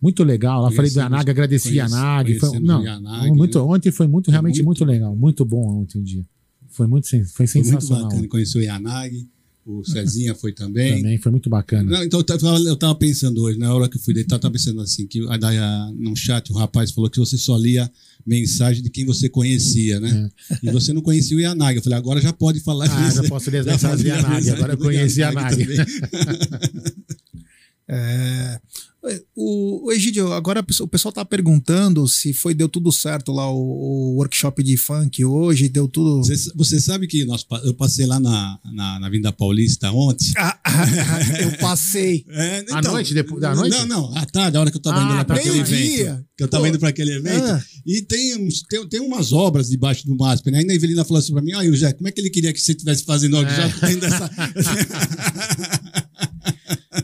Muito 0.01 0.23
legal. 0.23 0.63
Lá 0.63 0.71
falei 0.71 0.89
do 0.89 0.97
Yanag, 0.97 1.29
agradeci 1.29 1.69
conhece- 1.69 1.93
Yanag. 1.93 2.39
Foi, 2.39 2.59
não, 2.59 2.83
Yanag, 2.83 3.31
muito, 3.31 3.59
né? 3.59 3.63
ontem 3.63 3.91
foi 3.91 4.07
muito, 4.07 4.31
realmente 4.31 4.63
muito- 4.63 4.79
muito, 4.79 4.85
legal. 4.91 5.15
Muito 5.15 5.45
bom 5.45 5.81
ontem 5.81 5.99
o 5.99 6.03
dia. 6.03 6.25
Foi 6.69 6.87
muito 6.87 7.07
foi 7.07 7.23
Foi 7.25 7.45
muito 7.61 7.63
sensacional. 7.69 8.05
bacana 8.09 8.27
conhecer 8.27 8.57
o 8.57 8.61
Yanagi. 8.63 9.29
O 9.65 9.83
Cezinha 9.83 10.35
foi 10.35 10.53
também. 10.53 10.97
Também 10.97 11.17
foi 11.17 11.31
muito 11.31 11.49
bacana. 11.49 11.89
Não, 11.89 12.03
então 12.03 12.19
eu 12.19 12.23
tava, 12.23 12.59
eu 12.59 12.75
tava 12.75 12.93
pensando 12.93 13.41
hoje, 13.41 13.57
na 13.57 13.73
hora 13.73 13.89
que 13.89 13.97
eu 13.97 14.01
fui 14.01 14.13
deitar, 14.13 14.35
eu 14.35 14.39
tava 14.39 14.51
pensando 14.51 14.79
assim, 14.79 15.07
que 15.07 15.25
a, 15.27 15.33
a, 15.33 15.91
no 15.97 16.15
chat 16.15 16.51
o 16.51 16.55
rapaz 16.55 16.91
falou 16.91 17.09
que 17.09 17.17
você 17.17 17.35
só 17.35 17.57
lia 17.57 17.91
mensagem 18.25 18.83
de 18.83 18.91
quem 18.91 19.05
você 19.05 19.27
conhecia, 19.27 19.99
né? 19.99 20.29
É. 20.51 20.69
E 20.69 20.71
você 20.71 20.93
não 20.93 21.01
conhecia 21.01 21.35
o 21.35 21.39
Yanagi. 21.39 21.77
Eu 21.77 21.83
falei, 21.83 21.97
agora 21.97 22.21
já 22.21 22.31
pode 22.31 22.59
falar 22.59 22.85
ah, 22.85 23.09
já 23.09 23.23
posso 23.23 23.49
ler 23.49 23.59
as 23.59 23.65
mensagens 23.67 24.01
do 24.01 24.07
Yanagi. 24.07 24.49
Agora 24.51 24.73
eu 24.73 24.77
conheci 24.77 25.19
o 25.19 25.23
Yanagi. 25.23 25.65
é, 27.87 28.59
o, 29.35 29.87
o 29.87 29.91
Egidio, 29.91 30.33
agora 30.33 30.65
o 30.81 30.87
pessoal 30.87 31.11
tá 31.11 31.23
perguntando 31.23 32.07
se 32.07 32.33
foi 32.33 32.53
deu 32.55 32.67
tudo 32.67 32.91
certo 32.91 33.31
lá 33.31 33.49
o, 33.51 33.57
o 33.57 34.15
workshop 34.15 34.63
de 34.63 34.75
funk 34.77 35.23
hoje, 35.23 35.69
deu 35.69 35.87
tudo. 35.87 36.17
Você, 36.17 36.51
você 36.55 36.81
sabe 36.81 37.05
que 37.05 37.23
nós, 37.25 37.45
eu 37.63 37.73
passei 37.73 38.05
lá 38.07 38.19
na, 38.19 38.59
na, 38.73 38.99
na 38.99 39.09
Vinda 39.09 39.31
Paulista 39.31 39.91
ontem? 39.91 40.33
Ah, 40.37 40.59
eu 41.41 41.57
passei. 41.59 42.25
É, 42.35 42.59
então, 42.59 42.77
à 42.77 42.81
noite, 42.81 43.13
depois 43.13 43.39
da 43.41 43.55
noite? 43.55 43.71
Não, 43.71 43.85
não, 43.85 44.17
à 44.17 44.25
tarde, 44.25 44.57
a 44.57 44.59
hora 44.59 44.69
que 44.69 44.77
eu 44.77 44.81
tava 44.81 44.99
ah, 44.99 45.15
indo 45.15 45.25
para 45.25 45.35
aquele 45.35 45.59
evento. 45.59 46.25
Que 46.35 46.43
eu 46.43 46.47
tava 46.47 46.63
Pô. 46.63 46.69
indo 46.69 46.79
para 46.79 46.89
aquele 46.89 47.13
evento. 47.15 47.45
Ah. 47.45 47.63
E 47.85 48.01
tem, 48.01 48.49
tem, 48.69 48.87
tem 48.87 48.99
umas 48.99 49.31
obras 49.31 49.69
debaixo 49.69 50.05
do 50.05 50.15
MASP, 50.15 50.51
né? 50.51 50.59
Aí 50.59 50.69
a 50.69 50.73
Evelina 50.73 51.05
falou 51.05 51.19
assim 51.19 51.31
para 51.31 51.41
mim: 51.41 51.53
olha, 51.53 51.71
José, 51.71 51.93
como 51.93 52.07
é 52.07 52.11
que 52.11 52.19
ele 52.19 52.29
queria 52.29 52.51
que 52.51 52.59
você 52.59 52.73
estivesse 52.73 53.03
fazendo 53.05 53.37
é. 53.37 53.55
já 53.55 53.69
tendo 53.87 54.05
essa. 54.05 54.29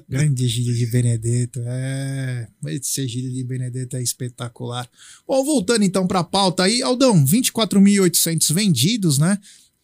Grande 0.09 0.47
Gílio 0.47 0.73
de 0.73 0.85
Benedetto. 0.85 1.61
É, 1.65 2.47
esse 2.67 3.07
Gílio 3.07 3.31
de 3.31 3.43
Benedetto 3.43 3.95
é 3.95 4.01
espetacular. 4.01 4.89
Bom, 5.27 5.43
voltando 5.43 5.83
então 5.83 6.07
para 6.07 6.19
a 6.19 6.23
pauta 6.23 6.63
aí, 6.63 6.81
Aldão, 6.81 7.25
24.800 7.25 8.53
vendidos, 8.53 9.17
né? 9.17 9.37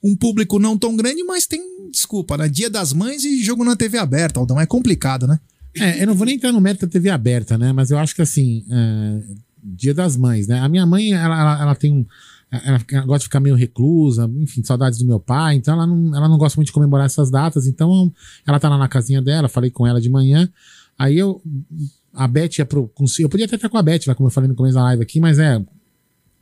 Um 0.04 0.16
público 0.16 0.60
não 0.60 0.78
tão 0.78 0.96
grande, 0.96 1.24
mas 1.24 1.48
tem, 1.48 1.62
desculpa, 1.92 2.38
né? 2.38 2.48
Dia 2.48 2.70
das 2.70 2.94
Mães 2.94 3.26
e 3.26 3.44
jogo 3.44 3.64
na 3.64 3.76
TV 3.76 3.98
aberta, 3.98 4.40
Aldão. 4.40 4.60
É 4.60 4.66
complicado, 4.66 5.28
né? 5.28 5.40
É, 5.76 6.02
eu 6.02 6.08
não 6.08 6.16
vou 6.16 6.26
nem 6.26 6.36
entrar 6.36 6.52
no 6.52 6.62
mérito 6.62 6.86
da 6.86 6.92
TV 6.92 7.10
aberta, 7.10 7.58
né? 7.58 7.72
Mas 7.72 7.92
eu 7.92 7.98
acho 7.98 8.16
que 8.16 8.22
assim, 8.22 8.66
é, 8.70 9.24
Dia 9.62 9.94
das 9.94 10.16
Mães, 10.16 10.48
né? 10.48 10.60
A 10.60 10.70
minha 10.70 10.86
mãe, 10.86 11.14
ela, 11.14 11.40
ela, 11.40 11.62
ela 11.62 11.76
tem 11.76 11.92
um 11.92 12.06
ela, 12.52 12.82
ela, 12.92 13.06
gosta 13.06 13.20
de 13.20 13.26
ficar 13.26 13.40
meio 13.40 13.56
reclusa, 13.56 14.30
enfim, 14.38 14.64
saudades 14.64 15.00
do 15.00 15.06
meu 15.06 15.20
pai, 15.20 15.56
então 15.56 15.74
ela 15.74 15.86
não, 15.86 16.16
ela 16.16 16.30
não 16.30 16.38
gosta 16.38 16.58
muito 16.58 16.68
de 16.68 16.74
comemorar 16.74 17.06
essas 17.06 17.30
datas, 17.30 17.68
então 17.68 18.12
ela 18.46 18.60
tá 18.60 18.70
lá 18.70 18.78
na 18.78 18.88
casinha 18.88 19.22
dela, 19.22 19.50
falei 19.50 19.70
com 19.70 19.86
ela 19.86 20.00
de 20.00 20.10
manhã, 20.10 20.50
aí 20.98 21.18
eu, 21.18 21.42
a 22.14 22.28
Beth 22.28 22.60
ia 22.60 22.66
pro, 22.66 22.88
com, 22.90 23.06
eu 23.20 23.28
podia 23.28 23.46
até 23.46 23.56
estar 23.56 23.70
com 23.70 23.78
a 23.78 23.84
Beth 23.84 24.02
lá, 24.08 24.16
como 24.16 24.28
eu 24.28 24.32
falei 24.32 24.48
no 24.48 24.56
começo 24.56 24.76
da 24.76 24.84
live 24.84 25.04
aqui, 25.04 25.20
mas 25.20 25.40
é, 25.40 25.62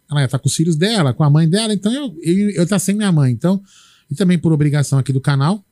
ela 0.10 0.20
ia 0.22 0.26
estar 0.26 0.38
com 0.38 0.48
os 0.48 0.56
filhos 0.56 0.76
dela, 0.76 1.14
com 1.14 1.24
a 1.24 1.30
mãe 1.30 1.50
dela, 1.50 1.74
então 1.74 1.92
eu, 1.92 2.16
eu, 2.22 2.50
eu 2.52 2.68
tá 2.68 2.78
sem 2.78 2.96
minha 2.96 3.12
mãe, 3.12 3.32
então, 3.32 3.62
e 4.10 4.14
também 4.14 4.38
por 4.38 4.54
obrigação 4.54 5.00
aqui 5.00 5.12
do 5.12 5.20
canal, 5.20 5.64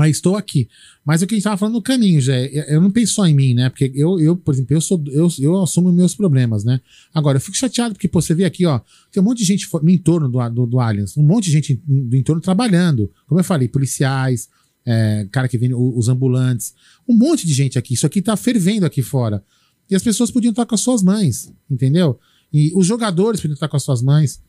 ah, 0.00 0.08
estou 0.08 0.36
aqui. 0.36 0.68
Mas 1.04 1.22
o 1.22 1.26
que 1.26 1.34
a 1.34 1.36
gente 1.36 1.40
estava 1.40 1.56
falando 1.56 1.74
no 1.74 1.82
caminho, 1.82 2.20
já, 2.20 2.34
eu 2.36 2.80
não 2.80 2.90
penso 2.90 3.14
só 3.14 3.26
em 3.26 3.34
mim, 3.34 3.54
né? 3.54 3.68
Porque 3.68 3.90
eu, 3.94 4.20
eu 4.20 4.36
por 4.36 4.54
exemplo, 4.54 4.76
eu, 4.76 4.80
sou, 4.80 5.02
eu, 5.08 5.28
eu 5.40 5.62
assumo 5.62 5.92
meus 5.92 6.14
problemas, 6.14 6.64
né? 6.64 6.80
Agora, 7.12 7.38
eu 7.38 7.40
fico 7.40 7.56
chateado 7.56 7.94
porque, 7.94 8.08
pô, 8.08 8.20
você 8.20 8.34
vê 8.34 8.44
aqui, 8.44 8.64
ó, 8.64 8.80
tem 9.10 9.22
um 9.22 9.26
monte 9.26 9.38
de 9.38 9.44
gente 9.44 9.68
no 9.82 9.90
entorno 9.90 10.28
do, 10.28 10.48
do, 10.50 10.66
do 10.66 10.80
Allianz, 10.80 11.16
um 11.16 11.22
monte 11.22 11.46
de 11.46 11.52
gente 11.52 11.82
do 11.86 12.16
entorno 12.16 12.40
trabalhando. 12.40 13.10
Como 13.26 13.40
eu 13.40 13.44
falei, 13.44 13.68
policiais, 13.68 14.48
é, 14.86 15.26
cara 15.30 15.48
que 15.48 15.58
vem, 15.58 15.74
os 15.74 16.08
ambulantes, 16.08 16.74
um 17.06 17.16
monte 17.16 17.46
de 17.46 17.52
gente 17.52 17.78
aqui. 17.78 17.94
Isso 17.94 18.06
aqui 18.06 18.22
tá 18.22 18.36
fervendo 18.36 18.86
aqui 18.86 19.02
fora. 19.02 19.44
E 19.90 19.94
as 19.94 20.02
pessoas 20.02 20.30
podiam 20.30 20.50
estar 20.50 20.66
com 20.66 20.74
as 20.74 20.80
suas 20.80 21.02
mães, 21.02 21.52
entendeu? 21.70 22.18
E 22.52 22.72
os 22.74 22.86
jogadores 22.86 23.40
podiam 23.40 23.54
estar 23.54 23.68
com 23.68 23.76
as 23.76 23.82
suas 23.82 24.02
mães. 24.02 24.40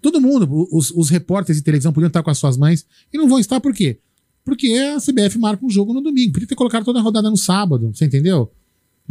Todo 0.00 0.20
mundo, 0.20 0.68
os, 0.70 0.90
os 0.90 1.08
repórteres 1.08 1.58
de 1.58 1.64
televisão 1.64 1.92
podiam 1.92 2.08
estar 2.08 2.22
com 2.22 2.30
as 2.30 2.38
suas 2.38 2.56
mães. 2.56 2.86
E 3.12 3.16
não 3.16 3.28
vão 3.28 3.38
estar 3.38 3.60
por 3.60 3.72
quê? 3.72 4.00
Porque 4.44 4.72
a 4.72 4.98
CBF 4.98 5.38
marca 5.38 5.64
um 5.64 5.70
jogo 5.70 5.94
no 5.94 6.00
domingo. 6.00 6.32
Podia 6.32 6.48
ter 6.48 6.54
colocado 6.54 6.84
toda 6.84 6.98
a 6.98 7.02
rodada 7.02 7.30
no 7.30 7.36
sábado, 7.36 7.90
você 7.94 8.04
entendeu? 8.04 8.52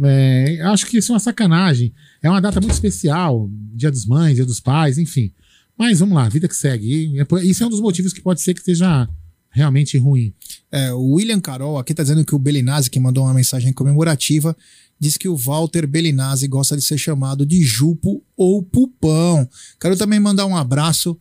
É, 0.02 0.60
acho 0.62 0.86
que 0.86 0.98
isso 0.98 1.12
é 1.12 1.14
uma 1.14 1.20
sacanagem. 1.20 1.92
É 2.22 2.30
uma 2.30 2.40
data 2.40 2.60
muito 2.60 2.72
especial, 2.72 3.48
Dia 3.74 3.90
dos 3.90 4.06
Mães, 4.06 4.36
Dia 4.36 4.46
dos 4.46 4.60
Pais, 4.60 4.98
enfim. 4.98 5.32
Mas 5.76 5.98
vamos 5.98 6.14
lá, 6.14 6.28
vida 6.28 6.48
que 6.48 6.56
segue. 6.56 7.14
É 7.18 7.44
isso 7.44 7.64
é 7.64 7.66
um 7.66 7.70
dos 7.70 7.80
motivos 7.80 8.12
que 8.12 8.20
pode 8.20 8.40
ser 8.40 8.54
que 8.54 8.60
esteja 8.60 9.08
realmente 9.50 9.96
ruim. 9.98 10.32
É, 10.70 10.92
o 10.92 11.12
William 11.12 11.40
Carol 11.40 11.78
aqui 11.78 11.92
está 11.92 12.02
dizendo 12.02 12.24
que 12.24 12.34
o 12.34 12.38
Belinazzi, 12.38 12.90
que 12.90 12.98
mandou 12.98 13.24
uma 13.24 13.34
mensagem 13.34 13.72
comemorativa, 13.72 14.56
diz 14.98 15.16
que 15.16 15.28
o 15.28 15.36
Walter 15.36 15.86
Belinazzi 15.86 16.48
gosta 16.48 16.76
de 16.76 16.82
ser 16.82 16.98
chamado 16.98 17.46
de 17.46 17.62
Jupo 17.62 18.22
ou 18.36 18.62
Pupão. 18.62 19.48
Quero 19.80 19.96
também 19.96 20.18
mandar 20.18 20.46
um 20.46 20.56
abraço 20.56 21.18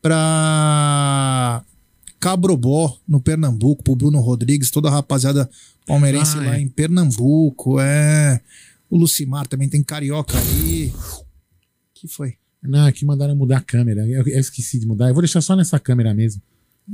para 0.00 1.64
Cabrobó, 2.22 2.96
no 3.06 3.20
Pernambuco, 3.20 3.82
pro 3.82 3.96
Bruno 3.96 4.20
Rodrigues, 4.20 4.70
toda 4.70 4.86
a 4.86 4.92
rapaziada 4.92 5.50
palmeirense 5.84 6.36
ah, 6.36 6.42
lá 6.42 6.56
é. 6.56 6.60
em 6.60 6.68
Pernambuco. 6.68 7.80
É. 7.80 8.40
O 8.88 8.96
Lucimar 8.96 9.48
também 9.48 9.68
tem 9.68 9.82
carioca 9.82 10.38
aí. 10.38 10.92
que 11.92 12.06
foi? 12.06 12.34
Não, 12.62 12.86
aqui 12.86 13.04
mandaram 13.04 13.34
mudar 13.34 13.56
a 13.56 13.60
câmera. 13.60 14.06
Eu, 14.06 14.24
eu, 14.24 14.38
esqueci 14.38 14.78
de 14.78 14.86
mudar. 14.86 15.08
Eu 15.08 15.14
vou 15.14 15.22
deixar 15.22 15.40
só 15.40 15.56
nessa 15.56 15.80
câmera 15.80 16.14
mesmo. 16.14 16.40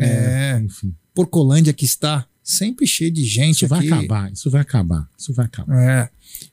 É. 0.00 0.54
é 0.54 0.60
enfim. 0.60 0.94
Porcolândia 1.14 1.74
que 1.74 1.84
está 1.84 2.26
sempre 2.42 2.86
cheio 2.86 3.10
de 3.10 3.22
gente. 3.22 3.66
Isso 3.66 3.74
aqui. 3.74 3.90
vai 3.90 3.98
acabar, 3.98 4.32
isso 4.32 4.50
vai 4.50 4.62
acabar. 4.62 5.10
Isso 5.18 5.34
vai 5.34 5.44
acabar. 5.44 5.78
É. 5.78 6.10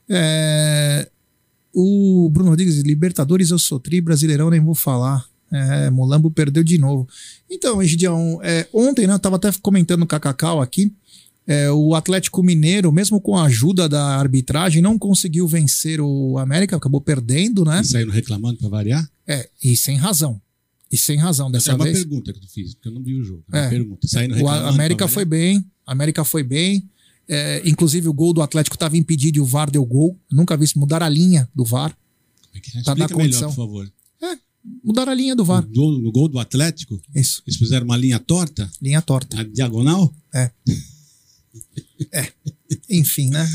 é. 0.09 1.09
O 1.73 2.29
Bruno 2.29 2.49
Rodrigues, 2.49 2.81
Libertadores 2.81 3.51
eu 3.51 3.59
sou 3.59 3.79
tri, 3.79 4.01
Brasileirão 4.01 4.49
nem 4.49 4.59
vou 4.59 4.75
falar. 4.75 5.25
É, 5.51 5.89
Molambo 5.89 6.31
perdeu 6.31 6.63
de 6.63 6.77
novo. 6.77 7.07
Então, 7.49 7.81
Egidião, 7.81 8.39
é, 8.43 8.67
ontem, 8.73 9.07
né, 9.07 9.13
eu 9.13 9.17
estava 9.17 9.35
até 9.35 9.51
comentando 9.61 10.05
com 10.05 10.15
a 10.15 10.19
Cacau 10.19 10.61
aqui, 10.61 10.91
é, 11.47 11.69
o 11.71 11.93
Atlético 11.93 12.41
Mineiro, 12.41 12.91
mesmo 12.91 13.21
com 13.21 13.37
a 13.37 13.45
ajuda 13.45 13.87
da 13.87 14.17
arbitragem, 14.17 14.81
não 14.81 14.97
conseguiu 14.97 15.47
vencer 15.47 16.01
o 16.01 16.37
América, 16.39 16.75
acabou 16.75 16.99
perdendo, 16.99 17.63
né? 17.63 17.81
E 17.81 17.85
saindo 17.85 18.11
reclamando 18.11 18.57
para 18.57 18.69
variar? 18.69 19.07
É, 19.27 19.47
e 19.63 19.77
sem 19.77 19.95
razão. 19.95 20.41
E 20.91 20.97
sem 20.97 21.17
razão 21.17 21.51
dessa 21.51 21.73
é 21.73 21.77
vez. 21.77 21.97
É 21.97 21.99
uma 21.99 22.05
pergunta 22.05 22.33
que 22.33 22.39
tu 22.39 22.49
fiz, 22.49 22.73
porque 22.73 22.89
eu 22.89 22.93
não 22.93 23.03
vi 23.03 23.19
o 23.19 23.23
jogo. 23.23 23.43
É, 23.51 23.61
uma 23.61 23.69
pergunta. 23.69 24.07
Saindo 24.07 24.41
o 24.41 24.47
América 24.47 25.07
foi 25.07 25.25
bem, 25.25 25.63
América 25.85 26.23
foi 26.23 26.43
bem. 26.43 26.89
É, 27.27 27.61
inclusive 27.65 28.07
o 28.07 28.13
gol 28.13 28.33
do 28.33 28.41
Atlético 28.41 28.75
estava 28.75 28.95
impedido 28.95 29.37
e 29.37 29.41
o 29.41 29.45
VAR 29.45 29.69
deu 29.69 29.83
gol. 29.85 30.17
Nunca 30.31 30.55
vi 30.55 30.65
isso 30.65 30.79
mudar 30.79 31.01
a 31.03 31.09
linha 31.09 31.49
do 31.55 31.63
VAR. 31.65 31.95
É 32.53 32.59
que 32.59 32.83
tá 32.83 32.95
na 32.95 33.09
condição. 33.09 33.49
Melhor, 33.49 33.55
por 33.55 33.55
favor. 33.55 33.91
Mudaram 34.83 35.11
a 35.11 35.15
linha 35.15 35.35
do 35.35 35.45
VAR. 35.45 35.67
No, 35.67 35.99
no, 35.99 36.11
gol 36.11 36.27
do 36.27 36.39
Atlético? 36.39 36.99
Isso. 37.13 37.43
Eles 37.45 37.57
fizeram 37.57 37.85
uma 37.85 37.97
linha 37.97 38.19
torta? 38.19 38.69
Linha 38.81 39.01
torta. 39.01 39.39
A 39.39 39.43
diagonal? 39.43 40.13
É. 40.33 40.51
é. 42.11 42.33
Enfim, 42.89 43.29
né? 43.29 43.47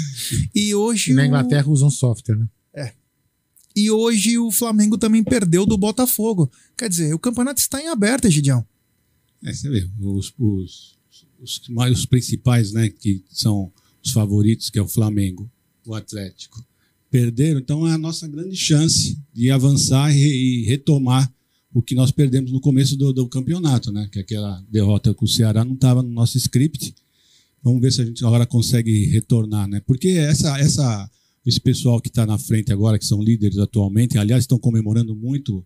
E 0.55 0.75
hoje. 0.75 1.11
E 1.11 1.15
na 1.15 1.27
Inglaterra 1.27 1.69
o... 1.69 1.73
usam 1.73 1.91
software, 1.91 2.37
né? 2.37 2.49
É. 2.75 2.93
E 3.75 3.91
hoje 3.91 4.39
o 4.39 4.51
Flamengo 4.51 4.97
também 4.97 5.23
perdeu 5.25 5.67
do 5.67 5.77
Botafogo. 5.77 6.51
Quer 6.77 6.89
dizer, 6.89 7.15
o 7.15 7.19
campeonato 7.19 7.61
está 7.61 7.81
em 7.83 7.89
aberto, 7.89 8.27
Egidião. 8.27 8.65
É, 9.45 9.53
você 9.53 9.69
vê, 9.69 9.89
os, 9.99 10.33
os, 10.39 10.99
os, 11.41 11.63
os 11.69 12.07
principais, 12.07 12.73
né, 12.73 12.89
que 12.89 13.25
são 13.31 13.73
os 14.05 14.13
favoritos, 14.13 14.71
que 14.71 14.79
é 14.79 14.83
o 14.83 14.89
Flamengo, 14.89 15.51
o 15.87 15.95
Atlético 15.95 16.65
perderam, 17.11 17.59
então 17.59 17.87
é 17.87 17.93
a 17.93 17.99
nossa 17.99 18.27
grande 18.29 18.57
chance 18.57 19.19
de 19.33 19.51
avançar 19.51 20.15
e, 20.17 20.65
retomar 20.65 21.31
o 21.73 21.83
que 21.83 21.95
nós 21.95 22.11
perdemos 22.11 22.51
no 22.51 22.61
começo 22.61 22.97
do, 22.97 23.13
do 23.13 23.29
campeonato, 23.29 23.93
né? 23.93 24.09
Que 24.11 24.21
aquela 24.21 24.65
derrota 24.71 25.15
com 25.15 25.25
o 25.25 25.29
Ceará 25.29 25.65
não 25.65 25.75
estava 25.75 26.03
no 26.03 26.11
nosso 26.11 26.37
script. 26.37 26.95
Vamos 27.63 27.81
ver 27.81 27.93
se 27.93 28.01
a 28.01 28.05
gente 28.05 28.25
agora 28.25 28.47
consegue 28.47 29.07
retornar, 29.07 29.69
né? 29.69 29.81
Porque 29.87 30.09
essa, 30.09 30.59
essa, 30.59 31.11
esse 31.47 31.61
pessoal 31.61 32.01
que 32.01 32.09
está 32.09 32.27
na 32.27 32.39
frente 32.39 32.73
agora, 32.73 32.99
que 32.99 33.07
são 33.07 33.23
líderes 33.23 33.59
atualmente, 33.59 34.19
aliás, 34.19 34.45
estão 34.45 34.59
comemorando 34.59 35.15
muito 35.15 35.65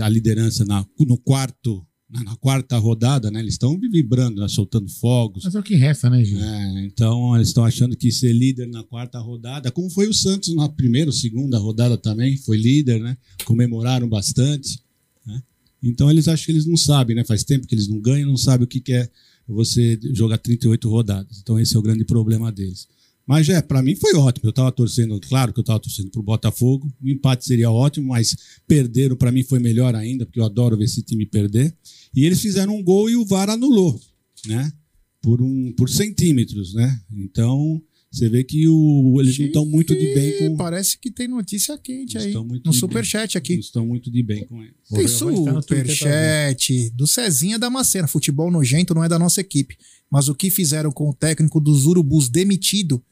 a 0.00 0.08
liderança 0.08 0.64
na, 0.64 0.86
no 1.00 1.16
quarto 1.16 1.84
na 2.20 2.36
quarta 2.36 2.76
rodada, 2.76 3.30
né? 3.30 3.40
Eles 3.40 3.54
estão 3.54 3.78
vibrando, 3.78 4.42
né? 4.42 4.48
soltando 4.48 4.88
fogos. 4.88 5.44
Mas 5.44 5.54
é 5.54 5.58
o 5.58 5.62
que 5.62 5.74
resta, 5.74 6.10
né, 6.10 6.22
gente? 6.22 6.42
É, 6.42 6.84
então, 6.84 7.34
eles 7.34 7.48
estão 7.48 7.64
achando 7.64 7.96
que 7.96 8.12
ser 8.12 8.32
líder 8.32 8.66
na 8.68 8.84
quarta 8.84 9.18
rodada, 9.18 9.70
como 9.70 9.88
foi 9.88 10.06
o 10.06 10.12
Santos 10.12 10.54
na 10.54 10.68
primeira 10.68 11.08
ou 11.08 11.12
segunda 11.12 11.58
rodada 11.58 11.96
também, 11.96 12.36
foi 12.36 12.58
líder, 12.58 13.00
né? 13.00 13.16
Comemoraram 13.44 14.08
bastante. 14.08 14.78
Né? 15.26 15.42
Então, 15.82 16.10
eles 16.10 16.28
acham 16.28 16.44
que 16.44 16.52
eles 16.52 16.66
não 16.66 16.76
sabem, 16.76 17.16
né? 17.16 17.24
Faz 17.24 17.44
tempo 17.44 17.66
que 17.66 17.74
eles 17.74 17.88
não 17.88 17.98
ganham, 17.98 18.28
não 18.28 18.36
sabem 18.36 18.64
o 18.64 18.68
que 18.68 18.92
é 18.92 19.08
você 19.48 19.98
jogar 20.12 20.38
38 20.38 20.88
rodadas. 20.88 21.38
Então, 21.40 21.58
esse 21.58 21.74
é 21.74 21.78
o 21.78 21.82
grande 21.82 22.04
problema 22.04 22.52
deles. 22.52 22.86
Mas 23.26 23.48
é, 23.48 23.62
para 23.62 23.82
mim 23.82 23.94
foi 23.94 24.14
ótimo. 24.14 24.46
Eu 24.46 24.50
estava 24.50 24.72
torcendo, 24.72 25.18
claro 25.20 25.52
que 25.52 25.60
eu 25.60 25.62
estava 25.62 25.78
torcendo 25.78 26.10
para 26.10 26.20
o 26.20 26.24
Botafogo. 26.24 26.92
O 27.00 27.08
empate 27.08 27.44
seria 27.44 27.70
ótimo, 27.70 28.08
mas 28.08 28.36
perderam 28.66 29.16
para 29.16 29.30
mim 29.30 29.44
foi 29.44 29.58
melhor 29.58 29.94
ainda, 29.94 30.26
porque 30.26 30.40
eu 30.40 30.44
adoro 30.44 30.76
ver 30.76 30.84
esse 30.84 31.02
time 31.02 31.24
perder. 31.24 31.74
E 32.14 32.24
eles 32.24 32.40
fizeram 32.40 32.76
um 32.76 32.82
gol 32.82 33.08
e 33.08 33.16
o 33.16 33.24
VAR 33.24 33.48
anulou, 33.48 33.98
né? 34.46 34.72
Por, 35.20 35.40
um, 35.40 35.72
por 35.72 35.88
centímetros, 35.88 36.74
né? 36.74 37.00
Então, 37.12 37.80
Você 38.12 38.28
vê 38.28 38.44
que 38.44 38.68
o, 38.68 39.16
eles 39.20 39.38
não 39.38 39.46
estão 39.46 39.64
muito 39.64 39.94
de 39.94 40.14
bem 40.14 40.36
com. 40.38 40.56
Parece 40.56 40.98
que 40.98 41.10
tem 41.10 41.26
notícia 41.26 41.78
quente 41.78 42.18
aí. 42.18 42.26
estão 42.26 42.44
muito 42.44 42.66
No 42.66 42.72
de 42.72 42.78
superchat 42.78 43.38
aqui. 43.38 43.54
Não 43.54 43.60
estão 43.60 43.86
muito 43.86 44.10
de 44.10 44.22
bem 44.22 44.44
com 44.46 44.62
ele. 44.62 44.74
Tem 44.90 45.08
superchat 45.08 46.90
do 46.90 47.06
Cezinha 47.06 47.58
Damascena. 47.58 48.06
Futebol 48.06 48.50
nojento 48.50 48.94
não 48.94 49.02
é 49.02 49.08
da 49.08 49.18
nossa 49.18 49.40
equipe. 49.40 49.78
Mas 50.10 50.28
o 50.28 50.34
que 50.34 50.50
fizeram 50.50 50.92
com 50.92 51.08
o 51.08 51.14
técnico 51.14 51.58
dos 51.58 51.86
Urubus 51.86 52.28
demitido? 52.28 53.02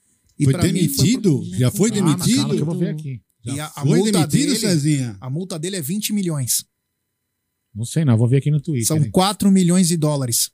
E 0.41 0.45
Foi 0.45 0.53
pra 0.55 0.63
mim 0.65 0.73
demitido? 0.73 1.45
Já 1.59 1.71
foi 1.71 1.91
Calma, 1.91 2.15
demitido? 2.17 2.37
calma 2.39 2.55
que 2.55 2.61
eu 2.63 2.67
vou 2.67 2.79
ver 2.79 2.89
aqui. 2.89 3.21
E 3.45 3.57
Já 3.57 3.67
a, 3.67 3.69
a 3.69 3.71
foi 3.83 3.99
multa 3.99 4.13
demitido, 4.13 4.31
dele, 4.47 4.57
Cezinha? 4.59 5.17
A 5.21 5.29
multa 5.31 5.59
dele 5.59 5.77
é 5.77 5.83
20 5.83 6.13
milhões. 6.15 6.65
Não 7.75 7.85
sei 7.85 8.05
não, 8.05 8.17
vou 8.17 8.27
ver 8.27 8.39
aqui 8.39 8.51
no 8.51 8.61
Twitter. 8.61 8.87
São 8.87 8.97
hein. 8.97 9.11
4 9.11 9.51
milhões 9.51 9.89
de 9.89 9.97
dólares. 9.99 10.51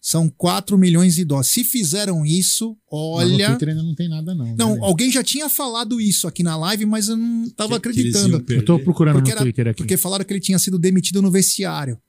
São 0.00 0.28
4 0.28 0.76
milhões 0.78 1.14
de 1.16 1.24
dólares. 1.24 1.50
Se 1.50 1.62
fizeram 1.64 2.24
isso, 2.26 2.76
Mas 2.90 3.28
no 3.28 3.34
olha. 3.34 3.48
Twitter 3.50 3.68
ainda 3.70 3.82
não 3.82 3.94
tem 3.94 4.08
nada 4.08 4.34
não. 4.34 4.56
Não, 4.56 4.74
né? 4.74 4.80
alguém 4.82 5.10
já 5.12 5.22
tinha 5.22 5.48
falado 5.48 6.00
isso 6.00 6.26
aqui 6.28 6.42
na 6.42 6.56
live, 6.56 6.86
mas 6.86 7.08
eu 7.08 7.16
não 7.16 7.48
tava 7.50 7.78
Que- 7.80 7.92
que 7.92 8.00
eles 8.00 8.14
acreditando. 8.16 8.52
Eu 8.52 8.64
tô 8.64 8.78
procurando 8.80 9.14
no 9.16 9.20
Porque 9.20 9.32
era- 9.32 9.40
Twitter 9.40 9.66
aqui. 9.68 9.76
Porque 9.78 9.96
falaram 9.96 10.24
que 10.24 10.32
ele 10.32 10.40
tinha 10.40 10.58
sido 10.58 10.78
demitido 10.78 11.20
no 11.22 11.30
vestiário. 11.30 12.00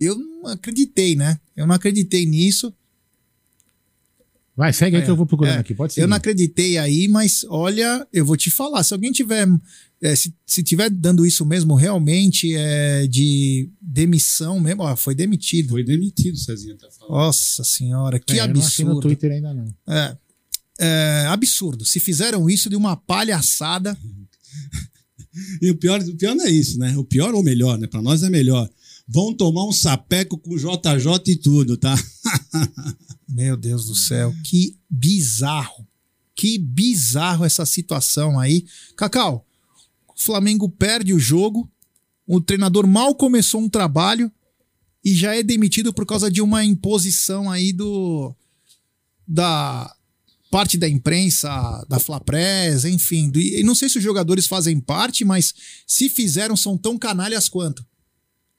Eu 0.00 0.16
não 0.18 0.46
acreditei, 0.48 1.14
né? 1.16 1.38
Eu 1.56 1.66
não 1.66 1.74
acreditei 1.74 2.24
nisso. 2.26 2.72
Vai, 4.56 4.72
segue 4.72 4.96
aí 4.96 5.02
É, 5.02 5.04
que 5.04 5.10
eu 5.10 5.16
vou 5.16 5.26
procurando 5.26 5.56
é. 5.56 5.60
aqui. 5.60 5.74
Pode 5.74 5.94
ser. 5.94 6.02
Eu 6.02 6.08
não 6.08 6.16
acreditei 6.16 6.76
aí, 6.76 7.08
mas 7.08 7.44
olha, 7.48 8.06
eu 8.12 8.24
vou 8.24 8.36
te 8.36 8.50
falar. 8.50 8.82
Se 8.84 8.92
alguém 8.92 9.10
tiver. 9.10 9.48
é, 10.02 10.14
se, 10.14 10.34
se 10.46 10.62
tiver 10.62 10.90
dando 10.90 11.24
isso 11.24 11.44
mesmo, 11.46 11.74
realmente 11.74 12.54
é 12.54 13.06
de 13.06 13.70
demissão 13.80 14.60
mesmo. 14.60 14.82
Ó, 14.82 14.94
foi 14.94 15.14
demitido. 15.14 15.70
Foi 15.70 15.82
demitido, 15.82 16.36
Cezinha 16.36 16.76
tá 16.76 16.88
falando. 16.98 17.14
Nossa 17.14 17.64
senhora, 17.64 18.18
que 18.20 18.38
É, 18.38 18.42
eu 18.42 18.48
não 18.48 18.60
achei 18.60 18.84
no 18.84 18.90
absurdo. 18.92 19.08
Twitter 19.08 19.32
ainda 19.32 19.54
não. 19.54 19.74
É, 19.88 20.16
é, 20.80 21.26
absurdo. 21.28 21.84
Se 21.86 21.98
fizeram 21.98 22.50
isso 22.50 22.68
de 22.68 22.76
uma 22.76 22.96
palhaçada. 22.96 23.96
E 25.62 25.70
o 25.70 25.74
pior, 25.74 25.98
o 25.98 26.14
pior 26.14 26.34
não 26.34 26.44
é 26.44 26.50
isso, 26.50 26.78
né? 26.78 26.94
O 26.98 27.04
pior 27.04 27.34
ou 27.34 27.42
melhor, 27.42 27.78
né? 27.78 27.86
Pra 27.86 28.02
nós 28.02 28.22
é 28.22 28.28
melhor. 28.28 28.68
Vão 29.08 29.32
tomar 29.34 29.66
um 29.66 29.72
sapeco 29.72 30.36
com 30.36 30.54
JJ 30.58 31.32
e 31.32 31.36
tudo, 31.36 31.74
tá? 31.78 31.94
Meu 33.32 33.56
Deus 33.56 33.86
do 33.86 33.94
céu, 33.94 34.34
que 34.44 34.76
bizarro. 34.90 35.86
Que 36.34 36.58
bizarro 36.58 37.44
essa 37.44 37.64
situação 37.64 38.38
aí. 38.38 38.66
Cacau, 38.96 39.46
o 40.08 40.20
Flamengo 40.20 40.68
perde 40.68 41.14
o 41.14 41.18
jogo, 41.18 41.70
o 42.26 42.40
treinador 42.40 42.86
mal 42.86 43.14
começou 43.14 43.60
um 43.60 43.68
trabalho 43.68 44.30
e 45.04 45.14
já 45.14 45.34
é 45.34 45.42
demitido 45.42 45.92
por 45.92 46.04
causa 46.06 46.30
de 46.30 46.40
uma 46.42 46.64
imposição 46.64 47.50
aí 47.50 47.72
do 47.72 48.34
da 49.26 49.94
parte 50.50 50.76
da 50.76 50.86
imprensa, 50.88 51.48
da 51.88 51.98
Flapress, 51.98 52.84
enfim. 52.84 53.30
do- 53.30 53.40
e 53.40 53.62
não 53.62 53.74
sei 53.74 53.88
se 53.88 53.96
os 53.96 54.04
jogadores 54.04 54.46
fazem 54.46 54.78
parte, 54.78 55.24
mas 55.24 55.54
se 55.86 56.10
fizeram 56.10 56.54
são 56.56 56.76
tão 56.76 56.98
canalhas 56.98 57.48
quanto. 57.48 57.84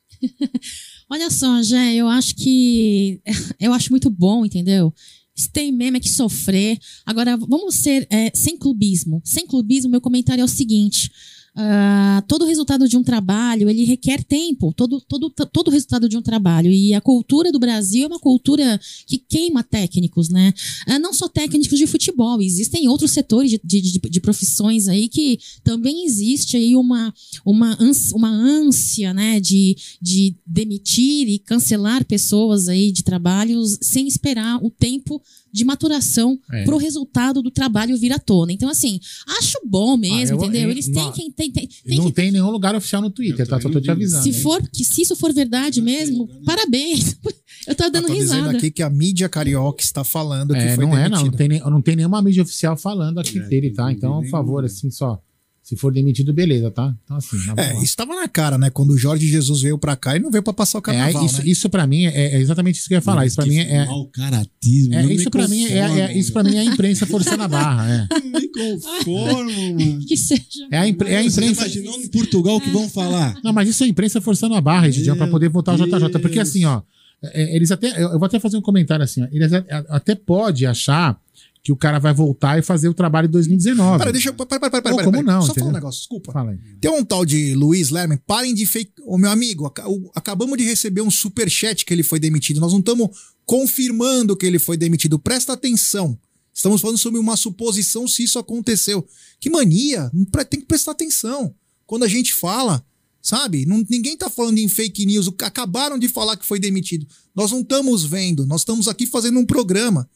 Olha 1.09 1.29
só, 1.29 1.61
Jé, 1.61 1.95
eu 1.95 2.07
acho 2.07 2.35
que. 2.35 3.21
Eu 3.59 3.73
acho 3.73 3.91
muito 3.91 4.09
bom, 4.09 4.45
entendeu? 4.45 4.93
Se 5.35 5.49
tem 5.49 5.71
mesmo 5.71 5.97
é 5.97 5.99
que 5.99 6.09
sofrer. 6.09 6.77
Agora, 7.05 7.35
vamos 7.37 7.75
ser 7.75 8.07
é, 8.09 8.31
sem 8.35 8.57
clubismo. 8.57 9.21
Sem 9.23 9.47
clubismo, 9.47 9.89
meu 9.89 10.01
comentário 10.01 10.41
é 10.41 10.45
o 10.45 10.47
seguinte. 10.47 11.11
Ah, 11.55 12.23
todo 12.27 12.45
resultado 12.45 12.87
de 12.87 12.97
um 12.97 13.03
trabalho, 13.03 13.69
ele 13.69 13.83
requer 13.83 14.23
tempo. 14.23 14.73
Todo, 14.73 14.99
todo, 15.01 15.29
todo 15.29 15.69
resultado 15.69 16.09
de 16.09 16.17
um 16.17 16.21
trabalho. 16.21 16.71
E 16.71 16.93
a 16.93 17.01
cultura 17.01 17.51
do 17.51 17.59
Brasil 17.59 18.05
é 18.05 18.07
uma 18.07 18.19
cultura 18.19 18.79
que 19.05 19.17
queima 19.17 19.63
técnicos, 19.63 20.29
né? 20.29 20.53
Ah, 20.87 20.97
não 20.97 21.13
só 21.13 21.27
técnicos 21.27 21.77
de 21.77 21.85
futebol, 21.85 22.41
existem 22.41 22.87
outros 22.87 23.11
setores 23.11 23.51
de, 23.51 23.61
de, 23.63 23.81
de- 23.81 24.09
de 24.09 24.19
profissões 24.19 24.87
aí 24.87 25.07
que 25.07 25.39
também 25.63 26.05
existe 26.05 26.57
aí 26.57 26.75
uma, 26.75 27.13
uma, 27.45 27.77
ânsia, 27.79 28.15
uma 28.17 28.29
ânsia, 28.29 29.13
né, 29.13 29.39
de, 29.39 29.75
de 30.01 30.35
demitir 30.45 31.27
e 31.29 31.37
cancelar 31.39 32.05
pessoas 32.05 32.67
aí 32.67 32.91
de 32.91 33.03
trabalhos 33.03 33.77
sem 33.81 34.07
esperar 34.07 34.57
o 34.63 34.69
tempo 34.69 35.21
de 35.53 35.63
maturação 35.63 36.37
É. 36.51 36.63
pro 36.65 36.77
resultado 36.77 37.41
do 37.41 37.51
trabalho 37.51 37.95
vir 37.97 38.11
à 38.11 38.17
tona. 38.19 38.51
Então, 38.51 38.67
assim, 38.67 38.99
acho 39.39 39.59
bom 39.65 39.95
mesmo, 39.95 40.37
Ah, 40.37 40.39
eu- 40.41 40.43
entendeu? 40.49 40.63
eu- 40.63 40.71
Eles 40.71 40.85
têm 40.85 40.95
não- 40.95 41.11
que. 41.11 41.31
Tem, 41.31 41.51
tem, 41.51 41.67
tem 41.85 41.97
não 41.97 42.07
que 42.07 42.11
tem 42.11 42.31
nenhum 42.31 42.49
lugar 42.49 42.75
oficial 42.75 43.01
no 43.01 43.09
Twitter, 43.11 43.47
tá? 43.47 43.61
Só 43.61 43.69
tô 43.69 43.79
te 43.79 43.91
avisando. 43.91 44.23
se 44.23 44.29
hein? 44.29 44.41
for, 44.41 44.61
que 44.69 44.83
se 44.83 45.01
isso 45.03 45.15
for 45.15 45.31
verdade 45.31 45.81
mesmo, 45.81 46.27
parabéns. 46.43 47.15
Eu 47.67 47.75
tava 47.75 47.91
dando 47.91 48.07
Tô 48.07 48.13
dizendo 48.13 48.39
risada. 48.41 48.57
aqui 48.57 48.71
que 48.71 48.83
a 48.83 48.89
mídia 48.89 49.29
carioca 49.29 49.81
está 49.81 50.03
falando 50.03 50.53
que 50.53 50.59
É, 50.59 50.75
foi 50.75 50.85
não 50.85 50.97
é, 50.97 51.07
não. 51.07 51.23
Não 51.25 51.31
tem, 51.31 51.47
nem- 51.47 51.59
não 51.61 51.81
tem 51.81 51.95
nenhuma 51.95 52.21
mídia 52.21 52.43
oficial 52.43 52.75
falando 52.75 53.19
aqui 53.19 53.39
dele, 53.39 53.71
tá? 53.71 53.89
Então, 53.91 54.21
por 54.21 54.29
favor, 54.29 54.65
assim, 54.65 54.89
só. 54.91 55.21
Se 55.63 55.77
for 55.77 55.93
demitido, 55.93 56.33
beleza, 56.33 56.69
tá? 56.69 56.93
Então, 57.05 57.15
assim, 57.15 57.37
na 57.47 57.53
É, 57.63 57.81
isso 57.81 57.95
tava 57.95 58.13
na 58.15 58.27
cara, 58.27 58.57
né? 58.57 58.69
Quando 58.69 58.91
o 58.91 58.97
Jorge 58.97 59.25
Jesus 59.25 59.61
veio 59.61 59.77
pra 59.77 59.95
cá, 59.95 60.13
ele 60.13 60.25
não 60.25 60.29
veio 60.29 60.43
pra 60.43 60.51
passar 60.51 60.77
o 60.77 60.79
É, 60.79 60.81
carnaval, 60.83 61.25
isso, 61.25 61.37
né? 61.37 61.43
isso 61.47 61.69
pra 61.69 61.87
mim 61.87 62.05
é, 62.05 62.35
é 62.35 62.39
exatamente 62.41 62.79
isso 62.79 62.87
que 62.89 62.93
eu 62.93 62.97
ia 62.97 63.01
falar. 63.01 63.25
Isso 63.25 63.37
pra 63.37 63.45
mim 63.45 63.59
é. 63.59 63.85
Mau 63.85 64.05
caratismo. 64.07 64.93
é 64.93 65.05
isso 65.05 65.31
pra 65.31 65.47
mim 65.47 65.63
é, 65.65 65.77
é- 66.01 66.17
isso 66.17 66.33
pra 66.33 66.43
mim 66.43 66.55
é 66.55 66.59
a 66.59 66.65
imprensa 66.65 67.05
forçando 67.05 67.43
a 67.43 67.47
barra. 67.47 67.89
É, 67.89 68.07
Não 68.23 68.41
me 68.41 68.47
conformo, 68.49 69.51
mano. 69.79 70.05
Que 70.05 70.17
seja. 70.17 70.41
é 70.69 70.77
a, 70.79 70.87
impre- 70.87 71.09
é 71.09 71.19
a 71.19 71.23
Você 71.23 71.29
imprensa. 71.29 71.61
imaginou 71.61 71.97
no 71.97 72.09
Portugal 72.09 72.55
o 72.57 72.61
que 72.61 72.69
vão 72.69 72.89
falar? 72.89 73.39
Não, 73.41 73.53
mas 73.53 73.69
isso 73.69 73.83
é 73.83 73.87
a 73.87 73.89
imprensa 73.89 74.19
forçando 74.19 74.55
a 74.55 74.61
barra, 74.61 74.89
Egidião, 74.89 75.15
pra 75.15 75.27
poder 75.27 75.47
votar 75.47 75.75
o 75.75 75.77
JJ. 75.77 76.19
Porque 76.19 76.41
assim, 76.41 76.65
ó, 76.65 76.81
é, 77.23 77.55
eles 77.55 77.71
até. 77.71 78.03
Eu 78.03 78.19
vou 78.19 78.25
até 78.25 78.37
fazer 78.37 78.57
um 78.57 78.61
comentário 78.61 79.05
assim, 79.05 79.21
ó. 79.23 79.27
Eles 79.31 79.51
até 79.89 80.13
pode 80.13 80.65
achar 80.65 81.17
que 81.63 81.71
o 81.71 81.77
cara 81.77 81.97
vai 81.97 82.13
voltar 82.13 82.59
e 82.59 82.61
fazer 82.61 82.89
o 82.89 82.93
trabalho 82.93 83.27
em 83.27 83.31
2019. 83.31 83.97
Pera, 83.99 84.11
deixa 84.11 84.29
eu. 84.29 84.33
Pera, 84.33 84.47
pera, 84.47 84.59
pera, 84.69 84.81
Pô, 84.81 84.89
pera, 84.97 85.03
como 85.05 85.17
pera. 85.23 85.23
não, 85.33 85.41
Só 85.43 85.53
falar 85.53 85.69
um 85.69 85.71
negócio, 85.73 85.99
desculpa. 86.01 86.31
Fala 86.33 86.51
aí. 86.51 86.57
Tem 86.81 86.91
um 86.91 87.05
tal 87.05 87.25
de 87.25 87.55
Luiz 87.55 87.89
Lerman, 87.89 88.19
parem 88.27 88.53
de 88.53 88.65
fake. 88.65 88.91
Ô, 89.05 89.17
meu 89.17 89.31
amigo, 89.31 89.65
aca- 89.65 89.87
o- 89.89 90.11
acabamos 90.13 90.57
de 90.57 90.65
receber 90.65 90.99
um 91.01 91.09
superchat 91.09 91.85
que 91.85 91.93
ele 91.93 92.03
foi 92.03 92.19
demitido. 92.19 92.59
Nós 92.59 92.73
não 92.73 92.79
estamos 92.79 93.09
confirmando 93.45 94.35
que 94.35 94.45
ele 94.45 94.59
foi 94.59 94.75
demitido. 94.75 95.17
Presta 95.17 95.53
atenção. 95.53 96.19
Estamos 96.53 96.81
falando 96.81 96.97
sobre 96.97 97.19
uma 97.19 97.37
suposição 97.37 98.07
se 98.07 98.23
isso 98.23 98.37
aconteceu. 98.37 99.07
Que 99.39 99.49
mania! 99.49 100.11
Tem 100.49 100.59
que 100.59 100.65
prestar 100.65 100.91
atenção. 100.91 101.55
Quando 101.85 102.03
a 102.03 102.07
gente 102.07 102.33
fala, 102.33 102.85
sabe? 103.21 103.65
Não- 103.65 103.85
ninguém 103.89 104.17
tá 104.17 104.29
falando 104.29 104.57
em 104.57 104.67
fake 104.67 105.05
news. 105.05 105.29
Acabaram 105.41 105.97
de 105.97 106.07
falar 106.09 106.35
que 106.35 106.45
foi 106.45 106.59
demitido. 106.59 107.07
Nós 107.33 107.51
não 107.51 107.61
estamos 107.61 108.03
vendo. 108.03 108.45
Nós 108.45 108.61
estamos 108.61 108.87
aqui 108.89 109.05
fazendo 109.07 109.39
um 109.39 109.45
programa. 109.45 110.09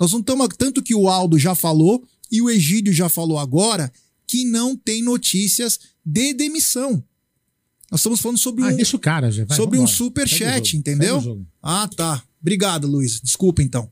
Nós 0.00 0.12
não 0.12 0.20
estamos. 0.20 0.48
Tanto 0.56 0.82
que 0.82 0.94
o 0.94 1.06
Aldo 1.08 1.38
já 1.38 1.54
falou 1.54 2.02
e 2.32 2.40
o 2.40 2.48
Egídio 2.48 2.92
já 2.92 3.08
falou 3.08 3.38
agora 3.38 3.92
que 4.26 4.44
não 4.44 4.74
tem 4.76 5.02
notícias 5.02 5.78
de 6.04 6.32
demissão. 6.32 7.04
Nós 7.90 8.00
estamos 8.00 8.20
falando 8.20 8.38
sobre 8.38 8.62
Ah, 8.64 8.68
um, 8.68 8.76
deixa 8.76 8.96
o 8.96 9.00
cara, 9.00 9.30
já. 9.30 9.44
vai, 9.44 9.56
sobre 9.56 9.76
um 9.76 9.82
vambora. 9.82 9.96
super 9.96 10.28
Segue 10.28 10.42
o 10.44 10.46
chat, 10.46 10.66
jogo, 10.68 10.78
entendeu? 10.78 11.46
Ah, 11.62 11.88
tá. 11.88 12.22
Obrigado, 12.40 12.86
Luiz. 12.86 13.20
Desculpa 13.20 13.62
então. 13.62 13.90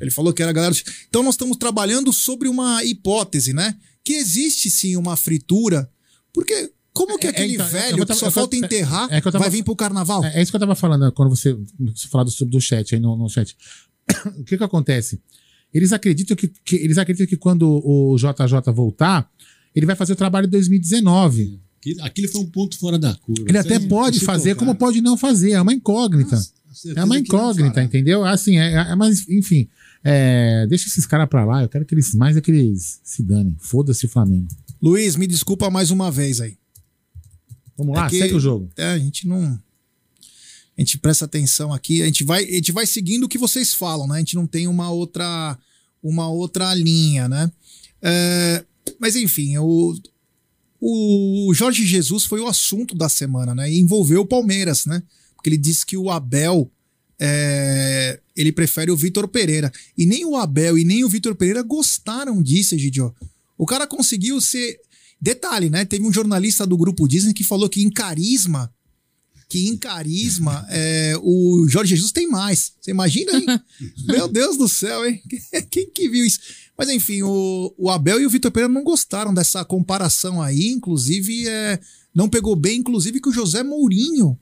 Ele 0.00 0.10
falou 0.10 0.32
que 0.32 0.40
era 0.42 0.50
a 0.50 0.54
galera. 0.54 0.74
Então 1.08 1.22
nós 1.22 1.34
estamos 1.34 1.56
trabalhando 1.56 2.12
sobre 2.12 2.48
uma 2.48 2.82
hipótese, 2.84 3.52
né? 3.52 3.76
Que 4.02 4.14
existe 4.14 4.70
sim 4.70 4.96
uma 4.96 5.16
fritura, 5.16 5.90
porque 6.32 6.72
como 6.94 7.18
que 7.18 7.26
É, 7.26 7.30
aquele 7.30 7.54
então, 7.54 7.66
eu- 7.66 7.72
velho 7.72 7.98
eu 7.98 8.06
tava- 8.06 8.14
que 8.14 8.20
só 8.20 8.26
eu 8.26 8.30
falta 8.30 8.56
enterrar 8.56 9.08
é 9.12 9.20
tava- 9.20 9.38
vai 9.40 9.50
vir 9.50 9.62
pro 9.64 9.76
carnaval? 9.76 10.24
É, 10.24 10.38
é 10.38 10.42
isso 10.42 10.50
que 10.52 10.56
eu 10.56 10.60
tava 10.60 10.74
falando 10.74 11.02
né, 11.06 11.12
quando 11.14 11.28
você, 11.30 11.52
você 11.80 12.08
falou 12.08 12.28
sobre 12.30 12.52
do 12.52 12.60
chat 12.60 12.94
aí 12.94 13.00
no, 13.00 13.16
no 13.16 13.28
chat. 13.28 13.56
o 14.38 14.44
que 14.44 14.56
que 14.56 14.64
acontece? 14.64 15.20
Eles 15.72 15.92
acreditam 15.92 16.36
que, 16.36 16.48
que- 16.64 16.76
eles 16.76 16.98
acreditam 16.98 17.26
que 17.26 17.36
quando 17.36 17.62
o 17.84 18.16
JJ 18.16 18.72
voltar, 18.72 19.30
ele 19.74 19.86
vai 19.86 19.96
fazer 19.96 20.12
o 20.12 20.16
trabalho 20.16 20.46
em 20.46 20.50
2019. 20.50 21.60
Que- 21.80 21.96
Aquele 22.00 22.28
foi 22.28 22.40
um 22.42 22.46
ponto 22.46 22.78
fora 22.78 22.98
da 22.98 23.14
curva. 23.14 23.44
Ele 23.48 23.58
até 23.58 23.78
pode 23.80 24.20
fazer, 24.20 24.50
tocar. 24.54 24.66
como 24.66 24.78
pode 24.78 25.00
não 25.00 25.16
fazer. 25.16 25.52
É 25.52 25.60
uma 25.62 25.72
incógnita. 25.72 26.36
certeza 26.72 27.00
É 27.00 27.04
uma 27.04 27.18
incógnita, 27.18 27.82
entendeu? 27.82 28.24
Assim, 28.24 28.56
é, 28.58 28.72
é- 28.74 28.94
mas, 28.94 29.28
enfim, 29.28 29.68
é, 30.04 30.66
deixa 30.68 30.86
esses 30.88 31.06
caras 31.06 31.28
pra 31.28 31.44
lá. 31.44 31.62
Eu 31.62 31.68
quero 31.68 31.84
que 31.84 31.94
eles, 31.94 32.14
mais 32.14 32.36
é 32.36 32.40
que 32.40 32.50
eles 32.50 33.00
se 33.02 33.22
danem. 33.22 33.56
Foda-se 33.58 34.06
o 34.06 34.08
Flamengo. 34.08 34.48
Luiz, 34.80 35.16
me 35.16 35.26
desculpa 35.26 35.70
mais 35.70 35.90
uma 35.90 36.10
vez 36.10 36.40
aí. 36.40 36.56
Vamos 37.76 37.96
lá, 37.96 38.06
É 38.06 38.10
que- 38.10 38.18
segue 38.18 38.34
o 38.34 38.40
jogo. 38.40 38.68
É, 38.76 38.86
a 38.92 38.98
gente 38.98 39.26
não. 39.26 39.58
A 40.76 40.80
gente 40.80 40.98
presta 40.98 41.24
atenção 41.24 41.72
aqui, 41.72 42.02
a 42.02 42.06
gente 42.06 42.24
vai, 42.24 42.44
a 42.44 42.52
gente 42.52 42.72
vai 42.72 42.86
seguindo 42.86 43.24
o 43.24 43.28
que 43.28 43.38
vocês 43.38 43.74
falam, 43.74 44.06
né? 44.08 44.16
A 44.16 44.18
gente 44.18 44.34
não 44.34 44.46
tem 44.46 44.66
uma 44.66 44.90
outra, 44.90 45.58
uma 46.02 46.28
outra 46.28 46.74
linha, 46.74 47.28
né? 47.28 47.50
É, 48.00 48.64
mas 48.98 49.14
enfim, 49.16 49.58
o, 49.58 49.94
o 50.80 51.52
Jorge 51.54 51.86
Jesus 51.86 52.24
foi 52.24 52.40
o 52.40 52.48
assunto 52.48 52.94
da 52.94 53.08
semana, 53.08 53.54
né? 53.54 53.70
E 53.70 53.78
envolveu 53.78 54.22
o 54.22 54.26
Palmeiras, 54.26 54.86
né? 54.86 55.02
Porque 55.34 55.50
ele 55.50 55.58
disse 55.58 55.84
que 55.84 55.96
o 55.96 56.10
Abel 56.10 56.70
é, 57.20 58.18
ele 58.34 58.50
prefere 58.50 58.90
o 58.90 58.96
Vitor 58.96 59.28
Pereira. 59.28 59.70
E 59.96 60.04
nem 60.04 60.24
o 60.24 60.36
Abel 60.36 60.76
e 60.76 60.84
nem 60.84 61.04
o 61.04 61.08
Vitor 61.08 61.34
Pereira 61.36 61.62
gostaram 61.62 62.42
disso, 62.42 62.74
Egidio. 62.74 63.14
O 63.56 63.66
cara 63.66 63.86
conseguiu 63.86 64.40
ser. 64.40 64.80
Detalhe, 65.20 65.70
né? 65.70 65.84
Teve 65.84 66.04
um 66.04 66.12
jornalista 66.12 66.66
do 66.66 66.76
grupo 66.76 67.06
Disney 67.06 67.32
que 67.32 67.44
falou 67.44 67.68
que 67.68 67.80
em 67.80 67.90
carisma 67.90 68.72
que 69.52 69.68
em 69.68 69.76
carisma 69.76 70.64
é, 70.70 71.14
o 71.22 71.66
Jorge 71.68 71.94
Jesus 71.94 72.10
tem 72.10 72.26
mais. 72.26 72.72
Você 72.80 72.90
imagina, 72.90 73.32
hein? 73.32 73.46
Meu 74.08 74.26
Deus 74.26 74.56
do 74.56 74.66
céu, 74.66 75.06
hein? 75.06 75.20
Quem 75.70 75.90
que 75.90 76.08
viu 76.08 76.24
isso? 76.24 76.40
Mas 76.76 76.88
enfim, 76.88 77.22
o, 77.22 77.74
o 77.76 77.90
Abel 77.90 78.18
e 78.18 78.24
o 78.24 78.30
Vitor 78.30 78.50
Pereira 78.50 78.72
não 78.72 78.82
gostaram 78.82 79.34
dessa 79.34 79.62
comparação 79.62 80.40
aí, 80.40 80.68
inclusive 80.68 81.46
é, 81.46 81.78
não 82.14 82.30
pegou 82.30 82.56
bem, 82.56 82.78
inclusive 82.78 83.20
que 83.20 83.28
o 83.28 83.32
José 83.32 83.62
Mourinho 83.62 84.38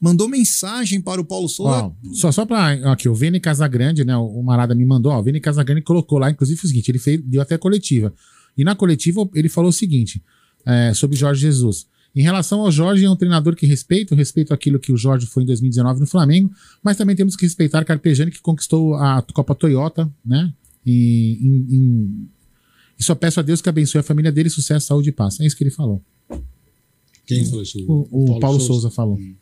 mandou 0.00 0.28
mensagem 0.28 1.00
para 1.00 1.20
o 1.20 1.24
Paulo 1.24 1.48
Souza. 1.48 1.84
Ó, 1.84 1.92
só 2.14 2.30
só 2.30 2.46
para 2.46 2.92
aqui, 2.92 3.08
o 3.08 3.14
Vini 3.14 3.40
Casagrande, 3.40 4.04
né? 4.04 4.16
O 4.16 4.42
Marada 4.42 4.76
me 4.76 4.84
mandou, 4.84 5.10
ó, 5.10 5.18
o 5.18 5.22
Vini 5.24 5.40
Casagrande 5.40 5.82
colocou 5.82 6.18
lá, 6.18 6.30
inclusive 6.30 6.60
o 6.62 6.68
seguinte, 6.68 6.88
ele 6.88 7.00
fez, 7.00 7.20
deu 7.24 7.42
até 7.42 7.58
coletiva. 7.58 8.14
E 8.56 8.62
na 8.62 8.76
coletiva 8.76 9.28
ele 9.34 9.48
falou 9.48 9.70
o 9.70 9.72
seguinte, 9.72 10.22
é, 10.64 10.94
sobre 10.94 11.16
Jorge 11.16 11.40
Jesus. 11.40 11.86
Em 12.14 12.22
relação 12.22 12.60
ao 12.60 12.70
Jorge, 12.70 13.04
é 13.04 13.10
um 13.10 13.16
treinador 13.16 13.56
que 13.56 13.66
respeito, 13.66 14.14
respeito 14.14 14.52
aquilo 14.52 14.78
que 14.78 14.92
o 14.92 14.96
Jorge 14.96 15.26
foi 15.26 15.44
em 15.44 15.46
2019 15.46 16.00
no 16.00 16.06
Flamengo, 16.06 16.50
mas 16.82 16.96
também 16.96 17.16
temos 17.16 17.34
que 17.34 17.46
respeitar 17.46 17.84
Carpejani, 17.84 18.30
que 18.30 18.40
conquistou 18.40 18.94
a 18.94 19.22
Copa 19.32 19.54
Toyota, 19.54 20.12
né? 20.24 20.52
E, 20.84 21.38
em, 21.40 21.76
em... 21.76 22.28
e 22.98 23.02
só 23.04 23.14
peço 23.14 23.40
a 23.40 23.42
Deus 23.42 23.62
que 23.62 23.68
abençoe 23.68 24.00
a 24.00 24.02
família 24.02 24.30
dele, 24.30 24.50
sucesso, 24.50 24.86
saúde 24.86 25.08
e 25.08 25.12
paz. 25.12 25.40
É 25.40 25.46
isso 25.46 25.56
que 25.56 25.64
ele 25.64 25.70
falou. 25.70 26.02
Quem 27.26 27.44
falou 27.46 27.62
isso? 27.62 27.78
O, 27.88 28.02
o 28.10 28.26
Paulo, 28.26 28.40
Paulo, 28.40 28.60
Souza, 28.60 28.90
falou. 28.90 29.16
Hum, 29.16 29.34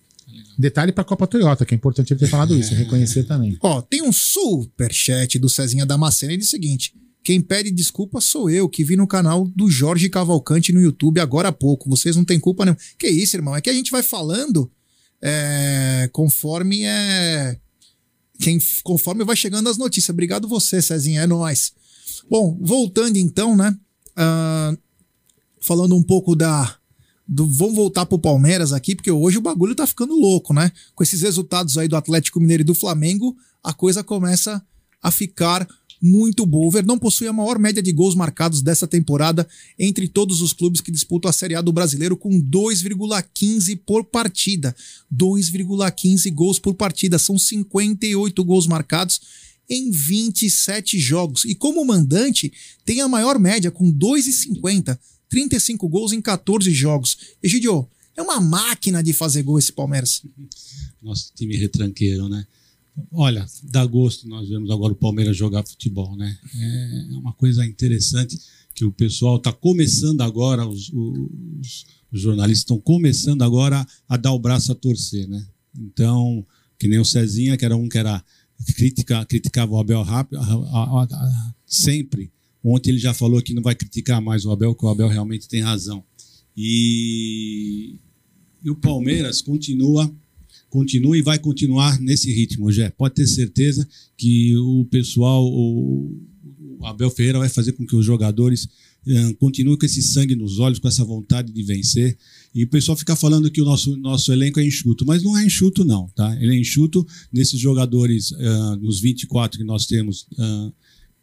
Detalhe 0.56 0.92
para 0.92 1.02
a 1.02 1.04
Copa 1.04 1.26
Toyota, 1.26 1.64
que 1.64 1.74
é 1.74 1.76
importante 1.76 2.12
ele 2.12 2.20
ter 2.20 2.28
falado 2.28 2.54
isso, 2.56 2.74
reconhecer 2.76 3.24
também. 3.24 3.56
Ó, 3.62 3.80
tem 3.80 4.02
um 4.02 4.12
super 4.12 4.92
chat 4.92 5.38
do 5.38 5.48
Cezinha 5.48 5.86
Damasceno, 5.86 6.32
ele 6.32 6.38
diz 6.38 6.48
o 6.48 6.50
seguinte: 6.50 6.94
quem 7.22 7.40
pede 7.40 7.70
desculpa 7.70 8.20
sou 8.20 8.48
eu, 8.48 8.68
que 8.68 8.82
vi 8.82 8.96
no 8.96 9.06
canal 9.06 9.46
do 9.54 9.70
Jorge 9.70 10.08
Cavalcante 10.08 10.72
no 10.72 10.80
YouTube 10.80 11.20
agora 11.20 11.48
há 11.48 11.52
pouco. 11.52 11.88
Vocês 11.88 12.16
não 12.16 12.24
têm 12.24 12.40
culpa 12.40 12.64
nenhuma. 12.64 12.80
Que 12.98 13.08
isso, 13.08 13.36
irmão? 13.36 13.54
É 13.54 13.60
que 13.60 13.68
a 13.68 13.74
gente 13.74 13.90
vai 13.90 14.02
falando 14.02 14.70
é, 15.22 16.08
conforme 16.12 16.84
é. 16.84 17.58
Quem, 18.40 18.58
conforme 18.82 19.22
vai 19.22 19.36
chegando 19.36 19.68
as 19.68 19.76
notícias. 19.76 20.10
Obrigado 20.10 20.48
você, 20.48 20.80
Cezinha, 20.80 21.22
é 21.22 21.26
nóis. 21.26 21.72
Bom, 22.28 22.58
voltando 22.60 23.18
então, 23.18 23.54
né? 23.54 23.76
Uh, 24.12 24.78
falando 25.60 25.94
um 25.94 26.02
pouco 26.02 26.34
da. 26.34 26.76
Do, 27.28 27.46
vamos 27.46 27.76
voltar 27.76 28.06
pro 28.06 28.18
Palmeiras 28.18 28.72
aqui, 28.72 28.96
porque 28.96 29.10
hoje 29.10 29.38
o 29.38 29.42
bagulho 29.42 29.74
tá 29.74 29.86
ficando 29.86 30.14
louco, 30.14 30.54
né? 30.54 30.72
Com 30.94 31.04
esses 31.04 31.20
resultados 31.20 31.76
aí 31.76 31.86
do 31.86 31.96
Atlético 31.96 32.40
Mineiro 32.40 32.62
e 32.62 32.64
do 32.64 32.74
Flamengo, 32.74 33.36
a 33.62 33.72
coisa 33.72 34.02
começa 34.02 34.64
a 35.02 35.10
ficar 35.10 35.68
muito 36.00 36.46
boa. 36.46 36.66
O 36.66 36.70
Verdão 36.70 36.98
possui 36.98 37.26
a 37.26 37.32
maior 37.32 37.58
média 37.58 37.82
de 37.82 37.92
gols 37.92 38.14
marcados 38.14 38.62
dessa 38.62 38.86
temporada 38.86 39.46
entre 39.78 40.08
todos 40.08 40.40
os 40.40 40.52
clubes 40.52 40.80
que 40.80 40.90
disputam 40.90 41.28
a 41.28 41.32
Série 41.32 41.54
A 41.54 41.60
do 41.60 41.72
Brasileiro, 41.72 42.16
com 42.16 42.40
2,15 42.40 43.80
por 43.84 44.04
partida. 44.04 44.74
2,15 45.12 46.32
gols 46.32 46.58
por 46.58 46.74
partida. 46.74 47.18
São 47.18 47.38
58 47.38 48.44
gols 48.44 48.66
marcados 48.66 49.20
em 49.68 49.90
27 49.90 50.98
jogos. 50.98 51.44
E 51.44 51.54
como 51.54 51.84
mandante, 51.84 52.52
tem 52.84 53.00
a 53.00 53.08
maior 53.08 53.38
média, 53.38 53.70
com 53.70 53.92
2,50. 53.92 54.98
35 55.28 55.88
gols 55.88 56.12
em 56.12 56.20
14 56.20 56.72
jogos. 56.72 57.16
Egidio, 57.40 57.88
é 58.16 58.22
uma 58.22 58.40
máquina 58.40 59.02
de 59.02 59.12
fazer 59.12 59.42
gol 59.42 59.58
esse 59.58 59.72
Palmeiras. 59.72 60.22
Nosso 61.00 61.32
time 61.36 61.56
retranqueiro, 61.56 62.28
né? 62.28 62.44
Olha, 63.12 63.46
dá 63.64 63.84
gosto 63.86 64.28
nós 64.28 64.48
vemos 64.48 64.70
agora 64.70 64.92
o 64.92 64.96
Palmeiras 64.96 65.36
jogar 65.36 65.66
futebol, 65.66 66.16
né? 66.16 66.38
É 66.54 67.16
uma 67.16 67.32
coisa 67.32 67.64
interessante 67.64 68.38
que 68.74 68.84
o 68.84 68.92
pessoal 68.92 69.36
está 69.36 69.52
começando 69.52 70.20
agora, 70.20 70.66
os, 70.66 70.90
os, 70.92 71.86
os 72.12 72.20
jornalistas 72.20 72.62
estão 72.62 72.80
começando 72.80 73.42
agora 73.42 73.86
a 74.08 74.16
dar 74.16 74.32
o 74.32 74.38
braço 74.38 74.72
a 74.72 74.74
torcer, 74.74 75.28
né? 75.28 75.46
Então, 75.76 76.44
que 76.78 76.88
nem 76.88 76.98
o 76.98 77.04
Cezinha, 77.04 77.56
que 77.56 77.64
era 77.64 77.76
um 77.76 77.88
que 77.88 77.98
era 77.98 78.24
critica, 78.76 79.24
criticava 79.24 79.72
o 79.72 79.78
Abel 79.78 80.02
rápido, 80.02 80.38
a, 80.38 80.42
a, 80.42 81.02
a, 81.04 81.54
sempre. 81.66 82.30
Ontem 82.62 82.90
ele 82.90 82.98
já 82.98 83.14
falou 83.14 83.40
que 83.40 83.54
não 83.54 83.62
vai 83.62 83.74
criticar 83.74 84.20
mais 84.20 84.44
o 84.44 84.50
Abel, 84.50 84.74
que 84.74 84.84
o 84.84 84.88
Abel 84.88 85.08
realmente 85.08 85.48
tem 85.48 85.62
razão. 85.62 86.04
E, 86.56 87.96
e 88.62 88.70
o 88.70 88.76
Palmeiras 88.76 89.40
continua 89.40 90.12
continua 90.70 91.18
e 91.18 91.22
vai 91.22 91.38
continuar 91.38 92.00
nesse 92.00 92.32
ritmo, 92.32 92.70
Jé. 92.70 92.90
Pode 92.90 93.16
ter 93.16 93.26
certeza 93.26 93.86
que 94.16 94.56
o 94.56 94.86
pessoal, 94.86 95.44
o 95.44 96.16
Abel 96.82 97.10
Ferreira 97.10 97.38
vai 97.38 97.48
fazer 97.48 97.72
com 97.72 97.84
que 97.84 97.96
os 97.96 98.06
jogadores 98.06 98.64
uh, 98.64 99.34
continuem 99.38 99.76
com 99.76 99.84
esse 99.84 100.00
sangue 100.00 100.34
nos 100.34 100.58
olhos, 100.58 100.78
com 100.78 100.88
essa 100.88 101.04
vontade 101.04 101.52
de 101.52 101.62
vencer. 101.62 102.16
E 102.54 102.64
o 102.64 102.68
pessoal 102.68 102.96
fica 102.96 103.14
falando 103.14 103.50
que 103.50 103.60
o 103.60 103.64
nosso, 103.64 103.96
nosso 103.96 104.32
elenco 104.32 104.60
é 104.60 104.64
enxuto, 104.64 105.04
mas 105.04 105.22
não 105.22 105.36
é 105.36 105.44
enxuto, 105.44 105.84
não, 105.84 106.08
tá? 106.14 106.34
Ele 106.40 106.54
é 106.54 106.58
enxuto 106.58 107.06
nesses 107.32 107.58
jogadores, 107.58 108.30
uh, 108.30 108.76
nos 108.80 109.00
24 109.00 109.58
que 109.58 109.64
nós 109.64 109.86
temos, 109.86 110.22
uh, 110.38 110.72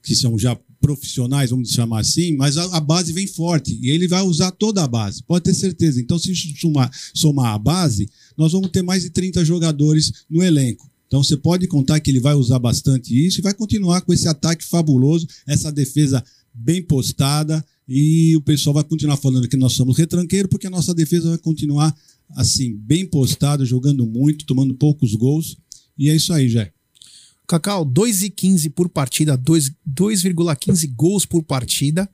que 0.04 0.16
são 0.16 0.38
já 0.38 0.58
profissionais, 0.80 1.50
vamos 1.50 1.72
chamar 1.72 2.02
assim, 2.02 2.36
mas 2.36 2.58
a, 2.58 2.78
a, 2.78 2.80
base 2.80 3.12
vem 3.12 3.28
forte 3.28 3.78
e 3.82 3.90
ele 3.90 4.08
vai 4.08 4.22
usar 4.22 4.52
toda 4.52 4.84
a 4.84 4.88
base, 4.88 5.24
pode 5.24 5.44
ter 5.44 5.54
certeza. 5.54 6.00
Então, 6.00 6.20
se 6.20 6.34
somar, 6.60 6.92
somar 7.14 7.54
a 7.54 7.58
base, 7.58 8.10
nós 8.38 8.52
vamos 8.52 8.70
ter 8.70 8.82
mais 8.82 9.04
de 9.04 9.10
30 9.10 9.44
jogadores 9.44 10.26
no 10.30 10.44
elenco. 10.44 10.90
Então 11.08 11.24
você 11.24 11.38
pode 11.38 11.68
contar 11.68 12.00
que 12.00 12.12
ele 12.12 12.20
vai 12.20 12.36
usar 12.36 12.60
bastante 12.60 13.14
isso 13.26 13.40
e 13.40 13.42
vai 13.42 13.54
continuar 13.54 14.02
com 14.02 14.14
esse 14.14 14.28
ataque 14.28 14.64
fabuloso, 14.64 15.28
essa 15.48 15.72
defesa 15.72 16.24
bem 16.54 16.82
postada 16.82 17.66
e 17.88 18.36
o 18.36 18.42
pessoal 18.42 18.74
vai 18.74 18.84
continuar 18.84 19.18
falando 19.18 19.48
que 19.48 19.56
nós 19.56 19.74
somos 19.74 19.98
retranqueiro 19.98 20.50
porque 20.50 20.68
a 20.68 20.70
nossa 20.70 20.94
defesa 20.94 21.30
vai 21.30 21.38
continuar 21.38 21.96
assim, 22.36 22.76
bem 22.76 23.06
postada, 23.06 23.66
jogando 23.66 24.06
muito, 24.06 24.46
tomando 24.46 24.74
poucos 24.74 25.16
gols. 25.16 25.58
E 25.98 26.10
é 26.10 26.16
isso 26.16 26.34
aí, 26.34 26.50
Jé. 26.50 26.74
Cacau, 27.48 27.86
2,15 27.86 28.70
por 28.72 28.90
partida, 28.90 29.38
2,15 29.38 30.94
gols 30.94 31.26
por 31.26 31.42
partida. 31.44 32.10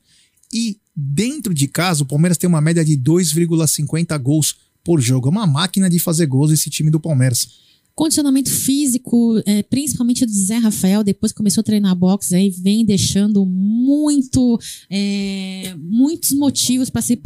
E 0.54 0.78
dentro 0.96 1.54
de 1.54 1.68
casa, 1.68 2.04
o 2.04 2.06
Palmeiras 2.06 2.38
tem 2.38 2.48
uma 2.48 2.62
média 2.62 2.86
de 2.86 2.96
2,50 2.96 4.16
gols 4.22 4.56
por 4.84 5.00
jogo. 5.00 5.28
É 5.28 5.32
uma 5.32 5.48
máquina 5.48 5.90
de 5.90 6.00
fazer 6.00 6.26
gols 6.26 6.52
esse 6.52 6.70
time 6.70 6.92
do 6.92 7.00
Palmeiras. 7.00 7.48
Condicionamento 7.96 8.50
físico, 8.50 9.40
é, 9.46 9.62
principalmente 9.62 10.26
do 10.26 10.32
Zé 10.32 10.58
Rafael, 10.58 11.04
depois 11.04 11.32
começou 11.32 11.62
a 11.62 11.64
treinar 11.64 11.96
boxe, 11.96 12.34
aí 12.36 12.50
vem 12.50 12.84
deixando 12.84 13.46
muito, 13.46 14.60
é, 14.90 15.76
muitos 15.78 16.32
motivos 16.32 16.90
para 16.90 17.04
ser 17.04 17.20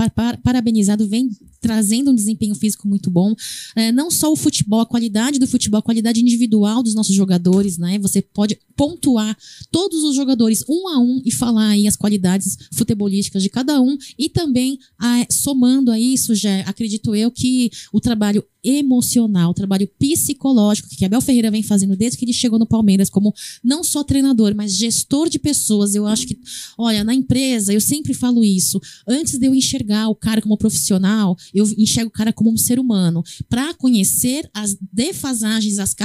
parabenizado, 0.43 1.07
vem 1.07 1.29
trazendo 1.61 2.11
um 2.11 2.15
desempenho 2.15 2.53
físico 2.53 2.87
muito 2.87 3.09
bom. 3.09 3.33
É, 3.75 3.93
não 3.93 4.11
só 4.11 4.31
o 4.31 4.35
futebol, 4.35 4.81
a 4.81 4.85
qualidade 4.85 5.39
do 5.39 5.47
futebol, 5.47 5.79
a 5.79 5.83
qualidade 5.83 6.21
individual 6.21 6.83
dos 6.83 6.93
nossos 6.93 7.15
jogadores, 7.15 7.77
né? 7.77 7.97
Você 7.99 8.21
pode 8.21 8.59
pontuar 8.75 9.37
todos 9.71 10.03
os 10.03 10.15
jogadores 10.15 10.63
um 10.69 10.87
a 10.89 10.99
um 10.99 11.21
e 11.25 11.31
falar 11.31 11.69
aí 11.69 11.87
as 11.87 11.95
qualidades 11.95 12.57
futebolísticas 12.73 13.41
de 13.41 13.49
cada 13.49 13.81
um 13.81 13.97
e 14.17 14.29
também 14.29 14.77
a, 14.99 15.25
somando 15.31 15.91
a 15.91 15.99
isso, 15.99 16.35
já 16.35 16.59
acredito 16.61 17.15
eu 17.15 17.31
que 17.31 17.71
o 17.91 17.99
trabalho 17.99 18.43
emocional, 18.67 19.53
trabalho 19.53 19.87
psicológico 19.97 20.89
que 20.89 21.05
Abel 21.05 21.21
Ferreira 21.21 21.49
vem 21.49 21.63
fazendo 21.63 21.95
desde 21.95 22.17
que 22.17 22.25
ele 22.25 22.33
chegou 22.33 22.59
no 22.59 22.65
Palmeiras 22.65 23.09
como 23.09 23.33
não 23.63 23.83
só 23.83 24.03
treinador, 24.03 24.53
mas 24.55 24.75
gestor 24.75 25.29
de 25.29 25.39
pessoas. 25.39 25.95
Eu 25.95 26.05
acho 26.05 26.27
que, 26.27 26.37
olha, 26.77 27.03
na 27.03 27.13
empresa, 27.13 27.73
eu 27.73 27.79
sempre 27.79 28.13
falo 28.13 28.43
isso, 28.43 28.79
antes 29.07 29.37
de 29.37 29.47
eu 29.47 29.55
enxergar 29.55 30.09
o 30.09 30.15
cara 30.15 30.41
como 30.41 30.57
profissional, 30.57 31.37
eu 31.53 31.65
enxergo 31.77 32.09
o 32.09 32.13
cara 32.13 32.33
como 32.33 32.51
um 32.51 32.57
ser 32.57 32.79
humano, 32.79 33.23
para 33.49 33.73
conhecer 33.73 34.49
as 34.53 34.77
defasagens, 34.91 35.79
as, 35.79 35.95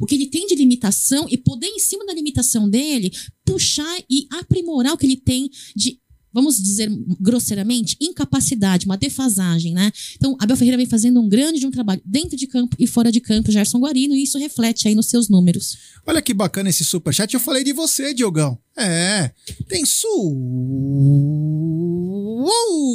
o 0.00 0.06
que 0.06 0.14
ele 0.14 0.26
tem 0.26 0.46
de 0.46 0.54
limitação 0.54 1.26
e 1.28 1.36
poder, 1.36 1.66
em 1.66 1.78
cima 1.78 2.06
da 2.06 2.14
limitação 2.14 2.68
dele, 2.68 3.12
puxar 3.44 3.98
e 4.08 4.26
aprimorar 4.30 4.94
o 4.94 4.96
que 4.96 5.06
ele 5.06 5.16
tem 5.16 5.50
de 5.74 5.98
vamos 6.32 6.60
dizer 6.62 6.90
grosseiramente, 7.20 7.96
incapacidade, 8.00 8.86
uma 8.86 8.96
defasagem, 8.96 9.74
né? 9.74 9.92
Então, 10.16 10.36
Abel 10.40 10.56
Ferreira 10.56 10.76
vem 10.76 10.86
fazendo 10.86 11.20
um 11.20 11.28
grande 11.28 11.60
de 11.60 11.66
um 11.66 11.70
trabalho 11.70 12.00
dentro 12.04 12.36
de 12.36 12.46
campo 12.46 12.76
e 12.78 12.86
fora 12.86 13.10
de 13.12 13.20
campo, 13.20 13.50
Gerson 13.50 13.78
Guarino, 13.78 14.14
e 14.14 14.22
isso 14.22 14.38
reflete 14.38 14.88
aí 14.88 14.94
nos 14.94 15.06
seus 15.06 15.28
números. 15.28 15.76
Olha 16.06 16.22
que 16.22 16.32
bacana 16.32 16.70
esse 16.70 16.84
superchat, 16.84 17.34
eu 17.34 17.40
falei 17.40 17.64
de 17.64 17.72
você, 17.72 18.14
Diogão. 18.14 18.58
É, 18.76 19.32
tem 19.68 19.84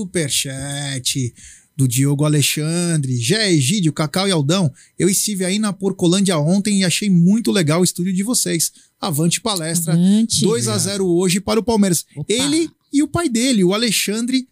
superchat 0.10 1.34
do 1.76 1.88
Diogo 1.88 2.24
Alexandre, 2.24 3.18
Gé, 3.18 3.52
Egídio, 3.52 3.92
Cacau 3.92 4.28
e 4.28 4.32
Aldão. 4.32 4.72
Eu 4.98 5.10
estive 5.10 5.44
aí 5.44 5.60
na 5.60 5.74
Porcolândia 5.74 6.38
ontem 6.38 6.80
e 6.80 6.86
achei 6.86 7.10
muito 7.10 7.52
legal 7.52 7.82
o 7.82 7.84
estúdio 7.84 8.14
de 8.14 8.24
vocês. 8.24 8.72
Avante 9.00 9.42
palestra. 9.42 9.94
Avante. 9.94 10.42
2 10.42 10.68
a 10.70 10.78
0 10.78 11.06
hoje 11.06 11.42
para 11.42 11.60
o 11.60 11.64
Palmeiras. 11.64 12.06
Opa. 12.16 12.32
Ele 12.32 12.70
e 12.96 13.04
o 13.04 13.08
pai 13.08 13.28
dele, 13.28 13.64
o 13.64 13.74
Alexandre 13.74 14.48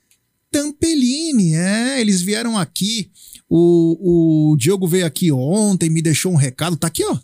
Tampelini. 0.51 1.55
É, 1.55 2.01
eles 2.01 2.21
vieram 2.21 2.57
aqui. 2.57 3.09
O, 3.49 4.51
o 4.51 4.57
Diogo 4.57 4.85
veio 4.85 5.05
aqui 5.05 5.31
ontem, 5.31 5.89
me 5.89 6.01
deixou 6.01 6.31
um 6.31 6.35
recado. 6.35 6.75
Tá 6.75 6.87
aqui, 6.87 7.05
ó. 7.05 7.17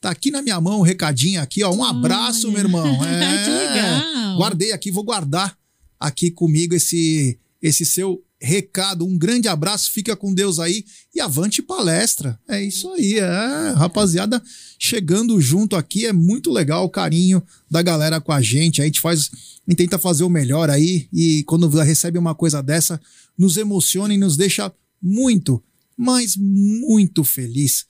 Tá 0.00 0.10
aqui 0.10 0.30
na 0.30 0.42
minha 0.42 0.60
mão 0.60 0.78
o 0.78 0.80
um 0.80 0.84
recadinho 0.84 1.40
aqui, 1.40 1.62
ó. 1.62 1.72
Um 1.72 1.82
abraço, 1.82 2.50
meu 2.50 2.60
irmão. 2.60 2.86
É, 3.04 3.44
que 3.44 3.50
legal. 3.50 4.36
Guardei 4.36 4.72
aqui, 4.72 4.90
vou 4.90 5.02
guardar 5.02 5.56
aqui 5.98 6.30
comigo 6.30 6.74
esse 6.74 7.38
esse 7.62 7.84
seu 7.84 8.22
recado. 8.40 9.04
Um 9.04 9.18
grande 9.18 9.48
abraço, 9.48 9.90
fica 9.90 10.16
com 10.16 10.32
Deus 10.32 10.58
aí 10.58 10.84
e 11.14 11.20
avante 11.20 11.60
palestra. 11.60 12.40
É 12.48 12.62
isso 12.62 12.90
aí, 12.92 13.18
é, 13.18 13.72
rapaziada, 13.72 14.42
chegando 14.78 15.40
junto 15.40 15.76
aqui, 15.76 16.06
é 16.06 16.12
muito 16.12 16.50
legal 16.50 16.84
o 16.84 16.90
carinho 16.90 17.42
da 17.70 17.82
galera 17.82 18.20
com 18.20 18.32
a 18.32 18.40
gente. 18.40 18.80
A 18.80 18.84
gente 18.84 19.00
faz, 19.00 19.30
a 19.66 19.70
gente 19.70 19.78
tenta 19.78 19.98
fazer 19.98 20.24
o 20.24 20.30
melhor 20.30 20.70
aí 20.70 21.06
e 21.12 21.44
quando 21.44 21.68
recebe 21.68 22.18
uma 22.18 22.34
coisa 22.34 22.62
dessa, 22.62 23.00
nos 23.36 23.56
emociona 23.56 24.14
e 24.14 24.18
nos 24.18 24.36
deixa 24.36 24.72
muito, 25.02 25.62
mas 25.96 26.36
muito 26.36 27.22
feliz. 27.22 27.84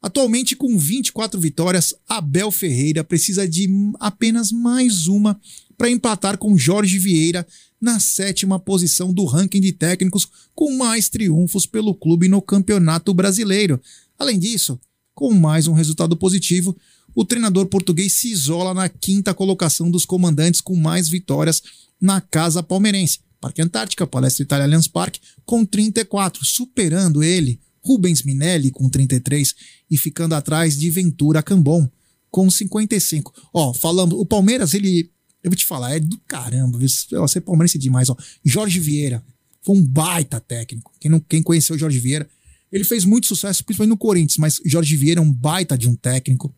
Atualmente, 0.00 0.54
com 0.54 0.78
24 0.78 1.40
vitórias, 1.40 1.94
Abel 2.08 2.52
Ferreira 2.52 3.02
precisa 3.02 3.48
de 3.48 3.68
apenas 3.98 4.52
mais 4.52 5.08
uma 5.08 5.40
para 5.76 5.90
empatar 5.90 6.38
com 6.38 6.56
Jorge 6.56 6.98
Vieira 6.98 7.46
na 7.86 8.00
sétima 8.00 8.58
posição 8.58 9.12
do 9.12 9.24
ranking 9.24 9.60
de 9.60 9.70
técnicos 9.70 10.26
com 10.56 10.76
mais 10.76 11.08
triunfos 11.08 11.66
pelo 11.66 11.94
clube 11.94 12.26
no 12.26 12.42
Campeonato 12.42 13.14
Brasileiro. 13.14 13.80
Além 14.18 14.40
disso, 14.40 14.76
com 15.14 15.32
mais 15.32 15.68
um 15.68 15.72
resultado 15.72 16.16
positivo, 16.16 16.76
o 17.14 17.24
treinador 17.24 17.66
português 17.66 18.14
se 18.14 18.28
isola 18.28 18.74
na 18.74 18.88
quinta 18.88 19.32
colocação 19.32 19.88
dos 19.88 20.04
comandantes 20.04 20.60
com 20.60 20.74
mais 20.74 21.08
vitórias 21.08 21.62
na 22.00 22.20
Casa 22.20 22.60
Palmeirense. 22.60 23.20
Parque 23.40 23.62
Antártica, 23.62 24.04
Palestra 24.04 24.42
Itália 24.42 24.64
Allianz 24.64 24.88
Parque, 24.88 25.20
com 25.44 25.64
34, 25.64 26.44
superando 26.44 27.22
ele, 27.22 27.60
Rubens 27.84 28.24
Minelli, 28.24 28.72
com 28.72 28.88
33, 28.88 29.54
e 29.88 29.96
ficando 29.96 30.34
atrás 30.34 30.76
de 30.76 30.90
Ventura 30.90 31.40
Cambon, 31.40 31.88
com 32.32 32.50
55. 32.50 33.32
Ó, 33.54 33.72
falando, 33.72 34.18
o 34.18 34.26
Palmeiras, 34.26 34.74
ele 34.74 35.08
eu 35.46 35.50
vou 35.50 35.56
te 35.56 35.66
falar, 35.66 35.96
é 35.96 36.00
do 36.00 36.18
caramba. 36.26 36.78
Você 36.78 37.38
é 37.38 37.40
palmeirense 37.40 37.78
demais, 37.78 38.08
ó. 38.10 38.16
Jorge 38.44 38.80
Vieira 38.80 39.24
foi 39.62 39.76
um 39.76 39.84
baita 39.84 40.40
técnico. 40.40 40.92
Quem, 41.00 41.10
não, 41.10 41.20
quem 41.20 41.42
conheceu 41.42 41.76
o 41.76 41.78
Jorge 41.78 41.98
Vieira, 41.98 42.28
ele 42.70 42.84
fez 42.84 43.04
muito 43.04 43.26
sucesso, 43.26 43.64
principalmente 43.64 43.90
no 43.90 43.96
Corinthians, 43.96 44.38
mas 44.38 44.60
Jorge 44.64 44.96
Vieira 44.96 45.20
é 45.20 45.22
um 45.22 45.32
baita 45.32 45.76
de 45.76 45.88
um 45.88 45.94
técnico. 45.94 46.54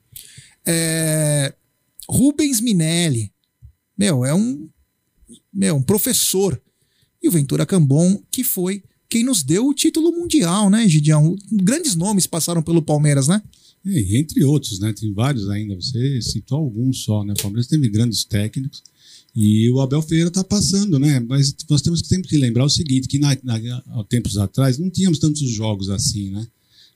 É... 0.66 1.54
Rubens 2.08 2.60
Minelli, 2.60 3.32
meu, 3.96 4.24
é 4.24 4.34
um, 4.34 4.68
meu, 5.52 5.76
um 5.76 5.82
professor. 5.82 6.60
E 7.22 7.28
o 7.28 7.30
Ventura 7.30 7.66
Cambon, 7.66 8.22
que 8.30 8.42
foi 8.42 8.82
quem 9.08 9.24
nos 9.24 9.42
deu 9.42 9.66
o 9.66 9.74
título 9.74 10.12
mundial, 10.12 10.70
né, 10.70 10.86
Gidião? 10.88 11.34
Grandes 11.50 11.94
nomes 11.94 12.26
passaram 12.26 12.62
pelo 12.62 12.82
Palmeiras, 12.82 13.28
né? 13.28 13.42
E, 13.90 14.18
entre 14.18 14.44
outros, 14.44 14.78
né? 14.78 14.92
Tem 14.92 15.12
vários 15.12 15.48
ainda. 15.48 15.74
Você 15.76 16.20
citou 16.20 16.58
alguns 16.58 17.04
só, 17.04 17.24
né? 17.24 17.34
O 17.36 17.42
Palmeiras 17.42 17.66
teve 17.66 17.88
grandes 17.88 18.24
técnicos 18.24 18.82
e 19.34 19.70
o 19.70 19.80
Abel 19.80 20.02
Ferreira 20.02 20.28
está 20.28 20.42
passando, 20.42 20.98
né? 20.98 21.20
Mas 21.20 21.54
nós 21.68 21.82
temos 21.82 22.02
que 22.02 22.08
sempre 22.08 22.36
lembrar 22.36 22.64
o 22.64 22.70
seguinte, 22.70 23.06
que 23.06 23.18
na, 23.18 23.36
na, 23.42 23.56
há 23.86 24.04
tempos 24.04 24.36
atrás 24.36 24.78
não 24.78 24.90
tínhamos 24.90 25.18
tantos 25.18 25.48
jogos 25.48 25.90
assim, 25.90 26.30
né? 26.30 26.46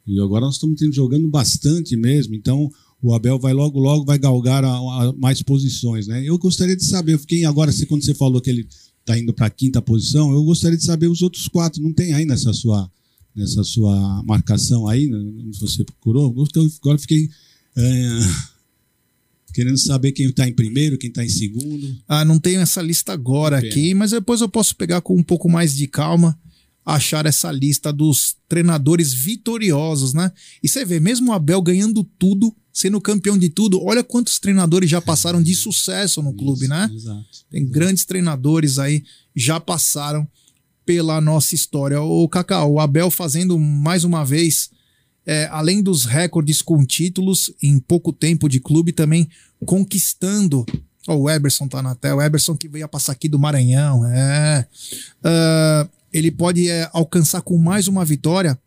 E 0.06 0.18
agora 0.20 0.46
nós 0.46 0.54
estamos 0.54 0.80
jogando 0.94 1.28
bastante 1.28 1.96
mesmo. 1.96 2.34
Então 2.34 2.70
o 3.00 3.14
Abel 3.14 3.38
vai 3.38 3.52
logo, 3.52 3.78
logo 3.78 4.04
vai 4.04 4.18
galgar 4.18 4.64
a, 4.64 4.70
a 4.70 5.12
mais 5.12 5.42
posições, 5.42 6.06
né? 6.06 6.22
Eu 6.24 6.38
gostaria 6.38 6.76
de 6.76 6.84
saber, 6.84 7.14
eu 7.14 7.18
fiquei 7.18 7.44
agora, 7.44 7.72
quando 7.88 8.04
você 8.04 8.14
falou 8.14 8.40
que 8.40 8.50
ele 8.50 8.66
está 9.00 9.18
indo 9.18 9.32
para 9.32 9.46
a 9.46 9.50
quinta 9.50 9.82
posição, 9.82 10.32
eu 10.32 10.42
gostaria 10.44 10.78
de 10.78 10.84
saber 10.84 11.08
os 11.08 11.22
outros 11.22 11.48
quatro. 11.48 11.82
Não 11.82 11.92
tem 11.92 12.12
aí 12.14 12.24
nessa 12.24 12.52
sua 12.52 12.90
nessa 13.34 13.64
sua 13.64 14.22
marcação 14.24 14.86
aí, 14.88 15.08
né, 15.08 15.18
você 15.60 15.84
procurou. 15.84 16.34
Agora 16.80 16.98
fiquei 16.98 17.28
é, 17.76 18.18
querendo 19.52 19.78
saber 19.78 20.12
quem 20.12 20.26
está 20.28 20.48
em 20.48 20.52
primeiro, 20.52 20.98
quem 20.98 21.08
está 21.08 21.24
em 21.24 21.28
segundo. 21.28 21.96
Ah, 22.08 22.24
não 22.24 22.38
tenho 22.38 22.60
essa 22.60 22.80
lista 22.82 23.12
agora 23.12 23.58
aqui, 23.58 23.94
mas 23.94 24.10
depois 24.10 24.40
eu 24.40 24.48
posso 24.48 24.74
pegar 24.76 25.00
com 25.00 25.16
um 25.16 25.22
pouco 25.22 25.48
mais 25.48 25.74
de 25.74 25.86
calma, 25.86 26.38
achar 26.84 27.26
essa 27.26 27.50
lista 27.52 27.92
dos 27.92 28.36
treinadores 28.48 29.12
vitoriosos, 29.12 30.12
né? 30.12 30.32
E 30.62 30.68
você 30.68 30.84
vê, 30.84 30.98
mesmo 30.98 31.30
o 31.30 31.34
Abel 31.34 31.62
ganhando 31.62 32.02
tudo, 32.18 32.54
sendo 32.72 33.00
campeão 33.00 33.38
de 33.38 33.48
tudo, 33.48 33.80
olha 33.82 34.02
quantos 34.02 34.38
treinadores 34.38 34.90
já 34.90 35.00
passaram 35.00 35.42
de 35.42 35.54
sucesso 35.54 36.22
no 36.22 36.32
clube, 36.32 36.66
né? 36.66 36.90
Exato, 36.92 37.24
Tem 37.50 37.62
exato. 37.62 37.72
grandes 37.72 38.04
treinadores 38.04 38.78
aí 38.78 39.04
já 39.36 39.60
passaram 39.60 40.26
pela 40.84 41.20
nossa 41.20 41.54
história. 41.54 42.00
O 42.00 42.28
Cacau, 42.28 42.72
o 42.72 42.80
Abel 42.80 43.10
fazendo 43.10 43.58
mais 43.58 44.04
uma 44.04 44.24
vez, 44.24 44.70
é, 45.24 45.48
além 45.50 45.82
dos 45.82 46.04
recordes 46.04 46.62
com 46.62 46.84
títulos 46.84 47.52
em 47.62 47.78
pouco 47.78 48.12
tempo 48.12 48.48
de 48.48 48.60
clube, 48.60 48.92
também 48.92 49.28
conquistando. 49.64 50.64
O 51.08 51.28
Eberson 51.28 51.66
tá 51.66 51.82
na 51.82 51.94
tela, 51.94 52.22
o 52.22 52.22
Eberson 52.22 52.56
que 52.56 52.68
veio 52.68 52.84
a 52.84 52.88
passar 52.88 53.12
aqui 53.12 53.28
do 53.28 53.38
Maranhão. 53.38 54.06
É. 54.06 54.66
Uh, 55.24 55.90
ele 56.12 56.30
pode 56.30 56.68
é, 56.68 56.88
alcançar 56.92 57.40
com 57.42 57.56
mais 57.58 57.88
uma 57.88 58.04
vitória. 58.04 58.58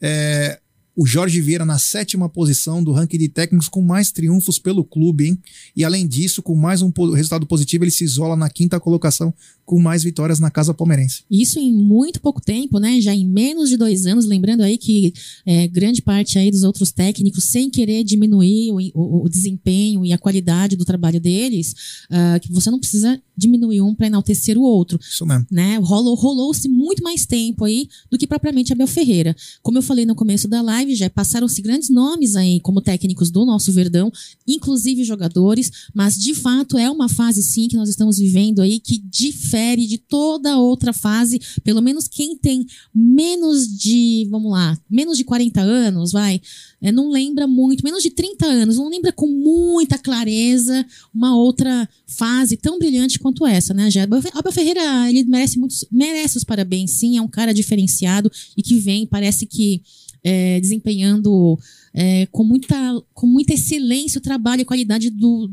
É, 0.00 0.60
o 0.98 1.06
Jorge 1.06 1.40
Vieira 1.40 1.64
na 1.64 1.78
sétima 1.78 2.28
posição 2.28 2.82
do 2.82 2.90
ranking 2.90 3.18
de 3.18 3.28
técnicos 3.28 3.68
com 3.68 3.80
mais 3.80 4.10
triunfos 4.10 4.58
pelo 4.58 4.82
clube, 4.82 5.28
hein? 5.28 5.38
E 5.76 5.84
além 5.84 6.08
disso, 6.08 6.42
com 6.42 6.56
mais 6.56 6.82
um 6.82 6.90
resultado 7.12 7.46
positivo, 7.46 7.84
ele 7.84 7.92
se 7.92 8.02
isola 8.02 8.34
na 8.34 8.50
quinta 8.50 8.80
colocação 8.80 9.32
com 9.68 9.78
mais 9.78 10.02
vitórias 10.02 10.40
na 10.40 10.50
Casa 10.50 10.72
Palmeirense. 10.72 11.24
Isso 11.30 11.58
em 11.58 11.70
muito 11.70 12.22
pouco 12.22 12.40
tempo, 12.40 12.78
né? 12.78 13.02
Já 13.02 13.14
em 13.14 13.26
menos 13.26 13.68
de 13.68 13.76
dois 13.76 14.06
anos, 14.06 14.24
lembrando 14.24 14.62
aí 14.62 14.78
que 14.78 15.12
é, 15.44 15.68
grande 15.68 16.00
parte 16.00 16.38
aí 16.38 16.50
dos 16.50 16.64
outros 16.64 16.90
técnicos, 16.90 17.44
sem 17.44 17.68
querer 17.68 18.02
diminuir 18.02 18.72
o, 18.72 18.78
o, 18.98 19.24
o 19.26 19.28
desempenho 19.28 20.06
e 20.06 20.12
a 20.14 20.16
qualidade 20.16 20.74
do 20.74 20.86
trabalho 20.86 21.20
deles, 21.20 21.74
uh, 22.10 22.40
que 22.40 22.50
você 22.50 22.70
não 22.70 22.78
precisa 22.78 23.20
diminuir 23.36 23.82
um 23.82 23.94
para 23.94 24.06
enaltecer 24.06 24.56
o 24.56 24.62
outro. 24.62 24.98
Isso 25.02 25.26
mesmo. 25.26 25.46
Né? 25.50 25.76
Rolou, 25.76 26.14
rolou-se 26.14 26.66
muito 26.66 27.02
mais 27.02 27.26
tempo 27.26 27.66
aí 27.66 27.90
do 28.10 28.16
que 28.16 28.26
propriamente 28.26 28.72
Abel 28.72 28.86
Ferreira. 28.86 29.36
Como 29.62 29.76
eu 29.76 29.82
falei 29.82 30.06
no 30.06 30.14
começo 30.14 30.48
da 30.48 30.62
live, 30.62 30.94
já 30.94 31.10
passaram-se 31.10 31.60
grandes 31.60 31.90
nomes 31.90 32.36
aí 32.36 32.58
como 32.60 32.80
técnicos 32.80 33.30
do 33.30 33.44
nosso 33.44 33.70
Verdão, 33.70 34.10
inclusive 34.46 35.04
jogadores, 35.04 35.70
mas 35.94 36.16
de 36.16 36.32
fato 36.34 36.78
é 36.78 36.90
uma 36.90 37.08
fase 37.08 37.42
sim 37.42 37.68
que 37.68 37.76
nós 37.76 37.90
estamos 37.90 38.16
vivendo 38.16 38.62
aí 38.62 38.80
que 38.80 38.96
difere 38.96 39.57
de 39.86 39.98
toda 39.98 40.58
outra 40.58 40.92
fase, 40.92 41.40
pelo 41.62 41.80
menos 41.82 42.08
quem 42.08 42.36
tem 42.36 42.66
menos 42.94 43.66
de, 43.66 44.26
vamos 44.30 44.50
lá, 44.52 44.78
menos 44.88 45.16
de 45.16 45.24
40 45.24 45.60
anos, 45.60 46.12
vai, 46.12 46.40
é, 46.80 46.92
não 46.92 47.10
lembra 47.10 47.46
muito, 47.46 47.84
menos 47.84 48.02
de 48.02 48.10
30 48.10 48.46
anos, 48.46 48.76
não 48.76 48.88
lembra 48.88 49.12
com 49.12 49.26
muita 49.26 49.98
clareza 49.98 50.86
uma 51.14 51.36
outra 51.36 51.88
fase 52.06 52.56
tão 52.56 52.78
brilhante 52.78 53.18
quanto 53.18 53.46
essa, 53.46 53.74
né, 53.74 53.90
Já 53.90 54.04
Abel 54.04 54.52
Ferreira, 54.52 55.08
ele 55.08 55.24
merece 55.24 55.58
muitos, 55.58 55.84
merece 55.90 56.36
os 56.36 56.44
parabéns, 56.44 56.92
sim, 56.92 57.16
é 57.16 57.22
um 57.22 57.28
cara 57.28 57.52
diferenciado 57.52 58.30
e 58.56 58.62
que 58.62 58.78
vem, 58.78 59.06
parece 59.06 59.46
que 59.46 59.82
é, 60.22 60.60
desempenhando 60.60 61.58
é, 61.94 62.26
com, 62.26 62.44
muita, 62.44 62.76
com 63.14 63.26
muita 63.26 63.54
excelência 63.54 64.18
o 64.18 64.22
trabalho 64.22 64.62
e 64.62 64.64
qualidade 64.64 65.10
do, 65.10 65.50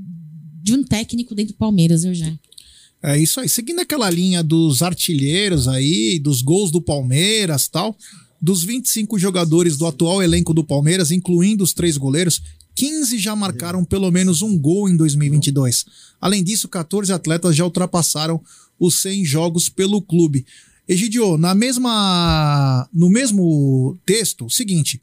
de 0.62 0.74
um 0.74 0.84
técnico 0.84 1.36
dentro 1.36 1.54
do 1.54 1.58
Palmeiras, 1.58 2.04
eu 2.04 2.14
já. 2.14 2.32
É 3.06 3.20
isso 3.20 3.40
aí. 3.40 3.48
Seguindo 3.48 3.82
aquela 3.82 4.10
linha 4.10 4.42
dos 4.42 4.82
artilheiros 4.82 5.68
aí, 5.68 6.18
dos 6.18 6.42
gols 6.42 6.72
do 6.72 6.82
Palmeiras 6.82 7.68
tal, 7.68 7.96
dos 8.42 8.64
25 8.64 9.20
jogadores 9.20 9.78
do 9.78 9.86
atual 9.86 10.24
elenco 10.24 10.56
do 10.56 10.64
Palmeiras, 10.64 11.12
incluindo 11.12 11.64
os 11.64 11.72
três 11.72 11.98
goleiros, 11.98 12.42
15 12.74 13.20
já 13.20 13.36
marcaram 13.36 13.86
pelo 13.86 14.10
menos 14.10 14.42
um 14.42 14.58
gol 14.58 14.90
em 14.90 14.98
2022. 14.98 15.86
Além 16.20 16.44
disso, 16.44 16.68
14 16.68 17.14
atletas 17.14 17.56
já 17.56 17.64
ultrapassaram 17.64 18.42
os 18.80 19.00
100 19.02 19.24
jogos 19.24 19.70
pelo 19.70 20.02
clube. 20.02 20.44
Egidio, 20.88 21.38
na 21.38 21.54
mesma, 21.54 22.90
no 22.92 23.08
mesmo 23.08 23.96
texto, 24.04 24.50
seguinte, 24.50 25.00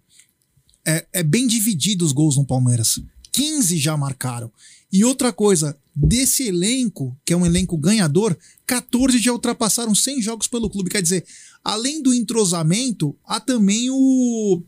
é, 0.84 1.06
é 1.12 1.22
bem 1.22 1.46
dividido 1.46 2.04
os 2.04 2.10
gols 2.10 2.36
no 2.36 2.44
Palmeiras. 2.44 3.00
15 3.30 3.78
já 3.78 3.96
marcaram. 3.96 4.50
E 4.92 5.04
outra 5.04 5.32
coisa, 5.32 5.78
desse 5.94 6.48
elenco, 6.48 7.16
que 7.24 7.32
é 7.32 7.36
um 7.36 7.46
elenco 7.46 7.78
ganhador, 7.78 8.36
14 8.66 9.18
já 9.18 9.32
ultrapassaram 9.32 9.94
100 9.94 10.20
jogos 10.20 10.46
pelo 10.46 10.68
clube. 10.68 10.90
Quer 10.90 11.02
dizer, 11.02 11.24
além 11.64 12.02
do 12.02 12.12
entrosamento, 12.12 13.16
há 13.24 13.40
também 13.40 13.88
o. 13.90 14.62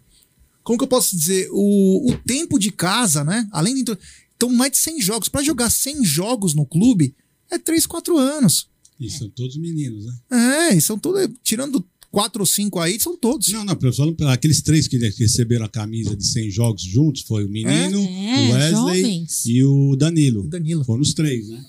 Como 0.62 0.78
que 0.78 0.84
eu 0.84 0.88
posso 0.88 1.14
dizer? 1.14 1.48
O, 1.52 2.10
o 2.10 2.18
tempo 2.18 2.58
de 2.58 2.72
casa, 2.72 3.22
né? 3.22 3.46
Além 3.52 3.84
do. 3.84 3.98
Então, 4.34 4.48
mais 4.48 4.72
de 4.72 4.78
100 4.78 5.02
jogos. 5.02 5.28
Para 5.28 5.44
jogar 5.44 5.68
100 5.68 6.04
jogos 6.04 6.54
no 6.54 6.64
clube, 6.64 7.14
é 7.50 7.58
3, 7.58 7.84
4 7.84 8.16
anos. 8.16 8.68
E 8.98 9.10
são 9.10 9.28
todos 9.28 9.56
meninos, 9.56 10.06
né? 10.06 10.70
É, 10.70 10.74
e 10.74 10.80
são 10.80 10.98
todos. 10.98 11.28
Tirando 11.42 11.84
quatro 12.14 12.42
ou 12.42 12.46
cinco 12.46 12.78
aí, 12.78 12.98
são 13.00 13.16
todos. 13.16 13.48
Não, 13.48 13.64
não, 13.64 13.74
pessoal, 13.74 14.14
aqueles 14.28 14.62
três 14.62 14.86
que 14.86 14.96
receberam 14.96 15.64
a 15.64 15.68
camisa 15.68 16.16
de 16.16 16.24
100 16.24 16.50
jogos 16.50 16.82
juntos 16.82 17.22
foi 17.22 17.44
o 17.44 17.48
menino, 17.48 17.98
é, 18.00 18.48
o 18.48 18.52
Wesley 18.52 19.02
jovens. 19.02 19.46
e 19.46 19.64
o 19.64 19.96
Danilo. 19.96 20.42
O 20.42 20.48
Danilo. 20.48 20.84
Foram 20.84 21.02
os 21.02 21.12
três, 21.12 21.48
né? 21.48 21.64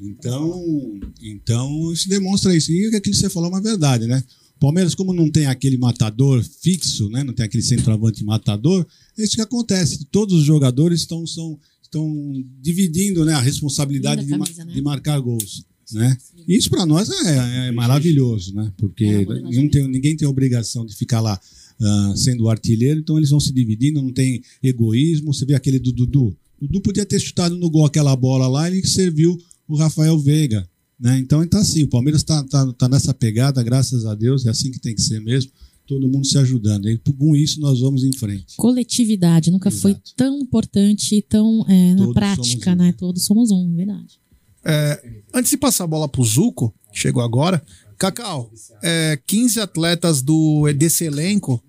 Então, 0.00 1.00
então 1.22 1.92
isso 1.92 2.08
demonstra 2.08 2.54
isso. 2.54 2.70
E 2.70 2.86
aquilo 2.88 3.00
que 3.00 3.14
você 3.14 3.30
falou 3.30 3.48
é 3.48 3.52
uma 3.54 3.62
verdade, 3.62 4.06
né? 4.06 4.22
Palmeiras, 4.60 4.94
como 4.94 5.14
não 5.14 5.30
tem 5.30 5.46
aquele 5.46 5.78
matador 5.78 6.44
fixo, 6.60 7.08
né? 7.08 7.24
Não 7.24 7.32
tem 7.32 7.46
aquele 7.46 7.62
centroavante 7.62 8.22
matador, 8.24 8.86
é 9.16 9.22
isso 9.22 9.36
que 9.36 9.40
acontece. 9.40 10.04
Todos 10.10 10.40
os 10.40 10.44
jogadores 10.44 11.00
estão, 11.00 11.26
são, 11.26 11.58
estão 11.82 12.44
dividindo 12.60 13.24
né, 13.24 13.34
a 13.34 13.40
responsabilidade 13.40 14.26
camisa, 14.26 14.52
de, 14.52 14.64
né? 14.64 14.74
de 14.74 14.82
marcar 14.82 15.18
gols. 15.20 15.64
Né? 15.92 16.16
Isso 16.46 16.68
para 16.70 16.84
nós 16.84 17.08
é, 17.08 17.68
é, 17.68 17.72
maravilhoso, 17.72 18.54
né? 18.54 18.72
porque 18.76 19.24
não 19.24 19.68
tem, 19.68 19.88
ninguém 19.88 20.16
tem 20.16 20.28
obrigação 20.28 20.84
de 20.84 20.94
ficar 20.94 21.20
lá 21.20 21.40
uh, 21.80 22.16
sendo 22.16 22.48
artilheiro, 22.48 23.00
então 23.00 23.16
eles 23.16 23.30
vão 23.30 23.40
se 23.40 23.52
dividindo, 23.52 24.02
não 24.02 24.12
tem 24.12 24.42
egoísmo. 24.62 25.32
Você 25.32 25.44
vê 25.44 25.54
aquele 25.54 25.78
do 25.78 25.92
Dudu. 25.92 26.36
O 26.60 26.66
Dudu 26.66 26.80
podia 26.80 27.06
ter 27.06 27.20
chutado 27.20 27.56
no 27.56 27.70
gol 27.70 27.86
aquela 27.86 28.14
bola 28.14 28.48
lá, 28.48 28.70
ele 28.70 28.86
serviu 28.86 29.38
o 29.66 29.76
Rafael 29.76 30.18
Veiga. 30.18 30.68
Né? 30.98 31.18
Então 31.18 31.42
está 31.42 31.60
assim, 31.60 31.84
o 31.84 31.88
Palmeiras 31.88 32.22
está 32.22 32.42
tá, 32.44 32.72
tá 32.72 32.88
nessa 32.88 33.14
pegada, 33.14 33.62
graças 33.62 34.04
a 34.04 34.14
Deus, 34.14 34.44
é 34.46 34.50
assim 34.50 34.70
que 34.70 34.80
tem 34.80 34.94
que 34.94 35.02
ser 35.02 35.20
mesmo 35.20 35.52
todo 35.88 36.06
mundo 36.06 36.26
se 36.26 36.36
ajudando. 36.36 36.86
E 36.88 36.98
com 36.98 37.34
isso 37.34 37.58
nós 37.60 37.80
vamos 37.80 38.04
em 38.04 38.12
frente. 38.12 38.56
Coletividade 38.56 39.50
nunca 39.50 39.70
Exato. 39.70 39.80
foi 39.80 39.96
tão 40.14 40.38
importante 40.38 41.16
e 41.16 41.22
tão 41.22 41.64
é, 41.66 41.94
na 41.94 42.12
prática, 42.12 42.76
né? 42.76 42.92
Todos 42.92 43.24
somos 43.24 43.50
um, 43.50 43.74
verdade. 43.74 44.20
É, 44.64 45.00
antes 45.34 45.50
de 45.50 45.56
passar 45.56 45.84
a 45.84 45.88
bola 45.88 46.08
para 46.08 46.20
o 46.20 46.24
Zuco, 46.24 46.74
que 46.92 46.98
chegou 46.98 47.22
agora, 47.22 47.62
Cacau, 47.96 48.50
é, 48.82 49.18
15 49.26 49.60
atletas 49.60 50.22
do, 50.22 50.72
desse 50.72 51.04
elenco, 51.04 51.62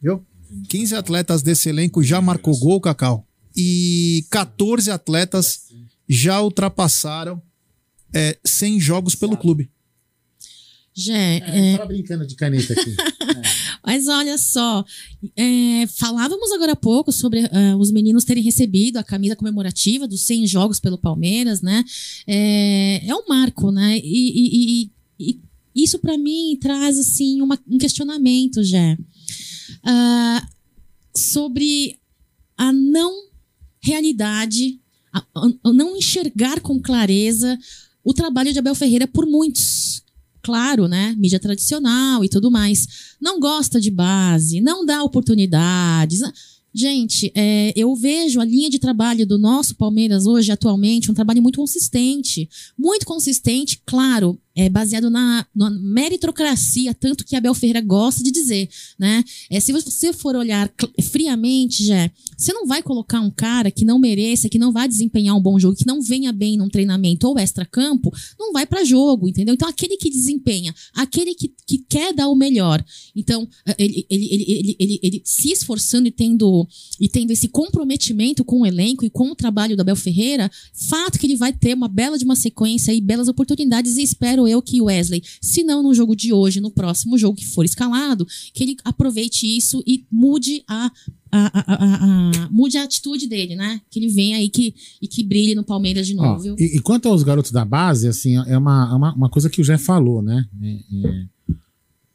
viu? 0.00 0.24
15 0.68 0.94
atletas 0.94 1.42
desse 1.42 1.68
elenco 1.68 2.02
já 2.02 2.20
marcou 2.20 2.56
gol, 2.58 2.80
Cacau, 2.80 3.26
e 3.56 4.24
14 4.30 4.90
atletas 4.90 5.62
já 6.08 6.40
ultrapassaram 6.40 7.42
é, 8.14 8.38
100 8.44 8.80
jogos 8.80 9.14
pelo 9.14 9.36
clube. 9.36 9.70
Jé, 10.98 11.42
é, 11.44 11.74
é... 11.74 11.86
brincando 11.86 12.26
de 12.26 12.34
caneta 12.34 12.72
aqui. 12.72 12.90
é. 12.96 13.42
Mas 13.84 14.08
olha 14.08 14.38
só, 14.38 14.82
é, 15.36 15.86
falávamos 15.88 16.50
agora 16.52 16.72
há 16.72 16.76
pouco 16.76 17.12
sobre 17.12 17.44
uh, 17.44 17.76
os 17.78 17.92
meninos 17.92 18.24
terem 18.24 18.42
recebido 18.42 18.96
a 18.96 19.04
camisa 19.04 19.36
comemorativa 19.36 20.08
dos 20.08 20.22
100 20.22 20.46
jogos 20.46 20.80
pelo 20.80 20.96
Palmeiras, 20.96 21.60
né? 21.60 21.84
É, 22.26 23.06
é 23.06 23.14
um 23.14 23.28
marco, 23.28 23.70
né? 23.70 23.98
E, 24.02 24.02
e, 24.02 24.90
e, 25.20 25.40
e 25.74 25.84
isso 25.84 25.98
para 25.98 26.16
mim 26.16 26.56
traz 26.58 26.98
assim 26.98 27.42
uma, 27.42 27.58
um 27.68 27.76
questionamento, 27.76 28.64
Jé, 28.64 28.96
uh, 28.96 30.46
sobre 31.14 31.98
a 32.56 32.72
não 32.72 33.26
realidade, 33.82 34.80
a, 35.12 35.22
a 35.62 35.72
não 35.74 35.94
enxergar 35.94 36.60
com 36.60 36.80
clareza 36.80 37.58
o 38.02 38.14
trabalho 38.14 38.50
de 38.50 38.58
Abel 38.58 38.74
Ferreira 38.74 39.06
por 39.06 39.26
muitos 39.26 40.05
claro, 40.46 40.86
né? 40.86 41.12
Mídia 41.18 41.40
tradicional 41.40 42.24
e 42.24 42.28
tudo 42.28 42.52
mais. 42.52 43.16
Não 43.20 43.40
gosta 43.40 43.80
de 43.80 43.90
base, 43.90 44.60
não 44.60 44.86
dá 44.86 45.02
oportunidades. 45.02 46.20
Gente, 46.72 47.32
é, 47.34 47.72
eu 47.74 47.96
vejo 47.96 48.40
a 48.40 48.44
linha 48.44 48.70
de 48.70 48.78
trabalho 48.78 49.26
do 49.26 49.38
nosso 49.38 49.74
Palmeiras 49.74 50.24
hoje, 50.24 50.52
atualmente, 50.52 51.10
um 51.10 51.14
trabalho 51.14 51.42
muito 51.42 51.58
consistente. 51.58 52.48
Muito 52.78 53.04
consistente, 53.04 53.82
claro, 53.84 54.38
é 54.56 54.70
baseado 54.70 55.10
na, 55.10 55.46
na, 55.54 55.68
meritocracia, 55.68 56.94
tanto 56.94 57.24
que 57.26 57.36
Abel 57.36 57.52
Ferreira 57.52 57.82
gosta 57.82 58.24
de 58.24 58.30
dizer, 58.30 58.68
né? 58.98 59.22
É, 59.50 59.60
se 59.60 59.70
você 59.70 60.14
for 60.14 60.34
olhar 60.34 60.72
friamente, 61.10 61.84
já, 61.84 62.10
você 62.36 62.54
não 62.54 62.66
vai 62.66 62.82
colocar 62.82 63.20
um 63.20 63.30
cara 63.30 63.70
que 63.70 63.84
não 63.84 63.98
mereça, 63.98 64.48
que 64.48 64.58
não 64.58 64.72
vai 64.72 64.88
desempenhar 64.88 65.36
um 65.36 65.40
bom 65.40 65.58
jogo, 65.58 65.76
que 65.76 65.86
não 65.86 66.00
venha 66.00 66.32
bem 66.32 66.56
num 66.56 66.70
treinamento 66.70 67.28
ou 67.28 67.38
extra-campo, 67.38 68.10
não 68.38 68.52
vai 68.52 68.64
para 68.64 68.82
jogo, 68.82 69.28
entendeu? 69.28 69.54
Então, 69.54 69.68
aquele 69.68 69.98
que 69.98 70.08
desempenha, 70.08 70.74
aquele 70.94 71.34
que, 71.34 71.52
que 71.66 71.78
quer 71.78 72.14
dar 72.14 72.28
o 72.28 72.34
melhor, 72.34 72.82
então, 73.14 73.46
ele, 73.78 74.06
ele, 74.08 74.28
ele, 74.32 74.44
ele, 74.48 74.76
ele, 74.80 75.00
ele 75.02 75.22
se 75.24 75.52
esforçando 75.52 76.08
e 76.08 76.10
tendo 76.10 76.66
e 76.98 77.08
tendo 77.08 77.30
esse 77.30 77.48
comprometimento 77.48 78.42
com 78.42 78.62
o 78.62 78.66
elenco 78.66 79.04
e 79.04 79.10
com 79.10 79.30
o 79.30 79.34
trabalho 79.34 79.76
do 79.76 79.82
Abel 79.82 79.96
Ferreira, 79.96 80.50
fato 80.72 81.18
que 81.18 81.26
ele 81.26 81.36
vai 81.36 81.52
ter 81.52 81.74
uma 81.74 81.88
bela 81.88 82.16
de 82.16 82.24
uma 82.24 82.36
sequência 82.36 82.92
e 82.92 83.00
belas 83.00 83.28
oportunidades 83.28 83.98
e 83.98 84.02
espero 84.02 84.45
eu 84.46 84.62
que 84.62 84.80
o 84.80 84.84
Wesley, 84.84 85.22
se 85.40 85.62
não 85.62 85.82
no 85.82 85.94
jogo 85.94 86.14
de 86.14 86.32
hoje, 86.32 86.60
no 86.60 86.70
próximo 86.70 87.18
jogo 87.18 87.38
que 87.38 87.46
for 87.46 87.64
escalado, 87.64 88.26
que 88.52 88.62
ele 88.62 88.76
aproveite 88.84 89.46
isso 89.46 89.82
e 89.86 90.04
mude 90.10 90.62
a 90.68 90.90
a, 91.30 91.50
a, 91.54 92.44
a, 92.44 92.48
mude 92.50 92.78
a 92.78 92.84
atitude 92.84 93.26
dele, 93.26 93.56
né? 93.56 93.80
Que 93.90 93.98
ele 93.98 94.08
venha 94.08 94.38
aí 94.38 94.48
que, 94.48 94.74
e 95.02 95.08
que 95.08 95.22
brilhe 95.22 95.54
no 95.54 95.64
Palmeiras 95.64 96.06
de 96.06 96.14
novo. 96.14 96.52
Ó, 96.52 96.56
e, 96.58 96.76
e, 96.76 96.80
quanto 96.80 97.08
aos 97.08 97.22
garotos 97.22 97.50
da 97.50 97.64
base, 97.64 98.08
assim, 98.08 98.36
é 98.36 98.56
uma, 98.56 98.88
é 98.90 98.94
uma, 98.94 99.14
uma 99.14 99.28
coisa 99.28 99.50
que 99.50 99.60
o 99.60 99.64
Jé 99.64 99.76
falou, 99.76 100.22
né? 100.22 100.46
É, 100.62 100.68
é, 100.68 101.24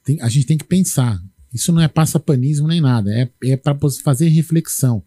tem, 0.03 0.21
a 0.21 0.29
gente 0.29 0.45
tem 0.45 0.57
que 0.57 0.63
pensar. 0.63 1.21
Isso 1.53 1.71
não 1.71 1.81
é 1.81 1.87
passapanismo 1.87 2.67
nem 2.67 2.79
nada, 2.79 3.11
é, 3.13 3.29
é 3.43 3.57
para 3.57 3.77
fazer 4.03 4.29
reflexão. 4.29 5.03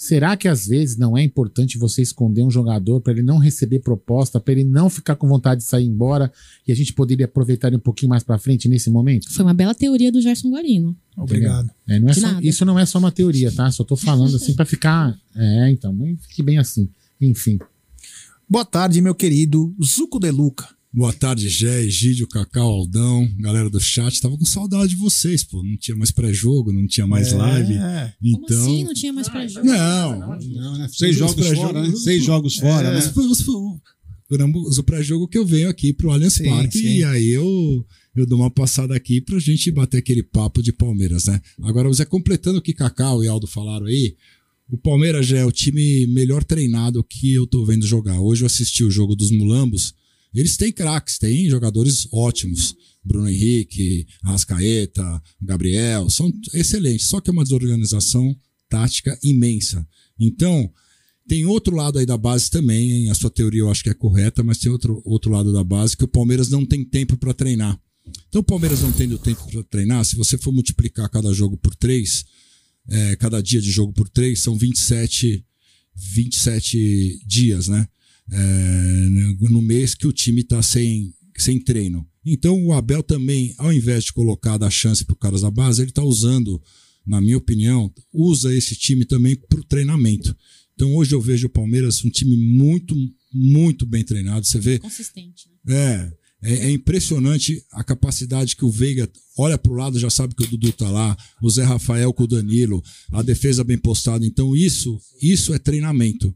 Será 0.00 0.36
que 0.36 0.46
às 0.46 0.68
vezes 0.68 0.96
não 0.96 1.18
é 1.18 1.24
importante 1.24 1.76
você 1.76 2.00
esconder 2.00 2.44
um 2.44 2.50
jogador 2.52 3.00
para 3.00 3.12
ele 3.12 3.22
não 3.22 3.36
receber 3.36 3.80
proposta, 3.80 4.38
para 4.38 4.52
ele 4.52 4.62
não 4.62 4.88
ficar 4.88 5.16
com 5.16 5.26
vontade 5.26 5.60
de 5.60 5.66
sair 5.66 5.86
embora 5.86 6.32
e 6.64 6.70
a 6.70 6.74
gente 6.76 6.92
poderia 6.92 7.26
aproveitar 7.26 7.74
um 7.74 7.80
pouquinho 7.80 8.10
mais 8.10 8.22
para 8.22 8.38
frente 8.38 8.68
nesse 8.68 8.90
momento? 8.90 9.28
Foi 9.32 9.44
uma 9.44 9.52
bela 9.52 9.74
teoria 9.74 10.12
do 10.12 10.20
Gerson 10.20 10.50
Guarino. 10.50 10.96
Obrigado. 11.16 11.68
É, 11.88 11.98
não 11.98 12.10
é 12.10 12.12
só, 12.12 12.38
isso 12.40 12.64
não 12.64 12.78
é 12.78 12.86
só 12.86 13.00
uma 13.00 13.10
teoria, 13.10 13.50
tá? 13.50 13.68
Só 13.72 13.82
tô 13.82 13.96
falando 13.96 14.36
assim 14.36 14.54
para 14.54 14.64
ficar. 14.64 15.18
É, 15.34 15.68
então, 15.72 15.92
fique 16.28 16.44
bem 16.44 16.58
assim. 16.58 16.88
Enfim. 17.20 17.58
Boa 18.48 18.64
tarde, 18.64 19.00
meu 19.00 19.16
querido 19.16 19.74
Zuco 19.82 20.20
de 20.20 20.30
Luca. 20.30 20.77
Boa 20.98 21.12
tarde, 21.12 21.48
Gé, 21.48 21.84
Egídio, 21.84 22.26
Cacau, 22.26 22.66
Aldão, 22.72 23.32
galera 23.38 23.70
do 23.70 23.78
chat. 23.78 24.20
Tava 24.20 24.36
com 24.36 24.44
saudade 24.44 24.88
de 24.88 24.96
vocês, 24.96 25.44
pô. 25.44 25.62
Não 25.62 25.76
tinha 25.76 25.96
mais 25.96 26.10
pré-jogo, 26.10 26.72
não 26.72 26.88
tinha 26.88 27.06
mais 27.06 27.32
é. 27.32 27.36
live. 27.36 27.74
Então... 28.20 28.58
Como 28.58 28.72
assim 28.72 28.84
não 28.84 28.94
tinha 28.94 29.12
mais 29.12 29.28
pré-jogo? 29.28 29.64
Não, 29.64 30.18
não, 30.18 30.76
né? 30.76 30.88
Seis 30.90 31.14
jogos 31.14 31.46
fora, 31.46 31.82
né? 31.86 31.94
Seis 31.94 32.24
jogos 32.24 32.56
fora, 32.56 32.88
é. 32.88 32.94
né? 32.94 33.12
O 34.76 34.82
pré-jogo 34.82 35.28
que 35.28 35.38
eu 35.38 35.46
venho 35.46 35.68
aqui 35.68 35.92
pro 35.92 36.10
Allianz 36.10 36.38
Parque 36.38 36.84
e 36.84 37.04
aí 37.04 37.28
eu, 37.28 37.86
eu 38.16 38.26
dou 38.26 38.40
uma 38.40 38.50
passada 38.50 38.92
aqui 38.96 39.20
pra 39.20 39.38
gente 39.38 39.70
bater 39.70 39.98
aquele 39.98 40.24
papo 40.24 40.60
de 40.60 40.72
Palmeiras, 40.72 41.26
né? 41.26 41.40
Agora, 41.62 41.92
Zé, 41.92 42.06
completando 42.06 42.58
o 42.58 42.62
que 42.62 42.74
Cacau 42.74 43.22
e 43.22 43.28
Aldo 43.28 43.46
falaram 43.46 43.86
aí, 43.86 44.16
o 44.68 44.76
Palmeiras 44.76 45.28
já 45.28 45.38
é 45.38 45.44
o 45.44 45.52
time 45.52 46.08
melhor 46.08 46.42
treinado 46.42 47.04
que 47.04 47.32
eu 47.32 47.46
tô 47.46 47.64
vendo 47.64 47.86
jogar. 47.86 48.20
Hoje 48.20 48.42
eu 48.42 48.46
assisti 48.46 48.82
o 48.82 48.90
jogo 48.90 49.14
dos 49.14 49.30
Mulambos 49.30 49.94
eles 50.34 50.56
têm 50.56 50.72
craques, 50.72 51.18
têm 51.18 51.48
jogadores 51.48 52.06
ótimos. 52.12 52.74
Bruno 53.04 53.28
Henrique, 53.28 54.06
Arrascaeta, 54.22 55.22
Gabriel, 55.40 56.10
são 56.10 56.30
excelentes. 56.52 57.06
Só 57.06 57.20
que 57.20 57.30
é 57.30 57.32
uma 57.32 57.44
desorganização 57.44 58.36
tática 58.68 59.18
imensa. 59.22 59.86
Então, 60.18 60.70
tem 61.26 61.46
outro 61.46 61.74
lado 61.74 61.98
aí 61.98 62.06
da 62.06 62.16
base 62.16 62.50
também, 62.50 62.90
hein? 62.90 63.10
a 63.10 63.14
sua 63.14 63.30
teoria 63.30 63.60
eu 63.60 63.70
acho 63.70 63.82
que 63.82 63.90
é 63.90 63.94
correta, 63.94 64.42
mas 64.42 64.58
tem 64.58 64.70
outro, 64.70 65.02
outro 65.04 65.30
lado 65.30 65.52
da 65.52 65.62
base 65.64 65.96
que 65.96 66.04
o 66.04 66.08
Palmeiras 66.08 66.48
não 66.48 66.64
tem 66.64 66.84
tempo 66.84 67.16
para 67.16 67.34
treinar. 67.34 67.78
Então, 68.28 68.40
o 68.40 68.44
Palmeiras 68.44 68.80
não 68.80 68.92
tendo 68.92 69.18
tempo 69.18 69.46
para 69.50 69.62
treinar, 69.64 70.04
se 70.04 70.16
você 70.16 70.38
for 70.38 70.52
multiplicar 70.52 71.08
cada 71.10 71.32
jogo 71.32 71.56
por 71.56 71.74
três, 71.74 72.24
é, 72.88 73.16
cada 73.16 73.42
dia 73.42 73.60
de 73.60 73.70
jogo 73.70 73.92
por 73.92 74.08
três, 74.08 74.40
são 74.40 74.56
27, 74.56 75.44
27 75.94 77.22
dias, 77.26 77.68
né? 77.68 77.86
É, 78.32 79.08
no 79.50 79.62
mês 79.62 79.94
que 79.94 80.06
o 80.06 80.12
time 80.12 80.42
está 80.42 80.62
sem, 80.62 81.12
sem 81.36 81.58
treino. 81.58 82.06
Então 82.24 82.62
o 82.64 82.72
Abel 82.72 83.02
também, 83.02 83.54
ao 83.58 83.72
invés 83.72 84.04
de 84.04 84.12
colocar 84.12 84.58
dar 84.58 84.70
chance 84.70 85.04
para 85.04 85.14
os 85.14 85.18
caras 85.18 85.40
da 85.42 85.50
base, 85.50 85.82
ele 85.82 85.90
está 85.90 86.02
usando, 86.02 86.60
na 87.06 87.20
minha 87.20 87.38
opinião, 87.38 87.92
usa 88.12 88.54
esse 88.54 88.76
time 88.76 89.04
também 89.04 89.34
para 89.36 89.60
o 89.60 89.64
treinamento. 89.64 90.36
Então 90.74 90.94
hoje 90.94 91.14
eu 91.14 91.20
vejo 91.20 91.46
o 91.46 91.50
Palmeiras 91.50 92.04
um 92.04 92.10
time 92.10 92.36
muito, 92.36 92.94
muito 93.32 93.86
bem 93.86 94.04
treinado. 94.04 94.46
Você 94.46 94.60
vê. 94.60 94.78
Consistente. 94.78 95.48
Né? 95.64 95.74
É. 95.74 96.18
É, 96.40 96.68
é, 96.68 96.70
impressionante 96.70 97.64
a 97.72 97.82
capacidade 97.82 98.54
que 98.54 98.64
o 98.64 98.70
Veiga 98.70 99.10
olha 99.36 99.58
para 99.58 99.72
o 99.72 99.74
lado, 99.74 99.98
já 99.98 100.08
sabe 100.08 100.36
que 100.36 100.44
o 100.44 100.46
Dudu 100.46 100.72
tá 100.72 100.88
lá, 100.88 101.16
o 101.42 101.50
Zé 101.50 101.64
Rafael 101.64 102.12
com 102.12 102.22
o 102.22 102.28
Danilo, 102.28 102.80
a 103.10 103.22
defesa 103.22 103.64
bem 103.64 103.76
postada. 103.76 104.24
Então, 104.24 104.54
isso, 104.54 105.00
isso 105.20 105.52
é 105.52 105.58
treinamento. 105.58 106.32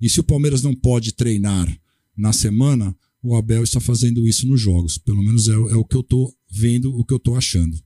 E 0.00 0.08
se 0.08 0.20
o 0.20 0.24
Palmeiras 0.24 0.62
não 0.62 0.74
pode 0.74 1.12
treinar 1.12 1.68
na 2.16 2.32
semana, 2.32 2.96
o 3.22 3.36
Abel 3.36 3.62
está 3.62 3.80
fazendo 3.80 4.26
isso 4.26 4.46
nos 4.46 4.60
jogos. 4.60 4.98
Pelo 4.98 5.22
menos 5.22 5.48
é, 5.48 5.52
é 5.52 5.76
o 5.76 5.84
que 5.84 5.96
eu 5.96 6.00
estou 6.00 6.32
vendo, 6.50 6.94
o 6.96 7.04
que 7.04 7.12
eu 7.12 7.18
estou 7.18 7.36
achando. 7.36 7.76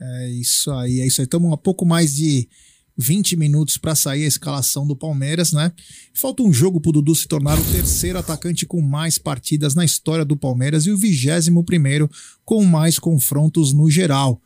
É 0.00 0.30
isso 0.30 0.70
aí, 0.72 1.00
é 1.00 1.06
isso 1.06 1.20
aí. 1.20 1.24
Estamos 1.24 1.52
um 1.52 1.56
pouco 1.56 1.86
mais 1.86 2.14
de 2.14 2.48
20 2.96 3.36
minutos 3.36 3.76
para 3.76 3.94
sair 3.94 4.24
a 4.24 4.28
escalação 4.28 4.86
do 4.86 4.96
Palmeiras, 4.96 5.52
né? 5.52 5.72
Falta 6.12 6.42
um 6.42 6.52
jogo 6.52 6.80
para 6.80 6.90
o 6.90 6.92
Dudu 6.92 7.14
se 7.14 7.26
tornar 7.26 7.58
o 7.58 7.72
terceiro 7.72 8.18
atacante 8.18 8.66
com 8.66 8.80
mais 8.80 9.18
partidas 9.18 9.74
na 9.74 9.84
história 9.84 10.24
do 10.24 10.36
Palmeiras 10.36 10.86
e 10.86 10.90
o 10.90 10.96
vigésimo 10.96 11.64
primeiro 11.64 12.10
com 12.44 12.64
mais 12.64 12.98
confrontos 12.98 13.72
no 13.72 13.90
geral. 13.90 14.40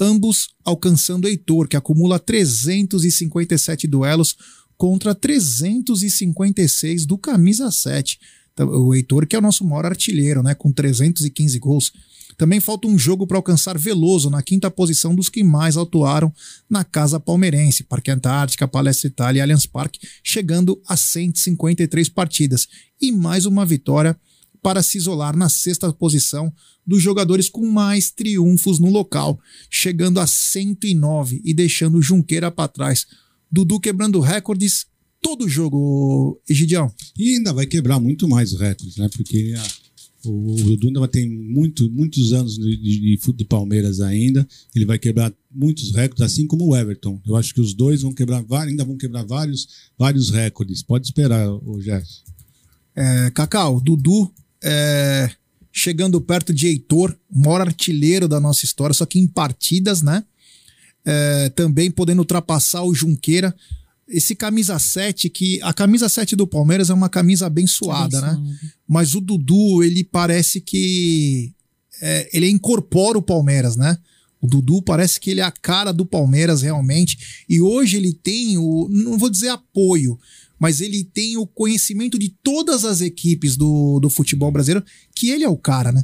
Ambos 0.00 0.48
alcançando 0.64 1.28
Heitor, 1.28 1.68
que 1.68 1.76
acumula 1.76 2.18
357 2.18 3.86
duelos 3.86 4.34
contra 4.80 5.14
356 5.14 7.04
do 7.04 7.18
camisa 7.18 7.70
7. 7.70 8.18
Então, 8.54 8.66
o 8.66 8.94
Heitor, 8.94 9.26
que 9.26 9.36
é 9.36 9.38
o 9.38 9.42
nosso 9.42 9.62
maior 9.62 9.84
artilheiro, 9.84 10.42
né, 10.42 10.54
com 10.54 10.72
315 10.72 11.58
gols. 11.58 11.92
Também 12.38 12.60
falta 12.60 12.88
um 12.88 12.96
jogo 12.96 13.26
para 13.26 13.36
alcançar 13.36 13.76
Veloso 13.76 14.30
na 14.30 14.40
quinta 14.40 14.70
posição 14.70 15.14
dos 15.14 15.28
que 15.28 15.44
mais 15.44 15.76
atuaram 15.76 16.32
na 16.66 16.82
Casa 16.82 17.20
Palmeirense, 17.20 17.82
Parque 17.82 18.10
Antártica, 18.10 18.66
Palestra 18.66 19.08
Itália 19.08 19.40
e 19.40 19.42
Allianz 19.42 19.66
Parque, 19.66 20.00
chegando 20.24 20.80
a 20.88 20.96
153 20.96 22.08
partidas. 22.08 22.66
E 22.98 23.12
mais 23.12 23.44
uma 23.44 23.66
vitória 23.66 24.18
para 24.62 24.82
se 24.82 24.96
isolar 24.96 25.36
na 25.36 25.50
sexta 25.50 25.92
posição 25.92 26.50
dos 26.86 27.02
jogadores 27.02 27.50
com 27.50 27.66
mais 27.66 28.10
triunfos 28.10 28.78
no 28.78 28.88
local, 28.88 29.38
chegando 29.68 30.18
a 30.20 30.26
109 30.26 31.42
e 31.44 31.52
deixando 31.52 32.00
Junqueira 32.00 32.50
para 32.50 32.66
trás. 32.66 33.06
Dudu 33.50 33.80
quebrando 33.80 34.20
recordes 34.20 34.86
todo 35.20 35.48
jogo, 35.48 36.40
Egidião. 36.48 36.92
E 37.18 37.36
ainda 37.36 37.52
vai 37.52 37.66
quebrar 37.66 38.00
muito 38.00 38.28
mais 38.28 38.52
recordes, 38.52 38.96
né? 38.96 39.08
Porque 39.14 39.54
a, 39.56 40.28
o, 40.28 40.52
o 40.52 40.76
Dudu 40.76 40.90
ainda 41.00 41.08
ter 41.08 41.26
muito, 41.26 41.90
muitos 41.90 42.32
anos 42.32 42.56
de, 42.56 42.76
de, 42.76 43.32
de 43.34 43.44
Palmeiras 43.44 44.00
ainda. 44.00 44.46
Ele 44.74 44.84
vai 44.84 44.98
quebrar 44.98 45.32
muitos 45.50 45.92
recordes, 45.94 46.22
assim 46.22 46.46
como 46.46 46.66
o 46.66 46.76
Everton. 46.76 47.20
Eu 47.26 47.36
acho 47.36 47.54
que 47.54 47.60
os 47.60 47.74
dois 47.74 48.02
vão 48.02 48.12
quebrar 48.12 48.44
ainda 48.68 48.84
vão 48.84 48.96
quebrar 48.96 49.24
vários, 49.24 49.68
vários 49.98 50.30
recordes. 50.30 50.82
Pode 50.82 51.06
esperar, 51.06 51.50
o 51.50 51.80
Gerson. 51.80 52.22
É, 52.94 53.30
Cacau, 53.30 53.80
Dudu 53.80 54.32
é, 54.62 55.30
chegando 55.72 56.20
perto 56.20 56.52
de 56.52 56.66
Heitor, 56.66 57.16
maior 57.30 57.62
artilheiro 57.62 58.28
da 58.28 58.40
nossa 58.40 58.64
história, 58.64 58.94
só 58.94 59.06
que 59.06 59.18
em 59.18 59.26
partidas, 59.26 60.02
né? 60.02 60.24
É, 61.04 61.48
também 61.50 61.90
podendo 61.90 62.20
ultrapassar 62.20 62.82
o 62.82 62.94
Junqueira. 62.94 63.54
Esse 64.08 64.34
camisa 64.34 64.78
7, 64.78 65.30
que 65.30 65.60
a 65.62 65.72
camisa 65.72 66.08
7 66.08 66.34
do 66.34 66.46
Palmeiras 66.46 66.90
é 66.90 66.94
uma 66.94 67.08
camisa 67.08 67.46
abençoada, 67.46 68.20
né? 68.20 68.56
Mas 68.86 69.14
o 69.14 69.20
Dudu, 69.20 69.84
ele 69.84 70.02
parece 70.02 70.60
que 70.60 71.52
é, 72.02 72.28
ele 72.32 72.48
incorpora 72.48 73.18
o 73.18 73.22
Palmeiras, 73.22 73.76
né? 73.76 73.96
O 74.40 74.46
Dudu 74.46 74.80
parece 74.82 75.20
que 75.20 75.30
ele 75.30 75.40
é 75.40 75.44
a 75.44 75.52
cara 75.52 75.92
do 75.92 76.06
Palmeiras 76.06 76.62
realmente. 76.62 77.44
E 77.48 77.60
hoje 77.60 77.98
ele 77.98 78.12
tem 78.12 78.56
o, 78.56 78.88
não 78.90 79.18
vou 79.18 79.28
dizer 79.28 79.50
apoio, 79.50 80.18
mas 80.58 80.80
ele 80.80 81.04
tem 81.04 81.36
o 81.36 81.46
conhecimento 81.46 82.18
de 82.18 82.30
todas 82.42 82.84
as 82.84 83.00
equipes 83.00 83.56
do, 83.56 84.00
do 84.00 84.10
futebol 84.10 84.50
brasileiro, 84.50 84.84
que 85.20 85.28
ele 85.28 85.44
é 85.44 85.48
o 85.48 85.56
cara, 85.56 85.92
né? 85.92 86.02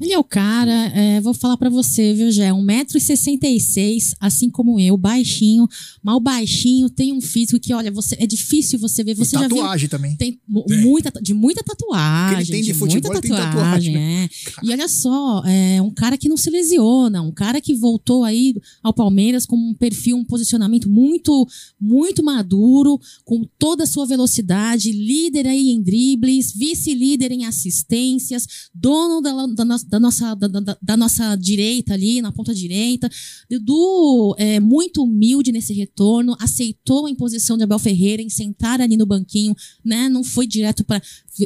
Ele 0.00 0.12
é 0.12 0.18
o 0.18 0.24
cara, 0.24 0.86
é, 0.94 1.20
vou 1.20 1.34
falar 1.34 1.56
para 1.56 1.68
você, 1.68 2.14
viu, 2.14 2.30
Jé? 2.30 2.50
1,66m, 2.50 4.14
assim 4.20 4.48
como 4.48 4.78
eu, 4.78 4.96
baixinho, 4.96 5.66
mal 6.02 6.20
baixinho, 6.20 6.88
tem 6.88 7.12
um 7.12 7.20
físico 7.20 7.58
que, 7.58 7.74
olha, 7.74 7.90
você 7.90 8.16
é 8.18 8.26
difícil 8.26 8.78
você 8.78 9.02
ver. 9.02 9.14
Você 9.14 9.36
e 9.36 9.40
tatuagem 9.40 9.88
viu, 9.88 9.88
também. 9.88 10.16
Tem, 10.16 10.38
muita, 10.46 11.10
de 11.20 11.34
muita 11.34 11.64
tatuagem. 11.64 12.36
Que 12.36 12.42
ele 12.42 12.50
tem 12.50 12.62
de, 12.62 12.72
de 12.72 12.74
futebol, 12.74 13.12
muita 13.12 13.28
tatuagem, 13.28 13.50
tem 13.50 13.60
tatuagem. 13.60 13.96
É. 13.96 14.28
E 14.62 14.70
olha 14.70 14.88
só, 14.88 15.42
é 15.44 15.82
um 15.82 15.90
cara 15.90 16.16
que 16.16 16.28
não 16.28 16.36
se 16.36 16.48
lesiona, 16.48 17.20
um 17.20 17.32
cara 17.32 17.60
que 17.60 17.74
voltou 17.74 18.22
aí 18.22 18.54
ao 18.82 18.94
Palmeiras 18.94 19.46
com 19.46 19.56
um 19.56 19.74
perfil, 19.74 20.16
um 20.16 20.24
posicionamento 20.24 20.88
muito, 20.88 21.46
muito 21.80 22.22
maduro, 22.22 23.00
com 23.24 23.44
toda 23.58 23.82
a 23.82 23.86
sua 23.86 24.06
velocidade, 24.06 24.92
líder 24.92 25.48
aí 25.48 25.70
em 25.70 25.82
dribles, 25.82 26.52
vice-líder 26.52 27.32
em 27.32 27.46
assistências, 27.46 28.37
dono 28.74 29.20
da, 29.20 29.46
da, 29.46 29.76
da 29.88 30.00
nossa, 30.00 30.34
da, 30.34 30.76
da, 30.80 30.96
nossa 30.96 31.36
direita 31.36 31.94
ali, 31.94 32.20
na 32.20 32.32
ponta 32.32 32.54
direita. 32.54 33.10
Dudu 33.50 34.34
é 34.38 34.60
muito 34.60 35.02
humilde 35.02 35.52
nesse 35.52 35.72
retorno, 35.72 36.36
aceitou 36.40 37.06
a 37.06 37.10
imposição 37.10 37.56
de 37.56 37.64
Abel 37.64 37.78
Ferreira 37.78 38.22
em 38.22 38.28
sentar 38.28 38.80
ali 38.80 38.96
no 38.96 39.06
banquinho, 39.06 39.54
né? 39.84 40.08
Não 40.08 40.22
foi 40.24 40.46
direto 40.46 40.84
para 40.84 41.02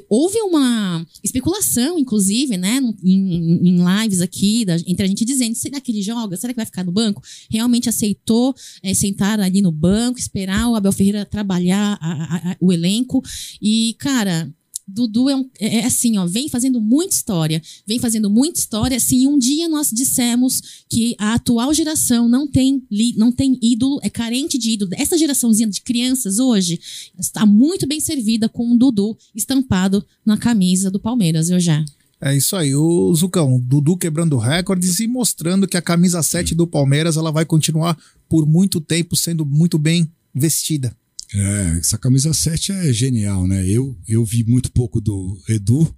Houve 0.09 0.41
uma 0.41 1.07
especulação, 1.23 1.99
inclusive, 1.99 2.57
né, 2.57 2.81
em, 3.03 3.69
em 3.69 3.77
lives 4.01 4.21
aqui, 4.21 4.65
da, 4.65 4.77
entre 4.87 5.05
a 5.05 5.07
gente 5.07 5.25
dizendo: 5.25 5.55
será 5.55 5.81
que 5.81 5.93
ele 5.93 6.03
joga? 6.03 6.37
Será 6.37 6.53
que 6.53 6.57
vai 6.57 6.67
ficar 6.67 6.85
no 6.85 6.93
banco? 6.93 7.23
Realmente 7.51 7.89
aceitou 7.89 8.55
é, 8.83 8.95
sentar 8.95 9.41
ali 9.41 9.61
no 9.61 9.73
banco, 9.73 10.19
esperar 10.19 10.69
o 10.69 10.75
Abel 10.75 10.93
Ferreira 10.93 11.27
trabalhar 11.27 11.99
a, 12.01 12.13
a, 12.13 12.53
a, 12.53 12.57
o 12.61 12.73
elenco. 12.73 13.23
E, 13.61 13.95
cara, 13.99 14.53
Dudu 14.87 15.29
é, 15.29 15.37
um, 15.37 15.49
é, 15.61 15.79
é, 15.79 15.87
assim, 15.87 16.19
ó, 16.19 16.27
vem 16.27 16.49
fazendo 16.49 16.81
muita 16.81 17.15
história, 17.15 17.63
vem 17.87 17.99
fazendo 17.99 18.29
muita 18.29 18.59
história. 18.59 18.99
Se 18.99 19.27
um 19.27 19.39
dia 19.39 19.69
nós 19.69 19.91
dissemos 19.91 20.85
que 20.89 21.15
a 21.19 21.35
atual 21.35 21.73
geração 21.73 22.29
não 22.29 22.47
tem, 22.47 22.83
não 23.17 23.31
tem 23.31 23.59
ídolo, 23.63 24.01
é 24.03 24.11
carente 24.11 24.59
de 24.59 24.71
ídolo, 24.71 24.91
essa 24.95 25.17
geraçãozinha 25.17 25.69
de 25.69 25.81
crianças 25.81 26.39
hoje 26.39 26.81
está 27.19 27.47
muito 27.47 27.87
bem 27.87 28.01
servida 28.01 28.49
com 28.49 28.73
o 28.73 28.77
Dudu 28.77 29.17
estampado 29.35 30.05
na 30.25 30.37
camisa 30.37 30.91
do 30.91 31.01
Palmeiras, 31.01 31.51
eu 31.51 31.61
já. 31.61 31.85
É 32.21 32.37
isso 32.37 32.55
aí, 32.55 32.73
o 32.73 33.13
Zucão, 33.15 33.59
Dudu 33.59 33.97
quebrando 33.97 34.39
recordes 34.39 35.01
e 35.01 35.09
mostrando 35.09 35.67
que 35.67 35.77
a 35.77 35.83
camisa 35.83 36.23
7 36.23 36.55
do 36.55 36.69
Palmeiras 36.69 37.17
ela 37.17 37.33
vai 37.33 37.45
continuar 37.45 37.99
por 38.29 38.47
muito 38.47 38.81
tempo 38.81 39.17
sendo 39.17 39.45
muito 39.45 39.77
bem 39.77 40.09
vestida. 40.33 40.97
É, 41.35 41.79
essa 41.79 41.97
camisa 41.97 42.33
7 42.33 42.73
é 42.73 42.93
genial, 42.93 43.47
né? 43.47 43.69
Eu, 43.69 43.99
eu 44.07 44.25
vi 44.25 44.45
muito 44.45 44.71
pouco 44.73 45.01
do 45.01 45.41
Edu 45.49 45.95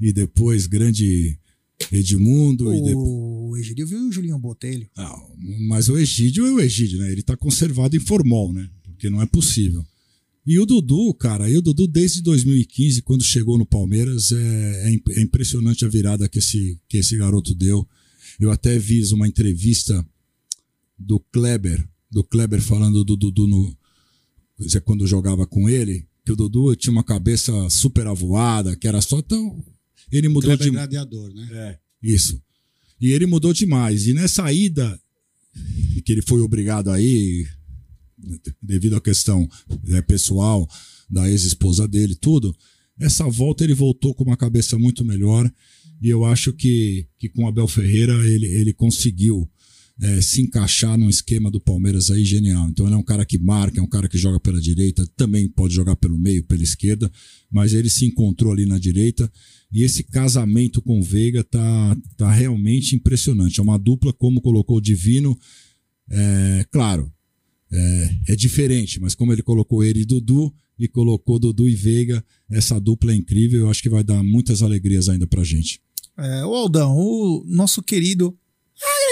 e 0.00 0.12
depois 0.12 0.66
grande 0.66 1.38
Edmundo. 1.92 2.68
O 2.68 2.74
e 2.74 2.82
depois... 2.82 3.60
Egídio 3.60 3.86
viu 3.86 4.08
o 4.08 4.12
Julinho 4.12 4.38
Botelho. 4.38 4.88
Não, 4.96 5.34
mas 5.68 5.88
o 5.88 5.98
Egídio 5.98 6.46
é 6.46 6.52
o 6.52 6.60
Egídio, 6.60 6.98
né? 6.98 7.10
Ele 7.10 7.22
tá 7.22 7.36
conservado 7.36 7.96
em 7.96 8.00
formol, 8.00 8.52
né? 8.52 8.68
Porque 8.84 9.10
não 9.10 9.20
é 9.20 9.26
possível. 9.26 9.84
E 10.46 10.58
o 10.60 10.66
Dudu, 10.66 11.12
cara, 11.14 11.50
e 11.50 11.56
o 11.56 11.62
Dudu 11.62 11.88
desde 11.88 12.22
2015, 12.22 13.02
quando 13.02 13.24
chegou 13.24 13.58
no 13.58 13.66
Palmeiras, 13.66 14.30
é, 14.30 14.92
é, 14.92 15.18
é 15.18 15.20
impressionante 15.20 15.84
a 15.84 15.88
virada 15.88 16.28
que 16.28 16.38
esse, 16.38 16.78
que 16.88 16.98
esse 16.98 17.16
garoto 17.16 17.54
deu. 17.54 17.86
Eu 18.38 18.50
até 18.50 18.78
vi 18.78 19.02
uma 19.12 19.26
entrevista 19.26 20.06
do 20.98 21.18
Kleber, 21.18 21.86
do 22.10 22.22
Kleber 22.22 22.60
falando 22.60 23.04
do 23.04 23.16
Dudu 23.16 23.46
no, 23.48 23.76
é 24.74 24.80
quando 24.80 25.06
jogava 25.06 25.46
com 25.46 25.68
ele, 25.68 26.06
que 26.24 26.32
o 26.32 26.36
Dudu 26.36 26.74
tinha 26.74 26.92
uma 26.92 27.04
cabeça 27.04 27.52
super 27.70 28.06
avoada, 28.06 28.76
que 28.76 28.88
era 28.88 29.00
só 29.00 29.20
tão. 29.22 29.64
Ele 30.10 30.28
mudou 30.28 30.50
Kleber 30.50 30.66
de. 30.66 30.70
gladiador, 30.70 31.32
né? 31.32 31.48
É, 31.52 31.78
isso. 32.02 32.40
E 33.00 33.12
ele 33.12 33.26
mudou 33.26 33.52
demais. 33.52 34.06
E 34.06 34.14
nessa 34.14 34.50
ida, 34.52 34.98
que 36.04 36.12
ele 36.12 36.22
foi 36.22 36.40
obrigado 36.40 36.90
aí, 36.90 37.46
devido 38.62 38.96
à 38.96 39.00
questão 39.00 39.48
né, 39.84 40.00
pessoal 40.02 40.68
da 41.08 41.28
ex-esposa 41.30 41.86
dele, 41.86 42.14
tudo, 42.14 42.56
essa 42.98 43.28
volta 43.28 43.62
ele 43.62 43.74
voltou 43.74 44.14
com 44.14 44.24
uma 44.24 44.36
cabeça 44.36 44.78
muito 44.78 45.04
melhor. 45.04 45.50
E 46.00 46.08
eu 46.08 46.24
acho 46.24 46.52
que, 46.52 47.06
que 47.18 47.28
com 47.28 47.46
Abel 47.46 47.68
Ferreira 47.68 48.14
ele, 48.26 48.46
ele 48.46 48.72
conseguiu 48.72 49.48
é, 50.00 50.20
se 50.20 50.42
encaixar 50.42 50.98
num 50.98 51.08
esquema 51.08 51.50
do 51.50 51.60
Palmeiras 51.60 52.10
aí 52.10 52.24
genial. 52.24 52.68
Então 52.68 52.86
ele 52.86 52.94
é 52.94 52.98
um 52.98 53.02
cara 53.02 53.24
que 53.24 53.38
marca, 53.38 53.80
é 53.80 53.82
um 53.82 53.88
cara 53.88 54.08
que 54.08 54.18
joga 54.18 54.38
pela 54.38 54.60
direita, 54.60 55.06
também 55.16 55.48
pode 55.48 55.74
jogar 55.74 55.96
pelo 55.96 56.18
meio, 56.18 56.44
pela 56.44 56.62
esquerda, 56.62 57.10
mas 57.50 57.72
ele 57.72 57.88
se 57.88 58.04
encontrou 58.04 58.52
ali 58.52 58.66
na 58.66 58.78
direita. 58.78 59.30
E 59.72 59.82
esse 59.82 60.02
casamento 60.04 60.80
com 60.82 61.00
o 61.00 61.02
Veiga 61.02 61.42
tá, 61.42 61.96
tá 62.16 62.30
realmente 62.30 62.94
impressionante. 62.94 63.58
É 63.58 63.62
uma 63.62 63.78
dupla, 63.78 64.12
como 64.12 64.40
colocou 64.40 64.76
o 64.76 64.80
Divino. 64.80 65.36
É, 66.08 66.66
claro, 66.70 67.12
é, 67.72 68.14
é 68.28 68.36
diferente, 68.36 69.00
mas 69.00 69.14
como 69.14 69.32
ele 69.32 69.42
colocou 69.42 69.82
ele 69.82 70.02
e 70.02 70.04
Dudu, 70.04 70.54
e 70.78 70.86
colocou 70.86 71.38
Dudu 71.38 71.68
e 71.68 71.74
Veiga, 71.74 72.24
essa 72.50 72.78
dupla 72.78 73.12
é 73.12 73.14
incrível. 73.14 73.60
Eu 73.60 73.70
acho 73.70 73.82
que 73.82 73.88
vai 73.88 74.04
dar 74.04 74.22
muitas 74.22 74.62
alegrias 74.62 75.08
ainda 75.08 75.26
pra 75.26 75.42
gente. 75.42 75.80
É, 76.18 76.44
o 76.44 76.54
Aldão, 76.54 76.96
o 76.96 77.44
nosso 77.46 77.82
querido 77.82 78.36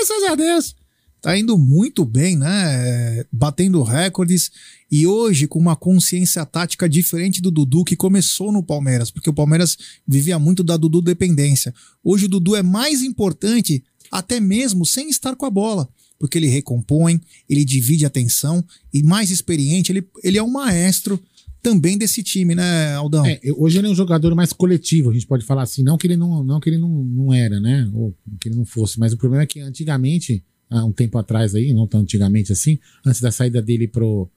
graças 0.04 0.24
a 0.24 0.34
Deus. 0.34 0.76
Tá 1.20 1.38
indo 1.38 1.56
muito 1.56 2.04
bem, 2.04 2.36
né? 2.36 3.24
Batendo 3.32 3.82
recordes. 3.82 4.50
E 4.90 5.06
hoje, 5.06 5.46
com 5.46 5.58
uma 5.58 5.74
consciência 5.74 6.44
tática 6.44 6.86
diferente 6.86 7.40
do 7.40 7.50
Dudu, 7.50 7.82
que 7.82 7.96
começou 7.96 8.52
no 8.52 8.62
Palmeiras, 8.62 9.10
porque 9.10 9.30
o 9.30 9.34
Palmeiras 9.34 9.76
vivia 10.06 10.38
muito 10.38 10.62
da 10.62 10.76
Dudu 10.76 11.00
dependência. 11.00 11.74
Hoje 12.02 12.26
o 12.26 12.28
Dudu 12.28 12.54
é 12.54 12.62
mais 12.62 13.02
importante, 13.02 13.82
até 14.10 14.38
mesmo 14.38 14.84
sem 14.84 15.08
estar 15.08 15.34
com 15.34 15.46
a 15.46 15.50
bola. 15.50 15.88
Porque 16.18 16.36
ele 16.36 16.46
recompõe, 16.46 17.18
ele 17.48 17.64
divide 17.64 18.04
a 18.04 18.08
atenção 18.08 18.62
e 18.92 19.02
mais 19.02 19.30
experiente, 19.30 19.90
ele, 19.90 20.06
ele 20.22 20.38
é 20.38 20.42
um 20.42 20.50
maestro 20.50 21.20
também 21.64 21.96
desse 21.96 22.22
time, 22.22 22.54
né, 22.54 22.94
Aldão? 22.94 23.24
É, 23.24 23.40
hoje 23.56 23.78
ele 23.78 23.86
é 23.86 23.90
um 23.90 23.94
jogador 23.94 24.34
mais 24.34 24.52
coletivo, 24.52 25.08
a 25.08 25.14
gente 25.14 25.26
pode 25.26 25.46
falar 25.46 25.62
assim, 25.62 25.82
não 25.82 25.96
que 25.96 26.06
ele 26.06 26.16
não, 26.16 26.44
não 26.44 26.60
que 26.60 26.68
ele 26.68 26.76
não, 26.76 26.90
não 26.90 27.32
era, 27.32 27.58
né? 27.58 27.90
Ou 27.94 28.14
que 28.38 28.50
ele 28.50 28.56
não 28.56 28.66
fosse, 28.66 29.00
mas 29.00 29.14
o 29.14 29.16
problema 29.16 29.44
é 29.44 29.46
que 29.46 29.60
antigamente, 29.60 30.44
há 30.68 30.84
um 30.84 30.92
tempo 30.92 31.16
atrás 31.16 31.54
aí, 31.54 31.72
não 31.72 31.86
tão 31.86 32.02
antigamente 32.02 32.52
assim, 32.52 32.78
antes 33.04 33.22
da 33.22 33.32
saída 33.32 33.62
dele 33.62 33.88
pro, 33.88 34.28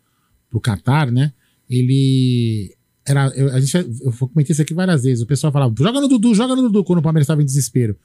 pro 0.49 0.61
Qatar, 0.61 1.11
né? 1.11 1.33
Ele 1.69 2.73
era. 3.05 3.27
Eu, 3.35 3.53
a 3.53 3.59
gente, 3.59 3.75
eu 3.75 4.13
comentei 4.13 4.53
isso 4.53 4.61
aqui 4.61 4.73
várias 4.73 5.03
vezes. 5.03 5.21
O 5.21 5.27
pessoal 5.27 5.51
falava, 5.51 5.75
joga 5.77 5.99
no 5.99 6.07
Dudu, 6.07 6.33
joga 6.33 6.55
no 6.55 6.61
Dudu, 6.61 6.85
quando 6.85 6.99
o 6.99 7.01
Palmeiras 7.01 7.25
estava 7.25 7.41
em 7.41 7.45
desespero. 7.45 7.97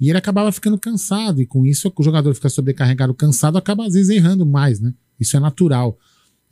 E 0.00 0.08
ele 0.08 0.16
acabava 0.16 0.50
ficando 0.50 0.78
cansado, 0.78 1.42
e 1.42 1.46
com 1.46 1.66
isso 1.66 1.92
o 1.94 2.02
jogador 2.02 2.34
fica 2.34 2.48
sobrecarregado, 2.48 3.12
cansado, 3.12 3.58
acaba 3.58 3.86
às 3.86 3.92
vezes 3.92 4.08
errando 4.08 4.46
mais, 4.46 4.80
né? 4.80 4.94
Isso 5.18 5.36
é 5.36 5.40
natural. 5.40 5.98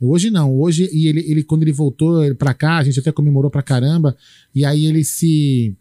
Hoje 0.01 0.29
não, 0.29 0.55
hoje, 0.57 0.89
e 0.93 1.07
ele, 1.07 1.19
ele 1.29 1.43
quando 1.43 1.63
ele 1.63 1.73
voltou 1.73 2.33
para 2.35 2.53
cá, 2.53 2.77
a 2.77 2.83
gente 2.83 2.99
até 2.99 3.11
comemorou 3.11 3.51
pra 3.51 3.61
caramba, 3.61 4.15
e 4.55 4.63
aí 4.63 4.85
ele 4.85 5.03
se 5.03 5.75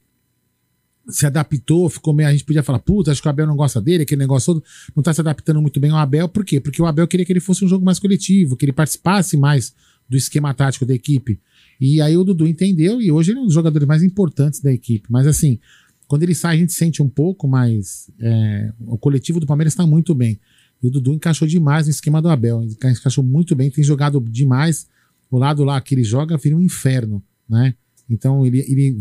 se 1.08 1.24
adaptou, 1.24 1.88
ficou 1.88 2.12
meio. 2.12 2.28
A 2.28 2.32
gente 2.32 2.44
podia 2.44 2.62
falar, 2.62 2.80
puta, 2.80 3.10
acho 3.10 3.22
que 3.22 3.28
o 3.28 3.30
Abel 3.30 3.46
não 3.46 3.56
gosta 3.56 3.80
dele, 3.80 4.02
aquele 4.02 4.18
negócio 4.18 4.54
todo, 4.54 4.64
não 4.94 5.02
tá 5.02 5.12
se 5.12 5.20
adaptando 5.20 5.62
muito 5.62 5.80
bem 5.80 5.90
ao 5.90 5.96
Abel, 5.96 6.28
por 6.28 6.44
quê? 6.44 6.60
Porque 6.60 6.82
o 6.82 6.86
Abel 6.86 7.08
queria 7.08 7.24
que 7.24 7.32
ele 7.32 7.40
fosse 7.40 7.64
um 7.64 7.68
jogo 7.68 7.84
mais 7.84 7.98
coletivo, 7.98 8.56
que 8.56 8.64
ele 8.64 8.72
participasse 8.72 9.36
mais 9.36 9.74
do 10.08 10.16
esquema 10.16 10.52
tático 10.52 10.84
da 10.84 10.94
equipe. 10.94 11.40
E 11.80 12.00
aí 12.00 12.16
o 12.16 12.24
Dudu 12.24 12.46
entendeu 12.46 13.00
e 13.00 13.10
hoje 13.10 13.30
ele 13.30 13.38
é 13.38 13.42
um 13.42 13.46
dos 13.46 13.54
jogadores 13.54 13.86
mais 13.86 14.02
importantes 14.02 14.60
da 14.60 14.72
equipe. 14.72 15.06
Mas 15.10 15.26
assim, 15.26 15.58
quando 16.06 16.22
ele 16.22 16.34
sai, 16.34 16.56
a 16.56 16.58
gente 16.58 16.72
sente 16.72 17.02
um 17.02 17.08
pouco, 17.08 17.46
mas 17.46 18.10
é, 18.18 18.72
o 18.80 18.98
coletivo 18.98 19.38
do 19.38 19.46
Palmeiras 19.46 19.74
está 19.74 19.86
muito 19.86 20.14
bem. 20.14 20.38
E 20.82 20.88
o 20.88 20.90
Dudu 20.90 21.12
encaixou 21.12 21.46
demais 21.46 21.86
no 21.86 21.90
esquema 21.90 22.22
do 22.22 22.28
Abel. 22.28 22.62
Encaixou 22.62 23.24
muito 23.24 23.54
bem, 23.56 23.70
tem 23.70 23.82
jogado 23.82 24.20
demais. 24.20 24.86
O 25.30 25.38
lado 25.38 25.64
lá 25.64 25.80
que 25.80 25.94
ele 25.94 26.04
joga 26.04 26.36
vira 26.36 26.56
um 26.56 26.60
inferno, 26.60 27.22
né? 27.48 27.74
Então 28.08 28.46
ele, 28.46 28.60
ele 28.60 28.96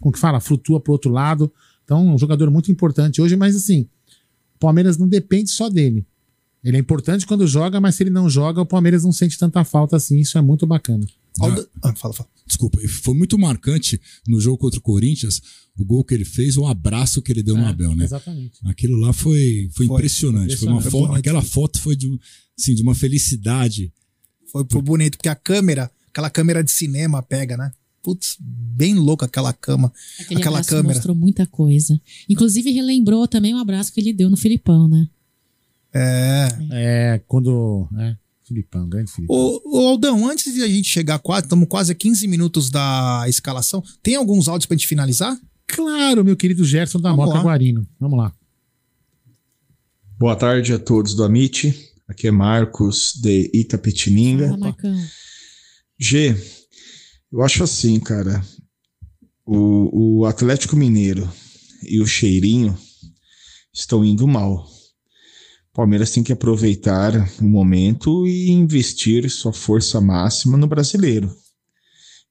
como 0.00 0.12
que 0.12 0.18
fala? 0.18 0.40
Flutua 0.40 0.80
pro 0.80 0.92
outro 0.92 1.10
lado. 1.10 1.52
Então, 1.84 2.14
um 2.14 2.18
jogador 2.18 2.50
muito 2.50 2.70
importante 2.70 3.20
hoje, 3.20 3.36
mas 3.36 3.54
assim, 3.54 3.88
o 4.54 4.58
Palmeiras 4.58 4.96
não 4.96 5.08
depende 5.08 5.50
só 5.50 5.68
dele. 5.68 6.06
Ele 6.62 6.76
é 6.76 6.80
importante 6.80 7.26
quando 7.26 7.46
joga, 7.46 7.80
mas 7.80 7.94
se 7.94 8.02
ele 8.02 8.10
não 8.10 8.28
joga, 8.28 8.60
o 8.60 8.66
Palmeiras 8.66 9.04
não 9.04 9.12
sente 9.12 9.38
tanta 9.38 9.64
falta 9.64 9.96
assim. 9.96 10.18
Isso 10.18 10.36
é 10.38 10.40
muito 10.40 10.66
bacana. 10.66 11.06
Ah, 11.82 11.94
fala, 11.94 12.14
fala. 12.14 12.28
Desculpa, 12.46 12.78
foi 12.88 13.14
muito 13.14 13.38
marcante 13.38 14.00
no 14.26 14.40
jogo 14.40 14.58
contra 14.58 14.78
o 14.78 14.82
Corinthians, 14.82 15.40
o 15.78 15.84
gol 15.84 16.02
que 16.04 16.12
ele 16.14 16.24
fez, 16.24 16.56
o 16.56 16.66
abraço 16.66 17.22
que 17.22 17.30
ele 17.30 17.42
deu 17.42 17.56
É, 17.56 17.60
no 17.60 17.66
Abel, 17.66 17.94
né? 17.94 18.04
exatamente. 18.04 18.58
Aquilo 18.64 18.96
lá 18.96 19.12
foi, 19.12 19.70
foi, 19.72 19.86
Foi, 19.86 19.96
impressionante. 19.96 20.56
Foi 20.56 20.68
uma 20.68 20.82
foto, 20.82 21.14
aquela 21.14 21.42
foto 21.42 21.80
foi 21.80 21.94
de, 21.94 22.10
assim, 22.58 22.74
de 22.74 22.82
uma 22.82 22.94
felicidade. 22.94 23.92
Foi, 24.50 24.64
foi 24.68 24.82
bonito, 24.82 25.16
porque 25.16 25.28
a 25.28 25.34
câmera, 25.36 25.90
aquela 26.10 26.28
câmera 26.28 26.64
de 26.64 26.72
cinema 26.72 27.22
pega, 27.22 27.56
né? 27.56 27.70
Putz, 28.02 28.36
bem 28.40 28.94
louca 28.94 29.26
aquela 29.26 29.52
cama, 29.52 29.92
Aquele 30.18 30.40
aquela 30.40 30.56
abraço 30.56 30.70
câmera. 30.70 30.94
mostrou 30.94 31.14
muita 31.14 31.46
coisa. 31.46 32.00
Inclusive, 32.28 32.70
relembrou 32.72 33.28
também 33.28 33.54
o 33.54 33.58
abraço 33.58 33.92
que 33.92 34.00
ele 34.00 34.12
deu 34.12 34.28
no 34.30 34.36
Filipão, 34.38 34.88
né? 34.88 35.06
É. 35.92 36.48
É, 36.72 37.22
quando. 37.26 37.88
É, 37.98 38.16
Filipão, 38.50 38.88
grande 38.88 39.12
Filipão. 39.12 39.36
Ô, 39.36 39.62
ô, 39.64 39.86
Aldão, 39.86 40.28
antes 40.28 40.52
de 40.52 40.60
a 40.60 40.66
gente 40.66 40.88
chegar 40.88 41.20
quase, 41.20 41.46
estamos 41.46 41.68
quase 41.68 41.92
a 41.92 41.94
15 41.94 42.26
minutos 42.26 42.68
da 42.68 43.24
escalação. 43.28 43.80
Tem 44.02 44.16
alguns 44.16 44.48
áudios 44.48 44.66
pra 44.66 44.76
gente 44.76 44.88
finalizar? 44.88 45.38
Claro, 45.68 46.24
meu 46.24 46.36
querido 46.36 46.64
Gerson 46.64 47.00
da 47.00 47.12
Vamos 47.12 47.32
lá. 47.32 47.42
Guarino. 47.42 47.86
Vamos 48.00 48.18
lá. 48.18 48.32
Boa 50.18 50.34
tarde 50.34 50.72
a 50.72 50.80
todos 50.80 51.14
do 51.14 51.22
Amit. 51.22 51.72
Aqui 52.08 52.26
é 52.26 52.32
Marcos 52.32 53.12
de 53.22 53.48
Itapetininga. 53.54 54.56
Marcão. 54.56 54.96
G, 55.96 56.36
eu 57.30 57.42
acho 57.42 57.62
assim, 57.62 58.00
cara. 58.00 58.44
O, 59.46 60.22
o 60.22 60.24
Atlético 60.26 60.74
Mineiro 60.74 61.30
e 61.84 62.00
o 62.00 62.06
Cheirinho 62.06 62.76
estão 63.72 64.04
indo 64.04 64.26
mal. 64.26 64.68
Palmeiras 65.72 66.10
tem 66.10 66.22
que 66.22 66.32
aproveitar 66.32 67.12
o 67.40 67.44
momento 67.44 68.26
e 68.26 68.50
investir 68.50 69.30
sua 69.30 69.52
força 69.52 70.00
máxima 70.00 70.56
no 70.56 70.66
brasileiro. 70.66 71.32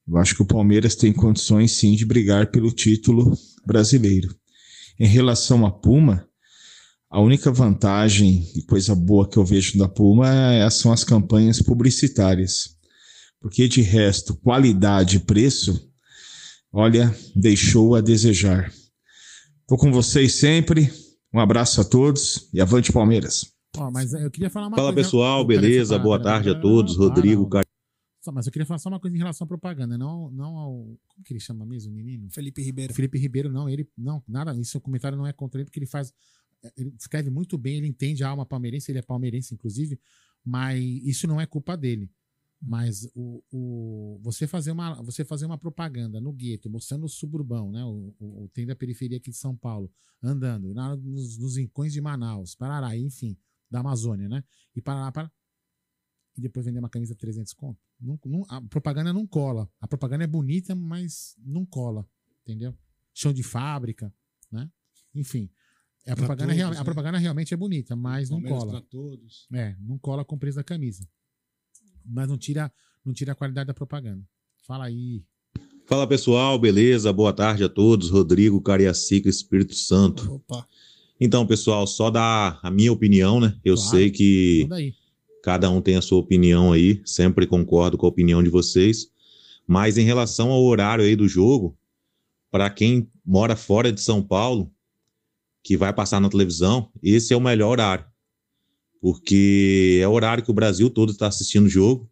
Eu 0.07 0.17
acho 0.17 0.35
que 0.35 0.41
o 0.41 0.45
Palmeiras 0.45 0.95
tem 0.95 1.13
condições 1.13 1.71
sim 1.71 1.95
de 1.95 2.05
brigar 2.05 2.51
pelo 2.51 2.71
título 2.71 3.37
brasileiro. 3.65 4.35
Em 4.99 5.07
relação 5.07 5.65
à 5.65 5.71
Puma, 5.71 6.27
a 7.09 7.21
única 7.21 7.51
vantagem 7.51 8.45
e 8.55 8.61
coisa 8.63 8.93
boa 8.93 9.27
que 9.27 9.37
eu 9.37 9.45
vejo 9.45 9.77
da 9.77 9.87
Puma 9.87 10.27
é- 10.53 10.69
são 10.69 10.91
as 10.91 11.03
campanhas 11.03 11.61
publicitárias. 11.61 12.75
Porque 13.39 13.67
de 13.69 13.81
resto, 13.81 14.35
qualidade 14.35 15.15
e 15.15 15.19
preço, 15.19 15.89
olha, 16.73 17.15
deixou 17.33 17.95
a 17.95 18.01
desejar. 18.01 18.71
Tô 19.65 19.77
com 19.77 19.91
vocês 19.91 20.35
sempre. 20.35 20.91
Um 21.33 21.39
abraço 21.39 21.79
a 21.81 21.85
todos 21.85 22.49
e 22.53 22.59
avante 22.59 22.91
Palmeiras. 22.91 23.53
Ó, 23.77 23.91
mas 23.91 24.13
eu 24.13 24.31
queria 24.31 24.49
falar 24.49 24.67
uma 24.67 24.75
Fala 24.75 24.91
coisa. 24.91 25.07
pessoal, 25.07 25.45
beleza? 25.45 25.97
Boa 25.99 26.17
peraí, 26.17 26.33
tarde 26.33 26.49
a 26.49 26.59
todos. 26.59 26.97
Rodrigo, 26.97 27.43
não. 27.43 27.49
Car... 27.49 27.65
Só, 28.21 28.31
mas 28.31 28.47
eu 28.47 28.51
queria 28.51 28.65
falar 28.65 28.79
só 28.79 28.89
uma 28.89 28.99
coisa 28.99 29.15
em 29.15 29.19
relação 29.19 29.45
à 29.45 29.47
propaganda, 29.47 29.97
não, 29.97 30.29
não 30.31 30.57
ao. 30.57 30.73
Como 31.07 31.23
que 31.23 31.33
ele 31.33 31.39
chama 31.39 31.65
mesmo, 31.65 31.91
o 31.91 31.95
menino? 31.95 32.29
Felipe 32.31 32.61
Ribeiro. 32.61 32.93
Felipe 32.93 33.17
Ribeiro, 33.17 33.51
não, 33.51 33.69
ele. 33.69 33.87
Não, 33.97 34.23
nada, 34.27 34.53
isso 34.59 34.77
o 34.77 34.81
comentário 34.81 35.17
não 35.17 35.27
é 35.27 35.31
contra 35.31 35.61
ele, 35.61 35.65
porque 35.65 35.79
ele 35.79 35.85
faz. 35.85 36.11
Ele 36.75 36.93
escreve 36.99 37.29
muito 37.29 37.57
bem, 37.57 37.77
ele 37.77 37.87
entende 37.87 38.23
a 38.23 38.29
alma 38.29 38.45
palmeirense, 38.45 38.91
ele 38.91 38.99
é 38.99 39.01
palmeirense, 39.01 39.53
inclusive, 39.53 39.97
mas 40.43 40.83
isso 41.05 41.25
não 41.25 41.39
é 41.39 41.45
culpa 41.45 41.77
dele. 41.77 42.09
Mas 42.61 43.09
o, 43.15 43.41
o, 43.51 44.19
você, 44.21 44.45
fazer 44.45 44.71
uma, 44.71 45.01
você 45.01 45.23
fazer 45.23 45.45
uma 45.45 45.57
propaganda 45.57 46.19
no 46.19 46.33
gueto, 46.33 46.69
mostrando 46.69 47.05
o 47.05 47.09
suburbão, 47.09 47.71
né? 47.71 47.83
O, 47.85 48.13
o, 48.19 48.43
o 48.43 48.49
trem 48.49 48.65
da 48.65 48.75
periferia 48.75 49.17
aqui 49.17 49.29
de 49.31 49.37
São 49.37 49.55
Paulo, 49.55 49.89
andando, 50.21 50.73
na- 50.73 50.95
nos, 50.97 51.37
nos 51.37 51.55
rincões 51.57 51.93
de 51.93 52.01
Manaus, 52.01 52.55
Parará, 52.55 52.97
enfim, 52.97 53.37
da 53.71 53.79
Amazônia, 53.79 54.27
né? 54.27 54.43
E 54.75 54.81
Parará, 54.81 55.11
para 55.11 55.31
e 56.37 56.41
depois 56.41 56.65
vender 56.65 56.79
uma 56.79 56.89
camisa 56.89 57.13
de 57.13 57.19
300 57.19 57.53
conto. 57.53 57.79
Não, 57.99 58.19
não- 58.25 58.45
a 58.49 58.61
propaganda 58.61 59.11
não 59.13 59.25
cola. 59.25 59.69
A 59.79 59.87
propaganda 59.87 60.23
é 60.23 60.27
bonita, 60.27 60.75
mas 60.75 61.35
não 61.39 61.65
cola. 61.65 62.07
Entendeu? 62.43 62.77
Chão 63.13 63.31
de 63.33 63.43
fábrica, 63.43 64.13
né? 64.51 64.69
Enfim. 65.15 65.49
A 66.07 66.15
propaganda, 66.15 66.45
todos, 66.47 66.55
real- 66.57 66.71
né? 66.71 66.77
a 66.79 66.83
propaganda 66.85 67.17
realmente 67.17 67.53
é 67.53 67.57
bonita, 67.57 67.95
mas 67.95 68.29
não 68.29 68.41
cola. 68.49 68.71
É, 69.53 69.75
não 69.79 69.97
cola 69.97 70.23
com 70.25 70.35
o 70.35 70.39
preço 70.39 70.55
da 70.57 70.63
camisa. 70.63 71.07
Mas 72.09 72.27
não 72.27 72.37
tira, 72.37 72.71
não 73.05 73.13
tira 73.13 73.33
a 73.33 73.35
qualidade 73.35 73.67
da 73.67 73.73
propaganda. 73.73 74.23
Fala 74.65 74.85
aí. 74.85 75.23
Fala 75.85 76.05
pessoal, 76.05 76.57
beleza? 76.59 77.11
Boa 77.11 77.33
tarde 77.33 77.63
a 77.63 77.69
todos. 77.69 78.09
Rodrigo, 78.09 78.61
Cariacica, 78.61 79.29
Espírito 79.29 79.75
Santo. 79.75 80.35
Opa. 80.35 80.65
Então, 81.19 81.45
pessoal, 81.45 81.85
só 81.85 82.09
dar 82.09 82.59
a 82.63 82.71
minha 82.71 82.91
opinião, 82.91 83.39
né? 83.39 83.57
Eu 83.63 83.75
Claro, 83.75 83.89
sei 83.89 84.09
que 84.09 84.67
cada 85.43 85.69
um 85.69 85.81
tem 85.81 85.95
a 85.95 86.01
sua 86.01 86.19
opinião 86.19 86.71
aí, 86.71 87.01
sempre 87.05 87.45
concordo 87.45 87.97
com 87.97 88.05
a 88.05 88.09
opinião 88.09 88.41
de 88.41 88.49
vocês. 88.49 89.11
Mas 89.67 89.97
em 89.97 90.03
relação 90.03 90.49
ao 90.49 90.63
horário 90.63 91.03
aí 91.03 91.15
do 91.15 91.27
jogo, 91.27 91.77
para 92.49 92.69
quem 92.69 93.09
mora 93.25 93.55
fora 93.55 93.91
de 93.91 94.01
São 94.01 94.21
Paulo, 94.23 94.71
que 95.63 95.75
vai 95.75 95.93
passar 95.93 96.19
na 96.19 96.29
televisão, 96.29 96.89
esse 97.03 97.33
é 97.33 97.37
o 97.37 97.41
melhor 97.41 97.71
horário. 97.71 98.05
Porque 99.01 99.99
é 100.01 100.07
o 100.07 100.11
horário 100.11 100.43
que 100.43 100.51
o 100.51 100.53
Brasil 100.53 100.89
todo 100.89 101.11
está 101.11 101.27
assistindo 101.27 101.65
o 101.65 101.69
jogo. 101.69 102.09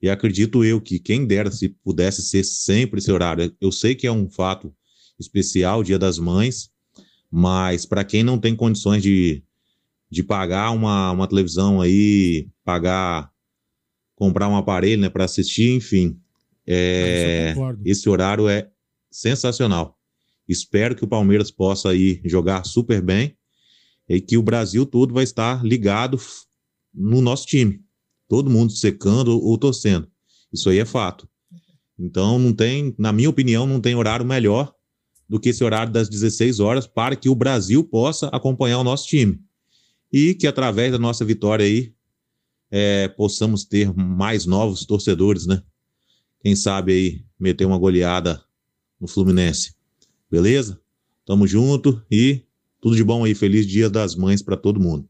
E 0.00 0.10
acredito 0.10 0.64
eu 0.64 0.80
que 0.80 0.98
quem 0.98 1.26
dera 1.26 1.50
se 1.50 1.70
pudesse 1.70 2.22
ser 2.22 2.44
sempre 2.44 3.00
esse 3.00 3.10
horário. 3.10 3.54
Eu 3.60 3.72
sei 3.72 3.94
que 3.94 4.06
é 4.06 4.12
um 4.12 4.28
fato 4.28 4.74
especial, 5.18 5.82
Dia 5.82 5.98
das 5.98 6.18
Mães, 6.18 6.70
mas 7.30 7.86
para 7.86 8.04
quem 8.04 8.22
não 8.22 8.38
tem 8.38 8.54
condições 8.54 9.02
de, 9.02 9.42
de 10.10 10.22
pagar 10.22 10.70
uma, 10.72 11.10
uma 11.12 11.26
televisão 11.26 11.80
aí, 11.80 12.48
pagar, 12.62 13.30
comprar 14.14 14.48
um 14.48 14.56
aparelho 14.56 15.00
né, 15.00 15.08
para 15.08 15.24
assistir, 15.24 15.74
enfim, 15.74 16.20
é, 16.66 17.52
concordo. 17.54 17.82
esse 17.84 18.08
horário 18.08 18.48
é 18.48 18.68
sensacional. 19.10 19.96
Espero 20.46 20.94
que 20.94 21.04
o 21.04 21.08
Palmeiras 21.08 21.50
possa 21.50 21.88
aí 21.88 22.20
jogar 22.24 22.64
super 22.64 23.00
bem 23.00 23.34
e 24.08 24.20
que 24.20 24.36
o 24.36 24.42
Brasil 24.42 24.86
todo 24.86 25.14
vai 25.14 25.24
estar 25.24 25.64
ligado 25.64 26.18
no 26.94 27.20
nosso 27.20 27.46
time. 27.46 27.82
Todo 28.28 28.50
mundo 28.50 28.72
secando 28.72 29.28
ou, 29.28 29.44
ou 29.44 29.58
torcendo. 29.58 30.08
Isso 30.52 30.68
aí 30.70 30.78
é 30.78 30.84
fato. 30.84 31.28
Então 31.98 32.38
não 32.38 32.52
tem, 32.52 32.94
na 32.98 33.12
minha 33.12 33.30
opinião, 33.30 33.66
não 33.66 33.80
tem 33.80 33.94
horário 33.94 34.24
melhor 34.24 34.72
do 35.28 35.40
que 35.40 35.48
esse 35.48 35.64
horário 35.64 35.92
das 35.92 36.08
16 36.08 36.60
horas 36.60 36.86
para 36.86 37.16
que 37.16 37.28
o 37.28 37.34
Brasil 37.34 37.82
possa 37.82 38.28
acompanhar 38.28 38.78
o 38.78 38.84
nosso 38.84 39.06
time. 39.06 39.40
E 40.12 40.34
que 40.34 40.46
através 40.46 40.92
da 40.92 40.98
nossa 40.98 41.24
vitória 41.24 41.64
aí 41.64 41.92
é, 42.70 43.08
possamos 43.08 43.64
ter 43.64 43.92
mais 43.94 44.46
novos 44.46 44.84
torcedores, 44.84 45.46
né? 45.46 45.62
Quem 46.40 46.54
sabe 46.54 46.92
aí 46.92 47.24
meter 47.38 47.64
uma 47.64 47.78
goleada 47.78 48.42
no 49.00 49.08
Fluminense. 49.08 49.74
Beleza? 50.30 50.80
Tamo 51.24 51.46
junto 51.46 52.00
e 52.10 52.45
tudo 52.86 52.94
de 52.94 53.02
bom 53.02 53.24
aí. 53.24 53.34
Feliz 53.34 53.66
Dia 53.66 53.90
das 53.90 54.14
Mães 54.14 54.40
para 54.40 54.56
todo 54.56 54.78
mundo. 54.78 55.08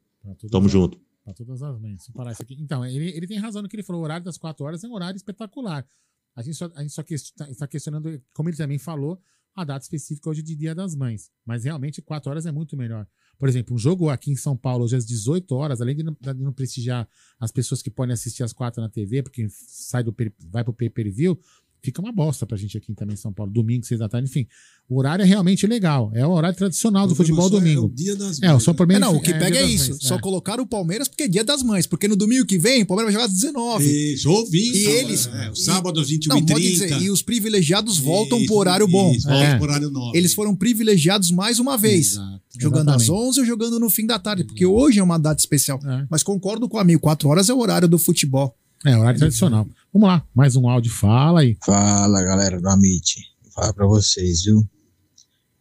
Tamo 0.50 0.64
as- 0.64 0.72
junto. 0.72 0.98
Pra 1.22 1.34
todas 1.34 1.62
as 1.62 1.78
mães. 1.78 2.04
Se 2.04 2.10
parar 2.10 2.32
isso 2.32 2.40
aqui. 2.40 2.56
Então, 2.58 2.82
ele, 2.86 3.10
ele 3.10 3.26
tem 3.26 3.36
razão 3.36 3.60
no 3.60 3.68
que 3.68 3.76
ele 3.76 3.82
falou. 3.82 4.00
O 4.00 4.04
horário 4.04 4.24
das 4.24 4.38
4 4.38 4.64
horas 4.64 4.82
é 4.82 4.88
um 4.88 4.94
horário 4.94 5.16
espetacular. 5.16 5.86
A 6.34 6.42
gente 6.42 6.56
só, 6.56 6.70
a 6.74 6.80
gente 6.82 6.94
só 6.94 7.02
está 7.50 7.66
questionando, 7.66 8.18
como 8.32 8.48
ele 8.48 8.56
também 8.56 8.78
falou, 8.78 9.20
a 9.54 9.62
data 9.64 9.82
específica 9.82 10.30
hoje 10.30 10.42
de 10.42 10.54
Dia 10.56 10.74
das 10.74 10.94
Mães. 10.94 11.30
Mas 11.44 11.64
realmente 11.64 12.00
4 12.00 12.30
horas 12.30 12.46
é 12.46 12.52
muito 12.52 12.76
melhor. 12.78 13.06
Por 13.38 13.46
exemplo, 13.48 13.74
um 13.74 13.78
jogo 13.78 14.08
aqui 14.08 14.30
em 14.30 14.36
São 14.36 14.56
Paulo 14.56 14.84
hoje 14.84 14.96
às 14.96 15.04
18 15.04 15.54
horas, 15.54 15.80
além 15.82 15.96
de 15.96 16.02
não, 16.02 16.16
de 16.18 16.34
não 16.42 16.52
prestigiar 16.52 17.06
as 17.38 17.52
pessoas 17.52 17.82
que 17.82 17.90
podem 17.90 18.14
assistir 18.14 18.42
às 18.42 18.52
4 18.54 18.80
na 18.80 18.88
TV, 18.88 19.22
porque 19.22 19.46
sai 19.50 20.02
do, 20.02 20.14
vai 20.48 20.64
pro 20.64 20.72
pay 20.72 20.88
per 20.88 21.10
view, 21.12 21.38
fica 21.82 22.00
uma 22.00 22.12
bosta 22.12 22.44
pra 22.46 22.56
gente 22.56 22.76
aqui 22.76 22.92
também 22.94 23.14
em 23.14 23.16
São 23.16 23.32
Paulo. 23.32 23.52
Domingo, 23.52 23.84
6 23.86 24.00
da 24.00 24.08
tarde, 24.08 24.28
enfim. 24.28 24.46
O 24.88 24.98
horário 24.98 25.22
é 25.22 25.26
realmente 25.26 25.66
legal. 25.66 26.10
É 26.14 26.24
o 26.24 26.30
horário 26.30 26.56
tradicional 26.56 27.06
do 27.08 27.14
futebol 27.16 27.48
só 27.48 27.56
é 27.56 27.58
domingo. 27.60 27.86
o 27.86 27.90
dia 27.94 28.14
das 28.14 28.40
É, 28.40 28.52
o 28.54 28.60
só 28.60 28.72
por 28.72 28.88
É, 28.90 28.98
não, 29.00 29.16
o 29.16 29.20
que 29.20 29.32
pega 29.34 29.58
é 29.58 29.62
isso. 29.64 29.96
Só 30.00 30.14
É. 30.14 30.20
colocaram 30.20 30.62
o 30.62 30.66
Palmeiras 30.66 31.08
porque 31.08 31.24
é 31.24 31.28
dia 31.28 31.42
das 31.42 31.62
mães. 31.62 31.86
Porque 31.86 32.06
no 32.06 32.14
domingo 32.14 32.46
que 32.46 32.56
vem, 32.58 32.82
o 32.82 32.86
Palmeiras 32.86 33.12
vai 33.12 33.20
jogar 33.22 33.32
às 33.32 33.36
19. 33.40 34.12
Isso, 34.14 34.30
ou 34.30 34.48
20, 34.48 34.76
E 34.76 34.86
eles. 34.86 35.26
é, 35.26 35.50
o 35.50 35.56
sábado 35.56 35.98
às 36.00 36.08
21 36.08 36.28
Não, 36.34 36.38
e 36.38 36.46
pode 36.46 36.62
30. 36.76 36.86
dizer. 36.86 37.02
E 37.02 37.10
os 37.10 37.20
privilegiados 37.22 37.98
voltam 37.98 38.38
Isso, 38.38 38.46
pro 38.46 38.56
horário 38.56 38.86
bom. 38.86 39.12
isso, 39.12 39.26
voltam 39.28 39.56
pro 39.58 39.64
horário 39.68 39.90
nobre. 39.90 40.18
Eles 40.18 40.34
foram 40.34 40.54
privilegiados 40.54 41.30
mais 41.32 41.58
uma 41.58 41.76
vez. 41.76 42.16
Jogando 42.58 42.90
às 42.90 43.02
Exatamente. 43.02 43.28
11 43.28 43.40
ou 43.40 43.46
jogando 43.46 43.80
no 43.80 43.90
fim 43.90 44.06
da 44.06 44.18
tarde. 44.18 44.44
Porque 44.44 44.64
hoje 44.64 44.98
é 44.98 45.02
uma 45.02 45.18
data 45.18 45.40
especial. 45.40 45.78
Mas 46.10 46.22
concordo 46.22 46.68
com 46.68 46.76
o 46.76 46.80
amigo. 46.80 47.00
4 47.00 47.28
horas 47.28 47.48
é 47.50 47.54
o 47.54 47.58
horário 47.58 47.88
do 47.88 47.98
futebol. 47.98 48.54
É, 48.86 48.96
horário 48.96 49.18
tradicional. 49.18 49.66
Vamos 49.92 50.08
lá, 50.08 50.24
mais 50.32 50.54
um 50.54 50.68
áudio, 50.68 50.92
fala 50.92 51.40
aí. 51.40 51.58
Fala, 51.66 52.22
galera 52.22 52.60
do 52.60 52.68
Amit. 52.68 53.16
Vou 53.42 53.50
falar 53.50 53.72
pra 53.72 53.84
vocês, 53.84 54.44
viu? 54.44 54.64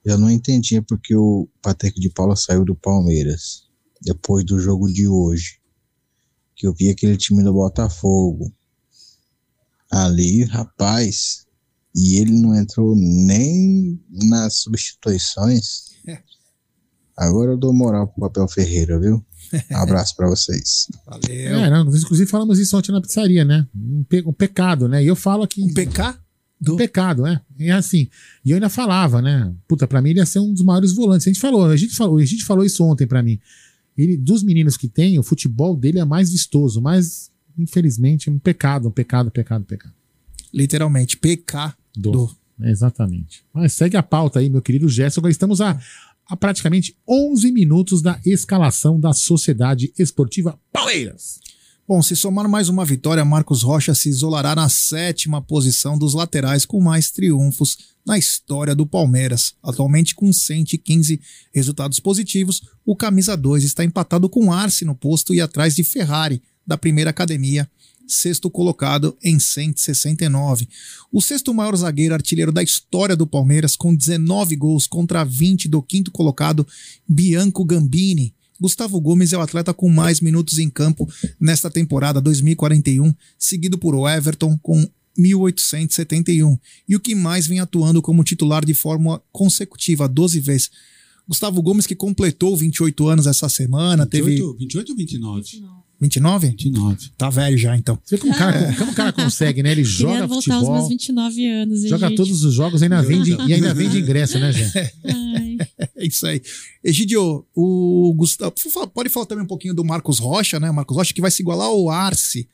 Eu 0.06 0.20
não 0.20 0.30
entendi 0.30 0.80
porque 0.80 1.16
o 1.16 1.50
Patrick 1.60 2.00
de 2.00 2.12
Paula 2.12 2.36
saiu 2.36 2.64
do 2.64 2.76
Palmeiras 2.76 3.64
depois 4.00 4.46
do 4.46 4.60
jogo 4.60 4.88
de 4.94 5.08
hoje. 5.08 5.60
Que 6.56 6.68
eu 6.68 6.74
vi 6.76 6.88
aquele 6.92 7.18
time 7.18 7.44
do 7.44 7.52
Botafogo. 7.52 8.54
Ali, 9.92 10.44
rapaz. 10.44 11.48
E 11.96 12.20
ele 12.20 12.40
não 12.40 12.56
entrou 12.56 12.96
nem 12.96 14.00
nas 14.08 14.60
substituições. 14.60 15.96
Agora 17.18 17.54
eu 17.54 17.58
dou 17.58 17.74
moral 17.74 18.08
pro 18.08 18.22
Papel 18.22 18.48
Ferreira, 18.48 19.00
viu? 19.00 19.26
Um 19.72 19.76
abraço 19.78 20.16
pra 20.16 20.28
vocês. 20.28 20.88
Valeu. 21.06 21.30
É, 21.60 21.70
não, 21.70 21.82
inclusive 21.96 22.30
falamos 22.30 22.60
isso 22.60 22.78
ontem 22.78 22.92
na 22.92 23.02
pizzaria, 23.02 23.44
né? 23.46 23.68
Um, 23.76 24.04
pe- 24.04 24.24
um 24.26 24.34
pecado, 24.34 24.88
né? 24.88 25.04
E 25.04 25.08
eu 25.08 25.16
falo 25.16 25.44
aqui. 25.44 25.62
Um 25.62 25.74
PK? 25.74 26.18
Um 26.68 26.76
pecado, 26.78 27.28
é. 27.28 27.40
E 27.60 27.70
assim, 27.70 28.08
e 28.44 28.52
eu 28.52 28.56
ainda 28.56 28.70
falava, 28.70 29.22
né? 29.22 29.54
Puta, 29.68 29.86
pra 29.88 30.02
mim 30.02 30.12
ele 30.12 30.20
ia 30.20 30.26
ser 30.26 30.40
um 30.40 30.54
dos 30.54 30.64
maiores 30.64 30.94
volantes. 30.94 31.28
A 31.28 31.30
gente 31.30 31.40
falou, 31.40 31.66
a 31.66 31.76
gente 31.76 31.94
falou, 31.96 32.18
a 32.18 32.26
gente 32.26 32.44
falou 32.46 32.64
isso 32.66 32.84
ontem 32.84 33.06
pra 33.06 33.22
mim. 33.22 33.40
Ele, 33.98 34.18
dos 34.18 34.42
meninos 34.44 34.76
que 34.78 34.88
tem, 34.88 35.20
o 35.20 35.24
futebol 35.24 35.76
dele 35.76 36.00
é 36.00 36.06
mais 36.06 36.32
vistoso, 36.32 36.82
mas 36.82 37.30
infelizmente 37.58 38.30
é 38.30 38.32
um 38.32 38.40
pecado, 38.40 38.88
um 38.88 38.92
pecado, 38.92 39.30
pecado, 39.32 39.64
pecado. 39.66 39.94
Literalmente, 40.54 41.18
PK 41.18 41.74
do. 41.96 42.30
Exatamente. 42.62 43.44
Mas 43.54 43.74
segue 43.74 43.98
a 43.98 44.04
pauta 44.04 44.40
aí, 44.40 44.50
meu 44.50 44.62
querido 44.62 44.88
Gerson. 44.88 45.20
Agora 45.20 45.32
estamos 45.32 45.60
a, 45.62 45.78
a 46.28 46.36
praticamente 46.36 46.98
11 47.08 47.52
minutos 47.52 48.02
da 48.02 48.20
escalação 48.26 49.00
da 49.00 49.14
Sociedade 49.14 49.94
Esportiva 49.98 50.60
Palmeiras. 50.72 51.40
Bom, 51.88 52.02
se 52.02 52.16
somar 52.16 52.50
mais 52.50 52.68
uma 52.68 52.84
vitória, 52.84 53.24
Marcos 53.24 53.62
Rocha 53.62 53.94
se 53.94 54.10
isolará 54.10 54.56
na 54.56 54.68
sétima 54.70 55.40
posição 55.40 56.00
dos 56.00 56.16
laterais 56.16 56.66
com 56.66 56.82
mais 56.82 57.12
triunfos 57.12 57.78
na 58.04 58.18
história 58.18 58.74
do 58.74 58.88
Palmeiras. 58.88 59.54
Atualmente 59.62 60.16
com 60.16 60.34
115 60.34 61.22
resultados 61.54 62.00
positivos, 62.00 62.62
o 62.84 62.96
camisa 62.96 63.38
2 63.38 63.64
está 63.64 63.84
empatado 63.84 64.28
com 64.28 64.52
Arce 64.52 64.84
no 64.84 64.96
posto 64.96 65.32
e 65.32 65.40
atrás 65.40 65.76
de 65.76 65.84
Ferrari, 65.84 66.42
da 66.66 66.76
primeira 66.76 67.12
academia, 67.12 67.70
sexto 68.08 68.50
colocado 68.50 69.18
em 69.24 69.40
169. 69.40 70.68
O 71.12 71.22
sexto 71.22 71.54
maior 71.54 71.76
zagueiro 71.76 72.14
artilheiro 72.14 72.52
da 72.52 72.64
história 72.64 73.16
do 73.16 73.28
Palmeiras, 73.28 73.76
com 73.76 73.96
19 73.96 74.56
gols 74.56 74.88
contra 74.88 75.24
20 75.24 75.68
do 75.68 75.82
quinto 75.82 76.12
colocado, 76.12 76.66
Bianco 77.08 77.64
Gambini. 77.66 78.34
Gustavo 78.60 79.00
Gomes 79.02 79.34
é 79.34 79.38
o 79.38 79.42
atleta 79.42 79.74
com 79.74 79.90
mais 79.90 80.22
minutos 80.22 80.60
em 80.60 80.70
campo 80.70 81.10
nesta 81.40 81.70
temporada 81.70 82.22
2041, 82.22 83.14
seguido 83.38 83.78
por 83.78 83.96
Everton 84.10 84.58
com 84.58 84.90
1871, 85.18 86.58
e 86.88 86.96
o 86.96 87.00
que 87.00 87.16
mais 87.16 87.48
vem 87.48 87.60
atuando 87.60 88.02
como 88.02 88.24
titular 88.24 88.66
de 88.66 88.74
forma 88.74 89.22
consecutiva 89.32 90.08
12 90.08 90.40
vezes. 90.40 90.72
Gustavo 91.28 91.62
Gomes, 91.62 91.88
que 91.88 91.96
completou 91.96 92.56
28 92.56 93.08
anos 93.08 93.28
essa 93.28 93.50
semana, 93.50 94.06
28, 94.06 94.10
teve 94.10 94.58
28 94.60 94.90
ou 94.90 94.96
29? 94.96 95.42
29? 95.42 95.75
29. 96.00 96.56
Tá 97.18 97.30
velho 97.30 97.58
já, 97.58 97.76
então. 97.78 97.98
Você 98.04 98.16
vê 98.16 98.22
como 98.22 98.34
o 98.34 98.38
cara, 98.38 98.76
como 98.78 98.92
o 98.92 98.96
cara 98.96 99.14
consegue, 99.14 99.64
né? 99.64 99.72
Ele 99.72 99.82
Queria 99.84 99.98
joga 99.98 100.28
voltar 100.28 100.34
aos 100.36 100.44
futebol, 100.44 100.74
meus 100.74 100.90
29 100.90 101.46
anos. 101.48 101.84
hein, 101.84 101.90
joga 101.90 102.08
gente? 102.10 102.18
todos 102.18 102.44
os 102.44 102.54
jogos 102.54 102.84
ainda 102.84 103.02
vende, 103.02 103.32
e 103.48 103.54
ainda 103.54 103.74
vende 103.74 104.00
ingresso, 104.00 104.38
né, 104.40 104.52
gente? 104.52 104.74
É 105.96 106.06
isso 106.06 106.28
aí. 106.28 106.42
Egidio, 106.84 107.46
o 107.56 108.14
Gustavo. 108.16 108.54
Pode 108.94 109.10
falar 109.10 109.26
também 109.26 109.44
um 109.44 109.48
pouquinho 109.48 109.74
do 109.74 109.84
Marcos 109.84 110.20
Rocha, 110.20 110.60
né? 110.60 110.70
Marcos 110.72 110.96
Rocha 110.96 111.14
que 111.14 111.22
vai 111.22 111.32
se 111.32 111.42
igualar 111.42 111.68
ao 111.68 111.90
Arce. 111.90 112.48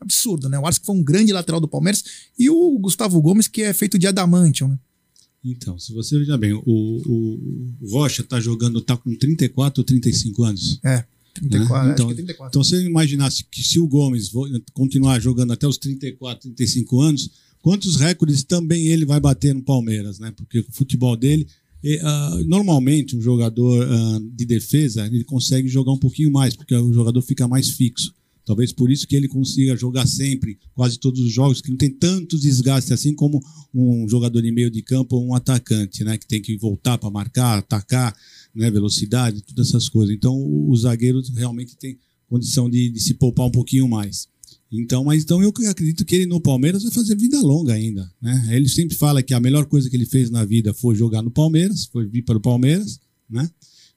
Absurdo, 0.00 0.48
né? 0.48 0.58
O 0.58 0.66
Arce 0.66 0.80
que 0.80 0.86
foi 0.86 0.96
um 0.96 1.02
grande 1.02 1.32
lateral 1.32 1.60
do 1.60 1.68
Palmeiras. 1.68 2.02
E 2.38 2.50
o 2.50 2.78
Gustavo 2.78 3.20
Gomes, 3.20 3.48
que 3.48 3.62
é 3.62 3.72
feito 3.72 3.98
de 3.98 4.06
adamantium, 4.06 4.68
né? 4.68 4.78
Então, 5.44 5.78
se 5.78 5.92
você 5.92 6.18
veja 6.18 6.36
bem, 6.36 6.52
o, 6.52 6.62
o, 6.66 7.76
o 7.80 7.90
Rocha 7.92 8.22
tá 8.24 8.40
jogando, 8.40 8.80
tá 8.80 8.96
com 8.96 9.14
34 9.14 9.80
ou 9.80 9.84
35 9.84 10.44
anos. 10.44 10.80
É, 10.84 11.04
34, 11.40 11.76
acho 11.76 11.92
Então, 11.92 12.06
que 12.06 12.12
é 12.12 12.16
34. 12.16 12.48
então, 12.50 12.64
se 12.64 12.70
você 12.70 12.86
imaginasse 12.86 13.44
que 13.50 13.62
se 13.62 13.78
o 13.78 13.86
Gomes 13.86 14.30
continuar 14.72 15.20
jogando 15.20 15.52
até 15.52 15.66
os 15.66 15.78
34, 15.78 16.42
35 16.42 17.00
anos, 17.00 17.30
quantos 17.62 17.96
recordes 17.96 18.42
também 18.42 18.86
ele 18.86 19.04
vai 19.04 19.20
bater 19.20 19.54
no 19.54 19.62
Palmeiras, 19.62 20.18
né? 20.18 20.32
Porque 20.36 20.60
o 20.60 20.66
futebol 20.70 21.16
dele. 21.16 21.46
e, 21.82 21.98
ah, 22.02 22.40
normalmente, 22.46 23.16
um 23.16 23.20
jogador 23.20 23.86
ah, 23.88 24.20
de 24.34 24.44
defesa 24.44 25.06
ele 25.06 25.24
consegue 25.24 25.68
jogar 25.68 25.92
um 25.92 25.98
pouquinho 25.98 26.30
mais, 26.30 26.56
porque 26.56 26.74
o 26.74 26.92
jogador 26.92 27.22
fica 27.22 27.46
mais 27.46 27.70
fixo. 27.70 28.12
Talvez 28.48 28.72
por 28.72 28.90
isso 28.90 29.06
que 29.06 29.14
ele 29.14 29.28
consiga 29.28 29.76
jogar 29.76 30.06
sempre, 30.06 30.58
quase 30.74 30.98
todos 30.98 31.20
os 31.20 31.30
jogos, 31.30 31.60
que 31.60 31.68
não 31.68 31.76
tem 31.76 31.90
tantos 31.90 32.40
desgastes 32.40 32.92
assim 32.92 33.14
como 33.14 33.42
um 33.74 34.08
jogador 34.08 34.40
de 34.40 34.50
meio 34.50 34.70
de 34.70 34.80
campo 34.80 35.16
ou 35.16 35.26
um 35.26 35.34
atacante, 35.34 36.02
né? 36.02 36.16
Que 36.16 36.26
tem 36.26 36.40
que 36.40 36.56
voltar 36.56 36.96
para 36.96 37.10
marcar, 37.10 37.58
atacar, 37.58 38.16
né? 38.58 38.70
Velocidade, 38.70 39.42
todas 39.42 39.68
essas 39.68 39.88
coisas. 39.88 40.14
Então, 40.14 40.34
o, 40.36 40.76
zagueiro 40.76 41.22
realmente 41.34 41.76
tem 41.76 41.98
condição 42.28 42.68
de, 42.68 42.90
de 42.90 43.00
se 43.00 43.14
poupar 43.14 43.46
um 43.46 43.50
pouquinho 43.50 43.88
mais. 43.88 44.28
Então, 44.70 45.02
mas 45.04 45.22
então 45.22 45.42
eu 45.42 45.50
acredito 45.70 46.04
que 46.04 46.14
ele 46.14 46.26
no 46.26 46.40
Palmeiras 46.40 46.82
vai 46.82 46.92
fazer 46.92 47.16
vida 47.16 47.40
longa 47.40 47.72
ainda, 47.72 48.10
né? 48.20 48.48
Ele 48.50 48.68
sempre 48.68 48.94
fala 48.94 49.22
que 49.22 49.32
a 49.32 49.40
melhor 49.40 49.64
coisa 49.64 49.88
que 49.88 49.96
ele 49.96 50.04
fez 50.04 50.28
na 50.30 50.44
vida 50.44 50.74
foi 50.74 50.94
jogar 50.94 51.22
no 51.22 51.30
Palmeiras, 51.30 51.86
foi 51.86 52.06
vir 52.06 52.22
para 52.22 52.36
o 52.36 52.40
Palmeiras, 52.40 53.00
né? 53.30 53.50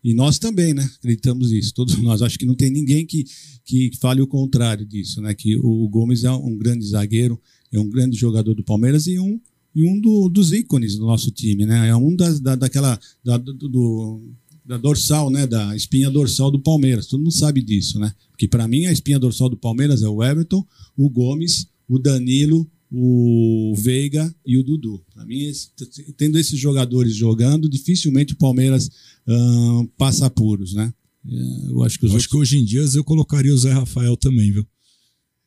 E 0.03 0.13
nós 0.13 0.39
também, 0.39 0.73
né? 0.73 0.89
Acreditamos 0.97 1.51
nisso, 1.51 1.73
todos 1.73 1.97
nós. 2.01 2.21
Acho 2.21 2.39
que 2.39 2.45
não 2.45 2.55
tem 2.55 2.71
ninguém 2.71 3.05
que, 3.05 3.25
que 3.65 3.91
fale 3.99 4.21
o 4.21 4.27
contrário 4.27 4.85
disso, 4.85 5.21
né? 5.21 5.33
Que 5.35 5.57
o 5.57 5.89
Gomes 5.89 6.23
é 6.23 6.31
um 6.31 6.57
grande 6.57 6.85
zagueiro, 6.87 7.37
é 7.71 7.77
um 7.79 7.89
grande 7.89 8.17
jogador 8.17 8.55
do 8.55 8.63
Palmeiras 8.63 9.07
e 9.07 9.19
um, 9.19 9.39
e 9.75 9.83
um 9.83 9.99
do- 9.99 10.29
dos 10.29 10.53
ícones 10.53 10.95
do 10.95 11.05
nosso 11.05 11.31
time, 11.31 11.65
né? 11.65 11.89
É 11.89 11.95
um 11.95 12.15
das, 12.15 12.39
da, 12.39 12.55
daquela 12.55 12.97
da, 13.23 13.37
do, 13.37 13.53
do- 13.53 14.21
da 14.65 14.77
dorsal, 14.77 15.29
né? 15.29 15.45
Da 15.47 15.75
espinha 15.75 16.09
dorsal 16.09 16.51
do 16.51 16.59
Palmeiras. 16.59 17.07
Todo 17.07 17.19
mundo 17.21 17.31
sabe 17.31 17.61
disso, 17.61 17.99
né? 17.99 18.13
Porque 18.31 18.47
para 18.47 18.67
mim 18.67 18.85
a 18.85 18.91
espinha 18.91 19.19
dorsal 19.19 19.49
do 19.49 19.57
Palmeiras 19.57 20.01
é 20.01 20.07
o 20.07 20.23
Everton, 20.23 20.65
o 20.97 21.09
Gomes, 21.09 21.67
o 21.87 21.97
Danilo, 21.99 22.69
o 22.91 23.73
Veiga 23.77 24.33
e 24.45 24.57
o 24.57 24.63
Dudu. 24.63 25.01
Para 25.13 25.25
mim, 25.25 25.43
esse- 25.43 25.69
tendo 26.17 26.37
esses 26.37 26.59
jogadores 26.59 27.15
jogando, 27.15 27.69
dificilmente 27.69 28.33
o 28.33 28.37
Palmeiras 28.37 28.89
ahn, 29.27 29.87
passa 29.97 30.25
apuros, 30.25 30.73
né? 30.73 30.93
É, 31.25 31.69
Eu 31.71 31.83
acho 31.83 31.99
que 31.99 32.05
Eu 32.05 32.15
acho 32.15 32.27
que 32.29 32.35
hoje 32.37 32.57
em 32.57 32.65
dia 32.65 32.81
eu 32.95 33.03
colocaria 33.03 33.53
o 33.53 33.57
Zé 33.57 33.71
Rafael 33.71 34.17
também, 34.17 34.51
viu? 34.51 34.65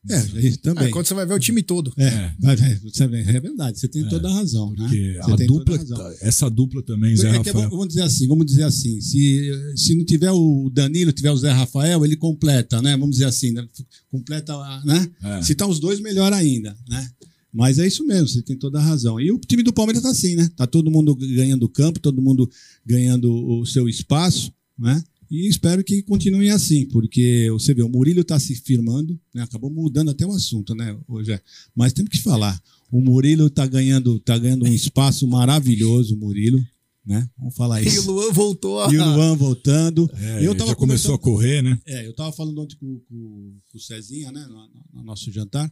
É, 0.08 0.22
ele 0.34 0.56
também. 0.58 0.88
É, 0.88 0.90
quando 0.90 1.06
você 1.06 1.14
vai 1.14 1.24
ver 1.24 1.34
o 1.34 1.38
time 1.38 1.62
todo. 1.62 1.92
É, 1.96 2.32
vai 2.38 2.54
ver, 2.54 2.78
você 2.80 3.06
vê, 3.06 3.20
é 3.20 3.40
verdade, 3.40 3.78
você 3.78 3.88
tem 3.88 4.06
toda 4.08 4.28
a 4.28 4.34
razão, 4.34 4.72
né? 4.72 4.86
A 5.22 5.36
dupla, 5.36 5.78
toda 5.78 5.94
a 5.94 6.04
razão. 6.04 6.18
essa 6.20 6.50
dupla 6.50 6.82
também, 6.82 7.16
Zé 7.16 7.28
É 7.28 7.40
que, 7.40 7.50
Rafael. 7.50 7.70
vamos 7.70 7.88
dizer 7.88 8.02
assim, 8.02 8.28
vamos 8.28 8.46
dizer 8.46 8.64
assim, 8.64 9.00
se, 9.00 9.50
se 9.76 9.94
não 9.94 10.04
tiver 10.04 10.30
o 10.30 10.70
Danilo, 10.72 11.12
tiver 11.12 11.30
o 11.30 11.36
Zé 11.36 11.50
Rafael, 11.50 12.04
ele 12.04 12.16
completa, 12.16 12.82
né? 12.82 12.92
Vamos 12.96 13.12
dizer 13.12 13.26
assim, 13.26 13.52
né? 13.52 13.66
completa, 14.10 14.54
né? 14.84 15.10
É. 15.22 15.42
Se 15.42 15.54
tá 15.54 15.66
os 15.66 15.80
dois, 15.80 16.00
melhor 16.00 16.32
ainda, 16.32 16.76
né? 16.88 17.10
Mas 17.52 17.78
é 17.78 17.86
isso 17.86 18.04
mesmo, 18.04 18.26
você 18.26 18.42
tem 18.42 18.56
toda 18.56 18.78
a 18.80 18.82
razão. 18.82 19.20
E 19.20 19.30
o 19.30 19.38
time 19.38 19.62
do 19.62 19.72
Palmeiras 19.72 20.02
tá 20.02 20.10
assim, 20.10 20.34
né? 20.34 20.50
Tá 20.56 20.66
todo 20.66 20.90
mundo 20.90 21.14
ganhando 21.14 21.68
campo, 21.68 22.00
todo 22.00 22.20
mundo 22.20 22.50
ganhando 22.84 23.32
o 23.32 23.64
seu 23.64 23.88
espaço, 23.88 24.52
né? 24.76 25.02
E 25.34 25.48
espero 25.48 25.82
que 25.82 26.02
continue 26.02 26.48
assim, 26.50 26.86
porque 26.86 27.48
você 27.50 27.74
vê, 27.74 27.82
o 27.82 27.88
Murilo 27.88 28.20
está 28.20 28.38
se 28.38 28.54
firmando, 28.54 29.18
né? 29.34 29.42
acabou 29.42 29.70
mudando 29.70 30.10
até 30.10 30.24
o 30.26 30.30
assunto, 30.32 30.74
né, 30.74 30.96
hoje. 31.08 31.38
Mas 31.74 31.92
temos 31.92 32.10
que 32.10 32.20
falar. 32.22 32.60
O 32.92 33.00
Murilo 33.00 33.46
está 33.48 33.66
ganhando, 33.66 34.20
tá 34.20 34.38
ganhando 34.38 34.64
um 34.64 34.72
espaço 34.72 35.26
maravilhoso, 35.26 36.14
o 36.14 36.18
Murilo, 36.18 36.64
né? 37.04 37.28
Vamos 37.36 37.54
falar 37.54 37.82
E 37.82 37.86
o 37.86 37.88
isso. 37.88 38.10
Luan 38.10 38.32
voltou 38.32 38.80
a. 38.80 38.92
E 38.92 38.96
o 38.96 39.04
Luan 39.04 39.34
voltando. 39.36 40.08
É, 40.14 40.46
eu 40.46 40.54
tava 40.54 40.70
já 40.70 40.76
começou 40.76 41.14
a 41.14 41.18
correr, 41.18 41.60
né? 41.62 41.78
É, 41.84 42.06
eu 42.06 42.12
estava 42.12 42.30
falando 42.32 42.60
ontem 42.62 42.76
com, 42.76 42.98
com- 43.00 43.54
com 43.68 43.76
o 43.78 43.80
Cezinha, 43.80 44.30
né, 44.32 44.46
no, 44.48 45.00
no 45.00 45.04
nosso 45.04 45.30
jantar, 45.32 45.70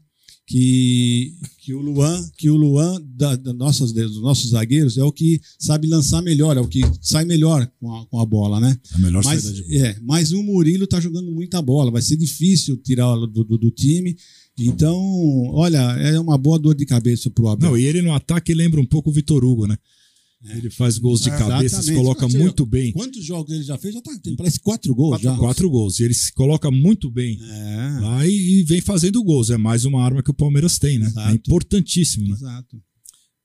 que, 0.53 1.35
que 1.61 1.73
o 1.73 1.81
Luan, 1.81 2.31
que 2.37 2.51
o 2.51 2.57
Luan 2.57 3.03
da, 3.16 3.35
da 3.37 3.55
nossas, 3.55 3.91
dos 3.91 4.20
nossos 4.20 4.51
zagueiros 4.51 4.99
é 4.99 5.03
o 5.03 5.11
que 5.11 5.41
sabe 5.59 5.89
lançar 5.89 6.20
melhor, 6.20 6.59
é 6.59 6.61
o 6.61 6.69
que 6.69 6.83
sai 7.01 7.24
melhor 7.24 7.66
com 7.81 7.91
a, 7.91 8.05
com 8.05 8.20
a 8.20 8.27
bola, 8.27 8.61
né? 8.61 8.79
A 8.93 8.99
melhor 8.99 9.24
mas, 9.24 9.43
saída 9.43 9.57
de 9.57 9.62
bola. 9.62 9.87
É, 9.87 9.97
mas 10.03 10.31
o 10.33 10.43
Murilo 10.43 10.87
tá 10.87 11.01
jogando 11.01 11.33
muita 11.33 11.62
bola, 11.62 11.91
vai 11.91 12.03
ser 12.03 12.19
difícil 12.19 12.77
tirá-lo 12.77 13.27
do, 13.27 13.43
do, 13.43 13.57
do 13.57 13.70
time. 13.70 14.15
Então, 14.59 14.95
olha, 15.55 15.79
é 15.79 16.20
uma 16.20 16.37
boa 16.37 16.59
dor 16.59 16.74
de 16.74 16.85
cabeça 16.85 17.31
pro 17.31 17.49
Abel. 17.49 17.70
Não, 17.70 17.79
e 17.79 17.87
ele 17.87 18.03
no 18.03 18.12
ataque 18.12 18.53
lembra 18.53 18.79
um 18.79 18.85
pouco 18.85 19.09
o 19.09 19.12
Vitor 19.12 19.43
Hugo, 19.43 19.66
né? 19.66 19.79
Ele 20.51 20.70
faz 20.70 20.98
gols 20.98 21.20
de 21.23 21.31
É, 21.31 21.39
cabeça, 21.39 21.81
se 21.82 21.94
coloca 21.94 22.23
Mas, 22.27 22.35
muito 22.35 22.66
bem. 22.66 22.93
Quantos 22.93 23.24
jogos 23.24 23.52
ele 23.55 23.62
já 23.62 23.78
fez? 23.78 23.94
Já 23.94 24.02
tá, 24.02 24.10
tem, 24.23 24.35
parece 24.35 24.59
quatro 24.60 24.94
gols 24.94 25.20
já. 25.20 25.36
Quatro 25.36 25.70
gols. 25.70 26.01
E 26.01 26.05
ele 26.05 26.14
se 26.14 26.32
coloca 26.32 26.70
muito 26.70 27.10
bem 27.10 27.39
É. 27.40 27.98
lá 28.01 28.27
e, 28.27 28.60
e 28.60 28.62
vem 28.64 28.81
fazendo 28.81 29.23
gols. 29.23 29.51
É 29.51 29.56
mais 29.56 29.85
uma 29.85 30.05
arma 30.05 30.23
que 30.23 30.31
o 30.31 30.35
Palmeiras 30.35 30.78
tem, 30.78 30.98
né? 30.98 31.12
É 31.28 31.32
importantíssimo, 31.32 32.27
né? 32.27 32.35
Exato. 32.35 32.77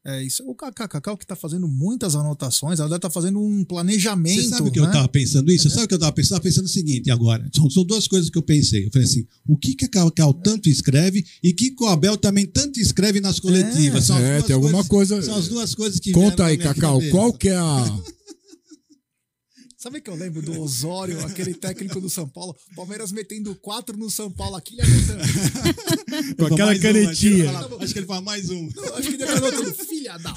É 0.10 0.24
isso. 0.24 0.42
O 0.48 0.56
Cacau 0.56 1.18
que 1.18 1.28
tá 1.28 1.36
fazendo 1.36 1.68
muitas 1.68 2.16
anotações, 2.16 2.80
ela 2.80 2.88
deve 2.88 3.02
tá 3.02 3.10
fazendo 3.10 3.42
um 3.42 3.66
planejamento. 3.66 4.42
Você 4.42 4.48
sabe 4.48 4.70
o 4.70 4.72
que 4.72 4.80
né? 4.80 4.88
eu 4.88 4.92
tava 4.92 5.08
pensando 5.10 5.52
isso? 5.52 5.64
Você 5.70 5.76
sabe 5.76 5.84
o 5.84 5.88
que 5.90 5.94
eu 5.96 6.00
tava 6.00 6.14
pensando? 6.14 6.38
Eu 6.38 6.40
tava 6.40 6.50
pensando 6.50 6.66
o 6.66 6.70
seguinte 6.70 7.12
agora. 7.12 7.50
São, 7.54 7.70
são 7.70 7.84
duas 7.84 8.08
coisas 8.08 8.30
que 8.30 8.38
eu 8.38 8.42
pensei. 8.42 8.86
Eu 8.86 8.90
falei 8.92 9.06
assim: 9.06 9.26
o 9.46 9.58
que, 9.58 9.76
que 9.76 9.84
a 9.84 9.90
Cacau 9.90 10.32
tanto 10.34 10.70
escreve 10.70 11.26
e 11.44 11.52
que 11.52 11.76
o 11.82 11.88
Abel 11.88 12.16
também 12.16 12.46
tanto 12.46 12.80
escreve 12.80 13.20
nas 13.20 13.38
coletivas. 13.40 14.06
São 14.06 14.16
as 14.16 14.24
É, 14.24 14.34
duas 14.38 14.46
tem 14.46 14.56
alguma 14.56 14.84
coisas- 14.86 15.18
coisa- 15.18 15.26
São 15.32 15.36
as 15.40 15.48
duas 15.50 15.76
coisas 15.76 16.00
que. 16.00 16.12
Conta 16.14 16.46
aí, 16.46 16.58
Cacau, 16.58 16.94
cabeça. 17.00 17.12
qual 17.12 17.34
que 17.34 17.50
é 17.50 17.56
a. 17.58 18.00
Sabe 19.88 20.01
que 20.01 20.09
eu 20.09 20.15
lembro 20.15 20.41
do 20.41 20.59
Osório, 20.59 21.18
aquele 21.26 21.53
técnico 21.53 22.01
do 22.01 22.09
São 22.09 22.27
Paulo? 22.27 22.53
Palmeiras 22.76 23.09
metendo 23.14 23.55
quatro 23.55 23.95
no 23.95 24.11
São 24.11 24.30
Paulo 24.30 24.57
aqui, 24.57 24.76
ele. 24.77 26.34
Com 26.35 26.45
aquela 26.45 26.65
Mais 26.65 26.80
um, 26.80 26.81
canetinha. 26.81 27.09
acho 27.09 27.19
que 27.22 27.27
ele 27.30 27.45
fala- 27.47 27.84
Acho 27.84 27.93
que 27.93 27.99
ele 27.99 28.05
fala 28.05 28.22
mais 28.22 28.49
um. 28.49 28.69
Não, 28.76 28.95
acho 28.95 29.09
que 29.09 29.15
ele 29.23 29.73
filha 29.85 30.18
da. 30.18 30.34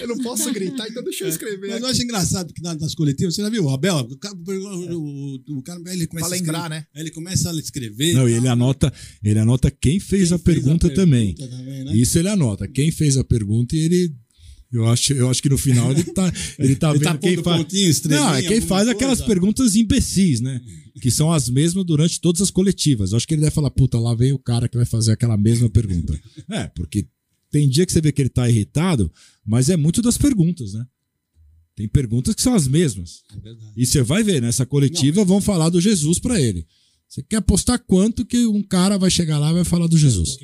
Eu 0.00 0.08
não 0.08 0.18
posso 0.18 0.52
gritar, 0.52 0.88
então 0.88 1.04
deixa 1.04 1.22
eu 1.22 1.28
escrever. 1.28 1.68
Mas 1.70 1.80
eu 1.80 1.86
acho 1.86 2.02
engraçado 2.02 2.52
que 2.52 2.60
na- 2.60 2.74
nas 2.74 2.96
coletivas, 2.96 3.36
você 3.36 3.42
já 3.42 3.48
viu 3.48 3.62
o 3.66 3.70
Abel? 3.70 3.96
O 3.98 4.16
cara, 4.18 4.34
o, 4.34 5.40
o 5.58 5.62
cara 5.62 5.80
ele 5.92 6.08
começa 6.08 6.26
Pra 6.28 6.36
a 6.36 6.40
lembrar, 6.40 6.58
escrever- 6.64 6.68
né? 6.80 6.86
Ele 7.00 7.10
começa 7.12 7.48
a 7.48 7.54
escrever. 7.54 8.12
Não, 8.14 8.28
e 8.28 8.32
ele 8.32 8.48
anota, 8.48 8.92
ele 9.22 9.38
anota 9.38 9.70
quem 9.70 10.00
fez 10.00 10.32
a 10.32 10.38
pergunta 10.38 10.90
também. 10.92 11.32
também, 11.36 11.84
né? 11.84 11.96
Isso 11.96 12.18
ele 12.18 12.28
anota. 12.28 12.66
Quem 12.66 12.90
fez 12.90 13.16
a 13.16 13.22
pergunta 13.22 13.76
e 13.76 13.78
ele. 13.78 14.12
Eu 14.70 14.86
acho, 14.86 15.14
eu 15.14 15.30
acho 15.30 15.42
que 15.42 15.48
no 15.48 15.56
final 15.56 15.90
ele 15.92 16.04
tá, 16.04 16.30
ele 16.58 16.76
tá 16.76 16.90
Ele 16.92 16.98
vendo 16.98 17.12
tá 17.12 17.18
quem 17.18 17.42
faz. 17.42 18.02
Não, 18.04 18.34
é 18.34 18.42
quem 18.42 18.60
faz 18.60 18.86
aquelas 18.86 19.18
coisa. 19.18 19.32
perguntas 19.32 19.74
imbecis, 19.74 20.40
né? 20.40 20.60
Que 21.00 21.10
são 21.10 21.32
as 21.32 21.48
mesmas 21.48 21.84
durante 21.84 22.20
todas 22.20 22.42
as 22.42 22.50
coletivas. 22.50 23.12
Eu 23.12 23.16
acho 23.16 23.26
que 23.26 23.34
ele 23.34 23.40
deve 23.40 23.54
falar, 23.54 23.70
puta, 23.70 23.98
lá 23.98 24.14
vem 24.14 24.32
o 24.32 24.38
cara 24.38 24.68
que 24.68 24.76
vai 24.76 24.84
fazer 24.84 25.12
aquela 25.12 25.36
mesma 25.36 25.70
pergunta. 25.70 26.18
É, 26.50 26.66
porque 26.68 27.06
tem 27.50 27.68
dia 27.68 27.86
que 27.86 27.92
você 27.92 28.00
vê 28.00 28.12
que 28.12 28.20
ele 28.20 28.28
tá 28.28 28.48
irritado, 28.48 29.10
mas 29.44 29.68
é 29.70 29.76
muito 29.76 30.02
das 30.02 30.18
perguntas, 30.18 30.72
né? 30.74 30.86
Tem 31.74 31.88
perguntas 31.88 32.34
que 32.34 32.42
são 32.42 32.54
as 32.54 32.66
mesmas. 32.66 33.22
E 33.76 33.86
você 33.86 34.02
vai 34.02 34.22
ver, 34.22 34.42
nessa 34.42 34.66
coletiva 34.66 35.24
vão 35.24 35.40
falar 35.40 35.68
do 35.68 35.80
Jesus 35.80 36.18
pra 36.18 36.40
ele. 36.40 36.66
Você 37.08 37.22
quer 37.22 37.36
apostar 37.36 37.78
quanto 37.78 38.24
que 38.24 38.46
um 38.46 38.62
cara 38.62 38.98
vai 38.98 39.10
chegar 39.10 39.38
lá 39.38 39.50
e 39.50 39.54
vai 39.54 39.64
falar 39.64 39.86
do 39.86 39.96
Jesus? 39.96 40.36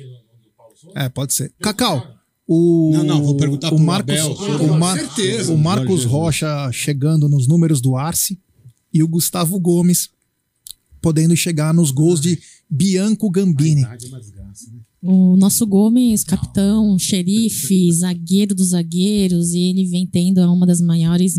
É, 0.95 1.09
pode 1.09 1.33
ser. 1.33 1.53
Cacau, 1.59 2.07
o. 2.47 2.91
Não, 2.93 3.03
não, 3.03 3.23
vou 3.23 3.35
perguntar 3.37 3.73
o 3.73 3.79
Marcos, 3.79 4.13
Abel 4.15 4.31
o, 4.61 4.79
Mar- 4.79 4.97
Certeza. 4.97 5.53
o 5.53 5.57
Marcos. 5.57 6.05
Rocha 6.05 6.71
chegando 6.71 7.27
nos 7.27 7.47
números 7.47 7.81
do 7.81 7.95
Arce 7.95 8.39
e 8.93 9.01
o 9.03 9.07
Gustavo 9.07 9.59
Gomes 9.59 10.09
podendo 11.01 11.35
chegar 11.35 11.73
nos 11.73 11.91
gols 11.91 12.19
de 12.19 12.39
Bianco 12.69 13.29
Gambini. 13.29 13.85
O 15.07 15.37
nosso 15.37 15.67
Gomes, 15.67 16.23
capitão, 16.23 16.97
xerife, 16.97 17.91
zagueiro 17.91 18.55
dos 18.55 18.69
zagueiros, 18.69 19.53
e 19.53 19.59
ele 19.59 19.85
vem 19.85 20.07
tendo 20.07 20.41
uma 20.51 20.65
das 20.65 20.81
maiores 20.81 21.35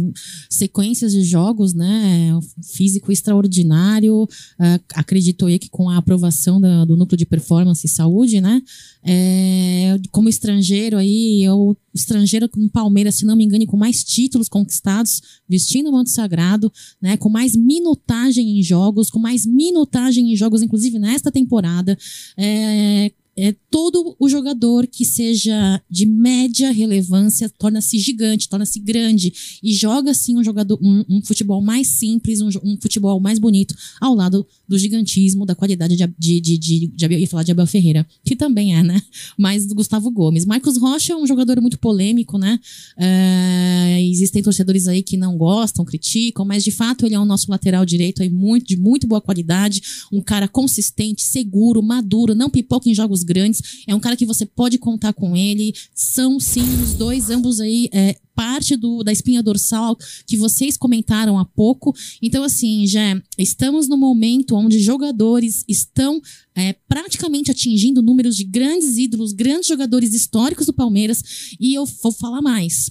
sequências 0.48 1.10
de 1.10 1.24
jogos, 1.24 1.74
né? 1.74 2.38
Físico 2.62 3.10
extraordinário. 3.10 4.24
Ah, 4.56 4.78
acredito 4.94 5.48
eu 5.48 5.58
que 5.58 5.68
com 5.68 5.90
a 5.90 5.96
aprovação 5.96 6.60
da- 6.60 6.84
do 6.84 6.96
núcleo 6.96 7.18
de 7.18 7.26
performance 7.26 7.84
e 7.84 7.90
saúde, 7.90 8.40
né? 8.40 8.62
É, 9.02 9.98
como 10.12 10.28
estrangeiro 10.28 10.96
aí, 10.96 11.42
eu 11.42 11.76
estrangeiro 11.92 12.48
no 12.56 12.70
Palmeiras, 12.70 13.16
se 13.16 13.24
não 13.24 13.34
me 13.34 13.44
engano, 13.44 13.66
com 13.66 13.76
mais 13.76 14.04
títulos 14.04 14.48
conquistados, 14.48 15.20
vestindo 15.48 15.88
o 15.88 15.92
manto 15.92 16.10
sagrado, 16.10 16.72
né? 17.02 17.16
Com 17.16 17.28
mais 17.28 17.56
minutagem 17.56 18.60
em 18.60 18.62
jogos, 18.62 19.10
com 19.10 19.18
mais 19.18 19.44
minutagem 19.44 20.32
em 20.32 20.36
jogos, 20.36 20.62
inclusive 20.62 21.00
nesta 21.00 21.32
temporada. 21.32 21.98
É, 22.38 23.10
é, 23.36 23.54
todo 23.70 24.16
o 24.18 24.28
jogador 24.28 24.86
que 24.86 25.04
seja 25.04 25.82
de 25.90 26.06
média 26.06 26.70
relevância 26.72 27.48
torna-se 27.58 27.98
gigante, 27.98 28.48
torna-se 28.48 28.80
grande 28.80 29.32
e 29.62 29.74
joga 29.74 30.10
assim 30.10 30.36
um 30.38 30.44
jogador 30.44 30.78
um, 30.82 31.04
um 31.08 31.22
futebol 31.22 31.60
mais 31.60 31.88
simples, 31.88 32.40
um, 32.40 32.48
um 32.64 32.78
futebol 32.80 33.20
mais 33.20 33.38
bonito 33.38 33.74
ao 34.00 34.14
lado 34.14 34.46
do 34.66 34.78
gigantismo, 34.78 35.44
da 35.44 35.54
qualidade 35.54 35.96
de, 35.96 36.06
de, 36.18 36.40
de, 36.40 36.58
de, 36.58 36.86
de 36.86 37.04
Abel- 37.04 37.18
ia 37.18 37.26
falar 37.26 37.42
de 37.42 37.50
Abel 37.50 37.66
Ferreira, 37.66 38.06
que 38.24 38.34
também 38.34 38.74
é, 38.74 38.82
né? 38.82 39.02
Mas 39.38 39.66
do 39.66 39.74
Gustavo 39.74 40.10
Gomes. 40.10 40.44
Marcos 40.46 40.78
Rocha 40.78 41.12
é 41.12 41.16
um 41.16 41.26
jogador 41.26 41.60
muito 41.60 41.78
polêmico, 41.78 42.38
né? 42.38 42.58
É, 42.96 44.02
existem 44.02 44.42
torcedores 44.42 44.88
aí 44.88 45.02
que 45.02 45.16
não 45.16 45.36
gostam, 45.36 45.84
criticam, 45.84 46.44
mas 46.44 46.64
de 46.64 46.70
fato 46.70 47.04
ele 47.04 47.14
é 47.14 47.20
o 47.20 47.24
nosso 47.24 47.50
lateral 47.50 47.84
direito 47.84 48.22
aí 48.22 48.30
muito, 48.30 48.66
de 48.66 48.76
muito 48.76 49.06
boa 49.06 49.20
qualidade, 49.20 49.82
um 50.10 50.22
cara 50.22 50.48
consistente, 50.48 51.22
seguro, 51.22 51.82
maduro, 51.82 52.34
não 52.34 52.48
pipoca 52.48 52.88
em 52.88 52.94
jogos 52.94 53.25
grandes, 53.26 53.82
é 53.86 53.94
um 53.94 54.00
cara 54.00 54.16
que 54.16 54.24
você 54.24 54.46
pode 54.46 54.78
contar 54.78 55.12
com 55.12 55.36
ele. 55.36 55.74
São 55.94 56.40
sim 56.40 56.64
os 56.82 56.94
dois, 56.94 57.28
ambos 57.28 57.60
aí, 57.60 57.88
é, 57.92 58.16
parte 58.34 58.76
do, 58.76 59.02
da 59.02 59.10
espinha 59.10 59.42
dorsal 59.42 59.96
que 60.26 60.36
vocês 60.36 60.76
comentaram 60.76 61.38
há 61.38 61.44
pouco. 61.44 61.94
Então, 62.22 62.44
assim, 62.44 62.86
já 62.86 63.20
estamos 63.36 63.88
no 63.88 63.96
momento 63.96 64.54
onde 64.54 64.78
jogadores 64.78 65.64
estão 65.66 66.20
é, 66.54 66.74
praticamente 66.88 67.50
atingindo 67.50 68.02
números 68.02 68.36
de 68.36 68.44
grandes 68.44 68.96
ídolos, 68.96 69.32
grandes 69.32 69.66
jogadores 69.66 70.14
históricos 70.14 70.66
do 70.66 70.72
Palmeiras. 70.72 71.22
E 71.58 71.74
eu 71.74 71.84
vou 71.84 72.12
falar 72.12 72.40
mais. 72.40 72.90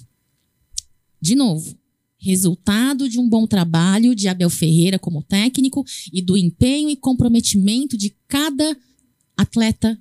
De 1.20 1.34
novo, 1.34 1.76
resultado 2.18 3.08
de 3.08 3.18
um 3.20 3.28
bom 3.28 3.46
trabalho 3.46 4.14
de 4.14 4.26
Abel 4.28 4.50
Ferreira 4.50 4.98
como 4.98 5.22
técnico 5.22 5.84
e 6.12 6.20
do 6.20 6.36
empenho 6.36 6.90
e 6.90 6.96
comprometimento 6.96 7.96
de 7.96 8.14
cada 8.26 8.76
atleta 9.36 9.98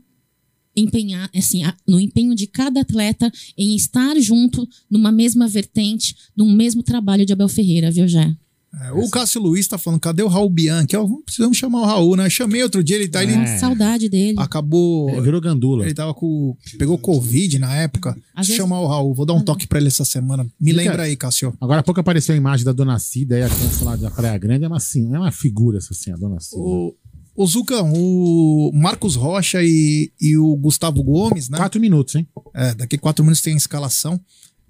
empenhar, 0.76 1.30
assim, 1.36 1.64
a- 1.64 1.76
no 1.88 2.00
empenho 2.00 2.36
de 2.36 2.48
cada 2.48 2.82
atleta 2.82 3.32
em 3.58 3.76
estar 3.76 4.20
junto 4.20 4.68
numa 4.90 5.12
mesma 5.12 5.48
vertente, 5.48 6.16
num 6.36 6.52
mesmo 6.54 6.84
trabalho 6.84 7.26
de 7.26 7.34
Abel 7.34 7.48
Ferreira, 7.50 7.92
viu, 7.92 8.08
Jé? 8.08 8.36
É, 8.82 8.92
o 8.92 9.10
Cássio 9.10 9.42
Luiz 9.42 9.66
tá 9.70 9.78
falando, 9.78 10.02
cadê 10.02 10.22
o 10.22 10.28
Raul 10.28 10.50
Bianchi? 10.50 10.98
Ó, 10.98 11.08
precisamos 11.26 11.56
chamar 11.56 11.80
o 11.80 11.86
Raul, 11.86 12.18
né? 12.18 12.30
Chamei 12.30 12.62
outro 12.62 12.84
dia, 12.84 12.98
ele 12.98 13.08
tá 13.08 13.24
ele 13.24 13.32
É. 13.32 13.58
Saudade 13.58 14.10
dele. 14.10 14.36
Acabou. 14.38 15.10
Ele 15.12 15.22
virou 15.22 15.40
gandula. 15.40 15.86
Ele 15.86 15.94
tava 15.94 16.14
com. 16.14 16.58
Pegou 16.78 16.98
Covid 16.98 17.58
na 17.58 17.74
época. 17.74 18.18
Às 18.36 18.48
vezes- 18.48 18.58
chamar 18.62 18.82
o 18.82 18.88
Raul. 18.88 19.14
Vou 19.14 19.26
dar 19.26 19.34
um 19.34 19.40
toque 19.42 19.66
pra 19.66 19.80
ele 19.80 19.88
essa 19.88 20.04
semana. 20.04 20.44
Me 20.60 20.72
Fica- 20.72 20.84
lembra 20.84 21.04
aí, 21.04 21.16
Cássio. 21.16 21.54
Agora 21.62 21.80
há 21.80 21.84
pouco 21.84 22.02
apareceu 22.02 22.36
a 22.36 22.38
imagem 22.38 22.66
da 22.66 22.74
Dona 22.74 23.00
Cida 23.00 23.36
aí, 23.38 23.44
a 23.44 23.50
consulada 23.50 24.02
da 24.02 24.12
Praia 24.12 24.38
Grande. 24.38 24.66
É 24.66 24.68
uma, 24.68 24.76
assim, 24.76 25.14
é 25.16 25.18
uma 25.20 25.32
figura 25.32 25.78
essa 25.78 25.94
assim, 25.94 26.12
a 26.12 26.18
Dona 26.18 26.42
Cida. 26.42 26.60
O, 26.62 26.94
o 27.36 27.46
Zucão, 27.46 27.92
o 27.94 28.72
Marcos 28.74 29.16
Rocha 29.16 29.62
e, 29.62 30.12
e 30.20 30.38
o 30.38 30.56
Gustavo 30.56 31.04
Gomes, 31.04 31.50
né? 31.50 31.58
Quatro 31.58 31.82
minutos, 31.82 32.16
hein? 32.16 32.28
É, 32.54 32.74
daqui 32.74 32.98
quatro 32.98 33.24
minutos 33.24 33.42
tem 33.42 33.54
a 33.54 33.58
escalação. 33.58 34.20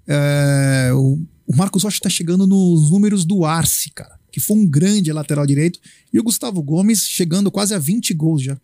É, 0.06 0.90
o, 0.92 1.18
o 1.46 1.56
Marcos 1.56 1.84
Rocha 1.84 2.00
tá 2.02 2.10
chegando 2.10 2.46
nos 2.46 2.90
números 2.90 3.24
do 3.24 3.44
Arce, 3.44 3.90
cara, 3.90 4.18
que 4.32 4.40
foi 4.40 4.56
um 4.56 4.66
grande 4.66 5.12
lateral 5.12 5.46
direito. 5.46 5.78
E 6.12 6.18
o 6.18 6.24
Gustavo 6.24 6.60
Gomes 6.60 7.02
chegando 7.02 7.50
quase 7.50 7.72
a 7.72 7.78
20 7.78 8.12
gols 8.14 8.42
já. 8.42 8.58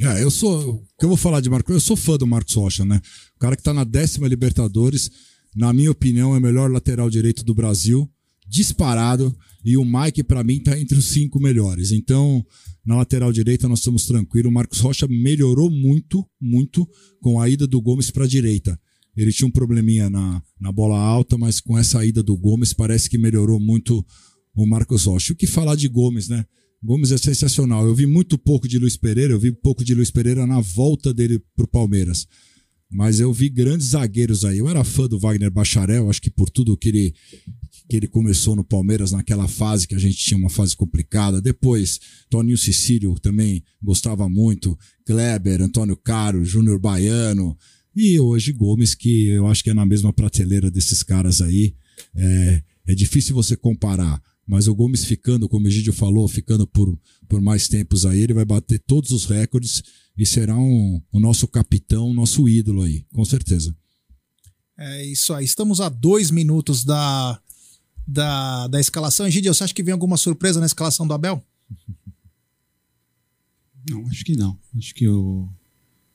É, 0.00 0.22
eu 0.22 0.30
sou. 0.30 0.76
O 0.76 0.82
que 0.98 1.04
eu 1.04 1.08
vou 1.08 1.16
falar 1.16 1.40
de 1.40 1.50
Marcos? 1.50 1.74
Eu 1.74 1.80
sou 1.80 1.96
fã 1.96 2.16
do 2.16 2.26
Marcos 2.26 2.54
Rocha, 2.54 2.84
né? 2.84 3.00
O 3.36 3.38
cara 3.38 3.56
que 3.56 3.62
tá 3.62 3.74
na 3.74 3.84
décima 3.84 4.28
Libertadores, 4.28 5.10
na 5.54 5.72
minha 5.72 5.90
opinião, 5.90 6.34
é 6.34 6.38
o 6.38 6.40
melhor 6.40 6.70
lateral 6.70 7.10
direito 7.10 7.44
do 7.44 7.54
Brasil, 7.54 8.08
disparado. 8.46 9.36
E 9.64 9.76
o 9.76 9.84
Mike, 9.84 10.22
pra 10.22 10.44
mim, 10.44 10.60
tá 10.60 10.78
entre 10.78 10.98
os 10.98 11.06
cinco 11.06 11.40
melhores. 11.40 11.92
Então, 11.92 12.44
na 12.84 12.96
lateral 12.96 13.32
direita, 13.32 13.68
nós 13.68 13.80
estamos 13.80 14.06
tranquilos. 14.06 14.50
O 14.50 14.54
Marcos 14.54 14.80
Rocha 14.80 15.06
melhorou 15.08 15.70
muito, 15.70 16.24
muito 16.40 16.88
com 17.20 17.40
a 17.40 17.48
ida 17.48 17.66
do 17.66 17.80
Gomes 17.80 18.10
pra 18.10 18.26
direita. 18.26 18.78
Ele 19.16 19.32
tinha 19.32 19.48
um 19.48 19.50
probleminha 19.50 20.08
na, 20.08 20.40
na 20.60 20.70
bola 20.70 20.98
alta, 20.98 21.36
mas 21.36 21.60
com 21.60 21.76
essa 21.76 22.04
ida 22.06 22.22
do 22.22 22.36
Gomes, 22.36 22.72
parece 22.72 23.10
que 23.10 23.18
melhorou 23.18 23.58
muito 23.58 24.04
o 24.54 24.66
Marcos 24.66 25.04
Rocha. 25.04 25.32
O 25.32 25.36
que 25.36 25.46
falar 25.46 25.74
de 25.74 25.88
Gomes, 25.88 26.28
né? 26.28 26.44
Gomes 26.82 27.10
é 27.10 27.18
sensacional. 27.18 27.84
Eu 27.86 27.94
vi 27.94 28.06
muito 28.06 28.38
pouco 28.38 28.68
de 28.68 28.78
Luiz 28.78 28.96
Pereira, 28.96 29.34
eu 29.34 29.40
vi 29.40 29.50
pouco 29.50 29.84
de 29.84 29.94
Luiz 29.94 30.10
Pereira 30.10 30.46
na 30.46 30.60
volta 30.60 31.12
dele 31.12 31.42
pro 31.56 31.66
Palmeiras. 31.66 32.26
Mas 32.90 33.20
eu 33.20 33.32
vi 33.32 33.48
grandes 33.48 33.88
zagueiros 33.88 34.44
aí. 34.44 34.58
Eu 34.58 34.68
era 34.68 34.82
fã 34.84 35.06
do 35.06 35.18
Wagner 35.18 35.50
Bacharel, 35.50 36.08
acho 36.08 36.22
que 36.22 36.30
por 36.30 36.48
tudo 36.48 36.76
que 36.76 36.88
ele, 36.88 37.14
que 37.88 37.96
ele 37.96 38.06
começou 38.06 38.54
no 38.54 38.62
Palmeiras 38.62 39.12
naquela 39.12 39.48
fase 39.48 39.88
que 39.88 39.94
a 39.94 39.98
gente 39.98 40.16
tinha 40.16 40.36
uma 40.36 40.50
fase 40.50 40.76
complicada. 40.76 41.40
Depois, 41.40 41.98
Toninho 42.28 42.58
Cecílio 42.58 43.18
também 43.18 43.64
gostava 43.82 44.28
muito. 44.28 44.78
Kleber, 45.06 45.62
Antônio 45.62 45.96
Caro, 45.96 46.44
Júnior 46.44 46.78
Baiano. 46.78 47.56
E 47.96 48.20
hoje 48.20 48.52
Gomes, 48.52 48.94
que 48.94 49.28
eu 49.28 49.46
acho 49.46 49.64
que 49.64 49.70
é 49.70 49.74
na 49.74 49.86
mesma 49.86 50.12
prateleira 50.12 50.70
desses 50.70 51.02
caras 51.02 51.40
aí. 51.40 51.74
É, 52.14 52.62
é 52.88 52.94
difícil 52.94 53.34
você 53.34 53.56
comparar. 53.56 54.22
Mas 54.46 54.68
o 54.68 54.74
Gomes 54.74 55.04
ficando, 55.04 55.48
como 55.48 55.66
o 55.66 55.68
Egídio 55.68 55.92
falou, 55.92 56.28
ficando 56.28 56.66
por, 56.66 56.98
por 57.26 57.40
mais 57.40 57.68
tempos 57.68 58.04
aí, 58.04 58.20
ele 58.20 58.34
vai 58.34 58.44
bater 58.44 58.78
todos 58.86 59.10
os 59.10 59.24
recordes 59.24 59.82
e 60.16 60.26
será 60.26 60.56
um, 60.56 61.00
o 61.12 61.20
nosso 61.20 61.46
capitão, 61.48 62.12
nosso 62.12 62.48
ídolo 62.48 62.82
aí, 62.82 63.04
com 63.12 63.24
certeza. 63.24 63.74
É 64.78 65.04
isso 65.04 65.34
aí. 65.34 65.44
Estamos 65.44 65.80
a 65.80 65.88
dois 65.88 66.30
minutos 66.30 66.84
da, 66.84 67.38
da, 68.08 68.66
da 68.68 68.80
escalação. 68.80 69.26
Egidio, 69.26 69.52
você 69.52 69.64
acha 69.64 69.74
que 69.74 69.82
vem 69.82 69.92
alguma 69.92 70.16
surpresa 70.16 70.58
na 70.58 70.66
escalação 70.66 71.06
do 71.06 71.12
Abel? 71.12 71.44
Não, 73.88 74.06
acho 74.06 74.24
que 74.24 74.34
não. 74.34 74.58
Acho 74.76 74.94
que 74.94 75.04
eu. 75.04 75.48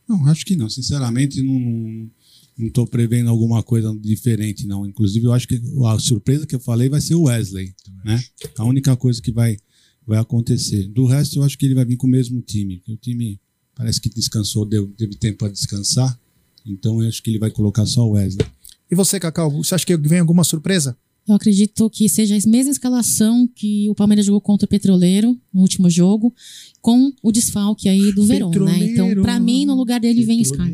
Não, 0.09 0.27
acho 0.27 0.43
que 0.43 0.55
não. 0.55 0.69
Sinceramente, 0.69 1.41
não. 1.43 2.09
não 2.57 2.69
tô 2.71 2.87
prevendo 2.87 3.29
alguma 3.29 3.61
coisa 3.61 3.95
diferente, 4.01 4.65
não. 4.65 4.87
Inclusive, 4.87 5.25
eu 5.27 5.33
acho 5.33 5.47
que 5.47 5.61
a 5.85 5.99
surpresa 5.99 6.47
que 6.47 6.55
eu 6.55 6.59
falei 6.59 6.89
vai 6.89 6.99
ser 6.99 7.13
o 7.13 7.23
Wesley, 7.23 7.75
né? 8.03 8.23
A 8.57 8.65
única 8.65 8.97
coisa 8.97 9.21
que 9.21 9.31
vai, 9.31 9.57
vai 10.05 10.17
acontecer. 10.17 10.87
Do 10.87 11.05
resto, 11.05 11.37
eu 11.37 11.43
acho 11.43 11.57
que 11.57 11.65
ele 11.65 11.75
vai 11.75 11.85
vir 11.85 11.97
com 11.97 12.07
o 12.07 12.09
mesmo 12.09 12.41
time. 12.41 12.81
O 12.87 12.97
time 12.97 13.39
parece 13.75 14.01
que 14.01 14.09
descansou, 14.09 14.65
deu, 14.65 14.87
teve 14.97 15.15
tempo 15.15 15.39
para 15.39 15.51
descansar. 15.51 16.19
Então, 16.65 17.01
eu 17.03 17.07
acho 17.07 17.21
que 17.21 17.29
ele 17.29 17.39
vai 17.39 17.51
colocar 17.51 17.85
só 17.85 18.07
o 18.07 18.11
Wesley. 18.11 18.47
E 18.89 18.95
você, 18.95 19.19
Cacau, 19.19 19.51
você 19.51 19.75
acha 19.75 19.85
que 19.85 19.95
vem 19.97 20.19
alguma 20.19 20.43
surpresa? 20.43 20.97
Eu 21.27 21.35
acredito 21.35 21.89
que 21.89 22.09
seja 22.09 22.35
a 22.35 22.49
mesma 22.49 22.71
escalação 22.71 23.47
que 23.55 23.89
o 23.89 23.95
Palmeiras 23.95 24.25
jogou 24.25 24.41
contra 24.41 24.65
o 24.65 24.69
Petroleiro 24.69 25.37
no 25.53 25.61
último 25.61 25.89
jogo, 25.89 26.33
com 26.81 27.13
o 27.21 27.31
desfalque 27.31 27.87
aí 27.87 28.11
do 28.11 28.25
Verón, 28.25 28.51
né? 28.51 28.77
Então, 28.81 29.21
para 29.21 29.39
mim, 29.39 29.65
no 29.65 29.73
lugar 29.73 29.99
dele 29.99 30.25
vem 30.25 30.43
Scarpa. 30.43 30.73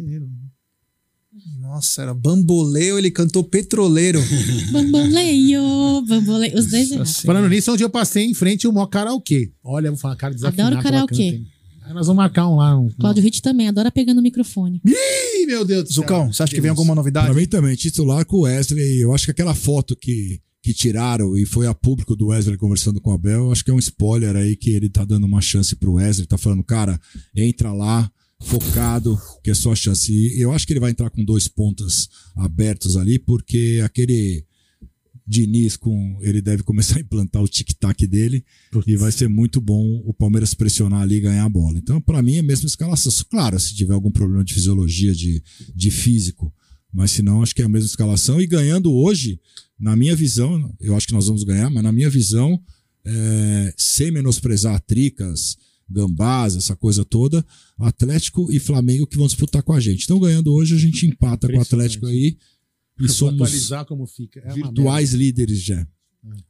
Nossa, 1.60 2.02
era 2.02 2.16
bamboleio, 2.16 2.98
ele 2.98 3.12
cantou 3.12 3.44
petroleiro. 3.44 4.20
bamboleio, 4.74 6.02
bamboleio. 6.08 6.58
Os 6.58 6.66
dois 6.66 6.90
errados. 6.90 7.22
Falando 7.22 7.48
nisso, 7.48 7.72
onde 7.72 7.84
eu 7.84 7.90
passei 7.92 8.26
em 8.26 8.34
frente 8.34 8.68
o 8.68 8.74
maior 8.74 8.88
karaokê. 8.88 9.52
Olha, 9.64 9.88
eu 9.88 9.92
vou 9.92 10.00
falar, 10.00 10.16
cara 10.16 10.34
desafinado. 10.34 10.78
Adoro 10.78 10.84
karaokê. 10.84 11.22
Aí 11.22 11.59
nós 11.94 12.07
vamos 12.07 12.18
marcar 12.18 12.48
um 12.48 12.56
lá. 12.56 12.78
Um, 12.78 12.90
Cláudio 12.90 13.24
Ritt 13.24 13.41
também, 13.41 13.68
adora 13.68 13.91
pegando 13.91 14.20
o 14.20 14.22
microfone. 14.22 14.82
Ih, 14.86 15.45
meu 15.45 15.66
Deus 15.66 15.84
do 15.84 15.94
céu. 15.94 16.03
Zucão, 16.03 16.32
você 16.32 16.44
acha 16.44 16.53
que 16.53 16.61
vem 16.61 16.70
alguma 16.70 16.95
novidade? 16.95 17.28
Pra 17.28 17.36
mim 17.36 17.45
também, 17.45 17.76
titular 17.76 18.26
com 18.26 18.38
o 18.38 18.41
Wesley. 18.41 19.02
Eu 19.02 19.14
acho 19.14 19.26
que 19.26 19.32
aquela 19.32 19.56
foto 19.56 19.95
que, 19.95 20.40
que 20.61 20.74
tiraram 20.74 21.38
e 21.38 21.45
foi 21.45 21.68
a 21.68 21.74
público 21.74 22.16
do 22.16 22.28
Wesley 22.28 22.57
conversando 22.57 23.02
com 23.02 23.11
o 23.11 23.14
Abel, 23.14 23.45
eu 23.45 23.52
acho 23.52 23.64
que 23.64 23.72
é 23.72 23.74
um 23.74 23.80
spoiler 23.80 24.36
aí 24.36 24.56
que 24.56 24.72
ele 24.72 24.90
tá 24.90 25.03
dando 25.06 25.26
uma 25.26 25.41
chance 25.41 25.76
pro 25.76 25.94
Wesley. 25.94 26.28
Tá 26.28 26.38
falando, 26.38 26.64
cara, 26.64 26.99
entra 27.36 27.72
lá, 27.74 28.10
focado, 28.41 29.20
que 29.44 29.52
é 29.52 29.53
só 29.53 29.72
a 29.72 29.76
chance. 29.76 30.11
E 30.11 30.40
eu 30.40 30.52
acho 30.52 30.66
que 30.66 30.74
ele 30.74 30.80
vai 30.80 30.91
entrar 30.91 31.10
com 31.10 31.24
dois 31.24 31.48
pontas 31.48 32.07
abertos 32.36 32.95
ali, 32.98 33.20
porque 33.20 33.82
aquele 33.84 34.45
Diniz 35.30 35.78
com 35.78 36.18
ele 36.22 36.42
deve 36.42 36.64
começar 36.64 36.98
a 36.98 37.02
implantar 37.02 37.44
o 37.44 37.48
tic-tac 37.48 38.08
dele 38.08 38.44
e 38.88 38.96
vai 38.96 39.12
ser 39.12 39.30
muito 39.30 39.62
bom 39.62 40.02
o 40.04 40.12
Palmeiras 40.12 40.56
pressionar 40.56 41.04
ali 41.04 41.18
e 41.18 41.22
ganhar 41.22 41.46
a 41.46 41.50
bola. 41.50 41.78
Então, 41.78 42.02
para 42.02 42.20
mim, 42.24 42.38
é 42.38 42.40
a 42.40 42.44
mesma 42.44 42.66
escalação. 42.66 43.14
Claro, 43.30 43.60
se 43.60 43.76
tiver 43.76 43.94
algum 43.94 44.10
problema 44.10 44.44
de 44.44 44.56
fisiologia, 44.56 45.14
de, 45.14 45.44
de 45.76 45.92
físico, 45.92 46.52
mas 46.92 47.12
se 47.12 47.22
não, 47.22 47.44
acho 47.44 47.54
que 47.54 47.62
é 47.62 47.66
a 47.66 47.70
mesma 47.70 47.86
escalação. 47.86 48.42
E 48.42 48.48
ganhando 48.48 48.92
hoje, 48.92 49.40
na 49.80 49.96
minha 49.96 50.16
visão, 50.16 50.76
eu 50.82 50.96
acho 50.96 51.06
que 51.06 51.14
nós 51.14 51.28
vamos 51.28 51.44
ganhar, 51.44 51.70
mas 51.70 51.84
na 51.84 51.92
minha 51.92 52.10
visão, 52.10 52.60
é, 53.06 53.72
sem 53.78 54.10
menosprezar 54.10 54.82
tricas, 54.82 55.58
gambás, 55.88 56.56
essa 56.56 56.76
coisa 56.76 57.06
toda, 57.06 57.46
Atlético 57.78 58.52
e 58.52 58.58
Flamengo 58.58 59.06
que 59.06 59.18
vão 59.18 59.28
disputar 59.28 59.62
com 59.62 59.74
a 59.74 59.80
gente. 59.80 60.06
Então, 60.06 60.20
ganhando 60.20 60.52
hoje, 60.52 60.74
a 60.74 60.80
gente 60.80 61.06
empata 61.06 61.48
com 61.48 61.58
o 61.60 61.62
Atlético 61.62 62.08
aí 62.08 62.36
e 63.00 63.04
Eu 63.06 63.10
somos 63.10 63.36
atualizar 63.42 63.86
como 63.86 64.06
fica. 64.06 64.40
É 64.46 64.54
virtuais 64.54 65.14
líderes 65.14 65.62
já. 65.62 65.86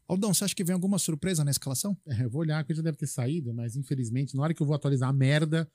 Aldão, 0.08 0.34
você 0.34 0.44
acha 0.44 0.56
que 0.56 0.64
vem 0.64 0.74
alguma 0.74 0.98
surpresa 0.98 1.44
na 1.44 1.52
escalação? 1.52 1.96
É, 2.08 2.24
eu 2.24 2.30
vou 2.30 2.42
olhar 2.42 2.64
que 2.64 2.74
já 2.74 2.82
deve 2.82 2.98
ter 2.98 3.08
saído, 3.08 3.54
mas 3.54 3.76
infelizmente, 3.76 4.36
na 4.36 4.42
hora 4.44 4.54
que 4.54 4.62
eu 4.62 4.66
vou 4.66 4.76
atualizar 4.76 5.08
a 5.10 5.14
merda, 5.14 5.70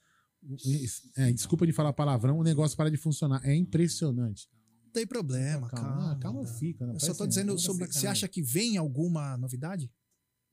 é, 1.16 1.32
desculpa 1.32 1.66
de 1.66 1.72
falar 1.72 1.92
palavrão, 1.92 2.38
o 2.38 2.42
negócio 2.42 2.76
para 2.76 2.90
de 2.90 2.96
funcionar. 2.96 3.40
É 3.44 3.54
impressionante. 3.54 4.48
Não 4.84 4.90
tem 4.92 5.06
problema, 5.06 5.68
Calma, 5.68 5.90
calma. 5.90 6.18
calma, 6.18 6.46
fica. 6.46 6.86
Não 6.86 6.94
Eu 6.94 7.00
só 7.00 7.14
tô 7.14 7.26
dizendo 7.26 7.48
não 7.52 7.58
sobre. 7.58 7.86
Você 7.86 8.06
acha 8.06 8.28
que 8.28 8.42
vem 8.42 8.76
alguma 8.76 9.36
novidade? 9.36 9.90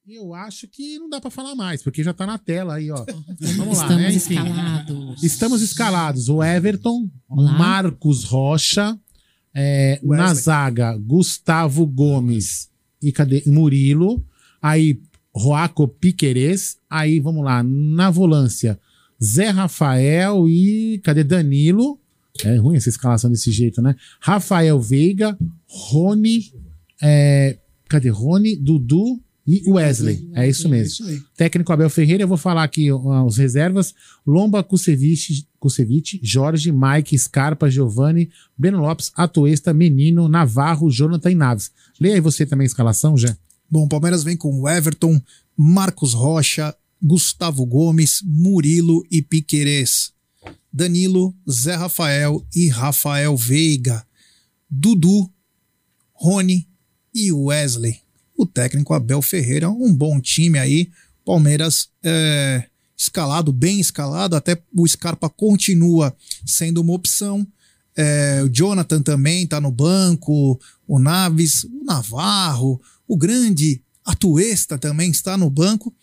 Eu 0.08 0.34
acho 0.34 0.68
que 0.68 0.98
não 0.98 1.08
dá 1.10 1.22
pra 1.22 1.30
falar 1.30 1.54
mais, 1.54 1.84
porque 1.84 2.04
já 2.04 2.12
tá 2.12 2.26
na 2.26 2.38
tela 2.38 2.76
aí, 2.76 2.90
ó. 2.90 3.06
Vamos 3.58 3.78
lá, 3.78 3.84
Estamos 3.84 4.02
né? 4.02 4.14
Enfim. 4.14 4.34
escalados. 4.34 5.24
Estamos 5.24 5.62
escalados. 5.62 6.30
O 6.30 6.44
Everton, 6.44 7.08
Olá. 7.30 7.52
Marcos 7.54 8.24
Rocha, 8.24 9.00
é, 9.54 10.00
na 10.04 10.34
zaga, 10.34 10.98
Gustavo 10.98 11.86
Gomes 11.86 12.70
e 13.02 13.12
cadê? 13.12 13.44
Murilo. 13.46 14.24
Aí, 14.62 15.00
Roaco 15.34 15.88
Piquerez. 15.88 16.78
Aí, 16.90 17.20
vamos 17.20 17.44
lá, 17.44 17.64
na 17.64 18.10
volância, 18.10 18.80
Zé 19.22 19.50
Rafael 19.50 20.48
e 20.48 21.00
cadê 21.04 21.24
Danilo? 21.24 22.00
É 22.44 22.56
ruim 22.56 22.78
essa 22.78 22.90
escalação 22.90 23.30
desse 23.30 23.52
jeito, 23.52 23.82
né? 23.82 23.96
Rafael 24.20 24.80
Veiga, 24.80 25.38
Rony, 25.68 26.54
é, 27.02 27.58
cadê? 27.88 28.10
Rony, 28.10 28.56
Dudu 28.56 29.22
Wesley. 29.68 30.30
É 30.34 30.48
isso 30.48 30.70
mesmo. 30.70 31.06
Técnico 31.36 31.74
Abel 31.74 31.90
Ferreira, 31.90 32.24
eu 32.24 32.28
vou 32.28 32.38
falar 32.38 32.64
aqui 32.64 32.92
ó, 32.92 33.26
os 33.26 33.38
reservas: 33.38 33.94
Lomba, 34.26 34.64
Kusevich, 34.64 35.48
Kusevich, 35.60 36.20
Jorge, 36.22 36.72
Mike, 36.72 37.18
Scarpa, 37.18 37.70
Giovanni, 37.70 38.30
Breno 38.58 38.80
Lopes, 38.80 39.12
Atuesta, 39.16 39.74
Menino, 39.74 40.28
Navarro, 40.28 40.92
Jonathan 40.92 41.32
e 41.32 41.36
Naves. 41.36 41.72
Leia 42.00 42.16
aí 42.16 42.22
você 42.22 42.46
também 42.46 42.66
a 42.66 42.68
escalação, 42.68 43.18
já. 43.18 43.36
Bom, 43.70 43.86
o 43.86 43.90
Palmeiras 43.90 44.24
vem 44.24 44.38
com 44.38 44.62
o 44.62 44.70
Everton, 44.70 45.20
Marcos 45.58 46.14
Rocha, 46.14 46.76
Gustavo 47.02 47.66
Gomes, 47.66 48.22
Murilo 48.24 49.04
e 49.10 49.22
Piquerez. 49.22 50.12
Danilo, 50.72 51.36
Zé 51.50 51.76
Rafael 51.76 52.46
e 52.56 52.70
Rafael 52.70 53.36
Veiga. 53.36 54.06
Dudu, 54.70 55.30
Rony 56.14 56.68
e 57.14 57.32
Wesley. 57.32 58.01
O 58.42 58.46
técnico 58.48 58.96
Abel 58.96 59.22
Ferreira, 59.22 59.70
um 59.70 59.94
bom 59.94 60.20
time 60.20 60.58
aí. 60.58 60.90
Palmeiras 61.24 61.90
é, 62.04 62.66
escalado, 62.98 63.54
bem 63.54 63.80
escalado, 63.80 64.36
até 64.36 64.60
o 64.76 64.88
Scarpa 64.88 65.30
continua 65.30 66.18
sendo 66.44 66.82
uma 66.82 66.94
opção. 66.94 67.46
É, 67.96 68.42
o 68.44 68.50
Jonathan 68.50 69.00
também 69.04 69.44
está 69.44 69.62
no 69.62 69.72
banco, 69.72 70.60
o 70.88 70.98
Naves, 70.98 71.66
o 71.66 71.84
Navarro, 71.86 72.82
o 73.08 73.16
grande 73.16 73.80
Atuesta 74.04 74.76
também 74.76 75.12
está 75.12 75.38
no 75.38 75.48
banco. 75.48 75.94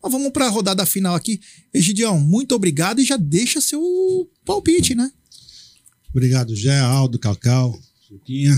Mas 0.00 0.12
vamos 0.12 0.30
para 0.30 0.46
a 0.46 0.48
rodada 0.48 0.86
final 0.86 1.16
aqui. 1.16 1.40
Egidião, 1.74 2.20
muito 2.20 2.54
obrigado 2.54 3.00
e 3.00 3.04
já 3.04 3.16
deixa 3.16 3.60
seu 3.60 3.82
palpite, 4.44 4.94
né? 4.94 5.10
Obrigado, 6.10 6.54
Gé, 6.54 6.78
Aldo, 6.78 7.18
Cacau, 7.18 7.76
Suquinha. 8.06 8.56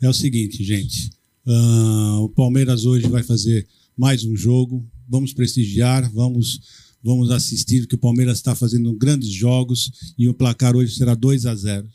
É 0.00 0.08
o 0.08 0.14
seguinte, 0.14 0.62
gente. 0.62 1.10
Ah, 1.46 2.18
o 2.20 2.28
Palmeiras 2.28 2.84
hoje 2.84 3.08
vai 3.08 3.22
fazer 3.22 3.66
mais 3.96 4.24
um 4.24 4.36
jogo. 4.36 4.86
Vamos 5.08 5.32
prestigiar, 5.32 6.10
vamos, 6.12 6.60
vamos 7.02 7.30
assistir, 7.30 7.86
que 7.86 7.94
o 7.94 7.98
Palmeiras 7.98 8.38
está 8.38 8.54
fazendo 8.54 8.92
grandes 8.94 9.30
jogos 9.30 9.90
e 10.18 10.28
o 10.28 10.34
placar 10.34 10.76
hoje 10.76 10.94
será 10.94 11.14
2 11.14 11.46
a 11.46 11.54
0 11.54 11.88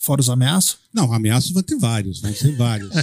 Fora 0.00 0.20
os 0.20 0.30
ameaços? 0.30 0.78
Não, 0.94 1.12
ameaços 1.12 1.50
vai 1.50 1.62
ter 1.62 1.76
vários, 1.76 2.20
vão 2.20 2.32
ser 2.32 2.56
vários. 2.56 2.90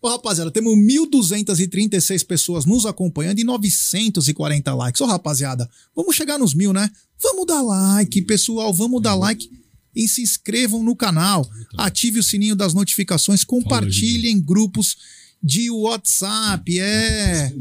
Ô, 0.00 0.08
rapaziada, 0.08 0.50
temos 0.50 0.74
1.236 0.74 2.26
pessoas 2.26 2.64
nos 2.66 2.84
acompanhando 2.84 3.38
e 3.38 3.44
940 3.44 4.74
likes. 4.74 5.00
Ô, 5.00 5.06
rapaziada, 5.06 5.68
vamos 5.96 6.14
chegar 6.14 6.38
nos 6.38 6.54
mil, 6.54 6.72
né? 6.72 6.90
Vamos 7.20 7.46
dar 7.46 7.62
like, 7.62 8.20
pessoal, 8.22 8.72
vamos 8.72 9.02
dar 9.02 9.14
like 9.14 9.50
e 9.94 10.08
se 10.08 10.22
inscrevam 10.22 10.82
no 10.82 10.96
canal. 10.96 11.48
Ative 11.76 12.20
o 12.20 12.22
sininho 12.22 12.56
das 12.56 12.74
notificações, 12.74 13.44
compartilhe 13.44 14.28
em 14.28 14.40
grupos 14.40 14.96
de 15.42 15.70
WhatsApp. 15.70 16.78
É. 16.80 17.52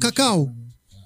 Cacau, 0.00 0.52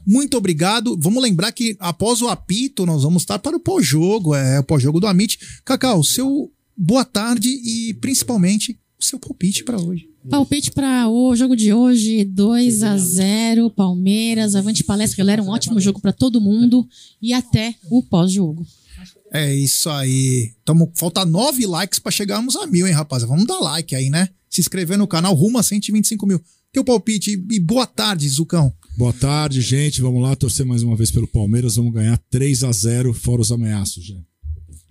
muito 0.07 0.37
obrigado. 0.37 0.97
Vamos 1.01 1.23
lembrar 1.23 1.53
que 1.53 1.77
após 1.79 2.23
o 2.23 2.29
apito, 2.29 2.87
nós 2.87 3.03
vamos 3.03 3.23
estar 3.23 3.39
para 3.39 3.57
o 3.57 3.61
pós-jogo, 3.61 4.35
é 4.35 4.61
o 4.61 4.65
pós-jogo 4.65 5.01
do 5.01 5.07
Amit. 5.07 5.39
Cacau, 5.65 6.03
seu 6.03 6.51
boa 6.77 7.05
tarde 7.05 7.49
e 7.49 7.95
principalmente 7.95 8.79
o 8.99 9.05
seu 9.05 9.19
palpite 9.19 9.65
para 9.65 9.81
hoje. 9.81 10.09
Palpite 10.31 10.71
para 10.71 11.09
o 11.09 11.35
jogo 11.35 11.57
de 11.57 11.73
hoje, 11.73 12.25
2 12.25 12.85
a 12.85 12.97
0 12.97 13.71
Palmeiras, 13.71 14.55
avante 14.55 14.85
palestra, 14.85 15.19
galera, 15.19 15.43
um 15.43 15.49
ótimo 15.49 15.81
jogo 15.81 16.01
para 16.01 16.13
todo 16.13 16.41
mundo 16.41 16.87
e 17.21 17.33
até 17.33 17.75
o 17.91 18.03
pós-jogo. 18.05 18.65
É 19.33 19.55
isso 19.55 19.89
aí. 19.89 20.53
Tamo, 20.63 20.93
falta 20.95 21.25
nove 21.25 21.67
likes 21.67 21.99
para 21.99 22.13
chegarmos 22.13 22.55
a 22.55 22.67
mil, 22.67 22.87
hein, 22.87 22.93
rapaz? 22.93 23.23
Vamos 23.23 23.47
dar 23.47 23.59
like 23.61 23.95
aí, 23.95 24.11
né? 24.11 24.29
Se 24.51 24.61
inscrever 24.61 24.99
no 24.99 25.07
canal, 25.07 25.35
rumo 25.35 25.59
a 25.59 25.63
125 25.63 26.27
mil. 26.27 26.39
Teu 26.71 26.85
palpite 26.85 27.33
e 27.51 27.59
boa 27.59 27.87
tarde, 27.87 28.29
Zucão. 28.29 28.75
Boa 28.95 29.13
tarde, 29.13 29.63
gente. 29.63 30.03
Vamos 30.03 30.23
lá 30.23 30.37
torcer 30.37 30.67
mais 30.67 30.83
uma 30.83 30.95
vez 30.95 31.11
pelo 31.11 31.27
Palmeiras. 31.27 31.77
Vamos 31.77 31.95
ganhar 31.95 32.19
3 32.29 32.65
a 32.65 32.73
0 32.73 33.15
fora 33.15 33.41
os 33.41 33.51
ameaços, 33.51 34.05
já. 34.05 34.17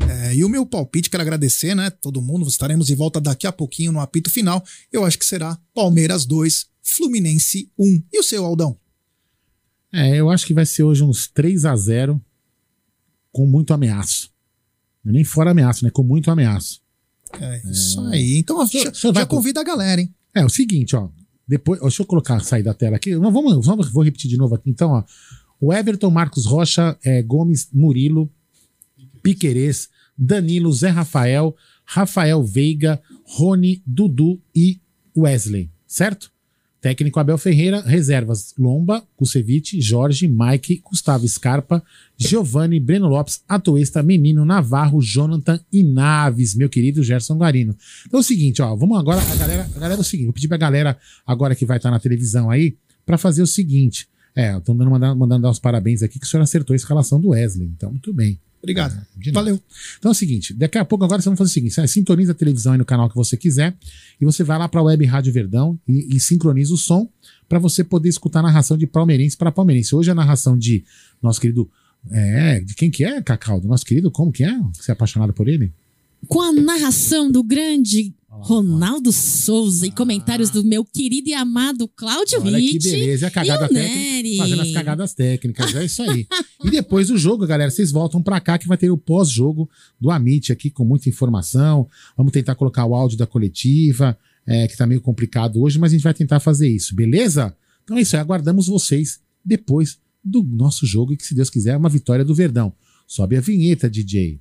É, 0.10 0.36
e 0.36 0.44
o 0.44 0.50
meu 0.50 0.66
palpite, 0.66 1.10
quero 1.12 1.22
agradecer, 1.22 1.76
né? 1.76 1.92
Todo 1.92 2.20
mundo, 2.20 2.48
estaremos 2.48 2.88
de 2.88 2.96
volta 2.96 3.22
daqui 3.22 3.46
a 3.46 3.52
pouquinho 3.52 3.92
no 3.92 4.00
apito 4.00 4.32
final. 4.32 4.64
Eu 4.92 5.06
acho 5.06 5.20
que 5.20 5.26
será 5.26 5.56
Palmeiras 5.76 6.26
2, 6.26 6.66
Fluminense 6.82 7.72
1. 7.78 8.04
E 8.12 8.20
o 8.20 8.24
seu, 8.24 8.44
Aldão? 8.44 8.76
É, 9.94 10.16
eu 10.16 10.32
acho 10.32 10.48
que 10.48 10.54
vai 10.54 10.66
ser 10.66 10.82
hoje 10.82 11.04
uns 11.04 11.28
3 11.28 11.66
a 11.66 11.76
0 11.76 12.20
com 13.32 13.46
muito 13.46 13.72
ameaço. 13.72 14.31
Não 15.04 15.12
é 15.12 15.14
Nem 15.14 15.24
fora 15.24 15.52
ameaço, 15.52 15.84
né? 15.84 15.92
Com 15.92 16.04
muito 16.04 16.30
ameaço. 16.30 16.82
É 17.40 17.62
isso 17.70 18.00
aí. 18.08 18.38
Então 18.38 18.66
já 19.14 19.26
convida 19.26 19.62
a 19.62 19.64
galera, 19.64 20.02
hein? 20.02 20.14
É 20.34 20.46
o 20.46 20.50
seguinte, 20.50 20.96
ó. 20.96 21.10
Depois, 21.48 21.80
ó, 21.82 21.84
deixa 21.84 22.02
eu 22.02 22.06
colocar, 22.06 22.40
sair 22.42 22.64
da 22.64 22.74
tela 22.74 22.96
aqui. 22.96 23.16
Não, 23.16 23.32
vamos, 23.32 23.66
vamos, 23.66 23.90
vou 23.90 24.04
repetir 24.04 24.30
de 24.30 24.38
novo 24.38 24.56
aqui. 24.56 24.70
Então, 24.70 24.92
ó. 24.92 25.04
O 25.60 25.74
Everton, 25.74 26.10
Marcos 26.10 26.46
Rocha, 26.46 26.98
é, 27.04 27.22
Gomes, 27.22 27.70
Murilo, 27.72 28.32
Piquerez, 29.22 29.90
Danilo, 30.18 30.72
Zé 30.74 30.90
Rafael, 30.90 31.56
Rafael 31.86 32.44
Veiga, 32.44 33.02
Rony, 33.26 33.84
Dudu 33.86 34.42
e 34.56 34.80
Wesley, 35.16 35.70
certo? 35.86 36.31
Técnico 36.82 37.20
Abel 37.20 37.38
Ferreira, 37.38 37.80
reservas 37.82 38.56
Lomba, 38.58 39.04
Kusevich, 39.16 39.80
Jorge, 39.80 40.28
Mike, 40.28 40.82
Gustavo 40.84 41.28
Scarpa, 41.28 41.84
Giovanni, 42.18 42.80
Breno 42.80 43.08
Lopes, 43.08 43.44
Atoesta, 43.48 44.02
Menino, 44.02 44.44
Navarro, 44.44 45.00
Jonathan 45.00 45.60
e 45.72 45.84
Naves, 45.84 46.56
meu 46.56 46.68
querido 46.68 47.04
Gerson 47.04 47.38
Guarino. 47.38 47.78
Então 48.08 48.20
é 48.20 48.22
o 48.22 48.24
seguinte, 48.24 48.64
ó, 48.64 48.76
vamos 48.76 48.98
agora, 48.98 49.22
a 49.22 49.36
galera, 49.36 49.70
a 49.76 49.80
galera 49.80 50.00
é 50.00 50.02
o 50.02 50.04
seguinte, 50.04 50.26
vou 50.26 50.34
pedir 50.34 50.48
pra 50.48 50.58
galera 50.58 50.98
agora 51.26 51.54
que 51.54 51.68
vai 51.68 51.78
estar 51.78 51.92
na 51.92 52.00
televisão 52.00 52.50
aí, 52.50 52.76
para 53.06 53.18
fazer 53.18 53.44
o 53.44 53.48
seguinte, 53.48 54.08
é, 54.36 54.58
estão 54.58 54.74
mandando, 54.74 55.16
mandando 55.16 55.44
dar 55.44 55.52
os 55.52 55.60
parabéns 55.60 56.02
aqui 56.02 56.20
que 56.20 56.26
o 56.26 56.30
senhor 56.30 56.42
acertou 56.42 56.74
a 56.74 56.78
escalação 56.78 57.22
do 57.22 57.30
Wesley, 57.30 57.68
então 57.68 57.92
muito 57.92 58.12
bem. 58.12 58.40
Obrigado. 58.62 59.06
É, 59.26 59.32
Valeu. 59.32 59.60
Então 59.98 60.10
é 60.10 60.14
o 60.14 60.16
seguinte, 60.16 60.54
daqui 60.54 60.78
a 60.78 60.86
pouco 60.86 61.04
agora 61.04 61.22
você 61.22 61.30
vai 61.30 61.38
fazer 61.38 61.50
o 61.50 61.54
seguinte, 61.54 61.74
você 61.74 61.88
sintoniza 61.88 62.32
a 62.32 62.36
televisão 62.36 62.74
aí 62.74 62.78
no 62.78 62.86
canal 62.86 63.10
que 63.10 63.16
você 63.16 63.36
quiser 63.36 63.76
e 64.20 64.26
você 64.26 64.44
vai 64.44 64.58
lá 64.58 64.70
para 64.70 64.80
a 64.80 64.84
Web 64.84 65.04
Rádio 65.06 65.34
Verdão 65.34 65.80
e, 65.88 66.16
e 66.16 66.20
sincroniza 66.20 66.74
o 66.74 66.78
som 66.78 67.10
para 67.50 67.58
você 67.58 67.84
poder 67.84 68.10
escutar 68.10 68.40
a 68.40 68.44
narração 68.44 68.78
de 68.78 68.86
palmeirense 68.86 69.36
para 69.36 69.52
palmeirense. 69.52 69.96
Hoje 69.96 70.12
a 70.12 70.16
narração 70.16 70.58
de 70.58 70.84
nosso 71.22 71.42
querido 71.42 71.70
é, 72.10 72.60
de 72.60 72.74
quem 72.76 72.90
que 72.90 73.04
é, 73.04 73.22
Cacau? 73.22 73.60
Do 73.60 73.68
nosso 73.68 73.86
querido, 73.86 74.10
como 74.10 74.32
que 74.32 74.44
é? 74.44 74.58
Você 74.74 74.92
é 74.92 74.94
apaixonado 74.94 75.34
por 75.34 75.48
ele? 75.48 75.72
Com 76.28 76.42
a 76.42 76.52
narração 76.52 77.32
do 77.32 77.44
grande 77.44 78.14
Ronaldo 78.40 79.12
Souza 79.12 79.86
e 79.86 79.92
comentários 79.92 80.50
do 80.50 80.64
meu 80.64 80.86
querido 80.86 81.30
e 81.30 81.34
amado 81.34 81.88
Cláudio 81.90 82.42
Olha 82.42 82.60
que 82.60 82.80
beleza, 82.80 83.26
e 83.26 83.28
a 83.28 83.32
cagada 83.32 83.66
o 83.66 83.70
técnica, 83.70 84.44
fazendo 84.44 84.62
as 84.62 84.72
cagadas 84.72 85.14
técnicas, 85.14 85.76
é 85.76 85.86
isso 85.86 86.02
aí. 86.02 86.26
e 86.64 86.72
depois 86.72 87.10
do 87.10 87.18
jogo, 87.18 87.46
galera, 87.46 87.70
vocês 87.70 87.92
voltam 87.92 88.24
pra 88.24 88.40
cá 88.40 88.58
que 88.58 88.68
vai 88.68 88.78
ter 88.78 88.90
o 88.90 88.98
pós-jogo 88.98 89.70
do 90.00 90.10
Amit 90.10 90.52
aqui 90.52 90.70
com 90.70 90.86
muita 90.86 91.10
informação. 91.10 91.90
Vamos 92.16 92.32
tentar 92.32 92.56
colocar 92.56 92.86
o 92.86 92.96
áudio 92.96 93.18
da 93.18 93.28
coletiva, 93.28 94.18
é, 94.48 94.68
que 94.68 94.78
tá 94.78 94.88
meio 94.88 95.02
complicado 95.02 95.62
hoje, 95.62 95.78
mas 95.78 95.92
a 95.92 95.96
gente 95.96 96.04
vai 96.04 96.14
tentar 96.14 96.40
fazer 96.40 96.70
isso, 96.70 96.96
beleza? 96.96 97.56
Então 97.84 97.98
é 97.98 98.02
isso 98.02 98.16
aí, 98.16 98.22
aguardamos 98.22 98.68
vocês 98.68 99.20
depois 99.44 100.00
do 100.24 100.42
nosso 100.42 100.86
jogo 100.86 101.12
e 101.12 101.18
que, 101.18 101.26
se 101.26 101.36
Deus 101.36 101.50
quiser, 101.50 101.72
é 101.72 101.78
uma 101.78 101.90
vitória 101.90 102.24
do 102.24 102.34
Verdão. 102.34 102.74
Sobe 103.06 103.36
a 103.36 103.42
vinheta, 103.42 103.90
DJ. 103.90 104.40